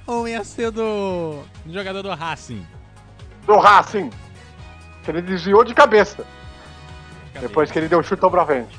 ou 0.06 0.28
ia 0.28 0.44
ser 0.44 0.72
do 0.72 1.42
jogador 1.66 2.04
do 2.04 2.10
Racing? 2.14 2.66
Do 3.50 3.58
Racing. 3.58 4.10
Que 5.04 5.12
ele 5.12 5.22
desviou 5.22 5.64
de 5.64 5.74
cabeça. 5.74 6.24
Depois 7.42 7.72
que 7.72 7.80
ele 7.80 7.88
deu 7.88 8.00
o 8.00 8.04
chutão 8.04 8.30
pra 8.30 8.46
frente. 8.46 8.78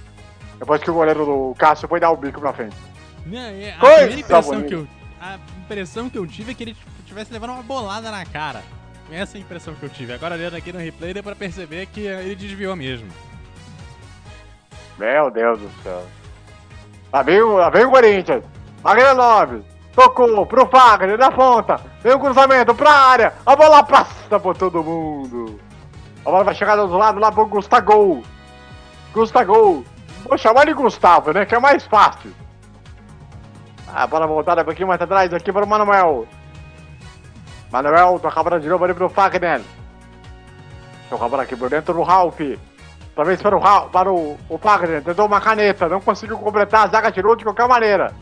Depois 0.59 0.83
que 0.83 0.91
o 0.91 0.95
goleiro 0.95 1.25
do 1.25 1.55
Cássio 1.59 1.89
foi 1.89 1.99
dar 1.99 2.11
o 2.11 2.17
bico 2.17 2.41
pra 2.41 2.53
frente. 2.53 2.77
Né, 3.27 3.63
é, 3.65 3.75
a 3.75 3.79
Coisa 3.79 3.97
primeira 3.97 4.21
impressão 4.21 4.55
bonita. 4.55 4.69
que 4.69 4.75
eu, 4.75 4.89
a 5.21 5.39
impressão 5.65 6.11
que 6.11 6.19
eu 6.19 6.27
tive 6.27 6.53
é 6.53 6.55
que 6.55 6.63
ele 6.65 6.77
tivesse 7.07 7.33
levando 7.33 7.51
uma 7.51 7.63
bolada 7.63 8.11
na 8.11 8.25
cara. 8.25 8.63
Essa 9.11 9.37
é 9.37 9.39
a 9.39 9.41
impressão 9.41 9.75
que 9.75 9.83
eu 9.83 9.89
tive. 9.89 10.13
Agora 10.13 10.35
olhando 10.37 10.55
aqui 10.57 10.73
no 10.73 10.79
replay 10.79 11.13
deu 11.13 11.23
pra 11.23 11.35
perceber 11.35 11.87
que 11.87 12.01
ele 12.03 12.37
desviou 12.37 12.77
mesmo. 12.77 13.09
Meu 14.99 15.31
Deus 15.31 15.59
do 15.59 15.71
céu. 15.83 16.07
Lá 17.13 17.23
vem, 17.23 17.41
o- 17.41 17.57
lá 17.57 17.71
vem 17.71 17.85
o 17.85 17.91
Corinthians. 17.91 18.45
Wagner 18.83 19.15
9. 19.15 19.63
Tocou 20.01 20.47
pro 20.47 20.67
Fagner 20.67 21.19
na 21.19 21.31
ponta. 21.31 21.79
Vem 22.03 22.15
o 22.15 22.19
cruzamento 22.19 22.75
pra 22.75 22.91
área. 22.91 23.35
A 23.45 23.55
bola 23.55 23.83
passa 23.83 24.41
por 24.41 24.57
todo 24.57 24.83
mundo. 24.83 25.61
A 26.25 26.31
bola 26.31 26.43
vai 26.43 26.55
chegar 26.55 26.75
do 26.77 26.83
outro 26.83 26.97
lado 26.97 27.21
lá 27.21 27.31
pro 27.31 27.45
Gustavo. 27.45 28.23
Gustavo. 29.13 29.85
Vou 30.27 30.39
chamar 30.39 30.65
de 30.65 30.73
Gustavo, 30.73 31.33
né? 31.35 31.45
Que 31.45 31.55
é 31.55 31.59
mais 31.59 31.85
fácil. 31.87 32.33
A 33.95 34.07
bola 34.07 34.27
voltada 34.27 34.63
um 34.63 34.65
pouquinho 34.65 34.89
mais 34.89 35.03
atrás 35.03 35.35
aqui 35.35 35.53
para 35.53 35.67
o 35.67 35.69
Manuel. 35.69 36.27
Manuel 37.71 38.19
toca 38.21 38.41
a 38.41 38.43
bola 38.43 38.59
de 38.59 38.71
novo 38.71 38.83
ali 38.85 38.95
pro 38.95 39.11
Fagner. 39.11 39.61
Toca 41.11 41.27
a 41.27 41.29
bola 41.29 41.43
aqui 41.43 41.55
por 41.55 41.69
dentro 41.69 41.93
do 41.93 42.03
Ralph. 42.03 42.41
Talvez 43.15 43.43
para 43.43 43.55
o, 43.55 43.61
Ra- 43.61 43.83
para 43.83 44.11
o, 44.11 44.39
o 44.49 44.57
Fagner. 44.57 45.05
Tentou 45.05 45.27
uma 45.27 45.43
caneta. 45.43 45.91
Não 45.91 46.01
conseguiu 46.01 46.39
completar. 46.39 46.87
A 46.87 46.91
zaga 46.91 47.13
tirou 47.13 47.37
de 47.37 47.45
qualquer 47.45 47.69
maneira. 47.69 48.15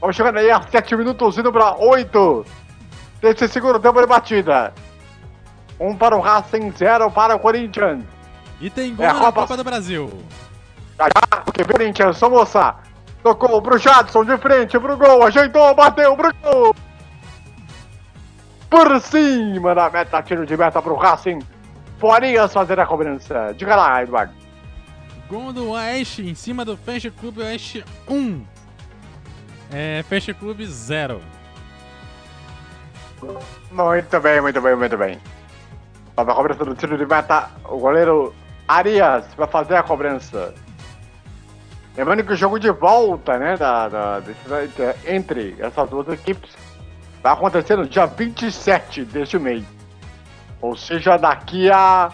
Vamos 0.00 0.14
chegando 0.16 0.38
aí 0.38 0.50
a 0.50 0.60
7 0.62 0.96
minutos, 0.96 1.36
indo 1.38 1.52
para 1.52 1.74
8. 1.76 2.44
Desse 3.20 3.48
segundo 3.48 3.80
tempo 3.80 4.00
de 4.00 4.06
batida. 4.06 4.72
Um 5.80 5.96
para 5.96 6.16
o 6.16 6.20
Racing, 6.20 6.70
zero 6.72 7.10
para 7.10 7.34
o 7.34 7.38
Corinthians. 7.40 8.04
E 8.60 8.70
tem 8.70 8.94
gol 8.94 9.04
É 9.04 9.08
a 9.08 9.12
na 9.14 9.18
Copa- 9.20 9.40
Copa 9.42 9.56
do 9.56 9.64
Brasil. 9.64 10.08
Já, 10.98 11.04
já, 11.06 11.40
porque 11.42 11.64
Corinthians, 11.64 12.16
só 12.16 12.28
moça. 12.30 12.76
Tocou 13.22 13.60
pro 13.60 13.78
Jadson 13.78 14.24
de 14.24 14.36
frente 14.38 14.78
pro 14.78 14.96
gol. 14.96 15.24
Ajeitou, 15.24 15.74
bateu 15.74 16.16
pro 16.16 16.32
gol. 16.42 16.74
Por 18.70 19.00
cima 19.00 19.74
da 19.74 19.88
meta, 19.90 20.22
tiro 20.22 20.44
de 20.44 20.56
meta 20.56 20.80
pro 20.82 20.94
Racing. 20.96 21.38
Forias 21.98 22.52
fazer 22.52 22.78
a 22.78 22.86
cobrança. 22.86 23.52
Diga 23.56 23.74
lá, 23.74 24.02
Eduardo. 24.02 24.32
Gol 25.28 25.52
do 25.52 25.70
Oeste 25.70 26.22
em 26.22 26.34
cima 26.34 26.64
do 26.64 26.76
Fast 26.76 27.10
Clube 27.12 27.40
Oeste 27.42 27.84
1. 28.08 28.42
É, 29.72 30.02
Fast 30.08 30.32
Clube 30.34 30.64
0. 30.66 31.20
Muito 33.70 34.20
bem, 34.20 34.40
muito 34.40 34.60
bem, 34.60 34.76
muito 34.76 34.96
bem. 34.96 35.18
A 36.16 36.24
cobrança 36.24 36.64
do 36.64 36.74
tiro 36.74 36.96
de 36.96 37.06
meta, 37.06 37.50
o 37.64 37.78
goleiro 37.78 38.34
Arias 38.66 39.24
vai 39.36 39.46
fazer 39.48 39.76
a 39.76 39.82
cobrança. 39.82 40.54
Lembrando 41.96 42.24
que 42.24 42.32
o 42.32 42.36
jogo 42.36 42.58
de 42.58 42.70
volta, 42.70 43.38
né, 43.38 43.56
da, 43.56 43.88
da, 43.88 44.20
desse- 44.20 44.94
entre 45.12 45.56
essas 45.58 45.88
duas 45.90 46.08
equipes 46.08 46.50
vai 47.22 47.32
acontecer 47.32 47.76
no 47.76 47.86
dia 47.88 48.06
27 48.06 49.04
deste 49.04 49.38
mês. 49.38 49.64
Ou 50.60 50.76
seja, 50.76 51.16
daqui 51.16 51.70
a. 51.70 52.10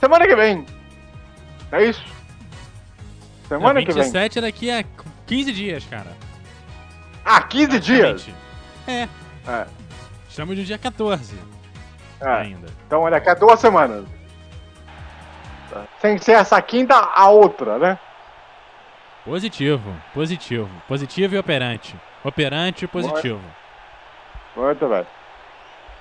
Semana 0.00 0.26
que 0.26 0.36
vem. 0.36 0.64
É 1.72 1.84
isso? 1.84 2.04
Semana 3.48 3.80
que 3.80 3.92
vem. 3.92 4.02
27 4.04 4.38
é 4.38 4.42
daqui 4.42 4.70
a 4.70 4.84
15 5.26 5.52
dias, 5.52 5.84
cara. 5.86 6.12
Ah, 7.24 7.42
15 7.42 7.80
dias? 7.80 8.28
É, 8.86 9.08
É. 9.46 9.66
estamos 10.28 10.56
no 10.56 10.64
dia 10.64 10.76
14 10.78 11.38
é. 12.20 12.26
ainda. 12.28 12.66
Então, 12.86 13.08
daqui 13.10 13.28
a 13.30 13.34
duas 13.34 13.58
semanas. 13.60 14.04
Sem 16.00 16.18
ser 16.18 16.32
essa 16.32 16.60
quinta, 16.62 16.94
a 16.94 17.28
outra, 17.30 17.78
né? 17.78 17.98
Positivo, 19.24 19.92
positivo. 20.12 20.70
Positivo 20.86 21.34
e 21.34 21.38
operante. 21.38 21.96
Operante 22.22 22.84
e 22.84 22.88
positivo. 22.88 23.40
Muito 24.54 24.86
bem. 24.86 25.06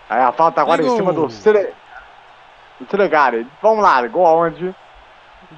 Aí 0.10 0.22
a 0.22 0.32
falta 0.32 0.62
agora 0.62 0.84
Tem 0.84 0.92
em 0.92 0.96
cima 0.96 1.14
do 1.14 1.30
Sele... 1.30 1.74
do 2.80 2.88
Selegari. 2.90 3.48
Vamos 3.62 3.82
lá, 3.82 4.06
gol 4.08 4.28
aonde? 4.28 4.76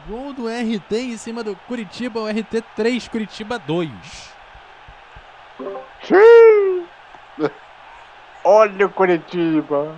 Gol 0.07 0.33
do 0.33 0.47
RT 0.47 0.91
em 0.95 1.17
cima 1.17 1.43
do 1.43 1.55
Curitiba, 1.67 2.19
o 2.19 2.27
RT 2.27 2.63
3, 2.75 3.07
Curitiba 3.07 3.57
2. 3.59 4.34
Xiii! 6.01 6.87
Olha 8.43 8.85
o 8.85 8.89
Curitiba. 8.89 9.95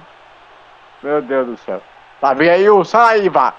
Meu 1.04 1.22
Deus 1.22 1.48
do 1.48 1.58
céu. 1.58 1.82
Tá 2.22 2.34
vendo 2.34 2.52
aí 2.52 2.70
o 2.70 2.84
Saraiva. 2.84 3.54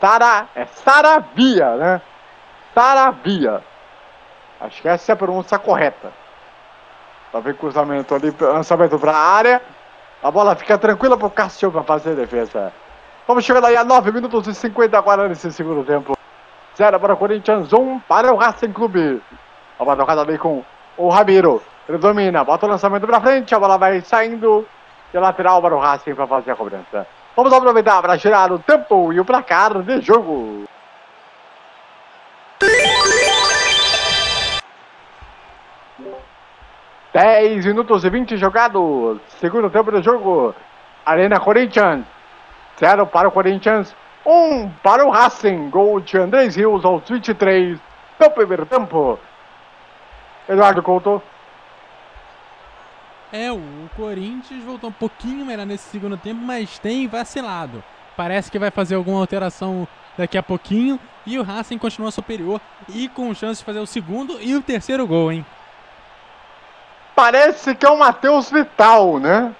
Sara, 0.00 0.48
é 0.54 0.64
Saravia, 0.66 1.76
né? 1.76 2.02
Saravia. 2.74 3.62
Acho 4.60 4.82
que 4.82 4.88
essa 4.88 5.12
é 5.12 5.14
a 5.14 5.16
pronúncia 5.16 5.58
correta. 5.58 6.12
Tá 7.32 7.40
vendo 7.40 7.56
cruzamento 7.56 8.14
ali, 8.14 8.34
lançamento 8.40 8.98
pra 8.98 9.16
área. 9.16 9.62
A 10.22 10.30
bola 10.30 10.56
fica 10.56 10.76
tranquila 10.76 11.16
pro 11.16 11.30
Cássio 11.30 11.70
pra 11.70 11.82
fazer 11.82 12.12
a 12.12 12.14
defesa. 12.14 12.72
Vamos 13.26 13.44
chegando 13.44 13.66
aí 13.66 13.76
a 13.76 13.84
9 13.84 14.10
minutos 14.10 14.46
e 14.46 14.54
50 14.54 14.98
agora 14.98 15.28
nesse 15.28 15.52
segundo 15.52 15.84
tempo. 15.84 16.16
0 16.76 17.00
para 17.00 17.14
o 17.14 17.16
Corinthians, 17.16 17.72
1 17.72 18.00
para 18.00 18.32
o 18.32 18.36
Racing 18.36 18.72
Clube. 18.72 19.22
A 19.78 19.84
bola 19.84 19.96
tocada 19.96 20.22
ali 20.22 20.38
com 20.38 20.64
o 20.96 21.08
Ramiro. 21.08 21.62
Ele 21.88 21.98
domina, 21.98 22.44
bota 22.44 22.66
o 22.66 22.68
lançamento 22.68 23.06
pra 23.06 23.20
frente, 23.20 23.54
a 23.54 23.58
bola 23.58 23.78
vai 23.78 24.00
saindo 24.00 24.66
de 25.12 25.18
lateral 25.18 25.62
para 25.62 25.74
o 25.74 25.78
Racing 25.78 26.14
para 26.14 26.26
fazer 26.26 26.50
a 26.50 26.56
cobrança. 26.56 27.06
Vamos 27.34 27.52
aproveitar 27.52 28.02
para 28.02 28.16
girar 28.16 28.52
o 28.52 28.58
tempo 28.58 29.12
e 29.12 29.20
o 29.20 29.24
placar 29.24 29.82
de 29.82 30.00
jogo. 30.00 30.64
Dez 37.12 37.64
minutos 37.64 38.04
e 38.04 38.10
20 38.10 38.36
jogados. 38.36 39.18
Segundo 39.40 39.70
tempo 39.70 39.90
do 39.90 40.02
jogo. 40.02 40.54
Arena 41.06 41.40
Corinthians. 41.40 42.04
Zero 42.78 43.06
para 43.06 43.28
o 43.28 43.32
Corinthians. 43.32 43.94
Um 44.26 44.68
para 44.82 45.06
o 45.06 45.10
Racing. 45.10 45.70
Gol 45.70 46.00
de 46.00 46.18
Andrés 46.18 46.56
Rios 46.56 46.84
aos 46.84 47.08
23 47.08 47.78
do 48.18 48.30
primeiro 48.30 48.66
tempo. 48.66 49.18
Eduardo 50.48 50.82
Couto. 50.82 51.22
É, 53.32 53.52
o 53.52 53.60
Corinthians 53.94 54.64
voltou 54.64 54.88
um 54.88 54.92
pouquinho 54.92 55.44
melhor 55.44 55.66
nesse 55.66 55.88
segundo 55.90 56.16
tempo, 56.16 56.40
mas 56.40 56.78
tem 56.78 57.06
vacilado. 57.06 57.84
Parece 58.16 58.50
que 58.50 58.58
vai 58.58 58.70
fazer 58.70 58.94
alguma 58.94 59.20
alteração 59.20 59.86
daqui 60.16 60.38
a 60.38 60.42
pouquinho. 60.42 60.98
E 61.26 61.38
o 61.38 61.42
Racing 61.42 61.76
continua 61.76 62.10
superior 62.10 62.58
e 62.88 63.06
com 63.10 63.34
chance 63.34 63.60
de 63.60 63.64
fazer 63.66 63.80
o 63.80 63.86
segundo 63.86 64.40
e 64.40 64.56
o 64.56 64.62
terceiro 64.62 65.06
gol, 65.06 65.30
hein? 65.30 65.44
Parece 67.14 67.74
que 67.74 67.84
é 67.84 67.90
o 67.90 67.98
Matheus 67.98 68.50
Vital, 68.50 69.18
né? 69.18 69.54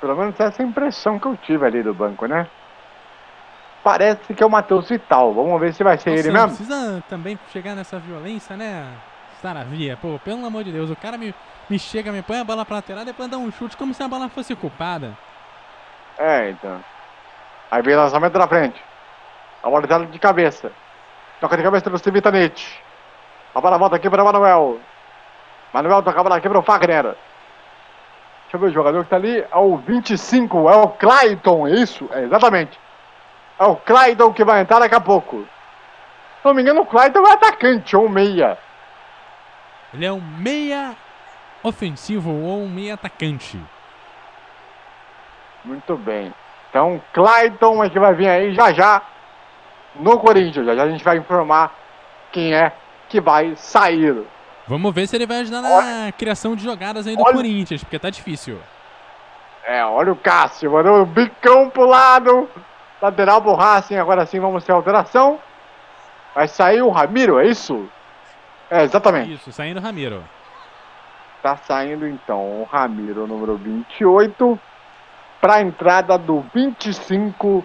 Pelo 0.00 0.16
menos 0.16 0.38
essa 0.40 0.62
é 0.62 0.66
a 0.66 0.68
impressão 0.68 1.18
que 1.18 1.26
eu 1.26 1.36
tive 1.36 1.64
ali 1.64 1.82
do 1.82 1.94
banco, 1.94 2.26
né? 2.26 2.48
Parece 3.84 4.34
que 4.34 4.42
é 4.42 4.46
o 4.46 4.50
Matheus 4.50 4.88
Vital. 4.88 5.32
Vamos 5.32 5.60
ver 5.60 5.72
se 5.72 5.84
vai 5.84 5.96
ser 5.96 6.10
Nossa, 6.10 6.20
ele 6.22 6.36
não 6.36 6.48
mesmo. 6.48 6.56
precisa 6.56 7.04
também 7.08 7.38
chegar 7.52 7.76
nessa 7.76 8.00
violência, 8.00 8.56
né? 8.56 8.84
Saravia, 9.42 9.98
pô, 10.00 10.18
pelo 10.24 10.44
amor 10.46 10.64
de 10.64 10.72
Deus, 10.72 10.90
o 10.90 10.96
cara 10.96 11.18
me, 11.18 11.34
me 11.68 11.78
chega, 11.78 12.10
me 12.10 12.22
põe 12.22 12.40
a 12.40 12.44
bola 12.44 12.64
pra 12.64 12.76
lateral, 12.76 13.04
depois 13.04 13.28
dá 13.30 13.36
um 13.36 13.50
chute 13.52 13.76
como 13.76 13.92
se 13.92 14.02
a 14.02 14.08
bola 14.08 14.28
fosse 14.28 14.54
culpada. 14.54 15.16
É, 16.18 16.50
então. 16.50 16.82
Aí 17.70 17.82
vem 17.82 17.94
o 17.94 17.98
lançamento 17.98 18.38
na 18.38 18.48
frente. 18.48 18.82
A 19.62 19.68
bola 19.68 19.86
dela 19.86 20.06
de 20.06 20.18
cabeça. 20.18 20.72
Toca 21.40 21.56
de 21.56 21.62
cabeça 21.62 21.90
no 21.90 21.98
Civitanete. 21.98 22.80
A 23.54 23.60
bola 23.60 23.78
volta 23.78 23.96
aqui 23.96 24.08
para 24.08 24.24
Manuel. 24.24 24.78
Manuel 25.72 26.02
toca 26.02 26.20
a 26.20 26.22
bola 26.22 26.36
aqui 26.36 26.48
para 26.48 26.58
o 26.58 26.62
Fagner. 26.62 27.04
Deixa 27.04 28.54
eu 28.54 28.60
ver 28.60 28.66
o 28.66 28.72
jogador 28.72 29.04
que 29.04 29.10
tá 29.10 29.16
ali. 29.16 29.40
É 29.40 29.56
o 29.56 29.76
25. 29.76 30.70
É 30.70 30.76
o 30.76 30.88
Clayton, 30.88 31.68
isso? 31.68 32.08
É, 32.12 32.22
exatamente. 32.22 32.78
É 33.58 33.64
o 33.64 33.76
Clayton 33.76 34.32
que 34.32 34.44
vai 34.44 34.60
entrar 34.60 34.78
daqui 34.78 34.94
a 34.94 35.00
pouco. 35.00 35.38
Se 36.40 36.44
não 36.44 36.54
me 36.54 36.62
engano, 36.62 36.82
o 36.82 36.86
Clayton 36.86 37.26
é 37.26 37.32
atacante 37.32 37.96
ou 37.96 38.08
meia. 38.08 38.56
Ele 39.96 40.04
é 40.04 40.12
um 40.12 40.20
meia 40.20 40.94
ofensivo 41.62 42.30
ou 42.30 42.62
um 42.62 42.68
meia 42.68 42.94
atacante. 42.94 43.58
Muito 45.64 45.96
bem. 45.96 46.32
Então, 46.70 47.00
Clayton 47.12 47.82
é 47.82 47.90
que 47.90 47.98
vai 47.98 48.14
vir 48.14 48.28
aí 48.28 48.54
já 48.54 48.72
já 48.72 49.02
no 49.96 50.18
Corinthians. 50.18 50.66
Já 50.66 50.76
já 50.76 50.82
a 50.84 50.90
gente 50.90 51.02
vai 51.02 51.16
informar 51.16 51.74
quem 52.30 52.54
é 52.54 52.72
que 53.08 53.20
vai 53.20 53.54
sair. 53.56 54.22
Vamos 54.68 54.94
ver 54.94 55.06
se 55.06 55.16
ele 55.16 55.26
vai 55.26 55.38
ajudar 55.40 55.62
na 55.62 56.12
criação 56.12 56.54
de 56.54 56.62
jogadas 56.62 57.06
aí 57.06 57.16
do 57.16 57.22
Olha- 57.22 57.34
Corinthians, 57.34 57.82
porque 57.82 57.98
tá 57.98 58.10
difícil. 58.10 58.58
É, 59.64 59.84
olha 59.84 60.12
o 60.12 60.16
Cássio, 60.16 60.70
mandou 60.70 61.02
o 61.02 61.06
bicão 61.06 61.70
pro 61.70 61.86
lado. 61.86 62.48
Lateral 63.00 63.42
pro 63.42 63.54
Racing, 63.54 63.96
agora 63.96 64.24
sim 64.26 64.40
vamos 64.40 64.64
ter 64.64 64.72
alteração. 64.72 65.38
Vai 66.34 66.48
sair 66.48 66.82
o 66.82 66.90
Ramiro, 66.90 67.38
é 67.38 67.46
isso? 67.46 67.88
É, 68.70 68.82
exatamente. 68.82 69.32
Isso, 69.32 69.52
saindo 69.52 69.78
o 69.78 69.82
Ramiro. 69.82 70.22
Tá 71.42 71.56
saindo 71.56 72.06
então 72.06 72.62
o 72.62 72.64
Ramiro, 72.64 73.26
número 73.26 73.56
28. 73.56 74.58
Pra 75.40 75.60
entrada 75.60 76.18
do 76.18 76.44
25, 76.52 77.64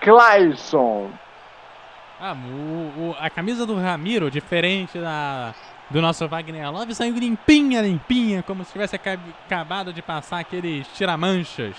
Clayson. 0.00 1.10
Ah, 2.20 2.34
o- 2.34 3.10
o- 3.10 3.16
a 3.18 3.28
camisa 3.28 3.66
do 3.66 3.74
Ramiro, 3.78 4.30
diferente 4.30 4.98
da 4.98 5.52
do 5.88 6.02
nosso 6.02 6.26
Wagner 6.28 6.68
Love, 6.72 6.94
saiu 6.96 7.14
limpinha, 7.14 7.80
limpinha, 7.80 8.42
como 8.42 8.64
se 8.64 8.72
tivesse 8.72 8.96
aca- 8.96 9.18
acabado 9.46 9.92
de 9.92 10.02
passar 10.02 10.40
aqueles 10.40 10.86
tiramanchas. 10.88 11.76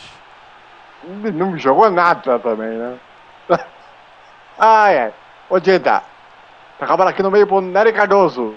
Não 1.03 1.57
jogou 1.57 1.89
nada 1.91 2.39
também, 2.39 2.69
né? 2.69 2.98
ah, 4.57 4.91
é. 4.91 5.14
Ô, 5.49 5.60
Dida. 5.60 6.02
Tá 6.79 7.09
aqui 7.09 7.23
no 7.23 7.31
meio 7.31 7.47
pro 7.47 7.59
Nery 7.59 7.91
Cardoso. 7.91 8.55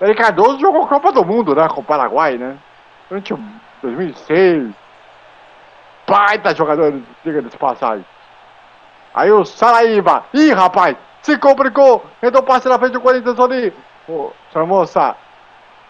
Nery 0.00 0.14
Cardoso 0.14 0.60
jogou 0.60 0.86
Copa 0.86 1.10
do 1.12 1.24
Mundo, 1.24 1.54
né? 1.54 1.68
Com 1.68 1.80
o 1.80 1.84
Paraguai, 1.84 2.38
né? 2.38 2.56
Durante 3.08 3.34
o 3.34 3.40
2006. 3.82 4.72
Baita 6.06 6.54
jogador, 6.54 7.00
diga 7.24 7.42
de 7.42 7.56
passagem. 7.56 8.04
Aí 9.14 9.32
o 9.32 9.44
Saraíba. 9.44 10.24
Ih, 10.32 10.52
rapaz. 10.52 10.96
Se 11.22 11.38
complicou. 11.38 12.04
Então 12.22 12.42
passe 12.42 12.68
na 12.68 12.78
frente 12.78 12.92
do 12.92 13.00
Corinthians 13.00 13.38
ali. 13.38 13.72
Ô, 14.08 14.30
senhor 14.52 14.66
moça. 14.66 15.16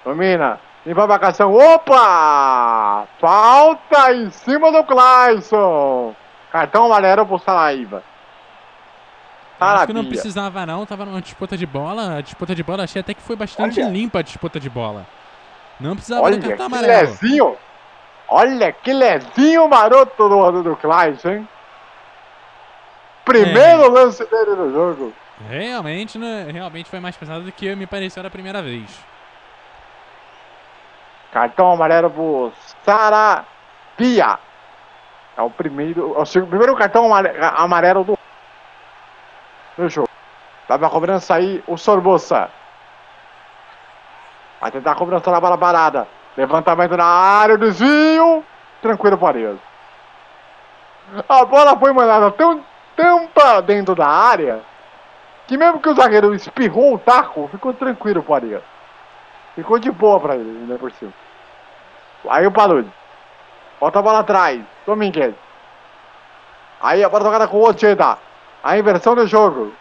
Domina. 0.04 0.60
Limpa 0.86 1.04
a 1.04 1.06
marcação. 1.06 1.52
Opa! 1.52 3.06
Falta 3.18 4.12
em 4.12 4.30
cima 4.30 4.70
do 4.70 4.84
Clayson. 4.84 6.14
Cartão 6.52 6.86
amarelo 6.86 7.26
pro 7.26 7.38
Acho 9.72 9.86
que 9.86 9.92
não 9.92 10.04
precisava 10.04 10.64
não, 10.66 10.84
tava 10.86 11.04
numa 11.04 11.20
disputa 11.20 11.56
de 11.56 11.66
bola. 11.66 12.18
A 12.18 12.20
disputa 12.20 12.54
de 12.54 12.62
bola 12.62 12.84
achei 12.84 13.00
até 13.00 13.14
que 13.14 13.22
foi 13.22 13.36
bastante 13.36 13.80
Olha. 13.80 13.88
limpa 13.90 14.18
a 14.18 14.22
disputa 14.22 14.60
de 14.60 14.68
bola. 14.70 15.06
Não 15.80 15.94
precisava 15.94 16.22
Olha 16.22 16.36
do 16.36 16.46
cartão 16.48 16.66
amarelo. 16.66 16.92
lezinho. 17.08 17.56
Olha 18.28 18.72
que 18.72 18.92
lezinho 18.92 19.68
maroto 19.68 20.28
do, 20.28 20.62
do 20.62 20.76
Clayson, 20.76 21.28
hein? 21.30 21.48
Primeiro 23.24 23.84
É. 23.84 23.88
lance 23.88 24.24
dele 24.24 24.50
no 24.56 24.72
jogo. 24.72 25.12
Realmente, 25.48 26.18
né, 26.18 26.46
realmente 26.52 26.88
foi 26.88 27.00
mais 27.00 27.16
pesado 27.16 27.42
do 27.44 27.50
que 27.52 27.74
me 27.74 27.86
pareceu 27.86 28.22
da 28.22 28.30
primeira 28.30 28.62
vez. 28.62 28.88
Cartão 31.32 31.70
amarelo 31.72 32.10
pro 32.10 32.52
Sarabia. 32.84 34.38
É 35.36 35.42
o 35.42 35.50
primeiro, 35.50 36.14
é 36.16 36.38
o 36.38 36.46
primeiro 36.46 36.76
cartão 36.76 37.06
amare- 37.06 37.36
amarelo 37.56 38.04
do, 38.04 38.18
do 39.76 39.88
jogo. 39.88 40.08
Dá 40.68 40.78
pra 40.78 40.88
cobrança 40.88 41.34
aí 41.34 41.62
o 41.66 41.76
Sorbosa. 41.76 42.50
Vai 44.60 44.70
tentar 44.70 44.92
a 44.92 44.94
cobrança 44.94 45.30
na 45.30 45.40
bola 45.40 45.58
parada. 45.58 46.08
Levantamento 46.36 46.96
na 46.96 47.04
área, 47.04 47.58
desvio. 47.58 48.44
Tranquilo 48.80 49.18
para 49.18 49.38
ele. 49.38 49.60
A 51.28 51.44
bola 51.44 51.76
foi 51.78 51.92
mandada 51.92 52.30
tão, 52.32 52.64
tão 52.96 53.26
pra 53.28 53.60
dentro 53.60 53.94
da 53.94 54.06
área 54.06 54.62
que 55.46 55.56
mesmo 55.56 55.80
que 55.80 55.88
o 55.88 55.94
zagueiro 55.94 56.34
espirrou 56.34 56.94
o 56.94 56.98
taco, 56.98 57.48
ficou 57.48 57.74
tranquilo 57.74 58.24
ele. 58.42 58.62
Ficou 59.54 59.78
de 59.78 59.90
boa 59.90 60.18
pra 60.18 60.34
ele, 60.34 60.48
ainda 60.60 60.78
por 60.78 60.90
cima. 60.92 61.12
Aí 62.28 62.46
o 62.46 62.50
Palude. 62.52 62.90
Bota 63.78 63.98
a 63.98 64.02
bola 64.02 64.20
atrás. 64.20 64.62
Domingues. 64.86 65.34
Aí 66.80 67.04
a 67.04 67.08
bola 67.08 67.24
tocada 67.24 67.48
com 67.48 67.58
o 67.58 67.68
Ocheda. 67.68 68.18
A 68.64 68.78
inversão 68.78 69.14
do 69.14 69.26
jogo. 69.26 69.74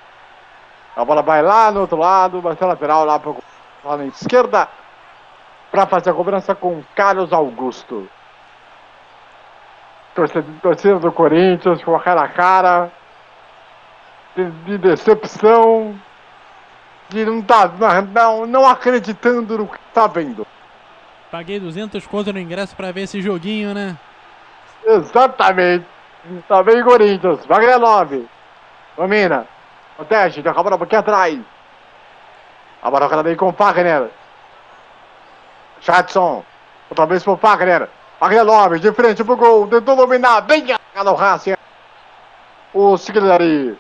A 0.93 1.05
bola 1.05 1.22
vai 1.22 1.41
lá 1.41 1.72
no 1.72 1.80
outro 1.80 1.97
lado, 1.97 2.41
vai 2.41 2.53
ser 2.57 2.65
lateral 2.65 3.05
lá 3.05 3.18
pro 3.18 3.38
lado 3.81 3.99
na 3.99 4.07
esquerda. 4.07 4.68
Pra 5.72 5.88
fazer 5.88 6.10
a 6.10 6.14
cobrança 6.14 6.53
com 6.53 6.84
Carlos 6.93 7.31
Augusto. 7.31 8.10
Torcida, 10.14 10.45
torcida 10.61 10.99
do 10.99 11.11
Corinthians 11.14 11.81
com 11.81 11.95
aquela 11.95 12.27
cara 12.27 12.91
de, 14.35 14.51
de 14.51 14.77
decepção. 14.77 15.95
De 17.07 17.26
não, 17.26 17.41
tá, 17.41 17.72
não, 18.14 18.45
não 18.45 18.68
acreditando 18.68 19.57
no 19.57 19.68
que 19.68 19.80
tá 19.93 20.07
vendo. 20.07 20.45
Paguei 21.31 21.57
200 21.57 22.05
conto 22.05 22.34
no 22.34 22.39
ingresso 22.39 22.76
pra 22.76 22.91
ver 22.91 23.03
esse 23.03 23.22
joguinho, 23.22 23.73
né? 23.73 23.97
Exatamente. 24.85 25.85
Tá 26.47 26.61
bem, 26.61 26.84
Corinthians. 26.84 27.45
Wagner 27.45 27.80
9. 27.80 28.32
Domina. 28.98 29.48
Protege. 29.95 30.41
Toca 30.41 30.60
a 30.60 30.64
bola 30.64 30.78
pouquinho 30.78 31.02
atrás. 31.02 31.40
A 32.82 32.90
bola 32.90 33.06
tocada 33.06 33.24
bem 33.24 33.36
com 33.36 33.49
o 33.49 33.53
Fagner. 33.53 34.10
Jadson. 35.82 36.44
Outra 36.90 37.06
vez 37.06 37.24
pro 37.24 37.38
Fagner. 37.38 37.90
Fagner 38.20 38.44
Lopes 38.44 38.82
de 38.82 38.91
frente 38.91 39.24
pro 39.24 39.38
gol. 39.38 39.68
Tentou 39.68 39.95
dominar 39.95 40.41
bem 40.41 40.65
a 40.95 41.03
no 41.03 41.14
Racing. 41.14 41.56
O 42.74 42.98
Sigleri. 42.98 43.78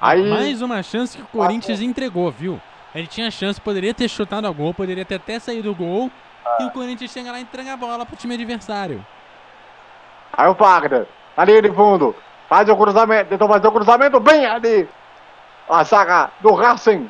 Aí. 0.00 0.28
Mais 0.28 0.62
uma 0.62 0.82
chance 0.82 1.16
que 1.16 1.22
o 1.22 1.26
Corinthians 1.26 1.80
entregou, 1.80 2.30
viu? 2.30 2.60
Ele 2.94 3.06
tinha 3.06 3.30
chance, 3.30 3.60
poderia 3.60 3.94
ter 3.94 4.08
chutado 4.08 4.46
a 4.46 4.50
gol, 4.50 4.74
poderia 4.74 5.04
ter 5.04 5.16
até 5.16 5.38
saído 5.38 5.70
o 5.70 5.74
gol. 5.74 6.10
E 6.58 6.64
o 6.64 6.70
Corinthians 6.70 7.10
chega 7.10 7.30
lá 7.30 7.38
e 7.38 7.42
entrega 7.42 7.74
a 7.74 7.76
bola 7.76 8.04
pro 8.04 8.16
time 8.16 8.34
adversário. 8.34 9.04
Aí 10.32 10.48
o 10.48 10.54
Fagner. 10.54 11.06
Linha 11.46 11.62
de 11.62 11.72
fundo. 11.72 12.14
Faz 12.50 12.68
o 12.68 12.76
cruzamento. 12.76 13.30
Tentou 13.30 13.46
fazer 13.46 13.68
o 13.68 13.72
cruzamento 13.72 14.18
bem 14.18 14.44
ali. 14.44 14.88
A 15.68 15.84
zaga 15.84 16.32
do 16.40 16.52
Racing. 16.52 17.08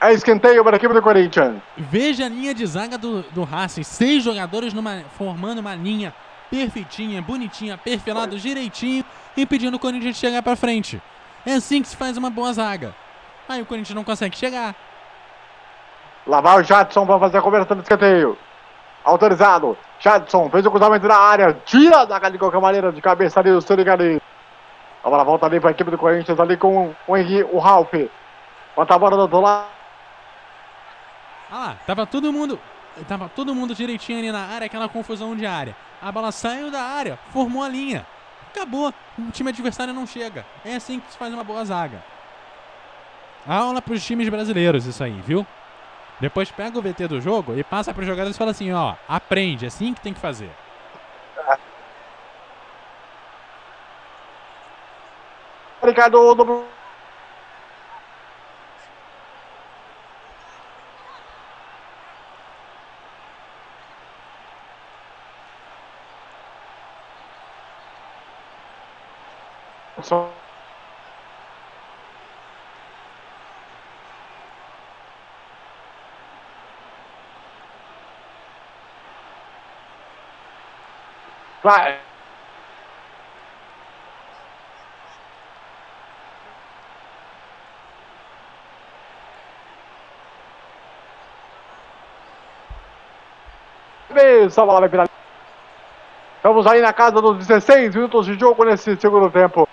É 0.00 0.14
escanteio 0.14 0.64
para 0.64 0.76
a 0.76 0.78
equipe 0.78 0.94
do 0.94 1.02
Corinthians. 1.02 1.60
Veja 1.76 2.24
a 2.24 2.28
linha 2.30 2.54
de 2.54 2.64
zaga 2.64 2.96
do, 2.96 3.20
do 3.32 3.44
Racing. 3.44 3.82
Seis 3.82 4.24
jogadores 4.24 4.72
numa, 4.72 5.02
formando 5.18 5.58
uma 5.58 5.74
linha 5.74 6.14
perfeitinha, 6.50 7.20
bonitinha, 7.20 7.76
perfilado 7.76 8.38
direitinho, 8.38 9.04
impedindo 9.36 9.76
o 9.76 9.80
Corinthians 9.80 10.14
de 10.14 10.20
chegar 10.20 10.42
para 10.42 10.56
frente. 10.56 11.02
É 11.44 11.52
assim 11.52 11.82
que 11.82 11.88
se 11.88 11.96
faz 11.96 12.16
uma 12.16 12.30
boa 12.30 12.50
zaga. 12.54 12.94
Aí 13.46 13.60
o 13.60 13.66
Corinthians 13.66 13.94
não 13.94 14.04
consegue 14.04 14.34
chegar. 14.38 14.74
Lá 16.26 16.40
vai 16.40 16.60
o 16.60 16.64
Jadson 16.64 17.04
para 17.04 17.18
fazer 17.18 17.36
a 17.36 17.42
cobertura 17.42 17.74
do 17.74 17.82
escanteio. 17.82 18.38
Autorizado. 19.04 19.76
Jadson 19.98 20.48
fez 20.48 20.64
o 20.64 20.70
cruzamento 20.70 21.06
na 21.06 21.18
área. 21.18 21.52
Tira 21.66 21.98
a 21.98 22.06
zaga 22.06 22.30
de 22.30 22.38
qualquer 22.38 22.60
maneira 22.60 22.90
de 22.90 23.02
cabeça 23.02 23.38
ali 23.38 23.50
do 23.50 23.60
Surigali. 23.60 24.20
A 25.02 25.08
bola 25.08 25.24
volta 25.24 25.46
ali 25.46 25.58
para 25.58 25.70
a 25.70 25.72
equipe 25.72 25.90
do 25.90 25.98
Corinthians 25.98 26.38
ali 26.38 26.56
com 26.56 26.94
o 27.08 27.16
Henrique, 27.16 27.48
o 27.52 27.58
Ralph. 27.58 27.94
Bota 28.76 28.94
a 28.94 28.98
bola 28.98 29.26
do 29.26 29.40
lado. 29.40 29.66
Ah 31.50 31.58
lá, 31.58 31.76
tava 31.86 32.06
todo 32.06 32.32
mundo. 32.32 32.58
Tava 33.08 33.28
todo 33.28 33.54
mundo 33.54 33.74
direitinho 33.74 34.18
ali 34.18 34.30
na 34.30 34.46
área, 34.46 34.66
aquela 34.66 34.88
confusão 34.88 35.34
de 35.34 35.46
área. 35.46 35.74
A 36.02 36.10
bola 36.12 36.32
saiu 36.32 36.70
da 36.70 36.82
área, 36.82 37.18
formou 37.32 37.62
a 37.62 37.68
linha. 37.68 38.06
Acabou. 38.52 38.92
O 39.18 39.30
time 39.30 39.50
adversário 39.50 39.94
não 39.94 40.06
chega. 40.06 40.44
É 40.64 40.76
assim 40.76 41.00
que 41.00 41.12
se 41.12 41.18
faz 41.18 41.32
uma 41.32 41.44
boa 41.44 41.64
zaga. 41.64 42.02
Aula 43.46 43.80
pros 43.80 44.04
times 44.04 44.28
brasileiros, 44.28 44.86
isso 44.86 45.02
aí, 45.02 45.20
viu? 45.24 45.46
Depois 46.20 46.50
pega 46.50 46.78
o 46.78 46.82
VT 46.82 47.08
do 47.08 47.20
jogo 47.20 47.56
e 47.56 47.64
passa 47.64 47.94
pros 47.94 48.06
jogadores 48.06 48.36
e 48.36 48.38
fala 48.38 48.50
assim: 48.50 48.72
ó, 48.72 48.94
aprende, 49.08 49.64
é 49.64 49.68
assim 49.68 49.94
que 49.94 50.00
tem 50.00 50.12
que 50.12 50.20
fazer. 50.20 50.50
Ricardo 55.82 56.34
do 56.34 56.44
Só-. 70.02 70.40
Essa 94.46 94.64
bola 94.64 94.88
vai. 94.88 95.06
Estamos 96.36 96.66
aí 96.66 96.80
na 96.80 96.92
casa 96.92 97.20
dos 97.20 97.46
16 97.46 97.94
minutos 97.94 98.26
de 98.26 98.38
jogo 98.38 98.64
nesse 98.64 98.96
segundo 98.96 99.30
tempo. 99.30 99.68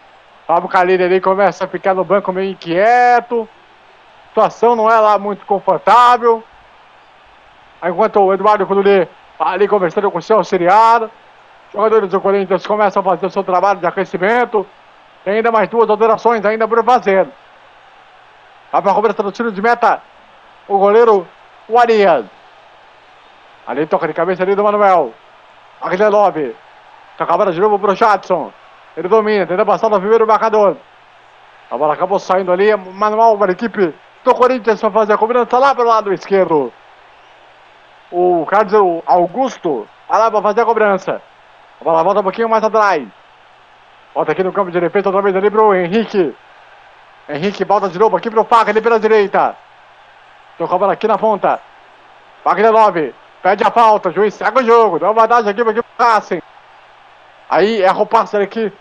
Fábio 0.46 0.68
Calini 0.68 1.04
ali 1.04 1.22
começa 1.22 1.66
a 1.66 1.68
ficar 1.68 1.94
no 1.94 2.04
banco 2.04 2.32
meio 2.34 2.52
inquieto. 2.52 3.48
A 4.26 4.28
situação 4.30 4.76
não 4.76 4.90
é 4.90 5.00
lá 5.00 5.18
muito 5.18 5.46
confortável. 5.46 6.44
Enquanto 7.84 8.20
o 8.20 8.34
Eduardo 8.34 8.66
Cuduli 8.68 9.08
ali 9.40 9.68
conversando 9.68 10.12
com 10.12 10.18
o 10.18 10.22
seu 10.22 10.38
auxiliar. 10.38 11.10
Jogadores 11.74 12.10
do 12.10 12.22
Corinthians 12.22 12.66
começam 12.66 13.02
a 13.02 13.04
fazer 13.04 13.26
o 13.26 13.30
seu 13.30 13.44
trabalho 13.44 13.80
de 13.80 13.86
aquecimento. 13.86 14.66
Tem 15.24 15.36
ainda 15.36 15.52
mais 15.52 15.70
duas 15.70 15.90
alterações 15.90 16.44
ainda 16.46 16.68
por 16.68 16.84
fazer. 16.84 17.28
Vai 18.72 18.82
para 18.82 18.92
a 18.92 18.96
cobrança 18.96 19.24
do 19.24 19.32
tiro 19.32 19.52
de 19.52 19.62
meta. 19.62 20.02
O 20.68 20.78
goleiro, 20.78 21.28
o 21.68 21.78
Arias. 21.78 22.26
Ali 23.68 23.86
toca 23.86 24.08
de 24.08 24.14
cabeça 24.14 24.44
ali 24.44 24.56
do 24.56 24.64
Manuel. 24.64 25.14
Aguilera 25.82 26.10
Love. 26.10 26.56
Toca 27.18 27.34
a 27.34 27.38
bola 27.38 27.52
de 27.52 27.60
novo 27.60 27.78
pro 27.78 27.94
Jadson. 27.94 28.52
Ele 28.96 29.10
domina, 29.10 29.46
tenta 29.46 29.66
passar 29.66 29.90
no 29.90 30.00
primeiro 30.00 30.26
marcador. 30.26 30.78
A 31.70 31.78
bola 31.78 31.94
acabou 31.94 32.18
saindo 32.18 32.52
ali. 32.52 32.74
Manuel 32.76 33.38
para 33.38 33.52
a 33.52 33.54
equipe 33.54 33.94
do 34.24 34.34
Corinthians 34.34 34.80
para 34.80 34.92
fazer 34.92 35.14
a 35.14 35.18
cobrança 35.18 35.58
lá 35.60 35.76
pelo 35.76 35.90
lado 35.90 36.14
esquerdo. 36.14 36.72
O 38.10 38.46
Carlos 38.46 39.04
Augusto 39.06 39.86
lá 40.10 40.32
para 40.32 40.42
fazer 40.42 40.62
a 40.62 40.66
cobrança. 40.66 41.22
A 41.82 41.84
bola 41.84 42.04
volta 42.04 42.22
um 42.22 42.24
pouquinho 42.24 42.48
mais 42.48 42.64
atrás. 42.64 43.06
Volta 44.16 44.32
aqui 44.32 44.44
no 44.44 44.54
campo 44.54 44.72
de 44.72 44.80
defesa, 44.80 45.10
outra 45.10 45.22
vez 45.22 45.36
ali 45.36 45.52
pro 45.52 45.76
Henrique. 45.76 46.34
Henrique 47.28 47.66
volta 47.66 47.90
de 47.90 48.00
novo 48.00 48.16
aqui 48.16 48.32
pro 48.32 48.46
Faca, 48.46 48.72
ali 48.72 48.82
pela 48.82 49.00
direita. 49.00 49.56
Tocou 50.58 50.76
a 50.76 50.80
bola 50.80 50.94
aqui 50.94 51.08
na 51.08 51.18
ponta. 51.18 51.60
Wagner 52.46 52.72
9. 52.72 53.14
Pede 53.42 53.64
a 53.64 53.72
falta, 53.72 54.12
juiz 54.12 54.34
segue 54.34 54.60
o 54.60 54.66
jogo. 54.66 55.00
Dá 55.00 55.08
uma 55.12 55.22
vantagem 55.22 55.50
aqui 55.52 55.62
equipe 55.62 55.74
do 55.74 55.86
Racing. 55.98 56.42
Aí 57.50 57.82
erra 57.82 58.02
o 58.02 58.06
passe 58.06 58.36
aqui. 58.38 58.72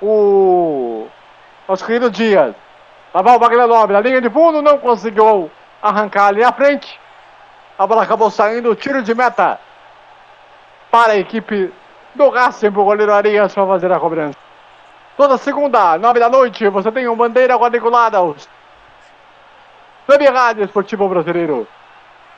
O. 0.00 1.06
Nosso 1.68 1.84
querido 1.84 2.10
Dias. 2.10 2.54
Lá 3.12 3.22
vai 3.22 3.36
o 3.36 3.38
Wagner 3.38 3.66
9 3.66 3.92
na 3.92 4.00
linha 4.00 4.20
de 4.20 4.30
fundo, 4.30 4.62
não 4.62 4.78
conseguiu 4.78 5.50
arrancar 5.82 6.26
ali 6.28 6.44
à 6.44 6.52
frente. 6.52 7.00
A 7.78 7.86
bola 7.86 8.02
acabou 8.02 8.30
saindo, 8.30 8.74
tiro 8.74 9.02
de 9.02 9.14
meta 9.14 9.58
para 10.90 11.12
a 11.12 11.16
equipe 11.16 11.72
do 12.14 12.28
Racing 12.28 12.70
pro 12.70 12.84
goleiro 12.84 13.12
Arias 13.12 13.54
para 13.54 13.66
fazer 13.66 13.90
a 13.92 13.98
cobrança. 14.00 14.36
Toda 15.16 15.36
segunda, 15.38 15.98
nove 15.98 16.20
da 16.20 16.28
noite, 16.28 16.68
você 16.68 16.92
tem 16.92 17.08
um 17.08 17.16
bandeira 17.16 17.58
quadriculada. 17.58 18.22
os- 18.22 18.48
Rádio 20.32 20.64
Esportivo 20.64 21.08
Brasileiro. 21.08 21.66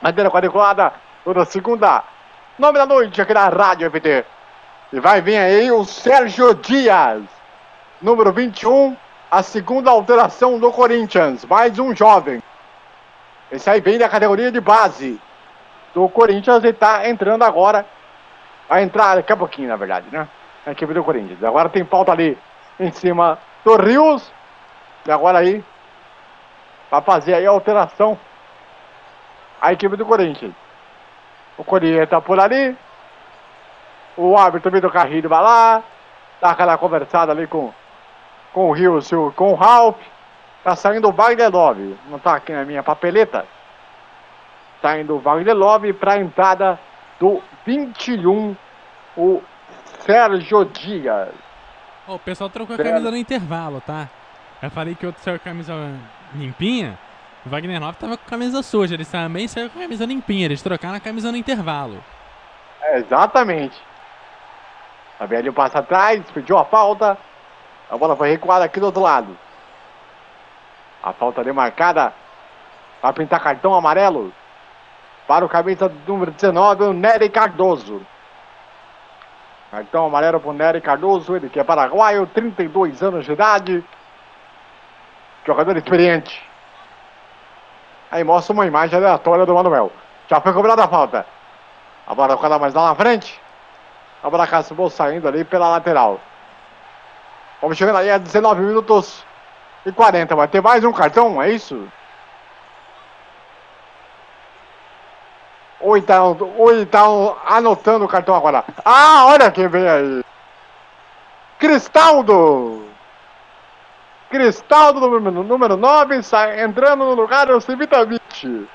Bandeira 0.01 0.29
quadriculada, 0.31 0.91
toda 1.23 1.45
segunda, 1.45 2.03
nove 2.57 2.77
da 2.77 2.85
noite, 2.85 3.21
aqui 3.21 3.33
na 3.33 3.49
Rádio 3.49 3.89
FT. 3.89 4.25
E 4.93 4.99
vai 4.99 5.21
vir 5.21 5.37
aí 5.37 5.71
o 5.71 5.85
Sérgio 5.85 6.53
Dias, 6.55 7.23
número 8.01 8.31
21, 8.31 8.95
a 9.29 9.43
segunda 9.43 9.91
alteração 9.91 10.59
do 10.59 10.71
Corinthians, 10.71 11.45
mais 11.45 11.77
um 11.79 11.95
jovem. 11.95 12.41
Esse 13.51 13.69
aí 13.69 13.81
vem 13.81 13.97
da 13.97 14.09
categoria 14.09 14.51
de 14.51 14.59
base 14.59 15.19
do 15.93 16.07
Corinthians 16.09 16.63
e 16.63 16.73
tá 16.73 17.07
entrando 17.07 17.43
agora. 17.43 17.85
Vai 18.67 18.83
entrar 18.83 19.15
daqui 19.15 19.31
a 19.31 19.37
pouquinho, 19.37 19.67
na 19.67 19.75
verdade, 19.75 20.07
né? 20.11 20.27
A 20.65 20.71
equipe 20.71 20.93
do 20.93 21.03
Corinthians. 21.03 21.43
Agora 21.43 21.69
tem 21.69 21.83
pauta 21.83 22.11
ali 22.11 22.37
em 22.79 22.91
cima 22.91 23.37
do 23.63 23.75
Rios. 23.75 24.31
E 25.05 25.11
agora 25.11 25.39
aí 25.39 25.63
vai 26.89 27.01
fazer 27.01 27.33
aí 27.33 27.45
a 27.45 27.49
alteração 27.49 28.17
a 29.61 29.73
equipe 29.73 29.95
do 29.95 30.05
Corinthians. 30.05 30.53
O 31.57 31.63
Corinthians 31.63 32.09
tá 32.09 32.19
por 32.21 32.39
ali. 32.39 32.75
O 34.17 34.37
árbitro 34.37 34.71
Vitor 34.71 34.91
Carrilho 34.91 35.29
vai 35.29 35.41
lá. 35.41 35.83
Dá 36.41 36.51
aquela 36.51 36.77
conversada 36.77 37.31
ali 37.31 37.47
com, 37.47 37.73
com 38.53 38.69
o 38.69 38.73
Rios 38.73 39.09
com 39.35 39.51
o 39.51 39.55
Ralph. 39.55 40.01
Tá 40.63 40.75
saindo 40.75 41.09
o 41.09 41.11
Wagner 41.11 41.49
Love. 41.51 41.97
Não 42.07 42.19
tá 42.19 42.35
aqui 42.35 42.51
na 42.51 42.65
minha 42.65 42.83
papeleta. 42.83 43.45
Tá 44.81 44.99
indo 44.99 45.15
o 45.15 45.19
Wagner 45.19 45.55
Love 45.55 45.93
para 45.93 46.13
a 46.13 46.19
entrada 46.19 46.79
do 47.19 47.41
21, 47.65 48.55
o 49.15 49.41
Sérgio 49.99 50.65
Dias. 50.65 51.29
Ó, 52.07 52.15
o 52.15 52.19
pessoal 52.19 52.49
trocou 52.49 52.75
a 52.75 52.77
camisa 52.77 53.11
no 53.11 53.17
intervalo, 53.17 53.81
tá? 53.85 54.09
Eu 54.61 54.71
falei 54.71 54.95
que 54.95 55.05
outro 55.05 55.21
saiu 55.21 55.35
a 55.35 55.39
camisa 55.39 55.73
limpinha. 56.33 56.97
O 57.45 57.49
Wagner 57.49 57.81
Love 57.81 57.97
tava 57.97 58.17
com 58.17 58.23
a 58.25 58.29
camisa 58.29 58.61
suja. 58.61 58.93
Eles 58.93 59.09
também 59.09 59.47
saíram 59.47 59.69
com 59.69 59.79
a 59.79 59.81
camisa 59.81 60.05
limpinha. 60.05 60.45
Eles 60.45 60.61
trocaram 60.61 60.95
a 60.95 60.99
camisa 60.99 61.31
no 61.31 61.37
intervalo. 61.37 62.03
É, 62.81 62.97
exatamente. 62.97 63.75
A 65.19 65.25
velho 65.25 65.53
passa 65.53 65.79
atrás, 65.79 66.23
pediu 66.31 66.57
a 66.57 66.65
falta. 66.65 67.17
A 67.89 67.97
bola 67.97 68.15
foi 68.15 68.29
recuada 68.29 68.65
aqui 68.65 68.79
do 68.79 68.87
outro 68.87 69.01
lado. 69.01 69.37
A 71.01 71.13
falta 71.13 71.41
ali 71.41 71.51
marcada. 71.51 72.13
Vai 73.01 73.13
pintar 73.13 73.39
cartão 73.39 73.73
amarelo. 73.73 74.31
Para 75.27 75.45
o 75.45 75.49
camisa 75.49 75.91
número 76.07 76.31
19, 76.31 76.83
o 76.83 76.93
Nery 76.93 77.29
Cardoso. 77.29 78.05
Cartão 79.71 80.05
amarelo 80.05 80.39
para 80.39 80.49
o 80.49 80.53
Nery 80.53 80.81
Cardoso, 80.81 81.35
ele 81.35 81.49
que 81.49 81.59
é 81.59 81.63
paraguaio, 81.63 82.27
32 82.27 83.01
anos 83.01 83.25
de 83.25 83.31
idade. 83.31 83.83
Jogador 85.45 85.77
experiente. 85.77 86.50
Aí 88.11 88.23
mostra 88.25 88.51
uma 88.51 88.65
imagem 88.65 88.97
aleatória 88.97 89.45
do 89.45 89.55
Manuel. 89.55 89.89
Já 90.29 90.41
foi 90.41 90.51
cobrada 90.51 90.83
a 90.83 90.87
falta. 90.87 91.25
A 92.05 92.13
bola 92.13 92.37
cada 92.37 92.59
mais 92.59 92.73
lá 92.73 92.89
na 92.89 92.95
frente. 92.95 93.39
A 94.21 94.29
bola 94.29 94.43
acabou 94.43 94.89
saindo 94.89 95.27
ali 95.27 95.45
pela 95.45 95.69
lateral. 95.69 96.19
Vamos 97.61 97.77
chegando 97.77 97.97
aí 97.97 98.11
a 98.11 98.17
19 98.17 98.61
minutos 98.61 99.25
e 99.85 99.91
40. 99.91 100.35
Vai 100.35 100.47
ter 100.49 100.61
mais 100.61 100.83
um 100.83 100.91
cartão, 100.91 101.41
é 101.41 101.51
isso? 101.51 101.87
Ou 105.79 105.97
então, 105.97 106.37
ou 106.57 106.79
então 106.79 107.37
anotando 107.45 108.05
o 108.05 108.09
cartão 108.09 108.35
agora. 108.35 108.65
Ah, 108.83 109.25
olha 109.27 109.49
quem 109.49 109.67
vem 109.67 109.87
aí. 109.87 110.25
Cristaldo. 111.57 112.90
Cristaldo, 114.31 115.01
número, 115.01 115.43
número 115.43 115.75
9, 115.75 116.23
sai, 116.23 116.63
entrando 116.63 117.03
no 117.03 117.13
lugar 117.13 117.47
do 117.47 117.59
Civitavich. 117.59 118.67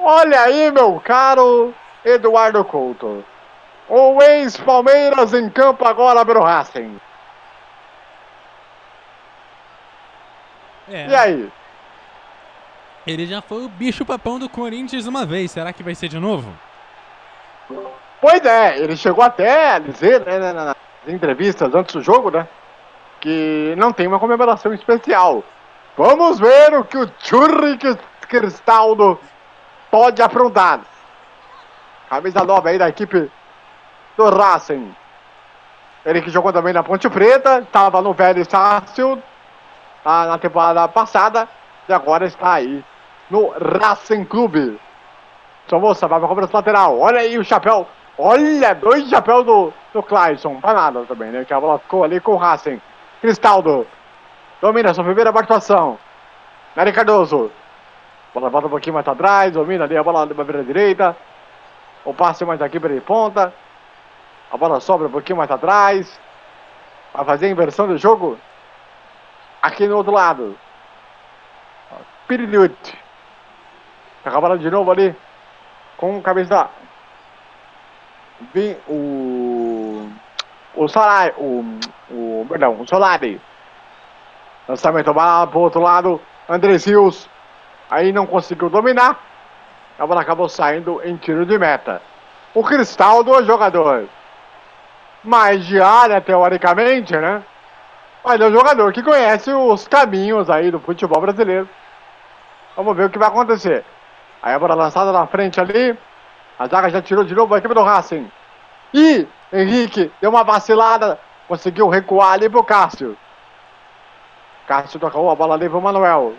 Olha 0.00 0.40
aí, 0.40 0.72
meu 0.72 0.98
caro 1.00 1.74
Eduardo 2.04 2.64
Couto. 2.64 3.22
O 3.88 4.22
ex-Palmeiras 4.22 5.34
em 5.34 5.50
campo 5.50 5.86
agora 5.86 6.24
pelo 6.24 6.42
Racing. 6.42 6.98
É. 10.90 11.08
E 11.08 11.14
aí? 11.14 11.52
Ele 13.06 13.26
já 13.26 13.42
foi 13.42 13.64
o 13.64 13.68
bicho 13.68 14.04
papão 14.04 14.38
do 14.38 14.48
Corinthians 14.48 15.06
uma 15.06 15.26
vez. 15.26 15.50
Será 15.50 15.72
que 15.74 15.82
vai 15.82 15.94
ser 15.94 16.08
de 16.08 16.18
novo? 16.18 16.50
Pois 18.18 18.42
é, 18.44 18.78
ele 18.78 18.96
chegou 18.96 19.22
até 19.22 19.72
a 19.72 19.78
dizer 19.78 20.24
né, 20.24 20.52
nas 20.52 20.74
entrevistas 21.06 21.74
antes 21.74 21.94
do 21.94 22.00
jogo, 22.00 22.30
né? 22.30 22.48
Que 23.24 23.74
não 23.78 23.90
tem 23.90 24.06
uma 24.06 24.18
comemoração 24.18 24.74
especial. 24.74 25.42
Vamos 25.96 26.38
ver 26.38 26.74
o 26.74 26.84
que 26.84 26.98
o 26.98 27.10
Churri 27.18 27.78
Cristaldo 28.28 29.18
pode 29.90 30.20
aprontar. 30.20 30.80
Camisa 32.10 32.44
nova 32.44 32.68
aí 32.68 32.76
da 32.76 32.86
equipe 32.86 33.32
do 34.14 34.28
Racing. 34.28 34.94
Ele 36.04 36.20
que 36.20 36.28
jogou 36.28 36.52
também 36.52 36.74
na 36.74 36.82
Ponte 36.82 37.08
Preta, 37.08 37.60
estava 37.60 38.02
no 38.02 38.12
Velho 38.12 38.42
Estácio 38.42 39.22
na 40.04 40.36
temporada 40.36 40.86
passada 40.86 41.48
e 41.88 41.94
agora 41.94 42.26
está 42.26 42.52
aí 42.52 42.84
no 43.30 43.54
Racing 43.80 44.26
Clube. 44.26 44.78
Sua 45.66 45.78
moça 45.78 46.06
vai 46.06 46.18
para 46.18 46.26
a 46.26 46.28
cobrança 46.28 46.54
lateral. 46.54 47.00
Olha 47.00 47.20
aí 47.20 47.38
o 47.38 47.44
chapéu. 47.44 47.88
Olha, 48.18 48.74
dois 48.74 49.08
chapéus 49.08 49.46
do, 49.46 49.72
do 49.94 50.02
Clayson. 50.02 50.60
Para 50.60 50.74
nada 50.74 51.06
também, 51.06 51.30
né? 51.30 51.46
Que 51.46 51.54
a 51.54 51.60
bola 51.60 51.78
ficou 51.78 52.04
ali 52.04 52.20
com 52.20 52.32
o 52.32 52.36
Racing. 52.36 52.78
Cristaldo. 53.24 53.86
Domina 54.60 54.92
sua 54.92 55.02
primeira 55.02 55.32
participação. 55.32 55.98
Nery 56.76 56.92
Cardoso. 56.92 57.50
Bola 58.34 58.50
volta 58.50 58.66
um 58.66 58.70
pouquinho 58.70 58.92
mais 58.92 59.08
atrás. 59.08 59.50
Domina 59.50 59.84
ali 59.84 59.96
a 59.96 60.02
bola 60.02 60.26
para 60.26 60.60
a 60.60 60.62
direita. 60.62 61.16
O 62.04 62.12
passe 62.12 62.44
mais 62.44 62.60
aqui 62.60 62.78
para 62.78 63.00
ponta. 63.00 63.50
A 64.52 64.56
bola 64.58 64.78
sobra 64.78 65.08
um 65.08 65.10
pouquinho 65.10 65.38
mais 65.38 65.50
atrás. 65.50 66.20
Vai 67.14 67.24
fazer 67.24 67.46
a 67.46 67.48
inversão 67.48 67.86
do 67.86 67.96
jogo. 67.96 68.38
Aqui 69.62 69.86
no 69.86 69.96
outro 69.96 70.12
lado. 70.12 70.54
Pirilhute. 72.28 72.98
Acabaram 74.22 74.58
de 74.58 74.70
novo 74.70 74.90
ali. 74.90 75.16
Com 75.96 76.20
cabeça. 76.20 76.68
Vem 78.52 78.76
o. 78.86 79.53
O 80.76 80.88
Solari. 80.88 81.32
O. 81.38 81.64
O. 82.10 82.46
Perdão, 82.48 82.80
o 82.80 82.86
Solari. 82.86 83.40
Lançamento 84.68 85.12
bola 85.12 85.46
pro 85.46 85.60
outro 85.60 85.80
lado. 85.80 86.20
Andrés 86.48 86.84
Rios. 86.84 87.28
Aí 87.90 88.12
não 88.12 88.26
conseguiu 88.26 88.68
dominar. 88.70 89.18
A 89.98 90.06
bola 90.06 90.22
acabou 90.22 90.48
saindo 90.48 91.00
em 91.04 91.16
tiro 91.16 91.46
de 91.46 91.58
meta. 91.58 92.02
O 92.54 92.62
Cristaldo 92.62 93.34
é 93.34 93.38
o 93.40 93.44
jogador. 93.44 94.08
Mais 95.22 95.64
de 95.64 95.80
área, 95.80 96.20
teoricamente, 96.20 97.16
né? 97.16 97.42
Mas 98.24 98.40
é 98.40 98.46
um 98.46 98.52
jogador 98.52 98.92
que 98.92 99.02
conhece 99.02 99.52
os 99.52 99.86
caminhos 99.86 100.48
aí 100.48 100.70
do 100.70 100.80
futebol 100.80 101.20
brasileiro. 101.20 101.68
Vamos 102.76 102.96
ver 102.96 103.04
o 103.04 103.10
que 103.10 103.18
vai 103.18 103.28
acontecer. 103.28 103.84
Aí 104.42 104.54
a 104.54 104.58
bola 104.58 104.74
lançada 104.74 105.12
na 105.12 105.26
frente 105.26 105.60
ali. 105.60 105.96
A 106.58 106.66
zaga 106.66 106.90
já 106.90 107.02
tirou 107.02 107.24
de 107.24 107.34
novo 107.34 107.54
a 107.54 107.58
equipe 107.58 107.74
do 107.74 107.82
Racing. 107.82 108.30
E 108.92 109.26
Henrique 109.54 110.12
deu 110.20 110.30
uma 110.30 110.42
vacilada. 110.42 111.18
Conseguiu 111.46 111.88
recuar 111.88 112.32
ali 112.32 112.48
pro 112.48 112.64
Cássio. 112.64 113.16
Cássio 114.66 114.98
tocou 114.98 115.30
a 115.30 115.34
bola 115.36 115.54
ali 115.54 115.68
pro 115.68 115.80
Manuel. 115.80 116.34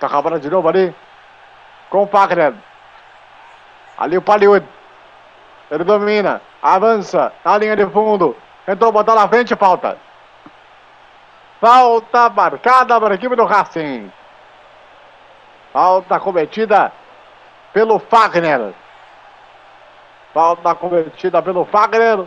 Toca 0.00 0.16
a 0.16 0.22
bola 0.22 0.40
de 0.40 0.48
novo 0.48 0.68
ali. 0.68 0.94
Com 1.90 2.04
o 2.04 2.06
Pagner. 2.06 2.54
Ali 3.98 4.16
o 4.16 4.22
Paliud. 4.22 4.66
Ele 5.70 5.84
domina. 5.84 6.40
Avança. 6.62 7.32
Na 7.44 7.58
linha 7.58 7.76
de 7.76 7.86
fundo. 7.86 8.34
Tentou 8.64 8.90
botar 8.90 9.14
na 9.14 9.28
frente. 9.28 9.54
Falta. 9.54 9.98
Falta 11.60 12.30
marcada 12.30 12.98
para 12.98 13.14
a 13.14 13.16
equipe 13.16 13.36
do 13.36 13.44
Racing. 13.44 14.10
Falta 15.72 16.18
cometida 16.20 16.90
pelo 17.72 17.98
Fagner. 17.98 18.72
Falta 20.36 20.74
cometida 20.74 21.40
pelo 21.40 21.64
Fagner. 21.64 22.26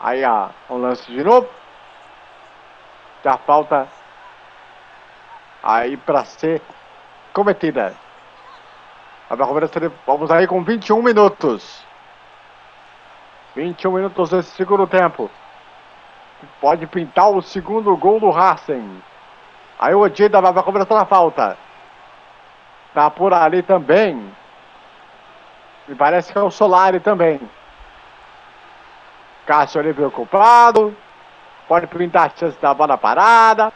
Aí 0.00 0.24
a, 0.24 0.48
um 0.70 0.78
lance 0.78 1.04
de 1.12 1.22
novo. 1.22 1.46
Já 3.22 3.36
falta 3.36 3.86
aí 5.62 5.98
para 5.98 6.24
ser 6.24 6.62
cometida. 7.34 7.94
Vamos 10.06 10.30
aí 10.30 10.46
com 10.46 10.64
21 10.64 11.02
minutos. 11.02 11.84
21 13.54 13.92
minutos 13.92 14.30
desse 14.30 14.52
segundo 14.52 14.86
tempo. 14.86 15.30
Pode 16.62 16.86
pintar 16.86 17.28
o 17.28 17.42
segundo 17.42 17.94
gol 17.94 18.18
do 18.18 18.30
Racing. 18.30 19.02
Aí 19.78 19.94
o 19.94 20.00
Odida 20.00 20.40
vai 20.40 20.62
cobrança 20.62 20.94
na 20.94 21.04
falta. 21.04 21.58
Tá 22.94 23.10
por 23.10 23.34
ali 23.34 23.62
também. 23.62 24.37
Me 25.88 25.94
parece 25.94 26.30
que 26.30 26.38
é 26.38 26.42
o 26.42 26.50
Solari 26.50 27.00
também. 27.00 27.40
Cássio 29.46 29.80
ali 29.80 29.94
preocupado. 29.94 30.94
Pode 31.66 31.86
pintar 31.86 32.26
a 32.26 32.38
chance 32.38 32.58
da 32.60 32.74
bola 32.74 32.98
parada. 32.98 33.72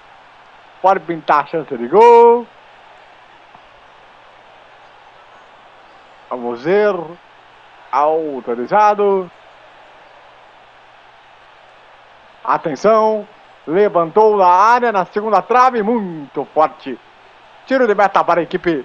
Pode 0.82 1.01
pintar 1.01 1.44
a 1.44 1.47
chance 1.47 1.74
de 1.74 1.89
gol. 1.89 2.47
Vamos 6.28 6.62
ver. 6.62 6.94
Autorizado. 7.90 9.30
Atenção. 12.44 13.26
Levantou 13.66 14.36
na 14.36 14.48
área, 14.48 14.93
na 14.93 15.06
segunda 15.06 15.40
trave, 15.40 15.82
muito 15.82 16.44
forte. 16.52 16.98
Tiro 17.64 17.86
de 17.86 17.94
meta 17.94 18.22
para 18.22 18.40
a 18.40 18.43
equipe 18.43 18.84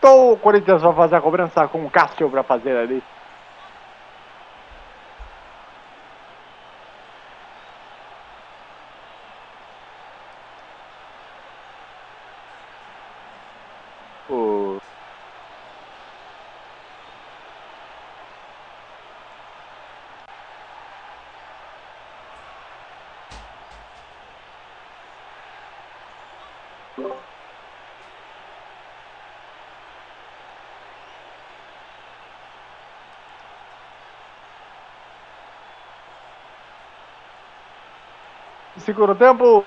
do 0.00 0.36
Corinthians. 0.38 0.82
Vai 0.82 0.94
fazer 0.94 1.16
a 1.16 1.20
cobrança 1.20 1.68
com 1.68 1.84
o 1.84 1.90
Cássio 1.90 2.30
para 2.30 2.42
fazer 2.42 2.76
ali. 2.76 3.02
O 14.30 14.78
Segundo 38.88 39.14
tempo. 39.16 39.66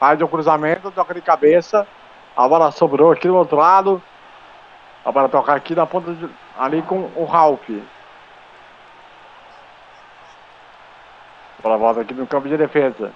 Faz 0.00 0.20
o 0.22 0.26
cruzamento, 0.26 0.90
toca 0.90 1.12
de 1.12 1.20
cabeça. 1.20 1.86
A 2.34 2.48
bola 2.48 2.70
sobrou 2.70 3.12
aqui 3.12 3.28
do 3.28 3.36
outro 3.36 3.58
lado. 3.58 4.02
A 5.04 5.12
bola 5.12 5.28
tocar 5.28 5.54
aqui 5.54 5.74
na 5.74 5.84
ponta 5.86 6.14
de, 6.14 6.28
ali 6.58 6.80
com 6.82 7.10
o 7.14 7.24
Ralph. 7.26 7.68
A 11.58 11.62
bola 11.62 11.76
volta 11.76 12.00
aqui 12.00 12.14
no 12.14 12.26
campo 12.26 12.48
de 12.48 12.56
defesa. 12.56 13.12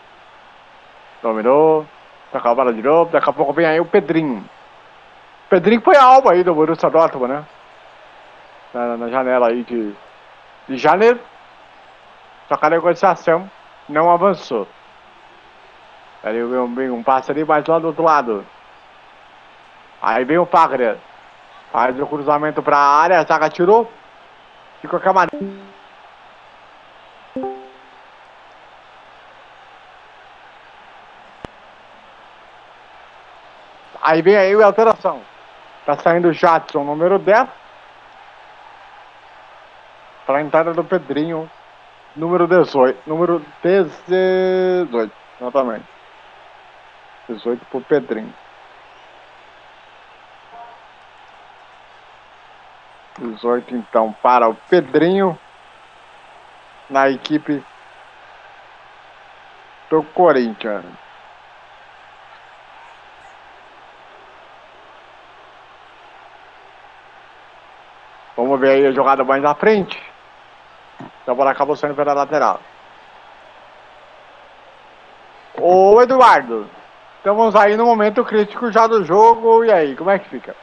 Dominou. 1.22 1.86
Toca 2.30 2.50
a 2.50 2.54
bola 2.54 2.72
de 2.72 2.82
novo. 2.82 3.10
Daqui 3.10 3.30
a 3.30 3.32
pouco 3.32 3.54
vem 3.54 3.64
aí 3.64 3.80
o 3.80 3.86
Pedrinho. 3.86 4.44
Pedrinho 5.48 5.80
foi 5.80 5.96
alvo 5.96 6.30
aí 6.30 6.44
do 6.44 6.54
Borussia 6.54 6.90
Dortmund, 6.90 7.32
né? 7.32 7.46
Na, 8.74 8.96
na 8.98 9.08
janela 9.08 9.48
aí 9.48 9.62
de, 9.62 9.94
de 10.68 10.76
janeiro. 10.76 11.18
Só 12.46 12.58
que 12.58 12.66
a 12.66 12.70
negociação 12.70 13.50
não 13.88 14.10
avançou. 14.10 14.68
Ali 16.24 16.42
vem, 16.42 16.74
vem 16.74 16.90
um 16.90 17.02
passe 17.02 17.30
ali, 17.30 17.44
mas 17.44 17.66
lá 17.66 17.78
do 17.78 17.88
outro 17.88 18.02
lado. 18.02 18.46
Aí 20.00 20.24
vem 20.24 20.38
o 20.38 20.46
Fagner. 20.46 20.96
Faz 21.70 22.00
o 22.00 22.06
cruzamento 22.06 22.62
para 22.62 22.78
a 22.78 23.00
área, 23.02 23.18
a 23.18 23.24
zaga 23.24 23.50
tirou. 23.50 23.90
Ficou 24.80 24.98
com 25.00 25.10
a 25.10 25.12
maneira. 25.12 25.64
Aí 34.00 34.22
vem 34.22 34.36
aí 34.36 34.54
a 34.54 34.66
alteração. 34.66 35.20
Tá 35.84 35.96
saindo 35.98 36.28
o 36.28 36.32
Jadson, 36.32 36.84
número 36.84 37.18
10. 37.18 37.48
Para 40.26 40.38
a 40.38 40.42
entrada 40.42 40.72
do 40.72 40.84
Pedrinho, 40.84 41.50
número 42.16 42.46
18. 42.46 43.02
Número 43.06 43.44
18, 43.62 45.12
exatamente. 45.38 45.93
18 47.28 47.64
pro 47.66 47.80
Pedrinho. 47.80 48.34
18 53.18 53.74
então 53.74 54.12
para 54.22 54.48
o 54.48 54.54
Pedrinho 54.54 55.38
na 56.90 57.08
equipe 57.08 57.64
do 59.88 60.02
Corinthians. 60.02 60.84
Vamos 68.36 68.58
ver 68.60 68.70
aí 68.70 68.86
a 68.86 68.92
jogada 68.92 69.22
mais 69.24 69.42
na 69.42 69.54
frente. 69.54 70.02
A 71.26 71.32
bola 71.32 71.52
acabou 71.52 71.76
saindo 71.76 71.94
pela 71.94 72.12
lateral. 72.12 72.60
Ô 75.56 76.02
Eduardo, 76.02 76.68
estamos 77.24 77.56
aí 77.56 77.74
no 77.74 77.86
momento 77.86 78.22
crítico 78.22 78.70
já 78.70 78.86
do 78.86 79.02
jogo. 79.02 79.64
E 79.64 79.72
aí, 79.72 79.96
como 79.96 80.10
é 80.10 80.18
que 80.18 80.28
fica? 80.28 80.54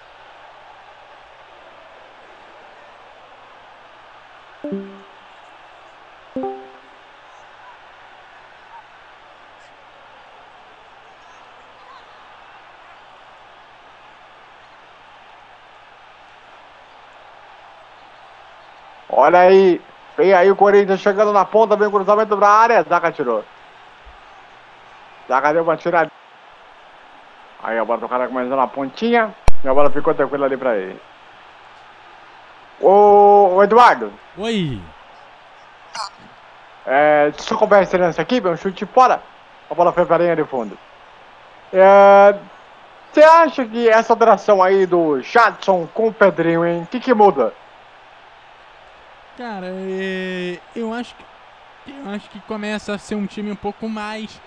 Olha 19.10 19.40
aí, 19.40 19.82
vem 20.16 20.34
aí 20.34 20.52
o 20.52 20.56
Corinthians 20.56 21.00
chegando 21.00 21.34
na 21.34 21.44
ponta, 21.44 21.76
vem 21.76 21.88
o 21.88 21.92
cruzamento 21.92 22.38
pra 22.38 22.48
área, 22.48 22.84
Zaga 22.84 23.12
tirou. 23.12 23.44
Zaga 25.28 25.54
deu 25.54 25.64
uma 25.64 25.76
tirada. 25.76 26.20
Aí 27.64 27.78
a 27.78 27.86
bola 27.86 28.00
tocada 28.00 28.28
começou 28.28 28.58
na 28.58 28.68
pontinha, 28.68 29.36
e 29.64 29.68
a 29.68 29.74
bola 29.74 29.92
ficou 29.92 30.14
tranquila 30.14 30.46
ali 30.46 30.58
pra 30.58 30.76
ele. 30.76 31.00
Ô, 32.80 33.56
ô 33.56 33.64
Eduardo, 33.64 34.12
Oi. 34.38 34.82
é, 36.86 37.32
só 37.38 37.56
esse 37.82 37.98
lance 37.98 38.20
aqui, 38.20 38.42
um 38.42 38.58
chute 38.58 38.86
fora, 38.88 39.22
a 39.70 39.76
bola 39.76 39.94
foi 39.94 40.06
pra 40.06 40.18
linha 40.18 40.36
de 40.36 40.44
fundo. 40.44 40.76
É, 41.72 42.36
Você 43.14 43.24
acha 43.24 43.66
que 43.66 43.88
essa 43.88 44.14
alteração 44.14 44.64
aí 44.64 44.88
do 44.88 45.22
Jadson 45.22 45.88
com 45.94 46.08
o 46.08 46.14
Pedrinho, 46.14 46.66
hein, 46.66 46.82
o 46.84 46.88
que 46.88 47.00
que 47.00 47.14
muda? 47.14 47.54
Cara, 49.38 49.68
é, 49.68 50.60
eu 50.76 50.92
acho 50.94 51.14
que 51.16 51.26
eu 51.88 52.10
acho 52.14 52.30
que 52.30 52.40
começa 52.42 52.94
a 52.94 52.98
ser 52.98 53.16
um 53.16 53.26
time 53.26 53.52
um 53.52 53.56
pouco 53.56 53.90
mais 53.90 54.40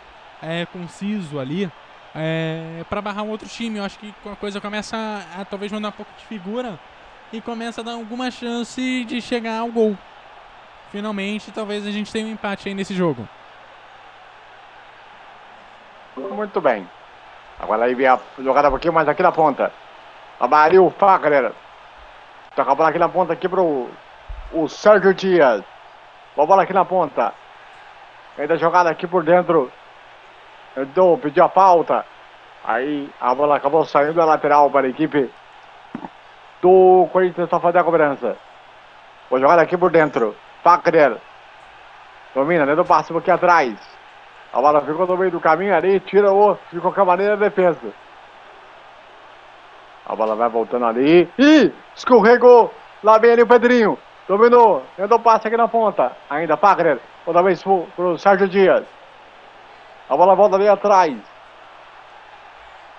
é, 0.43 0.67
conciso 0.67 1.39
ali 1.41 1.71
é, 2.15 2.85
para 2.89 3.03
barrar 3.03 3.23
um 3.25 3.31
outro 3.31 3.49
time. 3.49 3.79
Eu 3.79 3.85
acho 3.85 3.99
que 3.99 4.15
a 4.31 4.37
coisa 4.37 4.61
começa 4.61 4.97
a, 4.97 5.41
a 5.41 5.45
talvez 5.45 5.73
mudar 5.73 5.89
um 5.89 5.93
pouco 5.93 6.13
de 6.17 6.25
figura 6.25 6.79
e 7.33 7.41
começa 7.41 7.81
a 7.81 7.85
dar 7.85 7.93
alguma 7.93 8.31
chance 8.31 9.05
de 9.05 9.21
chegar 9.21 9.59
ao 9.59 9.69
gol. 9.69 9.97
Finalmente, 10.91 11.51
talvez 11.51 11.87
a 11.87 11.91
gente 11.91 12.13
tenha 12.13 12.27
um 12.27 12.31
empate 12.31 12.69
aí 12.69 12.75
nesse 12.75 12.95
jogo. 12.95 13.29
Muito 16.17 16.61
bem. 16.61 16.89
Agora 17.59 17.85
aí 17.85 17.95
vem 17.95 18.07
a 18.07 18.19
jogada 18.39 18.69
um 18.69 18.73
pouquinho 18.73 18.93
mais 18.93 19.09
aqui 19.09 19.23
na 19.23 19.33
ponta. 19.33 19.73
Abariu 20.39 20.87
o 20.87 20.91
Fagner. 20.91 21.53
Toca 22.55 22.71
a 22.71 22.75
bola 22.75 22.91
aqui 22.91 22.99
na 22.99 23.09
ponta 23.09 23.33
aqui 23.33 23.49
pro 23.49 23.89
o 24.53 24.69
Sérgio 24.69 25.13
Dias. 25.13 25.63
A 26.37 26.47
bola 26.47 26.63
aqui 26.63 26.73
na 26.73 26.85
ponta. 26.85 27.33
Ainda 28.39 28.57
jogada 28.57 28.91
aqui 28.91 29.07
por 29.07 29.25
dentro. 29.25 29.73
Então, 30.77 31.19
pediu 31.19 31.45
a 31.45 31.49
falta. 31.49 32.05
Aí 32.65 33.11
a 33.21 33.35
bola 33.35 33.57
acabou 33.57 33.85
saindo 33.85 34.15
da 34.15 34.25
lateral 34.25 34.71
para 34.71 34.87
a 34.87 34.91
equipe 34.91 35.31
do 36.63 37.07
Corinthians 37.13 37.49
para 37.49 37.61
fazer 37.61 37.79
a 37.79 37.85
cobrança. 37.85 38.37
Vou 39.29 39.39
jogar 39.39 39.59
aqui 39.59 39.77
por 39.77 39.91
dentro. 39.91 40.35
Fagner. 40.63 41.19
Domina, 42.35 42.65
dentro 42.65 42.83
do 42.83 42.89
passe 42.89 43.13
um 43.13 43.17
pouquinho 43.17 43.37
atrás. 43.37 43.75
A 44.53 44.61
bola 44.61 44.81
ficou 44.81 45.07
no 45.07 45.17
meio 45.17 45.31
do 45.31 45.41
caminho 45.41 45.75
ali, 45.75 46.01
tira 46.01 46.33
o 46.33 46.57
de 46.73 46.81
qualquer 46.81 47.05
maneira 47.05 47.35
a 47.35 47.37
defesa. 47.37 47.93
A 50.07 50.17
bola 50.17 50.35
vai 50.35 50.49
voltando 50.49 50.87
ali. 50.87 51.29
Ih, 51.39 51.73
escorregou. 51.95 52.73
Lá 53.03 53.19
vem 53.19 53.33
ali 53.33 53.43
o 53.43 53.47
Pedrinho. 53.47 53.99
Dominou. 54.27 54.83
Deu 54.97 55.19
passe 55.19 55.47
aqui 55.47 55.57
na 55.57 55.69
ponta. 55.69 56.13
Ainda 56.31 56.57
Fagner. 56.57 56.99
Outra 57.27 57.43
vez 57.43 57.63
pro, 57.63 57.87
pro 57.95 58.19
Sérgio 58.19 58.49
Dias. 58.49 58.85
A 60.09 60.17
bola 60.17 60.35
volta 60.35 60.57
ali 60.57 60.69
atrás. 60.69 61.17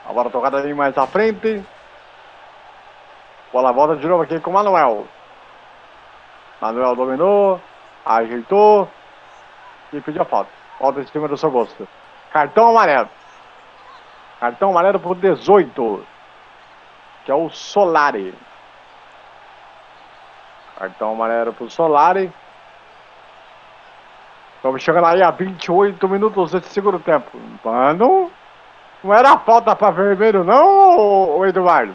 A 0.07 0.13
bola 0.13 0.29
tocada 0.29 0.57
ali 0.57 0.73
mais 0.73 0.97
à 0.97 1.05
frente. 1.07 1.63
Bola 3.53 3.71
volta 3.71 3.95
de 3.95 4.07
novo 4.07 4.23
aqui 4.23 4.39
com 4.39 4.49
o 4.49 4.53
Manuel. 4.53 5.05
Manuel 6.61 6.95
dominou. 6.95 7.61
Ajeitou. 8.05 8.87
E 9.93 10.01
pediu 10.01 10.23
a 10.23 10.25
falta. 10.25 10.49
Falta 10.79 10.99
em 10.99 11.07
cima 11.07 11.27
do 11.27 11.37
seu 11.37 11.51
gosto. 11.51 11.87
Cartão 12.31 12.69
amarelo. 12.69 13.09
Cartão 14.39 14.71
amarelo 14.71 14.99
por 14.99 15.15
18. 15.15 16.05
Que 17.23 17.31
é 17.31 17.35
o 17.35 17.49
Solari. 17.49 18.33
Cartão 20.77 21.13
amarelo 21.13 21.53
pro 21.53 21.69
Solari. 21.69 22.31
Estamos 24.65 24.81
chegando 24.81 25.05
aí 25.05 25.21
a 25.21 25.29
28 25.29 26.09
minutos 26.09 26.51
desse 26.53 26.69
segundo 26.69 26.97
tempo. 26.97 27.39
Mano, 27.63 28.31
não 29.03 29.13
era 29.13 29.37
falta 29.37 29.75
para 29.75 29.91
vermelho 29.91 30.43
não, 30.43 31.37
ô 31.37 31.45
Eduardo? 31.45 31.93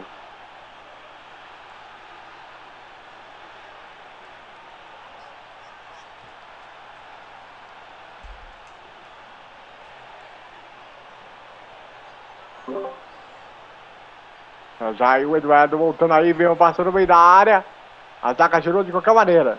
Já 14.97 15.11
aí 15.11 15.25
o 15.25 15.35
Eduardo 15.35 15.77
voltando 15.77 16.13
aí, 16.13 16.31
veio 16.31 16.55
passando 16.55 16.85
no 16.85 16.93
meio 16.93 17.05
da 17.05 17.17
área. 17.17 17.65
A 18.23 18.31
zaga 18.31 18.61
girou 18.61 18.81
de 18.81 18.91
qualquer 18.91 19.13
maneira. 19.13 19.57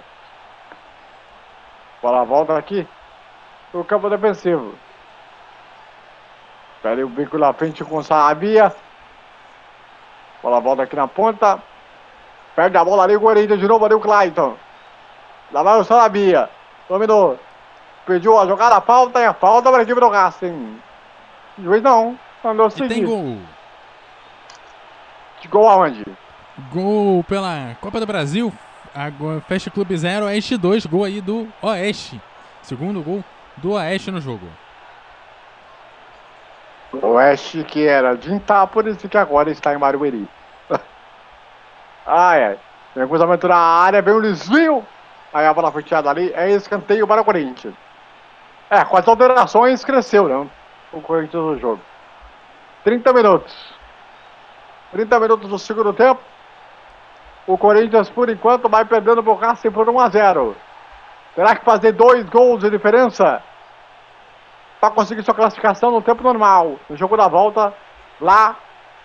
Bola 2.01 2.25
volta 2.25 2.57
aqui 2.57 2.89
no 3.73 3.85
campo 3.85 4.11
defensivo. 4.11 4.74
Pera 6.82 7.05
o 7.05 7.09
bico 7.09 7.39
na 7.39 7.53
frente 7.53 7.85
com 7.85 7.97
o 7.97 8.03
Sarabia. 8.03 8.74
Bola 10.43 10.61
volta 10.61 10.82
aqui 10.82 10.97
na 10.97 11.07
ponta. 11.07 11.62
Perde 12.57 12.77
a 12.77 12.85
bola 12.85 13.05
ali 13.05 13.16
o 13.16 13.20
Corinthians 13.20 13.61
de 13.61 13.69
novo 13.69 13.85
ali 13.85 13.94
o 13.94 14.01
Clayton. 14.01 14.57
Lá 15.53 15.62
vai 15.62 15.78
o 15.78 15.85
Sarabia. 15.85 16.51
Dominou. 16.89 17.39
Pediu 18.05 18.36
a 18.39 18.47
jogada, 18.47 18.77
a 18.77 18.81
falta 18.81 19.20
e 19.20 19.24
a 19.24 19.32
falta 19.32 19.70
para 19.70 19.81
a 19.81 19.82
equipe 19.85 20.01
do 20.01 20.09
Racing. 20.09 20.81
Juiz 21.62 21.82
não. 21.82 22.19
Mandou 22.43 22.69
E 22.69 22.89
tem 22.89 23.05
gol. 23.05 23.39
De 25.40 25.49
gol 25.49 25.69
aonde? 25.69 26.05
Gol 26.73 27.23
pela 27.24 27.77
Copa 27.81 28.01
do 28.01 28.07
Brasil. 28.07 28.53
Agora, 28.93 29.40
Fast 29.43 29.70
Clube 29.70 29.97
0, 29.97 30.27
Oeste 30.27 30.57
2. 30.57 30.86
Gol 30.86 31.05
aí 31.05 31.20
do 31.20 31.49
Oeste. 31.62 32.20
Segundo 32.62 33.01
gol 33.03 33.24
do 33.57 33.73
Oeste 33.73 34.11
no 34.11 34.20
jogo. 34.20 34.47
Oeste 37.01 37.65
que 37.65 37.87
era 37.87 38.15
de 38.15 38.35
Itápolis 38.35 39.03
e 39.03 39.09
que 39.09 39.16
agora 39.16 39.51
está 39.51 39.74
em 39.74 39.79
Barueri. 39.79 40.29
ai, 42.07 42.45
ai. 42.45 42.59
Vem 42.95 43.09
cruzamento 43.09 43.49
na 43.49 43.57
área, 43.57 44.03
vem 44.03 44.15
o 44.15 44.20
desvio. 44.20 44.85
Aí 45.33 45.47
a 45.47 45.55
bola 45.55 45.73
foi 45.73 45.83
tirada 45.83 46.11
ali, 46.11 46.31
é 46.35 46.51
escanteio 46.51 47.07
para 47.07 47.23
o 47.23 47.24
Corinthians. 47.24 47.74
É, 48.69 48.85
com 48.85 48.97
as 48.97 49.09
alterações 49.09 49.85
cresceu, 49.85 50.29
né? 50.29 50.49
O 50.93 51.01
Corinthians 51.01 51.43
no 51.43 51.59
jogo. 51.59 51.81
30 52.85 53.12
minutos. 53.12 53.74
30 54.93 55.20
minutos 55.20 55.49
do 55.49 55.59
segundo 55.59 55.93
tempo. 55.93 56.20
O 57.47 57.57
Corinthians, 57.57 58.11
por 58.11 58.29
enquanto, 58.29 58.69
vai 58.69 58.85
perdendo 58.85 59.19
o 59.27 59.35
Racing 59.35 59.70
por 59.70 59.89
1 59.89 60.01
a 60.01 60.09
0. 60.11 60.57
Terá 61.35 61.57
que 61.57 61.65
fazer 61.65 61.93
dois 61.93 62.29
gols 62.29 62.61
de 62.61 62.71
diferença 62.71 63.43
para 64.81 64.91
conseguir 64.91 65.23
sua 65.23 65.35
classificação 65.35 65.91
no 65.91 66.03
tempo 66.03 66.23
normal. 66.23 66.77
No 66.91 66.97
jogo 66.97 67.17
da 67.17 67.29
volta, 67.29 67.73
lá 68.21 68.57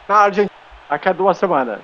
na 0.08 0.18
Argentina, 0.18 0.52
daqui 0.90 1.08
a 1.08 1.14
duas 1.14 1.38
semanas. 1.38 1.80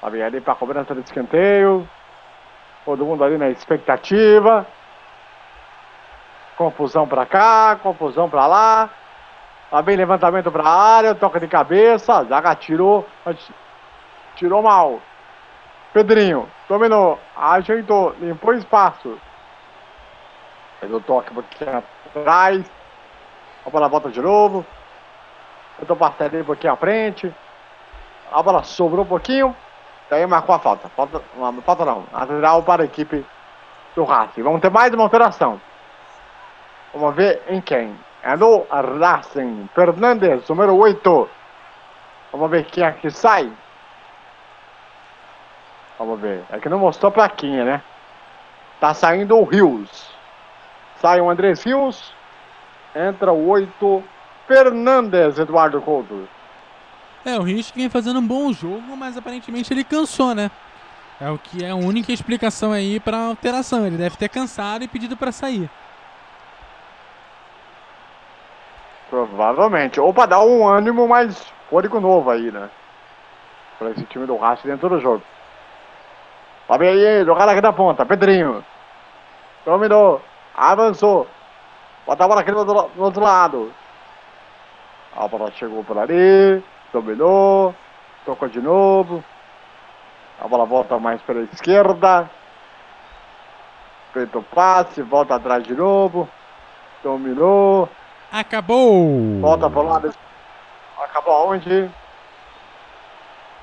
Tá 0.00 0.10
bem 0.10 0.22
ali 0.22 0.40
para 0.40 0.54
cobrança 0.54 0.94
de 0.94 1.00
escanteio. 1.00 1.88
Todo 2.84 3.06
mundo 3.06 3.24
ali 3.24 3.38
na 3.38 3.48
expectativa. 3.48 4.66
Confusão 6.56 7.08
para 7.08 7.24
cá, 7.24 7.78
confusão 7.82 8.28
para 8.28 8.46
lá. 8.46 8.90
Lá 9.72 9.80
vem 9.80 9.96
levantamento 9.96 10.52
para 10.52 10.62
a 10.62 10.96
área, 10.96 11.14
toca 11.14 11.40
de 11.40 11.48
cabeça. 11.48 12.22
Zaga 12.24 12.54
tirou, 12.54 13.08
tirou 14.36 14.62
mal. 14.62 15.00
Pedrinho, 15.94 16.50
dominou, 16.68 17.20
ajeitou, 17.36 18.16
limpou 18.20 18.52
espaço. 18.52 19.16
Fez 20.80 20.92
o 20.92 20.98
toque 20.98 21.30
um 21.30 21.34
pouquinho 21.34 21.84
atrás. 22.16 22.68
A 23.64 23.70
bola 23.70 23.88
volta 23.88 24.10
de 24.10 24.20
novo. 24.20 24.66
Tentou 25.78 25.94
passar 25.94 26.34
um 26.34 26.44
pouquinho 26.44 26.72
à 26.72 26.76
frente. 26.76 27.32
A 28.32 28.42
bola 28.42 28.64
sobrou 28.64 29.04
um 29.04 29.08
pouquinho. 29.08 29.54
Daí 30.10 30.26
marcou 30.26 30.56
a 30.56 30.58
falta. 30.58 30.88
Falta, 30.88 31.22
não, 31.36 31.62
falta 31.62 31.84
não. 31.84 32.04
Lateral 32.12 32.64
para 32.64 32.82
a 32.82 32.86
equipe 32.86 33.24
do 33.94 34.02
Racing. 34.02 34.42
Vamos 34.42 34.60
ter 34.60 34.70
mais 34.70 34.92
uma 34.92 35.04
alteração. 35.04 35.60
Vamos 36.92 37.14
ver 37.14 37.40
em 37.46 37.60
quem. 37.60 37.96
É 38.20 38.34
no 38.36 38.66
Racing. 38.68 39.70
Fernandes, 39.72 40.48
número 40.48 40.76
8. 40.76 41.30
Vamos 42.32 42.50
ver 42.50 42.64
quem 42.64 42.82
é 42.82 42.90
que 42.90 43.12
sai. 43.12 43.48
Vamos 45.98 46.20
ver. 46.20 46.44
É 46.50 46.58
que 46.58 46.68
não 46.68 46.78
mostrou 46.78 47.08
a 47.08 47.12
plaquinha, 47.12 47.64
né? 47.64 47.82
Tá 48.80 48.92
saindo 48.92 49.36
o 49.36 49.44
Rios. 49.44 50.10
Sai 51.00 51.20
o 51.20 51.30
Andrés 51.30 51.62
Rios. 51.62 52.12
Entra 52.94 53.32
o 53.32 53.48
8. 53.48 54.04
Fernandes, 54.46 55.38
Eduardo 55.38 55.80
Couto. 55.80 56.28
É, 57.24 57.38
o 57.38 57.42
Rios 57.42 57.70
vem 57.70 57.88
fazendo 57.88 58.18
um 58.18 58.26
bom 58.26 58.52
jogo, 58.52 58.96
mas 58.96 59.16
aparentemente 59.16 59.72
ele 59.72 59.82
cansou, 59.82 60.34
né? 60.34 60.50
É 61.20 61.30
o 61.30 61.38
que 61.38 61.64
é 61.64 61.70
a 61.70 61.76
única 61.76 62.12
explicação 62.12 62.72
aí 62.72 63.00
para 63.00 63.16
alteração. 63.16 63.86
Ele 63.86 63.96
deve 63.96 64.16
ter 64.16 64.28
cansado 64.28 64.84
e 64.84 64.88
pedido 64.88 65.16
para 65.16 65.32
sair. 65.32 65.70
Provavelmente. 69.08 70.00
Ou 70.00 70.12
para 70.12 70.26
dar 70.26 70.40
um 70.40 70.66
ânimo 70.66 71.08
mais 71.08 71.50
fôlego 71.70 72.00
novo 72.00 72.30
aí, 72.30 72.50
né? 72.50 72.68
Para 73.78 73.90
esse 73.90 74.04
time 74.04 74.26
do 74.26 74.36
Racing 74.36 74.68
dentro 74.68 74.88
do 74.88 75.00
jogo. 75.00 75.22
Vem 76.78 76.88
aí, 76.88 77.24
jogada 77.24 77.52
aqui 77.52 77.60
da 77.60 77.72
ponta. 77.72 78.06
Pedrinho. 78.06 78.64
Dominou. 79.64 80.20
Avançou. 80.54 81.26
Bota 82.06 82.24
a 82.24 82.28
bola 82.28 82.40
aqui 82.40 82.50
no 82.50 82.58
outro, 82.58 82.90
no 82.96 83.04
outro 83.04 83.22
lado. 83.22 83.72
A 85.16 85.28
bola 85.28 85.50
chegou 85.52 85.84
por 85.84 85.98
ali. 85.98 86.62
Dominou. 86.92 87.74
Tocou 88.24 88.48
de 88.48 88.60
novo. 88.60 89.22
A 90.40 90.48
bola 90.48 90.64
volta 90.64 90.98
mais 90.98 91.20
pela 91.22 91.42
esquerda. 91.52 92.28
Feito 94.12 94.38
o 94.38 94.42
passe. 94.42 95.02
Volta 95.02 95.36
atrás 95.36 95.62
de 95.64 95.74
novo. 95.74 96.28
Dominou. 97.02 97.88
Acabou! 98.32 99.40
Volta 99.40 99.70
pro 99.70 99.82
lado. 99.82 100.12
Acabou 100.98 101.34
aonde? 101.34 101.90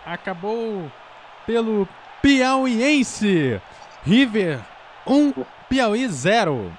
Acabou 0.05 0.89
pelo 1.45 1.87
Piauiense. 2.21 3.61
River 4.03 4.59
1, 5.05 5.13
um, 5.13 5.33
Piauí 5.69 6.07
0. 6.07 6.71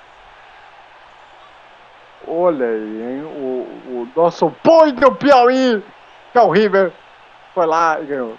Olha 2.27 2.66
aí, 2.66 3.02
hein? 3.02 3.23
O, 3.24 3.66
o 3.89 4.09
nosso 4.14 4.55
boi 4.64 4.93
do 4.93 5.14
Piauí, 5.14 5.82
que 6.32 6.39
é 6.39 6.40
o 6.40 6.51
River, 6.51 6.93
foi 7.55 7.66
lá 7.66 8.01
e 8.01 8.06
ganhou 8.06 8.36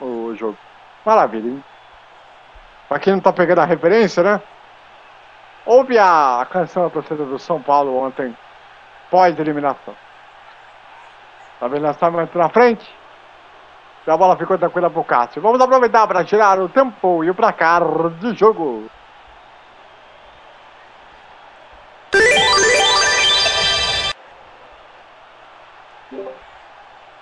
o 0.00 0.34
jogo. 0.34 0.56
Maravilha, 1.04 1.48
hein? 1.48 1.64
Pra 2.88 2.98
quem 2.98 3.14
não 3.14 3.20
tá 3.20 3.32
pegando 3.32 3.60
a 3.60 3.64
referência, 3.64 4.22
né? 4.22 4.40
Ouve 5.64 5.98
a 5.98 6.46
canção 6.50 6.84
da 6.84 6.90
torcida 6.90 7.24
do 7.24 7.38
São 7.38 7.60
Paulo 7.60 7.96
ontem, 7.96 8.36
pós-eliminação. 9.10 9.94
Tá 11.58 11.66
vendo 11.66 11.82
lançamento 11.82 12.38
na 12.38 12.48
frente? 12.48 12.88
A 14.06 14.16
bola 14.16 14.36
ficou 14.36 14.56
tranquila 14.56 14.88
pro 14.88 15.02
Cássio. 15.02 15.42
Vamos 15.42 15.60
aproveitar 15.60 16.06
para 16.06 16.24
tirar 16.24 16.60
o 16.60 16.68
tempo 16.68 17.24
e 17.24 17.30
o 17.30 17.34
placar 17.34 17.82
de 18.20 18.34
jogo. 18.34 18.84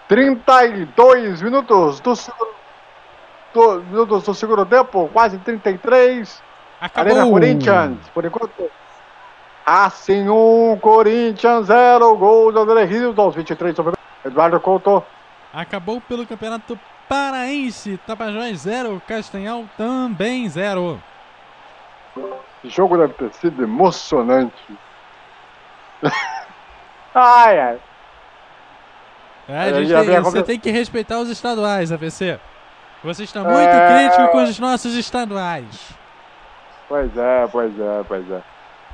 Trinta 0.07 0.67
e 0.67 0.85
dois 0.85 1.41
minutos 1.41 2.01
do 2.01 2.15
segundo, 2.15 2.55
do, 3.55 3.81
minutos 3.85 4.25
do 4.25 4.35
segundo 4.35 4.67
tempo, 4.67 5.09
quase 5.11 5.39
33. 5.39 6.43
Acabou. 6.79 7.13
Arena 7.13 7.31
Corinthians, 7.31 7.99
por 8.13 8.25
enquanto. 8.27 8.71
Assim 9.65 10.29
um, 10.29 10.77
Corinthians 10.79 11.69
0, 11.69 12.15
gol 12.17 12.53
do 12.53 12.61
André 12.61 12.85
Rios 12.85 13.19
aos 13.19 13.35
23 13.35 13.75
sobre 13.75 13.95
Eduardo 14.23 14.61
Couto. 14.61 15.03
Acabou 15.55 16.01
pelo 16.01 16.27
Campeonato 16.27 16.79
Paraense. 17.09 17.97
Tapajós 18.07 18.59
0, 18.61 19.01
Castanhal 19.07 19.65
também 19.77 20.49
0. 20.49 21.01
O 22.17 22.69
jogo 22.69 22.97
deve 22.97 23.15
ter 23.15 23.33
sido 23.35 23.63
emocionante. 23.63 24.79
ai, 27.15 27.61
ai. 27.61 27.81
É, 29.47 29.73
tem, 29.73 30.21
você 30.23 30.43
tem 30.43 30.59
que 30.59 30.71
respeitar 30.71 31.21
os 31.21 31.29
estaduais, 31.29 31.93
AVC. 31.93 32.41
Você 33.05 33.25
está 33.25 33.45
muito 33.45 33.57
é... 33.57 34.09
crítico 34.09 34.29
com 34.33 34.43
os 34.43 34.59
nossos 34.59 34.95
estaduais. 34.97 35.95
Pois 36.89 37.17
é, 37.17 37.47
pois 37.53 37.79
é, 37.79 38.05
pois 38.09 38.31
é. 38.31 38.43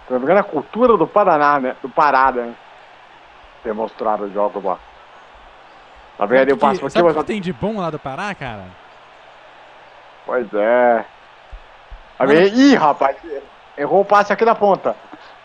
Se 0.07 0.13
não 0.13 0.19
me 0.19 0.25
engano, 0.25 0.41
a 0.41 0.45
cultura 0.45 0.97
do 0.97 1.07
Paraná, 1.07 1.61
né? 1.61 1.77
Do 1.81 1.89
Pará, 1.89 2.33
né? 2.33 2.55
Demonstraram 3.63 4.25
o 4.25 4.33
jogo 4.33 4.61
lá. 4.67 4.79
Tá 6.21 6.27
vendo 6.27 6.41
ali 6.43 6.53
o 6.53 6.59
passo 6.59 6.85
aqui? 6.85 6.93
Sabe 6.93 7.09
o 7.09 7.15
que 7.15 7.25
tem 7.25 7.41
de 7.41 7.51
bom 7.51 7.81
lá 7.81 7.89
do 7.89 7.99
Pará, 7.99 8.35
cara? 8.35 8.67
Pois 10.27 10.53
é. 10.53 11.03
Tá 12.19 12.27
vendo? 12.27 12.59
Ih, 12.59 12.75
rapaz, 12.75 13.17
errou 13.79 14.03
o 14.03 14.05
passe 14.05 14.31
aqui 14.31 14.45
na 14.45 14.55
ponta. 14.55 14.95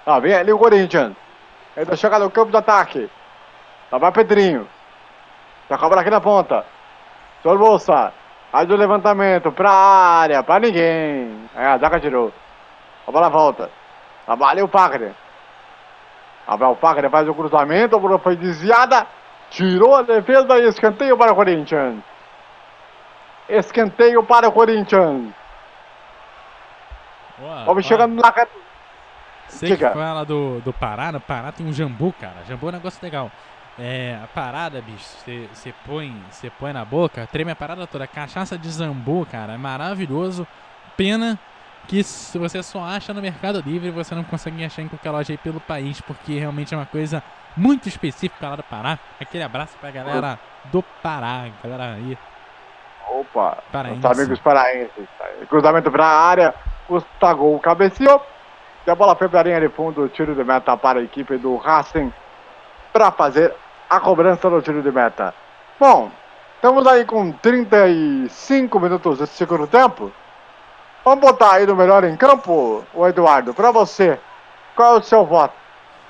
Tá 0.03 0.19
vendo 0.19 0.35
ali 0.35 0.52
o 0.52 0.60
Corinthians. 0.60 1.15
Ele 1.77 1.85
vai 1.85 1.95
chegar 1.95 2.19
no 2.19 2.30
campo 2.30 2.52
de 2.52 2.57
ataque. 2.57 3.10
Lá 3.89 3.97
vai 3.97 4.11
Pedrinho. 4.11 4.68
Já 5.69 5.77
cobra 5.77 6.02
aqui 6.02 6.10
na 6.10 6.19
ponta. 6.19 6.65
Senhor 7.41 7.57
Bolsa. 7.57 8.11
Faz 8.52 8.69
o 8.69 8.76
levantamento 8.76 9.53
pra 9.53 9.72
área, 9.72 10.43
pra 10.43 10.60
ninguém. 10.60 11.49
É, 11.56 11.68
a 11.68 11.77
Zaca 11.77 12.02
tirou. 12.02 12.34
A 13.07 13.11
bola 13.11 13.30
volta. 13.30 13.72
Trabalha 14.26 14.65
o 14.65 14.68
Pagre. 14.68 15.15
Abel 16.45 16.76
Pagre 16.76 17.10
faz 17.10 17.30
o 17.30 17.34
cruzamento, 17.34 17.95
a 17.95 17.99
bola 17.99 18.19
foi 18.19 18.35
desviada. 18.35 19.07
Tirou 19.49 19.95
a 19.95 20.01
defesa 20.01 20.57
e 20.59 20.67
escanteio 20.67 21.17
para 21.17 21.31
o 21.31 21.35
Corinthians. 21.35 22.03
Escanteio 23.47 24.23
para 24.23 24.49
o 24.49 24.51
Corinthians. 24.51 25.34
Boa, 27.38 27.65
Vamos 27.65 27.85
chegando 27.85 28.15
na. 28.15 28.34
Você 29.47 29.77
que 29.77 29.89
fala 29.89 30.26
do, 30.26 30.59
do 30.61 30.73
Pará, 30.73 31.11
no 31.11 31.19
Pará 31.19 31.51
tem 31.51 31.65
um 31.65 31.72
jambu, 31.72 32.13
cara. 32.19 32.43
Jambu 32.47 32.67
é 32.67 32.69
um 32.69 32.73
negócio 32.73 32.99
legal. 33.03 33.31
É, 33.77 34.17
a 34.23 34.27
parada, 34.27 34.81
bicho, 34.81 35.03
você 35.53 35.73
põe, 35.85 36.15
põe 36.57 36.72
na 36.72 36.85
boca, 36.85 37.27
treme 37.30 37.51
a 37.51 37.55
parada 37.55 37.85
toda. 37.85 38.07
Cachaça 38.07 38.57
de 38.57 38.69
zambu, 38.69 39.26
cara, 39.30 39.53
é 39.53 39.57
maravilhoso. 39.57 40.47
Pena 40.95 41.38
que 41.88 42.01
você 42.01 42.63
só 42.63 42.84
acha 42.84 43.13
no 43.13 43.22
Mercado 43.22 43.61
Livre 43.61 43.91
você 43.91 44.15
não 44.15 44.23
consegue 44.23 44.63
achar 44.63 44.81
em 44.81 44.88
qualquer 44.88 45.11
loja 45.11 45.34
aí 45.34 45.38
pelo 45.38 45.59
país, 45.59 46.01
porque 46.01 46.39
realmente 46.39 46.73
é 46.73 46.77
uma 46.77 46.85
coisa 46.85 47.22
muito 47.56 47.88
específica 47.88 48.49
lá 48.49 48.56
do 48.56 48.64
Pará. 48.64 48.99
Aquele 49.19 49.44
abraço 49.44 49.76
pra 49.80 49.91
galera 49.91 50.40
do 50.65 50.82
Pará, 51.02 51.45
galera 51.64 51.95
aí. 51.95 52.18
Opa, 53.10 53.57
paraense. 53.72 54.06
amigos 54.06 54.40
paraenses. 54.40 55.07
Cruzamento 55.49 55.91
pra 55.91 56.06
área, 56.06 56.53
Gustavo 56.90 57.57
cabeceou. 57.60 58.22
E 58.86 58.91
a 58.91 58.95
bola 58.95 59.15
foi 59.15 59.27
para 59.30 59.40
a 59.40 59.44
linha 59.44 59.60
de 59.60 59.69
fundo, 59.69 60.07
tiro 60.10 60.36
de 60.36 60.44
meta 60.44 60.77
para 60.77 60.99
a 60.99 61.03
equipe 61.03 61.38
do 61.38 61.56
Racing 61.57 62.14
para 62.94 63.11
fazer 63.11 63.53
a 63.90 63.99
cobrança 63.99 64.49
do 64.49 64.61
tiro 64.61 64.82
de 64.82 64.91
meta. 64.91 65.34
Bom, 65.80 66.11
estamos 66.56 66.86
aí 66.86 67.03
com 67.06 67.32
35 67.32 68.80
minutos 68.80 69.18
de 69.18 69.27
segundo 69.27 69.65
tempo. 69.68 70.11
Vamos 71.03 71.19
botar 71.19 71.53
aí 71.53 71.65
no 71.65 71.76
melhor 71.76 72.03
em 72.03 72.15
campo, 72.15 72.84
o 72.94 73.07
Eduardo, 73.07 73.53
para 73.53 73.72
você. 73.72 74.19
Qual 74.76 74.95
é 74.95 74.99
o 74.99 75.03
seu 75.03 75.26
voto? 75.26 75.65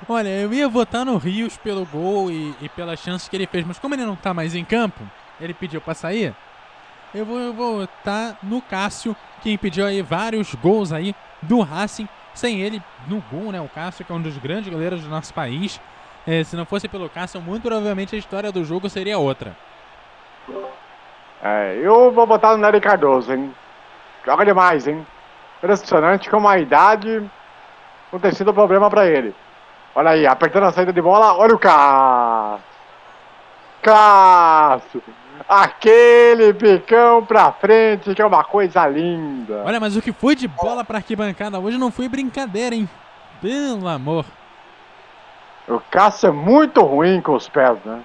Olha, 0.08 0.28
eu 0.28 0.52
ia 0.54 0.68
votar 0.68 1.04
no 1.04 1.16
Rios 1.16 1.56
pelo 1.56 1.84
gol 1.84 2.30
e, 2.30 2.54
e 2.60 2.68
pelas 2.68 3.00
chances 3.00 3.28
que 3.28 3.34
ele 3.34 3.46
fez, 3.46 3.66
mas 3.66 3.78
como 3.78 3.94
ele 3.94 4.04
não 4.04 4.14
tá 4.14 4.32
mais 4.32 4.54
em 4.54 4.64
campo, 4.64 5.00
ele 5.40 5.52
pediu 5.52 5.80
pra 5.80 5.94
sair. 5.94 6.32
Eu 7.12 7.24
vou, 7.24 7.38
eu 7.38 7.52
vou 7.52 7.80
votar 7.80 8.36
no 8.42 8.62
Cássio, 8.62 9.16
que 9.42 9.52
impediu 9.52 9.84
aí 9.84 10.02
vários 10.02 10.54
gols 10.54 10.92
aí 10.92 11.14
do 11.42 11.60
Racing. 11.60 12.08
Sem 12.34 12.60
ele 12.60 12.82
no 13.08 13.20
gol, 13.32 13.50
né? 13.50 13.60
O 13.60 13.68
Cássio, 13.68 14.04
que 14.04 14.12
é 14.12 14.14
um 14.14 14.20
dos 14.20 14.36
grandes 14.38 14.70
goleiros 14.70 15.02
do 15.02 15.08
nosso 15.08 15.32
país. 15.34 15.80
É, 16.26 16.44
se 16.44 16.54
não 16.54 16.66
fosse 16.66 16.86
pelo 16.86 17.08
Cássio, 17.08 17.40
muito 17.40 17.62
provavelmente 17.62 18.14
a 18.14 18.18
história 18.18 18.52
do 18.52 18.64
jogo 18.64 18.88
seria 18.88 19.18
outra. 19.18 19.56
É, 21.42 21.80
eu 21.82 22.12
vou 22.12 22.26
botar 22.26 22.52
no 22.52 22.58
Nery 22.58 22.80
Cardoso, 22.80 23.32
hein? 23.32 23.52
Joga 24.24 24.44
demais, 24.44 24.86
hein? 24.86 25.04
Impressionante 25.58 26.28
como 26.28 26.46
a 26.46 26.58
idade 26.58 27.22
não 28.12 28.20
tem 28.20 28.32
sido 28.32 28.52
problema 28.52 28.90
pra 28.90 29.06
ele. 29.06 29.34
Olha 29.96 30.10
aí, 30.10 30.26
apertando 30.26 30.64
a 30.64 30.72
saída 30.72 30.92
de 30.92 31.00
bola, 31.00 31.32
olha 31.38 31.54
o 31.54 31.58
Cássio. 31.58 32.60
Cássio! 33.82 35.02
Aquele 35.48 36.52
picão 36.52 37.24
pra 37.24 37.50
frente 37.52 38.14
que 38.14 38.20
é 38.20 38.26
uma 38.26 38.44
coisa 38.44 38.86
linda. 38.86 39.62
Olha, 39.64 39.80
mas 39.80 39.96
o 39.96 40.02
que 40.02 40.12
foi 40.12 40.34
de 40.34 40.46
bola 40.46 40.84
pra 40.84 40.98
arquibancada 40.98 41.58
hoje 41.58 41.78
não 41.78 41.90
foi 41.90 42.08
brincadeira, 42.10 42.74
hein? 42.74 42.86
Pelo 43.40 43.88
amor. 43.88 44.26
O 45.66 45.80
Cássio 45.90 46.28
é 46.28 46.32
muito 46.32 46.82
ruim 46.82 47.22
com 47.22 47.32
os 47.34 47.48
pés, 47.48 47.78
né? 47.84 48.02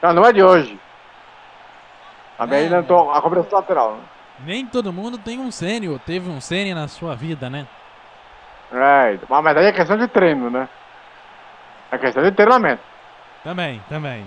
Não, 0.00 0.14
não 0.14 0.24
é 0.24 0.32
de 0.32 0.42
hoje. 0.42 0.78
Também 2.38 2.60
É. 2.60 2.62
ainda 2.64 2.82
tô 2.82 3.10
a 3.10 3.20
cobrança 3.20 3.54
lateral. 3.54 3.92
né? 3.96 4.00
Nem 4.46 4.66
todo 4.66 4.92
mundo 4.92 5.18
tem 5.18 5.38
um 5.38 5.50
sênior, 5.50 6.00
teve 6.00 6.28
um 6.30 6.40
sênior 6.40 6.74
na 6.74 6.88
sua 6.88 7.14
vida, 7.14 7.50
né? 7.50 7.66
É, 8.72 9.18
mas 9.28 9.56
aí 9.58 9.66
é 9.66 9.72
questão 9.72 9.98
de 9.98 10.08
treino, 10.08 10.48
né? 10.50 10.68
É 11.92 11.98
questão 11.98 12.22
de 12.22 12.32
treinamento. 12.32 12.82
Também, 13.44 13.82
também. 13.88 14.26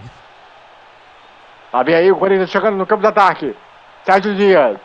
Lá 1.73 1.81
vem 1.81 1.95
aí 1.95 2.11
o 2.11 2.15
Corinthians 2.15 2.51
chegando 2.51 2.77
no 2.77 2.85
campo 2.85 3.01
de 3.01 3.07
ataque. 3.07 3.55
Sérgio 4.05 4.35
Dias. 4.35 4.77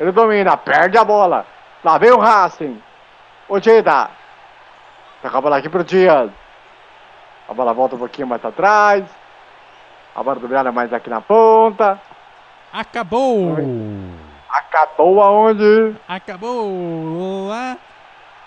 Ele 0.00 0.10
domina, 0.10 0.56
perde 0.56 0.98
a 0.98 1.04
bola. 1.04 1.46
Lá 1.84 1.96
vem 1.96 2.10
o 2.10 2.18
Racing. 2.18 2.82
O 3.48 3.60
Dida. 3.60 4.10
Toca 5.22 5.38
a 5.38 5.40
bola 5.40 5.58
aqui 5.58 5.68
pro 5.68 5.84
Dias. 5.84 6.30
A 7.48 7.54
bola 7.54 7.72
volta 7.72 7.94
um 7.94 8.00
pouquinho 8.00 8.26
mais 8.26 8.44
atrás. 8.44 9.04
A 10.14 10.22
bola 10.22 10.40
dominada 10.40 10.72
mais 10.72 10.92
aqui 10.92 11.08
na 11.08 11.20
ponta. 11.20 12.00
Acabou! 12.72 13.56
Acabou 14.50 15.22
aonde? 15.22 15.96
Acabou 16.08 17.48
lá. 17.48 17.76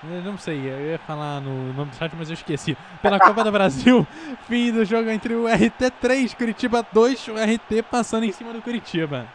Eu 0.04 0.24
não 0.24 0.36
sei, 0.36 0.58
eu 0.68 0.82
ia 0.82 0.98
falar 0.98 1.40
no 1.40 1.74
nome 1.74 1.92
do 1.92 1.96
site, 1.96 2.16
mas 2.18 2.28
eu 2.28 2.34
esqueci. 2.34 2.76
Pela 3.04 3.20
Copa 3.20 3.44
do 3.44 3.52
Brasil, 3.52 4.06
fim 4.48 4.72
do 4.72 4.84
jogo 4.84 5.10
entre 5.12 5.36
o 5.36 5.46
RT 5.46 5.92
3, 6.02 6.34
Curitiba 6.34 6.84
2, 6.92 7.28
o 7.28 7.34
RT 7.36 7.84
passando 7.90 8.24
em 8.24 8.32
cima 8.32 8.52
do 8.52 8.64
Curitiba. 8.64 9.28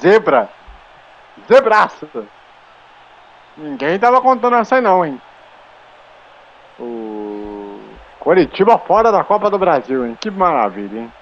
Zebra. 0.00 0.48
Zebraço. 1.46 2.08
Ninguém 3.58 3.98
tava 3.98 4.22
contando 4.22 4.56
essa 4.56 4.76
aí 4.76 4.80
não, 4.80 5.04
hein? 5.04 5.20
O 6.80 7.78
Coritiba 8.20 8.78
fora 8.78 9.12
da 9.12 9.22
Copa 9.22 9.50
do 9.50 9.58
Brasil, 9.58 10.06
hein? 10.06 10.16
Que 10.18 10.30
maravilha, 10.30 11.00
hein? 11.00 11.12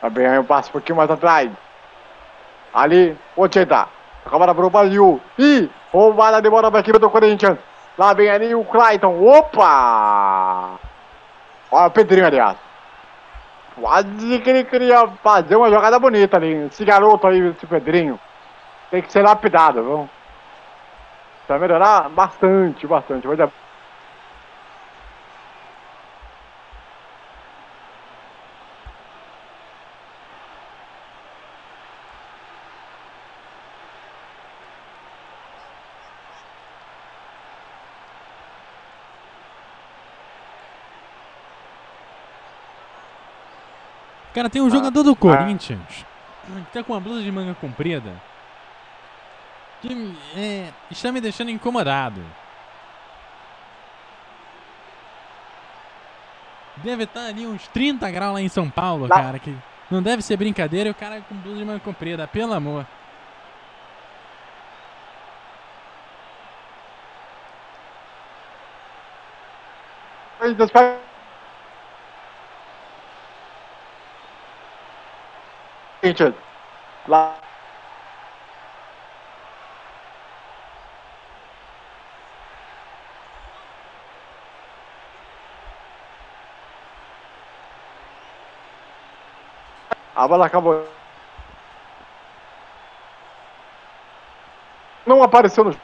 Tá 0.00 0.08
bem, 0.08 0.26
aí 0.26 0.36
eu 0.36 0.44
passo 0.44 0.70
um 0.70 0.72
pouquinho 0.72 0.96
mais 0.96 1.10
atrás. 1.10 1.50
Ali, 2.72 3.14
o 3.36 3.46
Tcheta. 3.46 3.88
Acabou 4.24 4.54
pro 4.54 4.70
Brasil. 4.70 5.20
Ih, 5.38 5.70
roubada 5.92 6.40
de 6.40 6.48
bola 6.48 6.70
pra 6.70 6.80
equipe 6.80 6.98
do 6.98 7.10
Corinthians. 7.10 7.58
Lá 7.98 8.14
vem 8.14 8.30
ali 8.30 8.54
o 8.54 8.64
Clayton. 8.64 9.22
Opa! 9.22 10.78
Olha 11.70 11.86
o 11.86 11.90
Pedrinho, 11.90 12.26
aliás. 12.26 12.56
Quase 13.74 14.38
que 14.40 14.50
ele 14.50 14.64
queria 14.64 15.08
fazer 15.22 15.56
uma 15.56 15.70
jogada 15.70 15.98
bonita 15.98 16.36
ali. 16.36 16.66
Esse 16.66 16.84
garoto 16.84 17.26
aí, 17.26 17.48
esse 17.48 17.66
Pedrinho. 17.66 18.18
Tem 18.90 19.02
que 19.02 19.12
ser 19.12 19.22
lapidado, 19.22 19.82
viu? 19.82 20.10
Vai 21.48 21.58
melhorar 21.58 22.08
bastante, 22.10 22.86
bastante. 22.86 23.26
Vai 23.26 23.36
dar... 23.36 23.50
Cara, 44.34 44.48
tem 44.48 44.62
um 44.62 44.70
jogador 44.70 45.02
do 45.02 45.14
Corinthians 45.14 46.06
que 46.44 46.72
tá 46.72 46.82
com 46.82 46.92
uma 46.92 47.00
blusa 47.00 47.22
de 47.22 47.30
manga 47.30 47.54
comprida 47.54 48.12
que 49.82 50.16
é, 50.36 50.68
está 50.90 51.10
me 51.10 51.20
deixando 51.20 51.50
incomodado. 51.50 52.22
Deve 56.76 57.04
estar 57.04 57.26
ali 57.26 57.46
uns 57.46 57.66
30 57.68 58.10
graus 58.10 58.34
lá 58.34 58.40
em 58.40 58.48
São 58.48 58.70
Paulo, 58.70 59.08
cara. 59.08 59.38
Que 59.38 59.54
não 59.90 60.00
deve 60.00 60.22
ser 60.22 60.36
brincadeira 60.36 60.88
e 60.88 60.92
o 60.92 60.94
cara 60.94 61.20
com 61.28 61.34
blusa 61.34 61.58
de 61.58 61.64
manga 61.64 61.80
comprida, 61.80 62.26
pelo 62.28 62.54
amor. 62.54 62.86
Corinthians 70.38 70.70
Corinthians. 76.02 76.34
Lá. 77.06 77.36
A 90.16 90.26
bola 90.28 90.46
acabou. 90.46 90.88
Não 95.06 95.22
apareceu 95.22 95.64
no. 95.64 95.76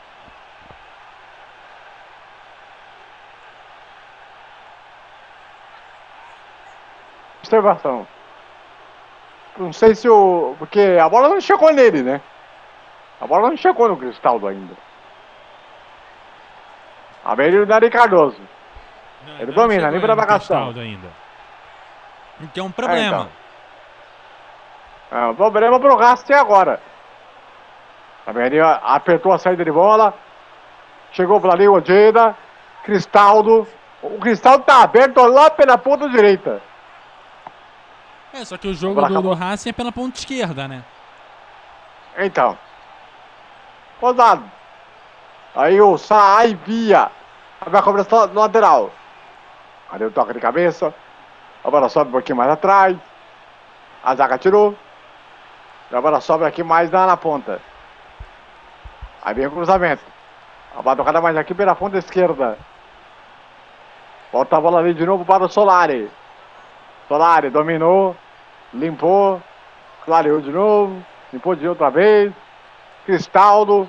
Observação. 7.40 8.18
Não 9.59 9.72
sei 9.72 9.94
se 9.94 10.09
o. 10.09 10.55
Porque 10.59 10.97
a 11.01 11.09
bola 11.09 11.28
não 11.28 11.40
chegou 11.40 11.72
nele, 11.72 12.02
né? 12.02 12.20
A 13.20 13.26
bola 13.26 13.51
não 13.51 13.56
chegou 13.56 13.89
no 13.89 13.97
Cristaldo 13.97 14.47
ainda. 14.47 14.74
A 17.24 17.35
ver 17.35 17.48
ele 17.48 17.60
o 17.60 17.66
Dari 17.66 17.90
Cardoso. 17.90 18.40
Ele 19.40 19.52
domina, 19.52 19.90
livre 19.90 20.06
da 20.06 20.14
marcação. 20.14 20.68
Ainda. 20.68 21.09
Que 22.52 22.60
é 22.60 22.62
um 22.62 22.70
problema. 22.70 23.28
É, 25.10 25.26
o 25.26 25.35
problema 25.35 25.80
pro 25.80 25.97
Racing 25.97 26.35
agora. 26.35 26.80
Tá 28.24 28.32
vendo? 28.32 28.55
Ele 28.55 28.60
apertou 28.60 29.32
a 29.32 29.39
saída 29.39 29.64
de 29.64 29.72
bola. 29.72 30.14
Chegou 31.12 31.40
o 31.40 31.72
Ojeda. 31.72 32.36
Cristaldo. 32.85 33.66
O 34.01 34.18
Cristaldo 34.20 34.64
tá 34.64 34.82
aberto 34.82 35.20
lá 35.26 35.51
pela 35.51 35.76
ponta 35.76 36.09
direita. 36.09 36.62
É, 38.39 38.44
só 38.44 38.56
que 38.56 38.69
o 38.69 38.74
jogo 38.74 39.02
do, 39.02 39.23
do. 39.23 39.35
Racing 39.35 39.70
é 39.70 39.73
pela 39.73 39.90
ponta 39.90 40.16
esquerda, 40.16 40.69
né? 40.69 40.85
Então. 42.16 42.56
Rodado. 44.01 44.44
Aí 45.56 45.81
o 45.81 45.98
Saai 45.98 46.55
via. 46.55 47.10
Vai 47.66 47.82
cobrança 47.82 48.28
no 48.28 48.40
lateral. 48.40 48.93
Ali 49.90 50.05
o 50.05 50.10
toque 50.12 50.35
de 50.35 50.39
cabeça. 50.39 50.94
A 51.65 51.70
bola 51.70 51.89
sobe 51.89 52.10
um 52.10 52.12
pouquinho 52.12 52.36
mais 52.36 52.51
atrás. 52.51 52.97
A 54.05 54.15
zaga 54.15 54.39
tirou. 54.39 54.77
E 55.90 55.97
a 55.97 56.01
bola 56.01 56.20
sobe 56.20 56.44
aqui 56.44 56.62
mais 56.62 56.93
na, 56.93 57.06
na 57.06 57.16
ponta. 57.16 57.60
Aí 59.20 59.35
vem 59.35 59.47
o 59.47 59.51
cruzamento. 59.51 60.05
A 60.77 60.81
bola 60.81 60.97
tocada 60.97 61.20
mais 61.20 61.36
aqui 61.36 61.55
pela 61.55 61.74
ponta 61.74 61.98
esquerda. 61.98 62.56
Volta 64.32 64.56
a 64.56 64.60
bola 64.60 64.78
ali 64.78 64.94
de 64.94 65.05
novo 65.05 65.24
para 65.24 65.44
o 65.44 65.48
Solari. 65.48 66.09
Solari 67.09 67.51
dominou. 67.51 68.15
Limpou. 68.73 69.43
Clareou 70.05 70.40
de 70.40 70.51
novo. 70.51 71.05
Limpou 71.32 71.55
de 71.55 71.69
outra 71.69 71.90
vez. 71.90 72.32
Cristaldo. 73.07 73.89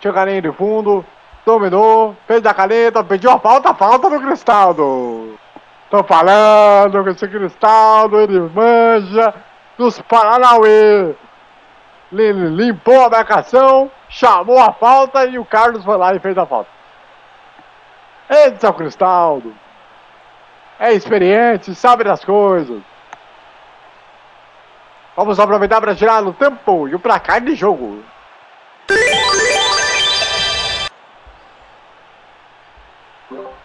Chega 0.00 0.22
a 0.22 0.24
linha 0.24 0.42
de 0.42 0.52
fundo. 0.52 1.04
Dominou, 1.46 2.16
fez 2.26 2.44
a 2.44 2.52
caneta, 2.52 3.04
pediu 3.04 3.30
a 3.30 3.38
falta, 3.38 3.72
falta 3.72 4.10
do 4.10 4.18
Cristaldo. 4.18 5.38
Tô 5.88 6.02
falando 6.02 7.04
com 7.04 7.10
esse 7.10 7.28
Cristaldo, 7.28 8.18
ele 8.18 8.40
manja 8.52 9.32
dos 9.78 10.00
Paranauê. 10.02 11.14
Limpou 12.10 13.00
a 13.04 13.08
marcação, 13.08 13.88
chamou 14.08 14.58
a 14.58 14.72
falta 14.72 15.24
e 15.26 15.38
o 15.38 15.44
Carlos 15.44 15.84
foi 15.84 15.96
lá 15.96 16.12
e 16.16 16.18
fez 16.18 16.36
a 16.36 16.44
falta. 16.44 16.68
Esse 18.28 18.66
é 18.66 18.68
o 18.68 18.74
Cristaldo. 18.74 19.54
É 20.80 20.92
experiente, 20.94 21.76
sabe 21.76 22.02
das 22.02 22.24
coisas. 22.24 22.82
Vamos 25.16 25.40
aproveitar 25.40 25.80
para 25.80 25.94
tirar 25.94 26.20
no 26.20 26.34
tempo 26.34 26.86
e 26.86 26.94
o 26.94 27.00
placar 27.00 27.40
de 27.40 27.54
jogo. 27.54 28.02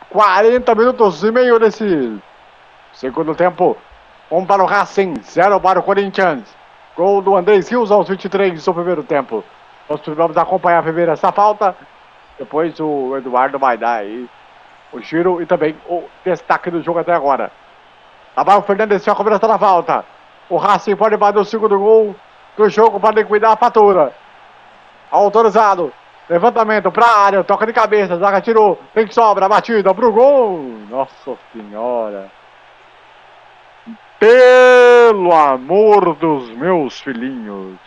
Quarenta 0.10 0.74
minutos 0.74 1.22
e 1.24 1.30
meio 1.32 1.60
desse 1.60 2.18
segundo 2.94 3.36
tempo. 3.36 3.78
Um 4.32 4.46
para 4.46 4.64
o 4.64 4.66
Racing, 4.66 5.16
zero 5.24 5.60
para 5.60 5.78
o 5.78 5.84
Corinthians. 5.84 6.44
Gol 6.96 7.22
do 7.22 7.36
Andrés 7.36 7.68
Rios 7.68 7.92
aos 7.92 8.08
23 8.08 8.64
do 8.64 8.74
primeiro 8.74 9.04
tempo. 9.04 9.44
Nós 9.90 10.00
vamos 10.08 10.38
acompanhar 10.38 10.82
primeiro 10.82 11.12
essa 11.12 11.34
falta. 11.34 11.76
Depois 12.40 12.80
o 12.80 13.18
Eduardo 13.18 13.60
vai 13.60 13.78
dar 13.78 13.96
aí 13.96 14.30
o 14.94 15.02
giro 15.02 15.42
e 15.42 15.46
também 15.46 15.76
o 15.86 16.04
destaque 16.24 16.72
do 16.72 16.82
jogo 16.82 17.00
até 17.00 17.14
agora. 17.14 17.52
Lá 18.38 18.44
vai 18.44 18.58
o 18.58 18.62
Fernandes, 18.62 19.06
a 19.06 19.16
cobrança 19.16 19.46
da 19.50 19.60
falta. 19.60 20.06
O 20.52 20.58
Racing 20.58 20.98
pode 20.98 21.16
bater 21.16 21.40
o 21.40 21.46
segundo 21.46 21.80
gol 21.80 22.14
do 22.58 22.70
jogo 22.70 23.00
para 23.00 23.22
liquidar 23.22 23.54
a 23.54 23.56
fatura. 23.56 24.14
Autorizado. 25.10 25.94
Levantamento 26.30 26.92
para 26.92 27.06
a 27.06 27.20
área, 27.26 27.44
toca 27.44 27.66
de 27.66 27.72
cabeça, 27.72 28.18
zaga 28.18 28.42
tirou, 28.42 28.78
tem 28.94 29.08
que 29.08 29.14
sobra, 29.14 29.48
batida 29.48 29.94
pro 29.94 30.12
gol. 30.12 30.60
Nossa 30.90 31.38
senhora. 31.54 32.30
Pelo 34.20 35.34
amor 35.34 36.16
dos 36.16 36.50
meus 36.50 37.00
filhinhos. 37.00 37.80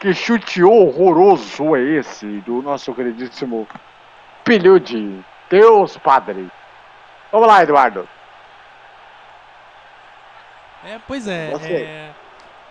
Que 0.00 0.12
chute 0.12 0.62
horroroso 0.62 1.74
é 1.76 1.80
esse 1.80 2.26
do 2.40 2.60
nosso 2.60 2.92
queridíssimo 2.92 3.66
Pilhude. 4.44 5.24
Deus 5.48 5.96
Padre. 5.96 6.46
Vamos 7.32 7.48
lá, 7.48 7.62
Eduardo. 7.62 8.06
É, 10.84 11.00
pois 11.06 11.26
é, 11.26 11.52
é. 11.62 12.10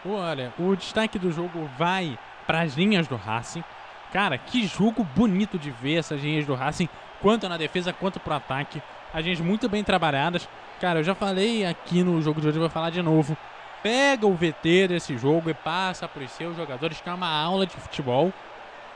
Olha, 0.05 0.53
o 0.59 0.75
destaque 0.75 1.17
do 1.17 1.31
jogo 1.31 1.67
vai 1.77 2.17
para 2.45 2.61
as 2.61 2.75
linhas 2.75 3.07
do 3.07 3.15
Racing. 3.15 3.63
Cara, 4.11 4.37
que 4.37 4.67
jogo 4.67 5.03
bonito 5.03 5.57
de 5.57 5.71
ver 5.71 5.95
essas 5.95 6.21
linhas 6.21 6.45
do 6.45 6.53
Racing, 6.53 6.87
quanto 7.19 7.49
na 7.49 7.57
defesa 7.57 7.91
quanto 7.91 8.19
pro 8.19 8.35
ataque. 8.35 8.81
As 9.11 9.23
linhas 9.23 9.39
muito 9.39 9.67
bem 9.67 9.83
trabalhadas. 9.83 10.47
Cara, 10.79 10.99
eu 10.99 11.03
já 11.03 11.15
falei 11.15 11.65
aqui 11.65 12.03
no 12.03 12.21
jogo 12.21 12.39
de 12.39 12.47
hoje, 12.47 12.59
vou 12.59 12.69
falar 12.69 12.91
de 12.91 13.01
novo. 13.01 13.35
Pega 13.81 14.27
o 14.27 14.33
VT 14.33 14.89
desse 14.89 15.17
jogo 15.17 15.49
e 15.49 15.53
passa 15.53 16.07
para 16.07 16.23
os 16.23 16.31
seus 16.31 16.55
jogadores, 16.55 17.01
que 17.01 17.09
é 17.09 17.13
uma 17.13 17.29
aula 17.29 17.65
de 17.65 17.75
futebol. 17.75 18.31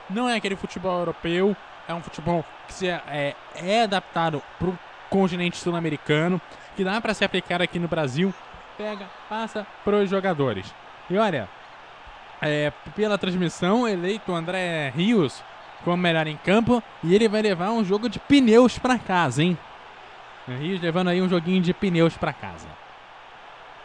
Não 0.09 0.29
é 0.29 0.35
aquele 0.35 0.55
futebol 0.55 0.99
europeu, 0.99 1.55
é 1.87 1.93
um 1.93 2.01
futebol 2.01 2.45
que 2.67 2.73
se 2.73 2.87
é, 2.87 3.01
é, 3.07 3.35
é 3.55 3.83
adaptado 3.83 4.41
para 4.59 4.69
o 4.69 4.79
continente 5.09 5.57
sul-americano, 5.57 6.39
que 6.75 6.83
dá 6.83 7.01
para 7.01 7.13
se 7.13 7.25
aplicar 7.25 7.61
aqui 7.61 7.79
no 7.79 7.87
Brasil 7.87 8.33
pega, 8.77 9.07
passa 9.27 9.65
para 9.83 9.97
os 9.97 10.09
jogadores. 10.09 10.73
E 11.09 11.17
olha, 11.17 11.49
é, 12.41 12.71
pela 12.95 13.17
transmissão, 13.17 13.87
eleito 13.87 14.33
André 14.33 14.89
Rios 14.95 15.43
como 15.83 15.97
melhor 15.97 16.27
em 16.27 16.37
campo 16.37 16.83
e 17.03 17.15
ele 17.15 17.27
vai 17.27 17.41
levar 17.41 17.71
um 17.71 17.83
jogo 17.83 18.09
de 18.09 18.19
pneus 18.19 18.77
para 18.77 18.99
casa, 18.99 19.43
hein? 19.43 19.57
Rios 20.47 20.81
levando 20.81 21.09
aí 21.09 21.21
um 21.21 21.29
joguinho 21.29 21.61
de 21.61 21.73
pneus 21.73 22.15
para 22.15 22.31
casa. 22.31 22.67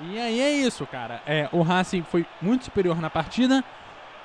E 0.00 0.18
aí 0.18 0.40
é 0.40 0.50
isso, 0.50 0.86
cara. 0.86 1.22
É, 1.26 1.48
o 1.52 1.62
Racing 1.62 2.02
foi 2.02 2.26
muito 2.40 2.64
superior 2.64 3.00
na 3.00 3.10
partida. 3.10 3.64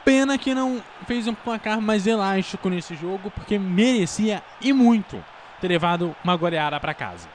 Pena 0.03 0.37
que 0.37 0.53
não 0.53 0.81
fez 1.05 1.27
um 1.27 1.33
placar 1.33 1.81
mais 1.81 2.07
elástico 2.07 2.69
nesse 2.69 2.95
jogo, 2.95 3.29
porque 3.29 3.59
merecia 3.59 4.41
e 4.61 4.71
muito 4.71 5.23
ter 5.59 5.67
levado 5.67 6.15
uma 6.23 6.35
goleada 6.35 6.79
para 6.79 6.93
casa. 6.93 7.27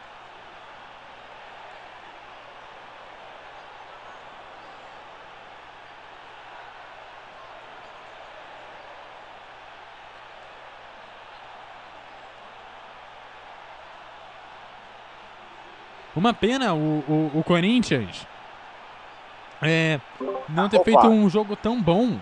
Uma 16.23 16.33
pena 16.33 16.73
o, 16.73 17.03
o, 17.09 17.41
o 17.41 17.43
Corinthians 17.43 18.25
é, 19.61 19.99
não 20.49 20.69
ter 20.69 20.81
feito 20.85 21.05
um 21.09 21.29
jogo 21.29 21.57
tão 21.57 21.83
bom 21.83 22.17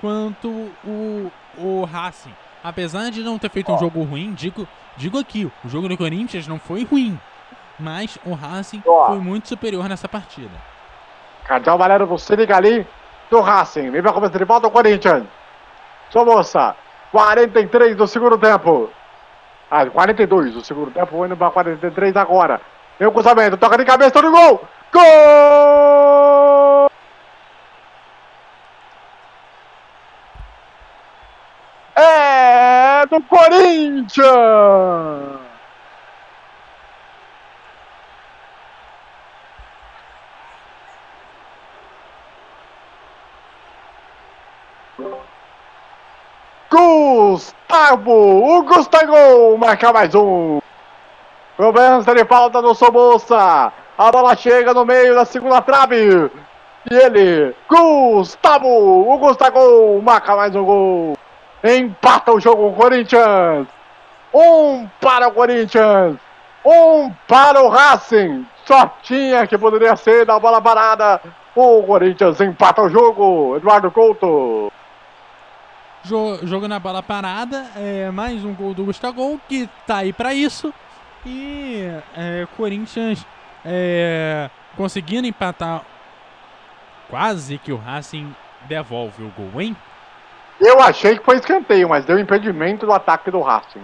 quanto 0.00 0.48
o, 0.82 1.30
o 1.58 1.84
Racing. 1.84 2.32
Apesar 2.64 3.10
de 3.10 3.22
não 3.22 3.38
ter 3.38 3.50
feito 3.50 3.70
um 3.70 3.78
jogo 3.78 4.02
ruim, 4.04 4.32
digo, 4.32 4.66
digo 4.96 5.18
aqui, 5.18 5.52
o 5.62 5.68
jogo 5.68 5.86
do 5.86 5.98
Corinthians 5.98 6.48
não 6.48 6.58
foi 6.58 6.84
ruim. 6.84 7.20
Mas 7.78 8.18
o 8.24 8.32
Racing 8.32 8.80
foi 8.80 9.18
muito 9.18 9.48
superior 9.48 9.86
nessa 9.86 10.08
partida. 10.08 10.56
Cardeal 11.44 11.76
Valero 11.76 12.06
do 12.06 12.18
Senegali 12.18 12.86
do 13.30 13.42
Racing. 13.42 13.90
Vem 13.90 14.00
pra 14.00 14.14
começar 14.14 14.38
de 14.38 14.44
volta 14.46 14.66
o 14.66 14.70
Corinthians. 14.70 15.24
Sua 16.08 16.24
moça, 16.24 16.74
43 17.10 17.98
do 17.98 18.06
segundo 18.06 18.38
tempo. 18.38 18.88
Ah, 19.70 19.84
42 19.84 20.54
do 20.54 20.64
segundo 20.64 20.90
tempo, 20.90 21.26
indo 21.26 21.36
pra 21.36 21.50
43 21.50 22.16
agora. 22.16 22.58
Vem 22.98 23.08
o 23.08 23.12
cruzamento, 23.12 23.56
toca 23.56 23.76
de 23.76 23.84
cabeça, 23.84 24.10
todo 24.12 24.30
gol! 24.30 24.68
Gol! 24.92 26.90
É 31.96 33.06
do 33.06 33.20
Corinthians! 33.22 34.22
Gustavo! 46.70 48.12
O 48.12 48.62
Gustavo 48.62 49.58
marca 49.58 49.92
mais 49.92 50.14
um! 50.14 50.61
Cobrança 51.56 52.14
de 52.14 52.24
falta 52.24 52.62
do 52.62 52.74
Sobolsa. 52.74 53.72
A 53.98 54.10
bola 54.10 54.34
chega 54.34 54.72
no 54.72 54.84
meio 54.84 55.14
da 55.14 55.24
segunda 55.24 55.60
trave. 55.60 56.30
E 56.90 56.94
ele, 56.94 57.54
Gustavo, 57.68 58.68
o 58.68 59.18
Gustavo 59.18 60.00
marca 60.02 60.34
mais 60.34 60.54
um 60.56 60.64
gol. 60.64 61.18
Empata 61.62 62.32
o 62.32 62.40
jogo 62.40 62.68
o 62.68 62.72
Corinthians. 62.74 63.68
Um 64.34 64.88
para 65.00 65.28
o 65.28 65.32
Corinthians. 65.32 66.16
Um 66.64 67.12
para 67.28 67.62
o 67.62 67.68
Racing. 67.68 68.46
Só 68.64 68.90
tinha 69.02 69.46
que 69.46 69.58
poderia 69.58 69.94
ser 69.94 70.24
da 70.24 70.38
bola 70.40 70.60
parada. 70.60 71.20
O 71.54 71.82
Corinthians 71.82 72.40
empata 72.40 72.82
o 72.82 72.88
jogo. 72.88 73.56
Eduardo 73.56 73.90
Couto. 73.90 74.72
Jogo 76.02 76.66
na 76.66 76.80
bola 76.80 77.02
parada. 77.02 77.66
É 77.76 78.10
mais 78.10 78.44
um 78.44 78.54
gol 78.54 78.74
do 78.74 78.84
Gustavo, 78.84 79.40
que 79.48 79.68
tá 79.86 79.98
aí 79.98 80.12
para 80.12 80.34
isso. 80.34 80.72
E 81.24 81.86
é, 82.16 82.46
Corinthians 82.56 83.24
é, 83.64 84.50
conseguindo 84.76 85.26
empatar 85.26 85.82
quase 87.08 87.58
que 87.58 87.72
o 87.72 87.76
Racing 87.76 88.34
devolve 88.62 89.22
o 89.22 89.30
gol, 89.30 89.60
hein? 89.60 89.76
Eu 90.60 90.80
achei 90.80 91.18
que 91.18 91.24
foi 91.24 91.36
escanteio, 91.36 91.88
mas 91.88 92.04
deu 92.04 92.18
impedimento 92.18 92.86
do 92.86 92.92
ataque 92.92 93.30
do 93.30 93.40
Racing. 93.40 93.82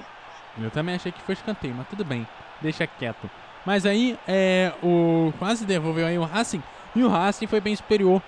Eu 0.61 0.71
também 0.71 0.95
achei 0.95 1.13
que 1.13 1.21
foi 1.23 1.35
escanteio, 1.35 1.75
mas 1.75 1.89
tudo 1.89 2.05
bem, 2.05 2.27
deixa 2.61 2.87
quieto. 2.87 3.31
Mas 3.65 3.85
aí 3.85 4.19
é, 4.27 4.73
o 4.83 5.33
quase 5.39 5.65
devolveu 5.67 6.07
aí 6.07 6.19
o 6.19 6.25
Racing 6.25 6.63
e 6.95 7.03
o 7.03 7.09
Racing 7.09 7.47
foi 7.47 7.61
bem 7.61 7.75
superior. 7.77 8.23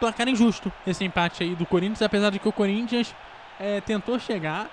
Placar 0.00 0.28
injusto 0.28 0.72
esse 0.86 1.04
empate 1.04 1.42
aí 1.42 1.54
do 1.54 1.64
Corinthians, 1.64 2.02
apesar 2.02 2.30
de 2.30 2.38
que 2.38 2.48
o 2.48 2.52
Corinthians 2.52 3.14
é, 3.58 3.80
tentou 3.80 4.18
chegar 4.18 4.68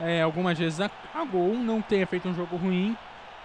é, 0.00 0.22
algumas 0.22 0.58
vezes 0.58 0.80
a, 0.80 0.90
a, 1.14 1.24
gol, 1.24 1.54
não 1.54 1.80
tenha 1.80 2.06
feito 2.06 2.28
um 2.28 2.34
jogo 2.34 2.56
ruim, 2.56 2.96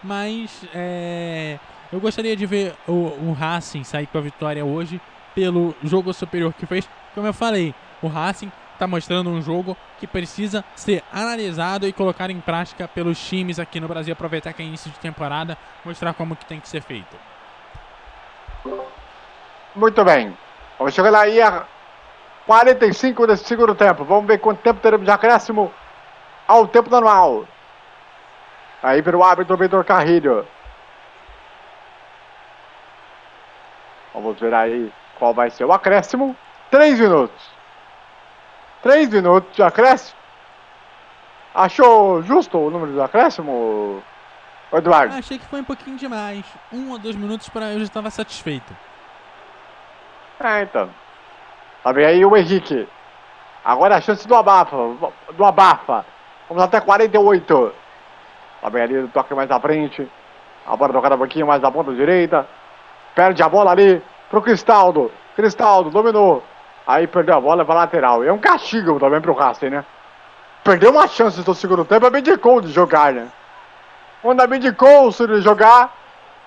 mas 0.03 0.65
é, 0.73 1.59
eu 1.91 1.99
gostaria 1.99 2.35
de 2.35 2.45
ver 2.45 2.75
o, 2.87 2.91
o 2.91 3.33
Racing 3.37 3.83
sair 3.83 4.07
com 4.07 4.17
a 4.17 4.21
vitória 4.21 4.63
hoje 4.63 4.99
pelo 5.35 5.75
jogo 5.83 6.13
superior 6.13 6.53
que 6.53 6.65
fez. 6.65 6.89
Como 7.13 7.27
eu 7.27 7.33
falei, 7.33 7.73
o 8.01 8.07
Racing 8.07 8.51
está 8.73 8.87
mostrando 8.87 9.29
um 9.29 9.41
jogo 9.41 9.75
que 9.99 10.07
precisa 10.07 10.63
ser 10.75 11.03
analisado 11.11 11.85
e 11.85 11.91
colocado 11.91 12.31
em 12.31 12.39
prática 12.39 12.87
pelos 12.87 13.19
times 13.19 13.59
aqui 13.59 13.79
no 13.79 13.87
Brasil. 13.87 14.13
Aproveitar 14.13 14.53
que 14.53 14.61
é 14.61 14.65
início 14.65 14.89
de 14.89 14.99
temporada, 14.99 15.57
mostrar 15.83 16.13
como 16.13 16.35
que 16.35 16.45
tem 16.45 16.59
que 16.59 16.69
ser 16.69 16.81
feito. 16.81 17.15
Muito 19.75 20.03
bem. 20.03 20.35
Vamos 20.77 20.93
chegar 20.93 21.09
lá 21.09 21.21
aí 21.21 21.41
a 21.41 21.65
45 22.45 23.27
desse 23.27 23.43
segundo 23.43 23.75
tempo. 23.75 24.03
Vamos 24.05 24.25
ver 24.25 24.39
quanto 24.39 24.61
tempo 24.61 24.79
teremos 24.79 25.05
de 25.05 25.11
acréscimo 25.11 25.71
ao 26.49 26.67
tempo 26.67 26.89
normal. 26.89 27.45
Aí 28.81 29.03
pelo 29.03 29.23
árbitro 29.23 29.55
Vitor 29.55 29.85
Carrilho. 29.85 30.47
Vamos 34.15 34.39
ver 34.39 34.53
aí 34.53 34.91
qual 35.19 35.31
vai 35.31 35.51
ser 35.51 35.65
o 35.65 35.71
acréscimo. 35.71 36.35
Três 36.71 36.99
minutos. 36.99 37.51
Três 38.81 39.09
minutos 39.09 39.55
de 39.55 39.61
acréscimo. 39.61 40.17
Achou 41.53 42.23
justo 42.23 42.57
o 42.57 42.71
número 42.71 42.93
de 42.93 43.01
acréscimo, 43.01 44.01
Eduardo? 44.73 45.15
Achei 45.15 45.37
que 45.37 45.45
foi 45.45 45.61
um 45.61 45.63
pouquinho 45.63 45.97
demais. 45.97 46.43
Um 46.73 46.91
ou 46.91 46.97
dois 46.97 47.15
minutos 47.15 47.47
para 47.49 47.73
eu 47.73 47.79
já 47.79 47.85
estava 47.85 48.09
satisfeito. 48.09 48.75
É, 50.39 50.63
então. 50.63 50.89
Tá 51.83 51.93
bem 51.93 52.05
aí 52.05 52.25
o 52.25 52.35
Henrique. 52.35 52.87
Agora 53.63 53.97
a 53.97 54.01
chance 54.01 54.27
do 54.27 54.35
abafa. 54.35 54.77
Do 55.33 55.45
abafa. 55.45 56.05
Vamos 56.49 56.63
até 56.63 56.81
48. 56.81 57.71
Tá 58.61 58.69
bem 58.69 58.81
ali, 58.81 59.07
toque 59.09 59.33
mais 59.35 59.49
à 59.51 59.59
frente. 59.59 60.09
A 60.65 60.75
bola 60.75 60.91
tocada 60.91 61.15
um 61.15 61.19
pouquinho 61.19 61.45
mais 61.45 61.63
à 61.63 61.71
ponta 61.71 61.93
direita. 61.93 62.47
Perde 63.15 63.43
a 63.43 63.47
bola 63.47 63.71
ali 63.71 64.01
pro 64.29 64.41
Cristaldo. 64.41 65.11
Cristaldo 65.35 65.91
dominou. 65.91 66.43
Aí 66.87 67.05
perdeu 67.05 67.35
a 67.35 67.39
bola 67.39 67.63
pra 67.63 67.75
lateral. 67.75 68.23
E 68.23 68.27
é 68.27 68.33
um 68.33 68.39
castigo 68.39 68.99
também 68.99 69.21
pro 69.21 69.33
Racing, 69.33 69.69
né? 69.69 69.85
Perdeu 70.63 70.91
uma 70.91 71.07
chance 71.07 71.41
no 71.47 71.53
segundo 71.53 71.85
tempo, 71.85 72.05
abdicou 72.05 72.59
de 72.59 72.71
jogar, 72.71 73.13
né? 73.13 73.29
Quando 74.21 74.41
abdicou 74.41 75.09
de 75.09 75.41
jogar, 75.41 75.93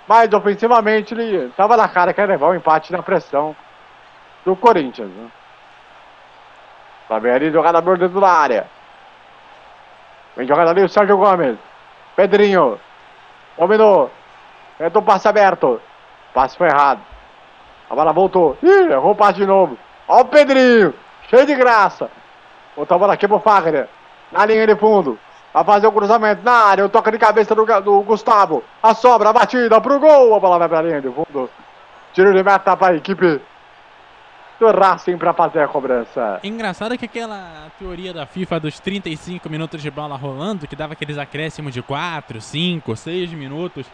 mas 0.07 0.33
ofensivamente 0.33 1.15
ele 1.15 1.49
tava 1.57 1.77
na 1.77 1.89
cara 1.89 2.13
que 2.13 2.21
ia 2.21 2.27
levar 2.27 2.49
o 2.49 2.51
um 2.51 2.55
empate 2.57 2.93
na 2.93 3.03
pressão 3.03 3.57
do 4.45 4.55
Corinthians, 4.55 5.09
né? 5.09 5.29
Tá 7.09 7.17
ali, 7.17 7.51
jogada 7.51 7.81
por 7.81 7.97
dentro 7.97 8.21
da 8.21 8.29
área. 8.29 8.67
Vem 10.37 10.47
jogada 10.47 10.71
ali 10.71 10.83
o 10.83 10.89
Sérgio 10.89 11.17
Gomes. 11.17 11.57
Pedrinho. 12.17 12.79
Dominou. 13.59 14.11
Tentou 14.79 15.03
passe 15.03 15.29
aberto. 15.29 15.81
Passe 16.33 16.57
foi 16.57 16.69
errado. 16.69 17.01
A 17.91 17.95
bola 17.95 18.13
voltou. 18.13 18.57
Ih, 18.63 18.91
errou 18.91 19.13
o 19.13 19.17
passe 19.17 19.35
de 19.35 19.47
novo. 19.47 19.77
Ó 20.09 20.21
o 20.21 20.25
Pedrinho. 20.25 20.95
Cheio 21.29 21.47
de 21.47 21.55
graça. 21.55 22.11
Botou 22.77 22.99
bola 22.99 23.15
aqui 23.15 23.29
pro 23.29 23.39
Fagner. 23.39 23.89
Na 24.31 24.47
linha 24.47 24.67
de 24.67 24.77
fundo. 24.77 25.19
Vai 25.53 25.65
fazer 25.65 25.87
o 25.87 25.93
cruzamento 25.93 26.43
na 26.43 26.53
área. 26.53 26.87
O 26.87 26.89
toca 26.89 27.13
de 27.13 27.19
cabeça 27.19 27.55
do, 27.55 27.65
do 27.83 28.03
Gustavo. 28.03 28.65
A 28.83 28.95
sobra, 28.95 29.29
a 29.29 29.33
batida 29.33 29.81
pro 29.81 30.01
gol. 30.01 30.35
A 30.35 30.41
bola 30.41 30.59
vai 30.59 30.69
pra 30.69 30.83
linha 30.83 31.01
de 31.03 31.11
fundo. 31.11 31.51
Tiro 32.15 32.33
de 32.33 32.43
meta 32.43 32.77
pra 32.77 32.95
equipe 32.95 33.41
do 34.63 34.71
Racing 34.71 35.19
pra 35.19 35.35
fazer 35.35 35.61
a 35.61 35.67
cobrança. 35.67 36.39
Engraçado 36.45 36.97
que 36.97 37.05
aquela 37.05 37.67
teoria 37.81 38.15
da 38.15 38.25
FIFA 38.25 38.61
dos 38.61 38.79
35 38.79 39.51
minutos 39.51 39.83
de 39.83 39.91
bola 39.91 40.17
rolando, 40.17 40.69
que 40.69 40.77
dava 40.77 40.93
aqueles 40.93 41.19
acréscimos 41.19 41.75
de 41.75 41.83
4, 41.83 42.41
5, 42.41 42.95
6 42.95 43.33
minutos 43.33 43.87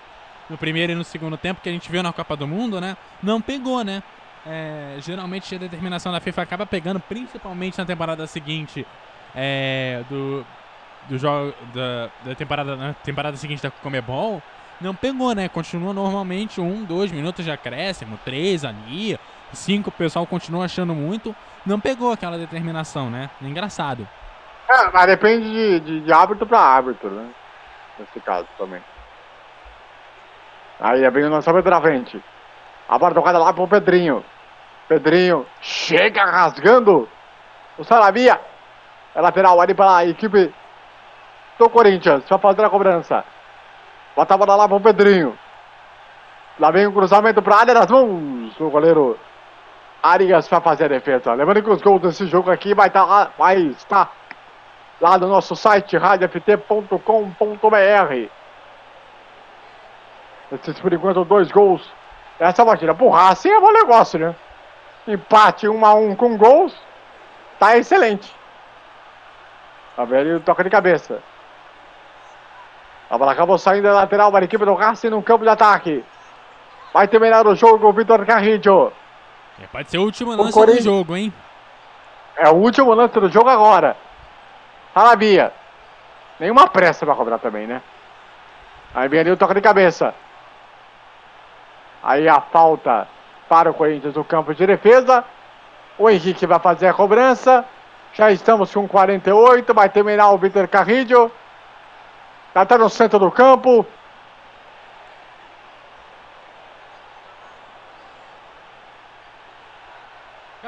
no 0.50 0.58
primeiro 0.58 0.92
e 0.92 0.94
no 0.94 1.04
segundo 1.04 1.38
tempo 1.38 1.62
que 1.62 1.70
a 1.70 1.72
gente 1.72 1.90
viu 1.90 2.02
na 2.02 2.12
Copa 2.12 2.36
do 2.36 2.46
Mundo, 2.46 2.80
né? 2.82 2.98
Não 3.22 3.40
pegou, 3.40 3.82
né? 3.82 4.02
É, 4.46 4.96
geralmente 5.00 5.54
a 5.54 5.58
determinação 5.58 6.12
da 6.12 6.20
FIFA 6.20 6.42
acaba 6.42 6.66
pegando, 6.66 7.00
principalmente 7.00 7.78
na 7.78 7.86
temporada 7.86 8.26
seguinte 8.26 8.86
é, 9.34 10.02
do, 10.08 10.44
do 11.08 11.18
jogo 11.18 11.54
da, 11.74 12.10
da 12.24 12.34
temporada, 12.34 12.76
na 12.76 12.92
temporada 12.92 13.36
seguinte 13.38 13.62
da 13.62 13.70
Comebol. 13.70 14.42
Não 14.80 14.94
pegou, 14.94 15.34
né? 15.34 15.48
Continua 15.48 15.94
normalmente 15.94 16.60
um, 16.60 16.84
dois 16.84 17.10
minutos 17.10 17.44
de 17.44 17.50
acréscimo, 17.50 18.18
três 18.22 18.64
ali, 18.64 19.18
cinco 19.52 19.88
o 19.88 19.92
pessoal 19.92 20.26
continua 20.26 20.64
achando 20.64 20.94
muito. 20.94 21.34
Não 21.64 21.80
pegou 21.80 22.12
aquela 22.12 22.38
determinação, 22.38 23.10
né? 23.10 23.30
Engraçado. 23.42 24.06
É, 24.68 24.90
mas 24.90 25.06
depende 25.06 25.50
de, 25.50 25.80
de, 25.80 26.00
de 26.00 26.12
árbitro 26.12 26.46
para 26.46 26.60
árbitro, 26.60 27.10
né? 27.10 27.28
Nesse 27.98 28.20
caso 28.20 28.46
também. 28.56 28.82
Aí 30.80 31.08
vem 31.10 31.24
o 31.24 31.30
lançamento 31.30 31.68
na 31.68 31.80
frente. 31.80 32.22
A 32.88 32.98
bola 32.98 33.14
tocada 33.14 33.38
lá 33.38 33.52
pro 33.52 33.66
Pedrinho. 33.66 34.24
Pedrinho 34.88 35.46
chega 35.60 36.24
rasgando 36.24 37.08
o 37.76 37.84
Saravia. 37.84 38.40
É 39.14 39.20
lateral 39.20 39.60
ali 39.60 39.74
para 39.74 39.96
a 39.96 40.06
equipe 40.06 40.54
do 41.58 41.70
Corinthians. 41.70 42.24
Vai 42.28 42.38
fazer 42.38 42.64
a 42.64 42.70
cobrança. 42.70 43.24
Bota 44.14 44.34
a 44.34 44.38
bola 44.38 44.56
lá 44.56 44.68
pro 44.68 44.80
Pedrinho. 44.80 45.36
Lá 46.58 46.70
vem 46.70 46.86
o 46.86 46.92
cruzamento 46.92 47.42
para 47.42 47.56
área 47.56 47.74
das 47.74 47.90
mãos. 47.90 48.58
O 48.60 48.70
goleiro 48.70 49.18
Arias 50.02 50.48
vai 50.48 50.60
fazer 50.60 50.84
a 50.84 50.88
defesa. 50.88 51.34
Lembrando 51.34 51.62
que 51.62 51.70
os 51.70 51.82
gols 51.82 52.02
desse 52.02 52.26
jogo 52.26 52.50
aqui 52.50 52.74
vai 52.74 52.88
estar 52.88 53.00
tá 53.00 53.06
lá, 53.06 53.30
vai 53.36 53.56
estar 53.58 54.12
lá 55.00 55.18
no 55.18 55.28
nosso 55.28 55.56
site 55.56 55.96
radioft.com.br. 55.96 58.28
Esses 60.52 60.80
por 60.80 60.92
enquanto 60.92 61.24
dois 61.24 61.50
gols. 61.50 61.90
Essa 62.38 62.64
partida 62.64 62.94
pro 62.94 63.08
Racing 63.08 63.50
é 63.50 63.60
bom 63.60 63.72
negócio, 63.72 64.18
né? 64.18 64.34
Empate 65.06 65.68
1 65.68 65.76
um 65.76 65.84
a 65.84 65.94
1 65.94 66.10
um 66.10 66.16
com 66.16 66.36
gols. 66.36 66.74
Tá 67.58 67.76
excelente. 67.76 68.32
Tá 69.96 70.04
vendo? 70.04 70.40
Toca 70.40 70.62
de 70.62 70.70
cabeça. 70.70 71.20
A 73.10 73.18
bola 73.18 73.32
acabou 73.32 73.58
saindo 73.58 73.84
da 73.84 73.94
lateral 73.94 74.30
para 74.30 74.44
a 74.44 74.46
equipe 74.46 74.64
do 74.64 74.74
Racing 74.74 75.10
no 75.10 75.22
campo 75.22 75.42
de 75.42 75.50
ataque. 75.50 76.04
Vai 76.92 77.08
terminar 77.08 77.46
o 77.46 77.56
jogo 77.56 77.92
Vitor 77.92 78.24
Carrillo. 78.24 78.92
É, 79.62 79.66
pode 79.66 79.90
ser 79.90 79.98
o 79.98 80.02
último 80.02 80.34
lance 80.34 80.66
do 80.66 80.82
jogo, 80.82 81.16
hein? 81.16 81.32
É 82.36 82.48
o 82.48 82.54
último 82.54 82.94
lance 82.94 83.18
do 83.18 83.28
jogo 83.28 83.48
agora. 83.48 83.96
Salabia. 84.94 85.52
Nenhuma 86.38 86.68
pressa 86.68 87.04
para 87.04 87.14
cobrar 87.14 87.38
também, 87.38 87.66
né? 87.66 87.82
Aí 88.94 89.08
vem 89.08 89.20
ali 89.20 89.30
o 89.30 89.36
toque 89.36 89.54
de 89.54 89.60
cabeça. 89.60 90.14
Aí 92.02 92.28
a 92.28 92.40
falta 92.40 93.08
para 93.48 93.70
o 93.70 93.74
Corinthians 93.74 94.14
no 94.14 94.24
campo 94.24 94.54
de 94.54 94.66
defesa. 94.66 95.24
O 95.98 96.08
Henrique 96.08 96.46
vai 96.46 96.60
fazer 96.60 96.86
a 96.86 96.94
cobrança. 96.94 97.64
Já 98.14 98.30
estamos 98.30 98.72
com 98.72 98.86
48. 98.86 99.74
Vai 99.74 99.88
terminar 99.88 100.30
o 100.30 100.38
Vitor 100.38 100.68
Carrillo. 100.68 101.30
Já 102.54 102.62
está 102.62 102.78
no 102.78 102.88
centro 102.88 103.18
do 103.18 103.30
campo. 103.32 103.84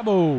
Acabou. 0.01 0.39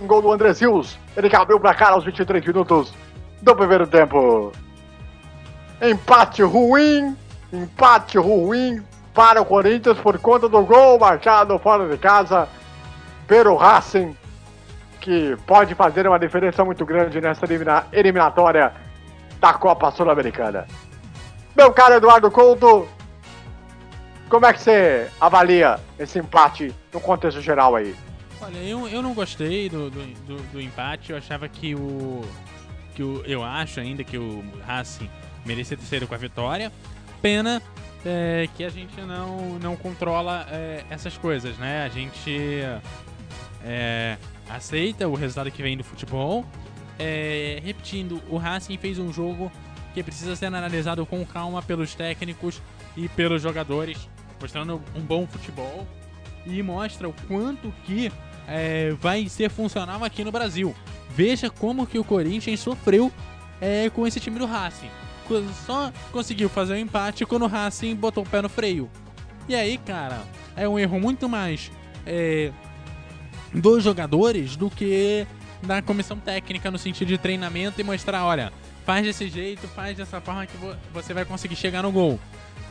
Um 0.00 0.06
gol 0.06 0.22
do 0.22 0.30
André 0.30 0.52
Rios. 0.52 0.96
Ele 1.16 1.34
abriu 1.34 1.58
para 1.58 1.74
cá 1.74 1.88
aos 1.88 2.04
23 2.04 2.46
minutos 2.46 2.94
do 3.42 3.56
primeiro 3.56 3.84
tempo. 3.88 4.52
Empate 5.82 6.44
ruim. 6.44 7.16
Empate 7.52 8.16
ruim 8.16 8.80
para 9.12 9.42
o 9.42 9.44
Corinthians 9.44 9.98
por 9.98 10.16
conta 10.20 10.48
do 10.48 10.64
gol 10.64 11.00
marcado 11.00 11.58
fora 11.58 11.88
de 11.88 11.98
casa 11.98 12.48
pelo 13.26 13.56
Racing, 13.56 14.16
que 15.00 15.36
pode 15.48 15.74
fazer 15.74 16.06
uma 16.06 16.18
diferença 16.18 16.64
muito 16.64 16.86
grande 16.86 17.20
nessa 17.20 17.44
eliminatória 17.92 18.72
da 19.40 19.54
Copa 19.54 19.90
Sul-Americana. 19.90 20.66
Meu 21.56 21.72
caro 21.72 21.94
Eduardo 21.94 22.30
Couto, 22.30 22.86
como 24.28 24.46
é 24.46 24.52
que 24.52 24.60
você 24.60 25.10
avalia 25.20 25.80
esse 25.98 26.18
empate 26.18 26.72
no 26.92 27.00
contexto 27.00 27.40
geral 27.40 27.74
aí? 27.74 27.96
Olha, 28.40 28.58
eu, 28.58 28.86
eu 28.88 29.02
não 29.02 29.12
gostei 29.12 29.68
do, 29.68 29.90
do, 29.90 30.06
do, 30.26 30.36
do 30.52 30.60
empate, 30.60 31.10
eu 31.10 31.18
achava 31.18 31.48
que 31.48 31.74
o, 31.74 32.22
que 32.94 33.02
o. 33.02 33.22
Eu 33.26 33.42
acho 33.42 33.80
ainda 33.80 34.04
que 34.04 34.16
o 34.16 34.44
Racing 34.66 35.10
merecia 35.44 35.76
ter 35.76 35.84
saído 35.84 36.06
com 36.06 36.14
a 36.14 36.18
vitória. 36.18 36.70
Pena 37.20 37.60
é, 38.04 38.48
que 38.56 38.64
a 38.64 38.70
gente 38.70 38.98
não, 39.00 39.58
não 39.58 39.76
controla 39.76 40.46
é, 40.50 40.84
essas 40.88 41.18
coisas, 41.18 41.58
né? 41.58 41.84
A 41.84 41.88
gente 41.88 42.62
é, 43.64 44.16
aceita 44.48 45.08
o 45.08 45.14
resultado 45.14 45.50
que 45.50 45.62
vem 45.62 45.76
do 45.76 45.84
futebol. 45.84 46.44
É, 47.02 47.58
repetindo, 47.64 48.22
o 48.28 48.36
Racing 48.36 48.76
fez 48.76 48.98
um 48.98 49.10
jogo 49.10 49.50
que 49.94 50.02
precisa 50.02 50.36
ser 50.36 50.46
analisado 50.46 51.04
com 51.06 51.24
calma 51.24 51.62
pelos 51.62 51.94
técnicos 51.94 52.60
e 52.94 53.08
pelos 53.08 53.40
jogadores, 53.40 54.06
mostrando 54.38 54.82
um 54.94 55.00
bom 55.00 55.26
futebol 55.26 55.86
e 56.46 56.62
mostra 56.62 57.08
o 57.08 57.14
quanto 57.26 57.72
que 57.84 58.12
é, 58.46 58.90
vai 59.00 59.26
ser 59.30 59.48
funcional 59.48 60.04
aqui 60.04 60.22
no 60.22 60.30
Brasil. 60.30 60.74
Veja 61.08 61.48
como 61.48 61.86
que 61.86 61.98
o 61.98 62.04
Corinthians 62.04 62.60
sofreu 62.60 63.10
é, 63.62 63.88
com 63.88 64.06
esse 64.06 64.20
time 64.20 64.38
do 64.38 64.44
Racing. 64.44 64.90
Só 65.64 65.90
conseguiu 66.12 66.50
fazer 66.50 66.74
o 66.74 66.76
um 66.76 66.80
empate 66.80 67.24
quando 67.24 67.44
o 67.44 67.48
Racing 67.48 67.94
botou 67.94 68.24
o 68.24 68.28
pé 68.28 68.42
no 68.42 68.48
freio. 68.48 68.90
E 69.48 69.54
aí, 69.54 69.78
cara, 69.78 70.22
é 70.54 70.68
um 70.68 70.78
erro 70.78 71.00
muito 71.00 71.28
mais 71.28 71.70
é, 72.04 72.52
dos 73.54 73.82
jogadores 73.82 74.56
do 74.56 74.68
que 74.68 75.26
da 75.62 75.82
comissão 75.82 76.16
técnica 76.18 76.70
no 76.70 76.78
sentido 76.78 77.08
de 77.08 77.18
treinamento 77.18 77.80
e 77.80 77.84
mostrar, 77.84 78.24
olha, 78.24 78.52
faz 78.84 79.04
desse 79.04 79.28
jeito, 79.28 79.68
faz 79.68 79.96
dessa 79.96 80.20
forma 80.20 80.46
que 80.46 80.56
vo- 80.56 80.74
você 80.92 81.12
vai 81.12 81.24
conseguir 81.24 81.56
chegar 81.56 81.82
no 81.82 81.92
gol, 81.92 82.18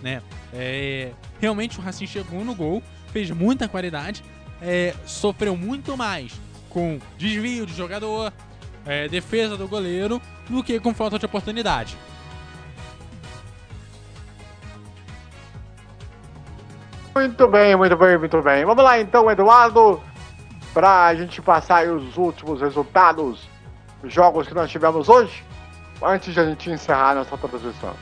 né? 0.02 0.22
É, 0.54 1.12
realmente 1.40 1.80
o 1.80 1.82
Racing 1.82 2.08
chegou 2.08 2.44
no 2.44 2.56
gol, 2.56 2.82
fez 3.12 3.30
muita 3.32 3.68
qualidade, 3.68 4.24
é, 4.62 4.94
sofreu 5.06 5.56
muito 5.56 5.96
mais 5.96 6.34
com 6.70 7.00
desvio 7.18 7.66
de 7.66 7.74
jogador, 7.74 8.34
é, 8.86 9.08
defesa 9.08 9.56
do 9.56 9.68
goleiro, 9.68 10.22
do 10.50 10.64
que 10.64 10.80
com 10.80 10.94
falta 10.94 11.20
de 11.20 11.26
oportunidade. 11.26 11.96
Muito 17.16 17.48
bem, 17.48 17.76
muito 17.76 17.98
bem, 17.98 18.18
muito 18.18 18.42
bem. 18.42 18.66
Vamos 18.66 18.84
lá 18.84 19.00
então, 19.00 19.30
Eduardo, 19.30 20.02
pra 20.74 21.14
gente 21.16 21.42
passar 21.42 21.88
os 21.88 22.18
últimos 22.18 22.62
resultados 22.62 23.48
dos 24.02 24.14
jogos 24.14 24.48
que 24.48 24.54
nós 24.54 24.70
tivemos 24.70 25.10
hoje, 25.10 25.44
antes 26.02 26.34
de 26.34 26.40
a 26.40 26.46
gente 26.46 26.70
encerrar 26.70 27.16
nossa 27.16 27.38
transmissão. 27.38 27.94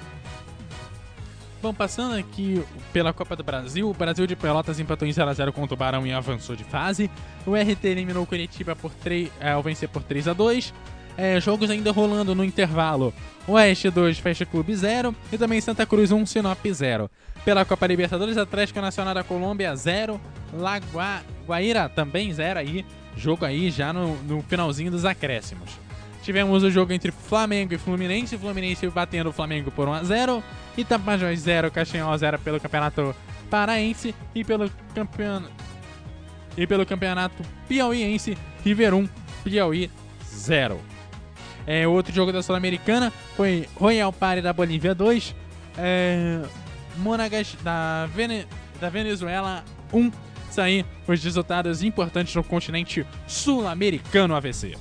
Bom, 1.61 1.73
passando 1.73 2.15
aqui 2.15 2.63
pela 2.93 3.11
Copa 3.11 3.35
do 3.35 3.43
Brasil, 3.43 3.89
o 3.89 3.93
Brasil 3.93 4.27
de 4.27 4.35
Pelotas 4.35 4.79
empatou 4.79 5.07
em 5.07 5.11
0x0 5.11 5.51
com 5.51 5.63
o 5.63 5.67
Tubarão 5.67 6.05
e 6.05 6.13
avançou 6.13 6.55
de 6.55 6.63
fase. 6.63 7.09
O 7.47 7.55
RT 7.55 7.83
eliminou 7.85 8.23
o 8.23 8.27
Curitiba 8.27 8.75
por 8.75 8.93
3, 8.93 9.31
é, 9.39 9.51
ao 9.51 9.63
vencer 9.63 9.89
por 9.89 10.03
3x2. 10.03 10.71
É, 11.17 11.41
jogos 11.41 11.69
ainda 11.71 11.91
rolando 11.91 12.35
no 12.35 12.43
intervalo. 12.43 13.11
Oeste 13.47 13.89
2, 13.89 14.19
Festa 14.19 14.45
Clube 14.45 14.75
0 14.75 15.15
e 15.31 15.37
também 15.37 15.59
Santa 15.59 15.85
Cruz 15.85 16.11
1, 16.11 16.25
Sinop 16.27 16.63
0. 16.71 17.09
Pela 17.43 17.65
Copa 17.65 17.87
Libertadores, 17.87 18.37
Atlético 18.37 18.79
Nacional 18.79 19.15
da 19.15 19.23
Colômbia 19.23 19.75
0, 19.75 20.21
Lagua, 20.53 21.21
Guaíra 21.47 21.89
também 21.89 22.31
0 22.31 22.59
aí. 22.59 22.85
Jogo 23.15 23.45
aí 23.45 23.71
já 23.71 23.91
no, 23.91 24.15
no 24.23 24.43
finalzinho 24.43 24.91
dos 24.91 25.05
acréscimos. 25.05 25.71
Tivemos 26.21 26.61
o 26.61 26.69
jogo 26.69 26.93
entre 26.93 27.11
Flamengo 27.11 27.73
e 27.73 27.77
Fluminense, 27.77 28.37
Fluminense 28.37 28.87
batendo 28.89 29.29
o 29.29 29.33
Flamengo 29.33 29.71
por 29.71 29.87
1x0, 29.87 30.43
e 30.77 30.83
Tapajós 30.83 31.39
0, 31.39 31.71
Castanhal 31.71 32.15
0 32.15 32.37
pelo 32.39 32.59
Campeonato 32.59 33.15
Paraense 33.49 34.13
e 34.35 34.43
pelo 34.43 34.69
campeonato 34.93 35.49
e 36.57 36.67
pelo 36.67 36.85
Campeonato 36.85 37.43
Piauiense, 37.67 38.37
River 38.65 38.93
1, 38.95 39.09
Piauí 39.43 39.89
0. 40.25 40.96
É, 41.67 41.85
outro 41.85 42.13
jogo 42.13 42.31
da 42.31 42.41
Sul-Americana 42.41 43.11
foi 43.35 43.67
Royal 43.75 44.11
Party 44.13 44.41
da 44.41 44.53
Bolívia 44.53 44.95
2, 44.95 45.35
é, 45.77 46.41
Monagas 46.95 47.55
da, 47.61 48.07
Vene- 48.07 48.47
da 48.79 48.89
Venezuela 48.89 49.63
1. 49.93 50.09
Isso 50.49 50.61
aí, 50.61 50.85
os 51.05 51.21
resultados 51.21 51.83
importantes 51.83 52.33
no 52.33 52.43
continente 52.43 53.05
sul-americano 53.27 54.33
AVC. 54.33 54.75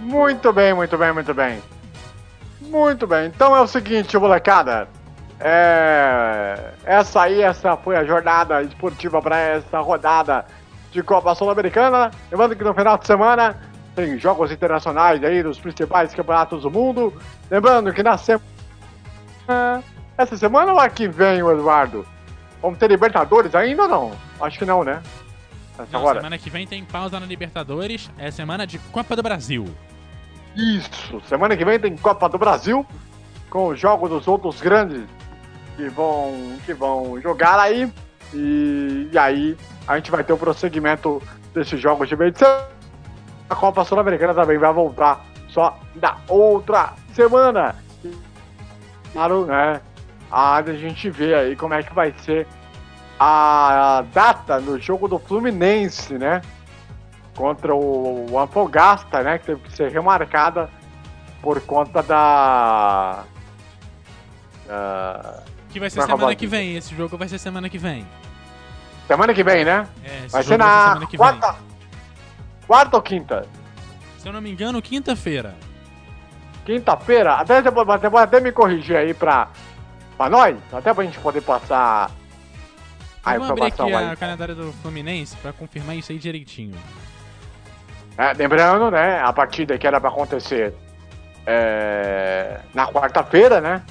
Muito 0.00 0.52
bem, 0.52 0.74
muito 0.74 0.96
bem, 0.98 1.12
muito 1.12 1.34
bem. 1.34 1.62
Muito 2.60 3.06
bem. 3.06 3.26
Então 3.26 3.54
é 3.56 3.60
o 3.60 3.66
seguinte, 3.66 4.16
molecada. 4.18 4.88
É... 5.40 6.72
Essa 6.84 7.22
aí, 7.22 7.40
essa 7.42 7.76
foi 7.76 7.96
a 7.96 8.04
jornada 8.04 8.62
esportiva 8.62 9.22
para 9.22 9.38
essa 9.38 9.78
rodada 9.80 10.44
de 10.90 11.02
Copa 11.02 11.34
Sul-Americana. 11.34 12.10
Lembrando 12.30 12.56
que 12.56 12.64
no 12.64 12.74
final 12.74 12.98
de 12.98 13.06
semana 13.06 13.56
tem 13.94 14.18
jogos 14.18 14.50
internacionais 14.52 15.22
aí 15.24 15.42
dos 15.42 15.58
principais 15.58 16.14
campeonatos 16.14 16.62
do 16.62 16.70
mundo. 16.70 17.12
Lembrando 17.50 17.92
que 17.92 18.02
na 18.02 18.16
semana. 18.16 18.42
Essa 20.16 20.36
semana 20.36 20.72
ou 20.72 20.80
a 20.80 20.88
que 20.88 21.08
vem, 21.08 21.38
Eduardo? 21.38 22.06
Vamos 22.60 22.78
ter 22.78 22.88
Libertadores 22.88 23.54
ainda 23.54 23.82
ou 23.82 23.88
não? 23.88 24.12
Acho 24.40 24.58
que 24.58 24.64
não, 24.64 24.82
né? 24.82 25.00
Essa 25.78 25.86
Não, 25.92 26.12
semana 26.12 26.36
que 26.38 26.50
vem 26.50 26.66
tem 26.66 26.84
pausa 26.84 27.20
na 27.20 27.26
Libertadores, 27.26 28.10
é 28.18 28.30
semana 28.32 28.66
de 28.66 28.78
Copa 28.78 29.14
do 29.14 29.22
Brasil. 29.22 29.64
Isso, 30.56 31.20
semana 31.28 31.56
que 31.56 31.64
vem 31.64 31.78
tem 31.78 31.96
Copa 31.96 32.28
do 32.28 32.36
Brasil, 32.36 32.84
com 33.48 33.68
os 33.68 33.78
jogos 33.78 34.10
dos 34.10 34.26
outros 34.26 34.60
grandes 34.60 35.04
que 35.76 35.88
vão, 35.88 36.58
que 36.66 36.74
vão 36.74 37.20
jogar 37.20 37.60
aí. 37.60 37.88
E, 38.32 39.08
e 39.12 39.18
aí 39.18 39.56
a 39.86 39.96
gente 39.96 40.10
vai 40.10 40.22
ter 40.22 40.32
o 40.32 40.38
prosseguimento 40.38 41.22
desses 41.54 41.80
jogos 41.80 42.08
de 42.08 42.16
meio 42.16 42.32
de 42.32 42.38
semana. 42.38 42.68
A 43.48 43.54
Copa 43.54 43.84
Sul-Americana 43.84 44.34
também 44.34 44.58
vai 44.58 44.72
voltar 44.72 45.24
só 45.48 45.78
na 45.94 46.16
outra 46.28 46.92
semana. 47.14 47.74
Claro, 49.12 49.46
né? 49.46 49.80
A 50.30 50.62
gente 50.62 51.08
vê 51.08 51.34
aí 51.34 51.56
como 51.56 51.72
é 51.72 51.82
que 51.82 51.94
vai 51.94 52.12
ser 52.24 52.46
a 53.18 54.04
data 54.12 54.60
no 54.60 54.78
jogo 54.78 55.08
do 55.08 55.18
Fluminense, 55.18 56.18
né? 56.18 56.42
contra 57.38 57.72
o, 57.72 58.36
Antofagasta, 58.36 59.22
né? 59.22 59.38
Que 59.38 59.46
teve 59.46 59.60
que 59.62 59.72
ser 59.72 59.92
remarcada 59.92 60.68
por 61.40 61.60
conta 61.60 62.02
da- 62.02 63.22
Que 65.70 65.78
vai 65.80 65.90
ser 65.90 65.98
Vai 66.00 66.06
semana 66.06 66.34
que 66.34 66.46
vem, 66.46 66.76
esse 66.76 66.94
jogo 66.94 67.16
vai 67.18 67.28
ser 67.28 67.38
semana 67.38 67.68
que 67.68 67.78
vem. 67.78 68.06
semana 69.06 69.34
que 69.34 69.42
vem, 69.44 69.64
né? 69.64 69.86
É, 70.04 70.26
Vai 70.28 70.42
ser 70.42 70.56
na 70.58 70.88
semana 70.88 71.06
que 71.06 71.16
vem. 71.16 71.18
quarta. 71.18 71.56
Quarta 72.66 72.96
ou 72.96 73.02
quinta? 73.02 73.46
Se 74.18 74.28
eu 74.28 74.32
não 74.32 74.40
me 74.40 74.50
engano, 74.50 74.80
quinta-feira. 74.82 75.54
Quinta-feira? 76.64 77.34
Até 77.34 77.62
você 77.62 77.70
pode, 77.70 77.88
você 78.00 78.10
pode 78.10 78.24
até 78.24 78.40
me 78.40 78.52
corrigir 78.52 78.96
aí 78.96 79.14
pra, 79.14 79.48
pra 80.16 80.28
nós, 80.28 80.56
até 80.72 80.92
pra 80.92 81.04
gente 81.04 81.18
poder 81.18 81.40
passar 81.42 82.10
a 83.24 83.32
Vamos 83.32 83.50
abrir 83.50 83.64
aqui 83.64 83.82
aí. 83.82 83.94
a 83.94 84.16
calendário 84.16 84.54
do 84.54 84.72
Fluminense 84.82 85.36
pra 85.36 85.52
confirmar 85.52 85.96
isso 85.96 86.12
aí 86.12 86.18
direitinho. 86.18 86.76
É, 88.18 88.32
lembrando, 88.34 88.90
né, 88.90 89.20
a 89.22 89.32
partida 89.32 89.78
que 89.78 89.86
era 89.86 90.00
pra 90.00 90.10
acontecer 90.10 90.74
é, 91.46 92.60
na 92.74 92.86
quarta-feira, 92.88 93.60
né? 93.60 93.82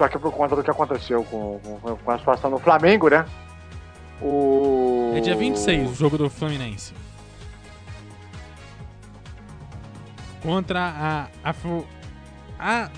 Só 0.00 0.08
que 0.08 0.18
por 0.18 0.32
conta 0.32 0.56
do 0.56 0.64
que 0.64 0.70
aconteceu 0.70 1.22
com, 1.24 1.60
com, 1.62 1.94
com 1.94 2.10
a 2.10 2.18
situação 2.18 2.50
do 2.50 2.58
Flamengo, 2.58 3.10
né? 3.10 3.26
O... 4.22 5.12
É 5.14 5.20
dia 5.20 5.36
26 5.36 5.90
o 5.90 5.94
jogo 5.94 6.16
do 6.16 6.30
Fluminense. 6.30 6.94
Contra 10.42 11.28
a. 11.44 11.50
A. 11.50 11.52
Fu- 11.52 11.86
A. 12.58 12.88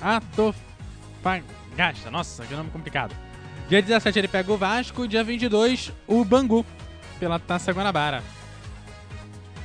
Atofagasta. 0.00 2.12
Nossa, 2.12 2.46
que 2.46 2.54
nome 2.54 2.70
complicado. 2.70 3.12
Dia 3.68 3.82
17 3.82 4.16
ele 4.16 4.28
pega 4.28 4.52
o 4.52 4.56
Vasco 4.56 5.08
dia 5.08 5.24
22 5.24 5.92
o 6.06 6.24
Bangu. 6.24 6.64
Pela 7.18 7.40
Taça 7.40 7.72
Guanabara. 7.72 8.22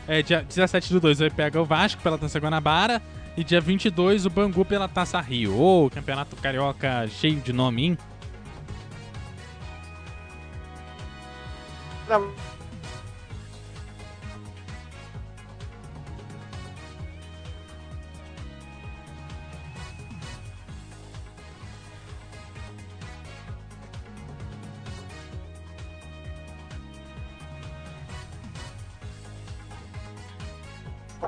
É, 0.08 0.24
dia 0.24 0.42
17 0.42 0.94
do 0.94 1.00
2 1.00 1.22
ele 1.22 1.30
pega 1.30 1.62
o 1.62 1.66
Vasco 1.66 2.02
pela 2.02 2.18
Taça 2.18 2.40
Guanabara. 2.40 3.00
E 3.36 3.44
dia 3.44 3.62
22 3.62 4.26
o 4.26 4.30
Bangu 4.30 4.66
pela 4.66 4.88
Taça 4.90 5.20
Rio. 5.22 5.58
Ô, 5.58 5.90
campeonato 5.90 6.36
carioca 6.36 7.08
cheio 7.08 7.40
de 7.40 7.54
nome, 7.54 7.86
hein? 7.86 7.98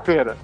Feira. 0.04 0.36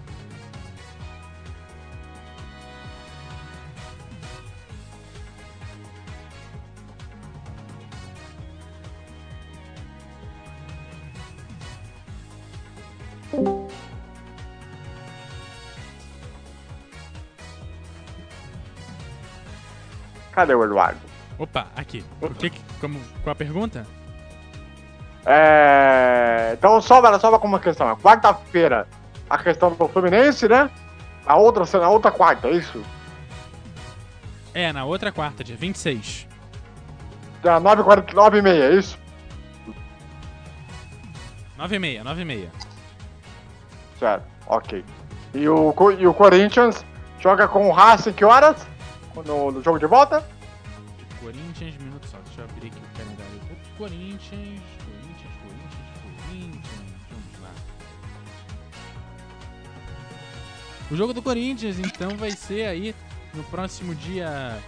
Cadê 20.33 20.55
o 20.55 20.65
Eduardo? 20.65 21.01
Opa, 21.39 21.67
aqui. 21.77 22.05
O 22.21 22.31
que, 22.31 22.51
como, 22.81 23.01
qual 23.23 23.33
a 23.33 23.37
pergunta? 23.37 23.87
É... 25.27 26.55
Então, 26.59 26.81
só, 26.81 27.19
só 27.19 27.39
com 27.39 27.49
uma 27.49 27.61
questão. 27.61 27.91
É 27.91 27.97
quarta-feira, 27.97 28.87
a 29.29 29.39
questão 29.39 29.73
do 29.73 29.89
Fluminense, 29.89 30.49
né? 30.49 30.71
A 31.27 31.37
outra, 31.37 31.65
na 31.79 31.89
outra 31.89 32.11
quarta, 32.11 32.49
é 32.49 32.53
isso? 32.53 32.83
É, 34.53 34.73
na 34.73 34.85
outra 34.85 35.13
quarta, 35.13 35.45
dia 35.45 35.57
26. 35.57 36.27
Dia 37.43 37.61
9h49 37.61 38.39
e 38.39 38.43
meia, 38.43 38.65
é 38.65 38.75
isso? 38.75 38.99
9h30, 41.59 42.03
9h30 42.03 42.70
certo, 44.01 44.25
ok. 44.47 44.85
E 45.35 45.49
o, 45.49 45.73
e 45.99 46.07
o 46.07 46.15
Corinthians 46.15 46.85
joga 47.21 47.47
com 47.47 47.69
o 47.69 47.71
Racing 47.71 48.13
que 48.13 48.25
horas? 48.25 48.67
No, 49.27 49.53
no 49.53 49.63
jogo 49.63 49.79
de 49.79 49.87
volta? 49.87 50.27
Corinthians, 51.21 51.77
minuto 51.77 52.09
só, 52.09 52.17
deixa 52.25 52.41
eu 52.41 52.45
abrir 52.47 52.69
aqui 52.69 52.79
o 52.79 52.99
calendário 52.99 53.41
todo. 53.47 53.77
Corinthians, 53.77 54.63
Corinthians, 54.85 55.35
Corinthians, 55.43 55.87
Corinthians, 56.27 56.67
vamos 57.11 57.41
lá. 57.43 57.51
O 60.91 60.97
jogo 60.97 61.13
do 61.13 61.23
Corinthians, 61.23 61.79
então, 61.79 62.17
vai 62.17 62.31
ser 62.31 62.67
aí 62.67 62.95
no 63.35 63.45
próximo 63.45 63.95
dia 63.95 64.59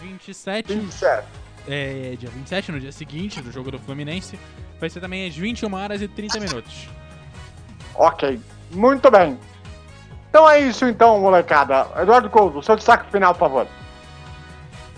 27. 0.00 0.72
27. 0.74 1.26
É, 1.68 2.16
dia 2.16 2.30
27, 2.30 2.70
no 2.70 2.78
dia 2.78 2.92
seguinte 2.92 3.42
do 3.42 3.50
jogo 3.50 3.72
do 3.72 3.78
Fluminense. 3.80 4.38
Vai 4.78 4.88
ser 4.88 5.00
também 5.00 5.26
às 5.26 5.34
21 5.34 5.74
horas 5.74 6.00
e 6.00 6.06
30 6.06 6.38
minutos. 6.38 6.88
Ok 7.96 8.38
muito 8.70 9.10
bem. 9.10 9.38
Então 10.28 10.48
é 10.48 10.60
isso 10.60 10.84
então, 10.86 11.20
molecada. 11.20 11.86
Eduardo 12.00 12.28
Couto, 12.28 12.62
seu 12.62 12.76
destaque 12.76 13.10
final, 13.10 13.34
por 13.34 13.40
favor. 13.40 13.66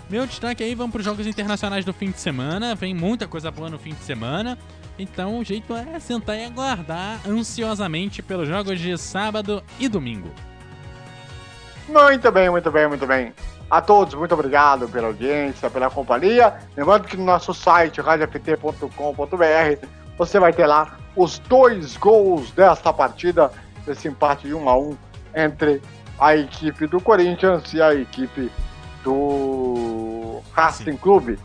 Meu 0.09 0.25
destaque 0.25 0.63
aí, 0.63 0.73
vamos 0.73 0.91
para 0.91 0.99
os 0.99 1.05
jogos 1.05 1.27
internacionais 1.27 1.85
do 1.85 1.93
fim 1.93 2.09
de 2.11 2.19
semana. 2.19 2.73
Vem 2.75 2.93
muita 2.93 3.27
coisa 3.27 3.51
boa 3.51 3.69
no 3.69 3.77
fim 3.77 3.93
de 3.93 4.03
semana. 4.03 4.57
Então 4.97 5.39
o 5.39 5.43
jeito 5.45 5.73
é 5.73 5.99
sentar 5.99 6.37
e 6.37 6.45
aguardar 6.45 7.19
ansiosamente 7.27 8.21
pelos 8.21 8.47
jogos 8.47 8.79
de 8.79 8.97
sábado 8.97 9.63
e 9.79 9.87
domingo. 9.87 10.29
Muito 11.87 12.31
bem, 12.31 12.49
muito 12.49 12.69
bem, 12.69 12.87
muito 12.87 13.07
bem. 13.07 13.33
A 13.69 13.81
todos, 13.81 14.15
muito 14.15 14.33
obrigado 14.33 14.89
pela 14.89 15.07
audiência, 15.07 15.69
pela 15.69 15.89
companhia. 15.89 16.55
Lembrando 16.75 17.07
que 17.07 17.15
no 17.15 17.23
nosso 17.23 17.53
site, 17.53 18.01
radioft.com.br, 18.01 19.87
você 20.19 20.37
vai 20.37 20.51
ter 20.51 20.67
lá 20.67 20.97
os 21.15 21.39
dois 21.39 21.95
gols 21.95 22.51
desta 22.51 22.91
partida, 22.91 23.49
desse 23.85 24.09
empate 24.09 24.47
de 24.47 24.53
1 24.53 24.69
a 24.69 24.77
1 24.77 24.97
entre 25.33 25.81
a 26.19 26.35
equipe 26.35 26.85
do 26.87 26.99
Corinthians 26.99 27.73
e 27.73 27.81
a 27.81 27.95
equipe 27.95 28.51
do 29.01 30.41
Racing 30.51 30.97
Clube. 30.97 31.39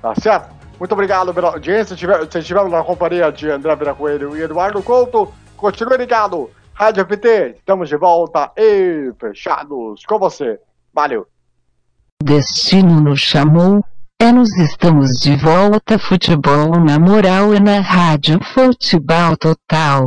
Tá 0.00 0.14
certo? 0.14 0.54
Muito 0.78 0.92
obrigado 0.92 1.34
pela 1.34 1.48
audiência. 1.48 1.96
Vocês 1.96 2.36
estiveram 2.36 2.68
na 2.68 2.84
companhia 2.84 3.32
de 3.32 3.50
André 3.50 3.74
Vira 3.74 3.94
Coelho 3.94 4.36
e 4.36 4.42
Eduardo 4.42 4.80
Couto. 4.80 5.32
Continue 5.56 5.98
ligado. 5.98 6.48
Rádio 6.74 7.04
FT, 7.04 7.56
estamos 7.58 7.88
de 7.88 7.96
volta 7.96 8.52
e 8.56 9.12
fechados 9.18 10.04
com 10.06 10.18
você. 10.20 10.58
Valeu. 10.94 11.26
Destino 12.22 13.00
nos 13.00 13.20
chamou. 13.20 13.84
É 14.22 14.30
nos 14.30 14.56
estamos 14.56 15.18
de 15.20 15.34
volta. 15.34 15.98
Futebol 15.98 16.78
na 16.78 16.96
moral 16.96 17.52
e 17.52 17.58
na 17.58 17.80
rádio 17.80 18.38
Futebol 18.54 19.36
Total. 19.36 20.06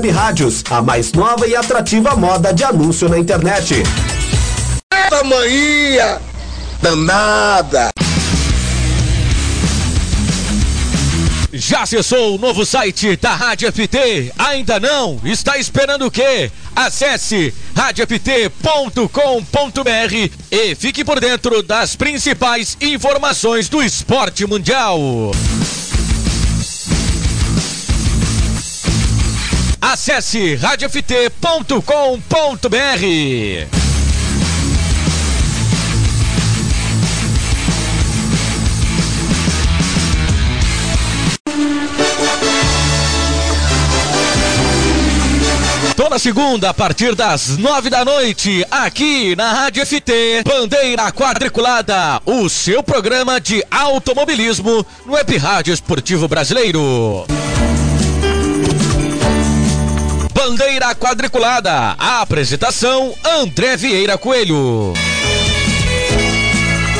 Rádios, 0.09 0.63
a 0.69 0.81
mais 0.81 1.11
nova 1.13 1.47
e 1.47 1.55
atrativa 1.55 2.15
moda 2.15 2.53
de 2.53 2.63
anúncio 2.63 3.07
na 3.07 3.17
internet. 3.19 3.83
Essa 4.91 5.23
mania 5.23 6.19
danada. 6.81 7.91
Já 11.53 11.81
acessou 11.81 12.35
o 12.35 12.37
novo 12.39 12.65
site 12.65 13.17
da 13.17 13.35
Rádio 13.35 13.71
FT? 13.71 14.31
Ainda 14.37 14.79
não? 14.79 15.19
Está 15.23 15.57
esperando 15.57 16.05
o 16.05 16.11
quê? 16.11 16.49
Acesse 16.73 17.53
radioft.com.br 17.75 19.05
e 20.49 20.75
fique 20.75 21.03
por 21.03 21.19
dentro 21.19 21.61
das 21.61 21.95
principais 21.95 22.77
informações 22.79 23.67
do 23.67 23.83
esporte 23.83 24.47
mundial. 24.47 24.99
Acesse 29.81 30.55
radioft.com.br. 30.55 31.71
Toda 45.95 46.19
segunda, 46.19 46.69
a 46.69 46.73
partir 46.73 47.15
das 47.15 47.57
nove 47.57 47.89
da 47.89 48.05
noite, 48.05 48.65
aqui 48.69 49.35
na 49.35 49.51
Rádio 49.51 49.85
FT, 49.85 50.43
Bandeira 50.45 51.11
Quadriculada, 51.11 52.21
o 52.25 52.47
seu 52.49 52.83
programa 52.83 53.41
de 53.41 53.63
automobilismo 53.69 54.85
no 55.05 55.13
Web 55.13 55.37
Rádio 55.37 55.73
Esportivo 55.73 56.27
Brasileiro. 56.27 57.25
Bandeira 60.51 60.93
Quadriculada, 60.93 61.95
a 61.97 62.19
apresentação 62.19 63.15
André 63.23 63.77
Vieira 63.77 64.17
Coelho. 64.17 64.91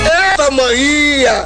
Essa 0.05 0.49
mania 0.49 1.45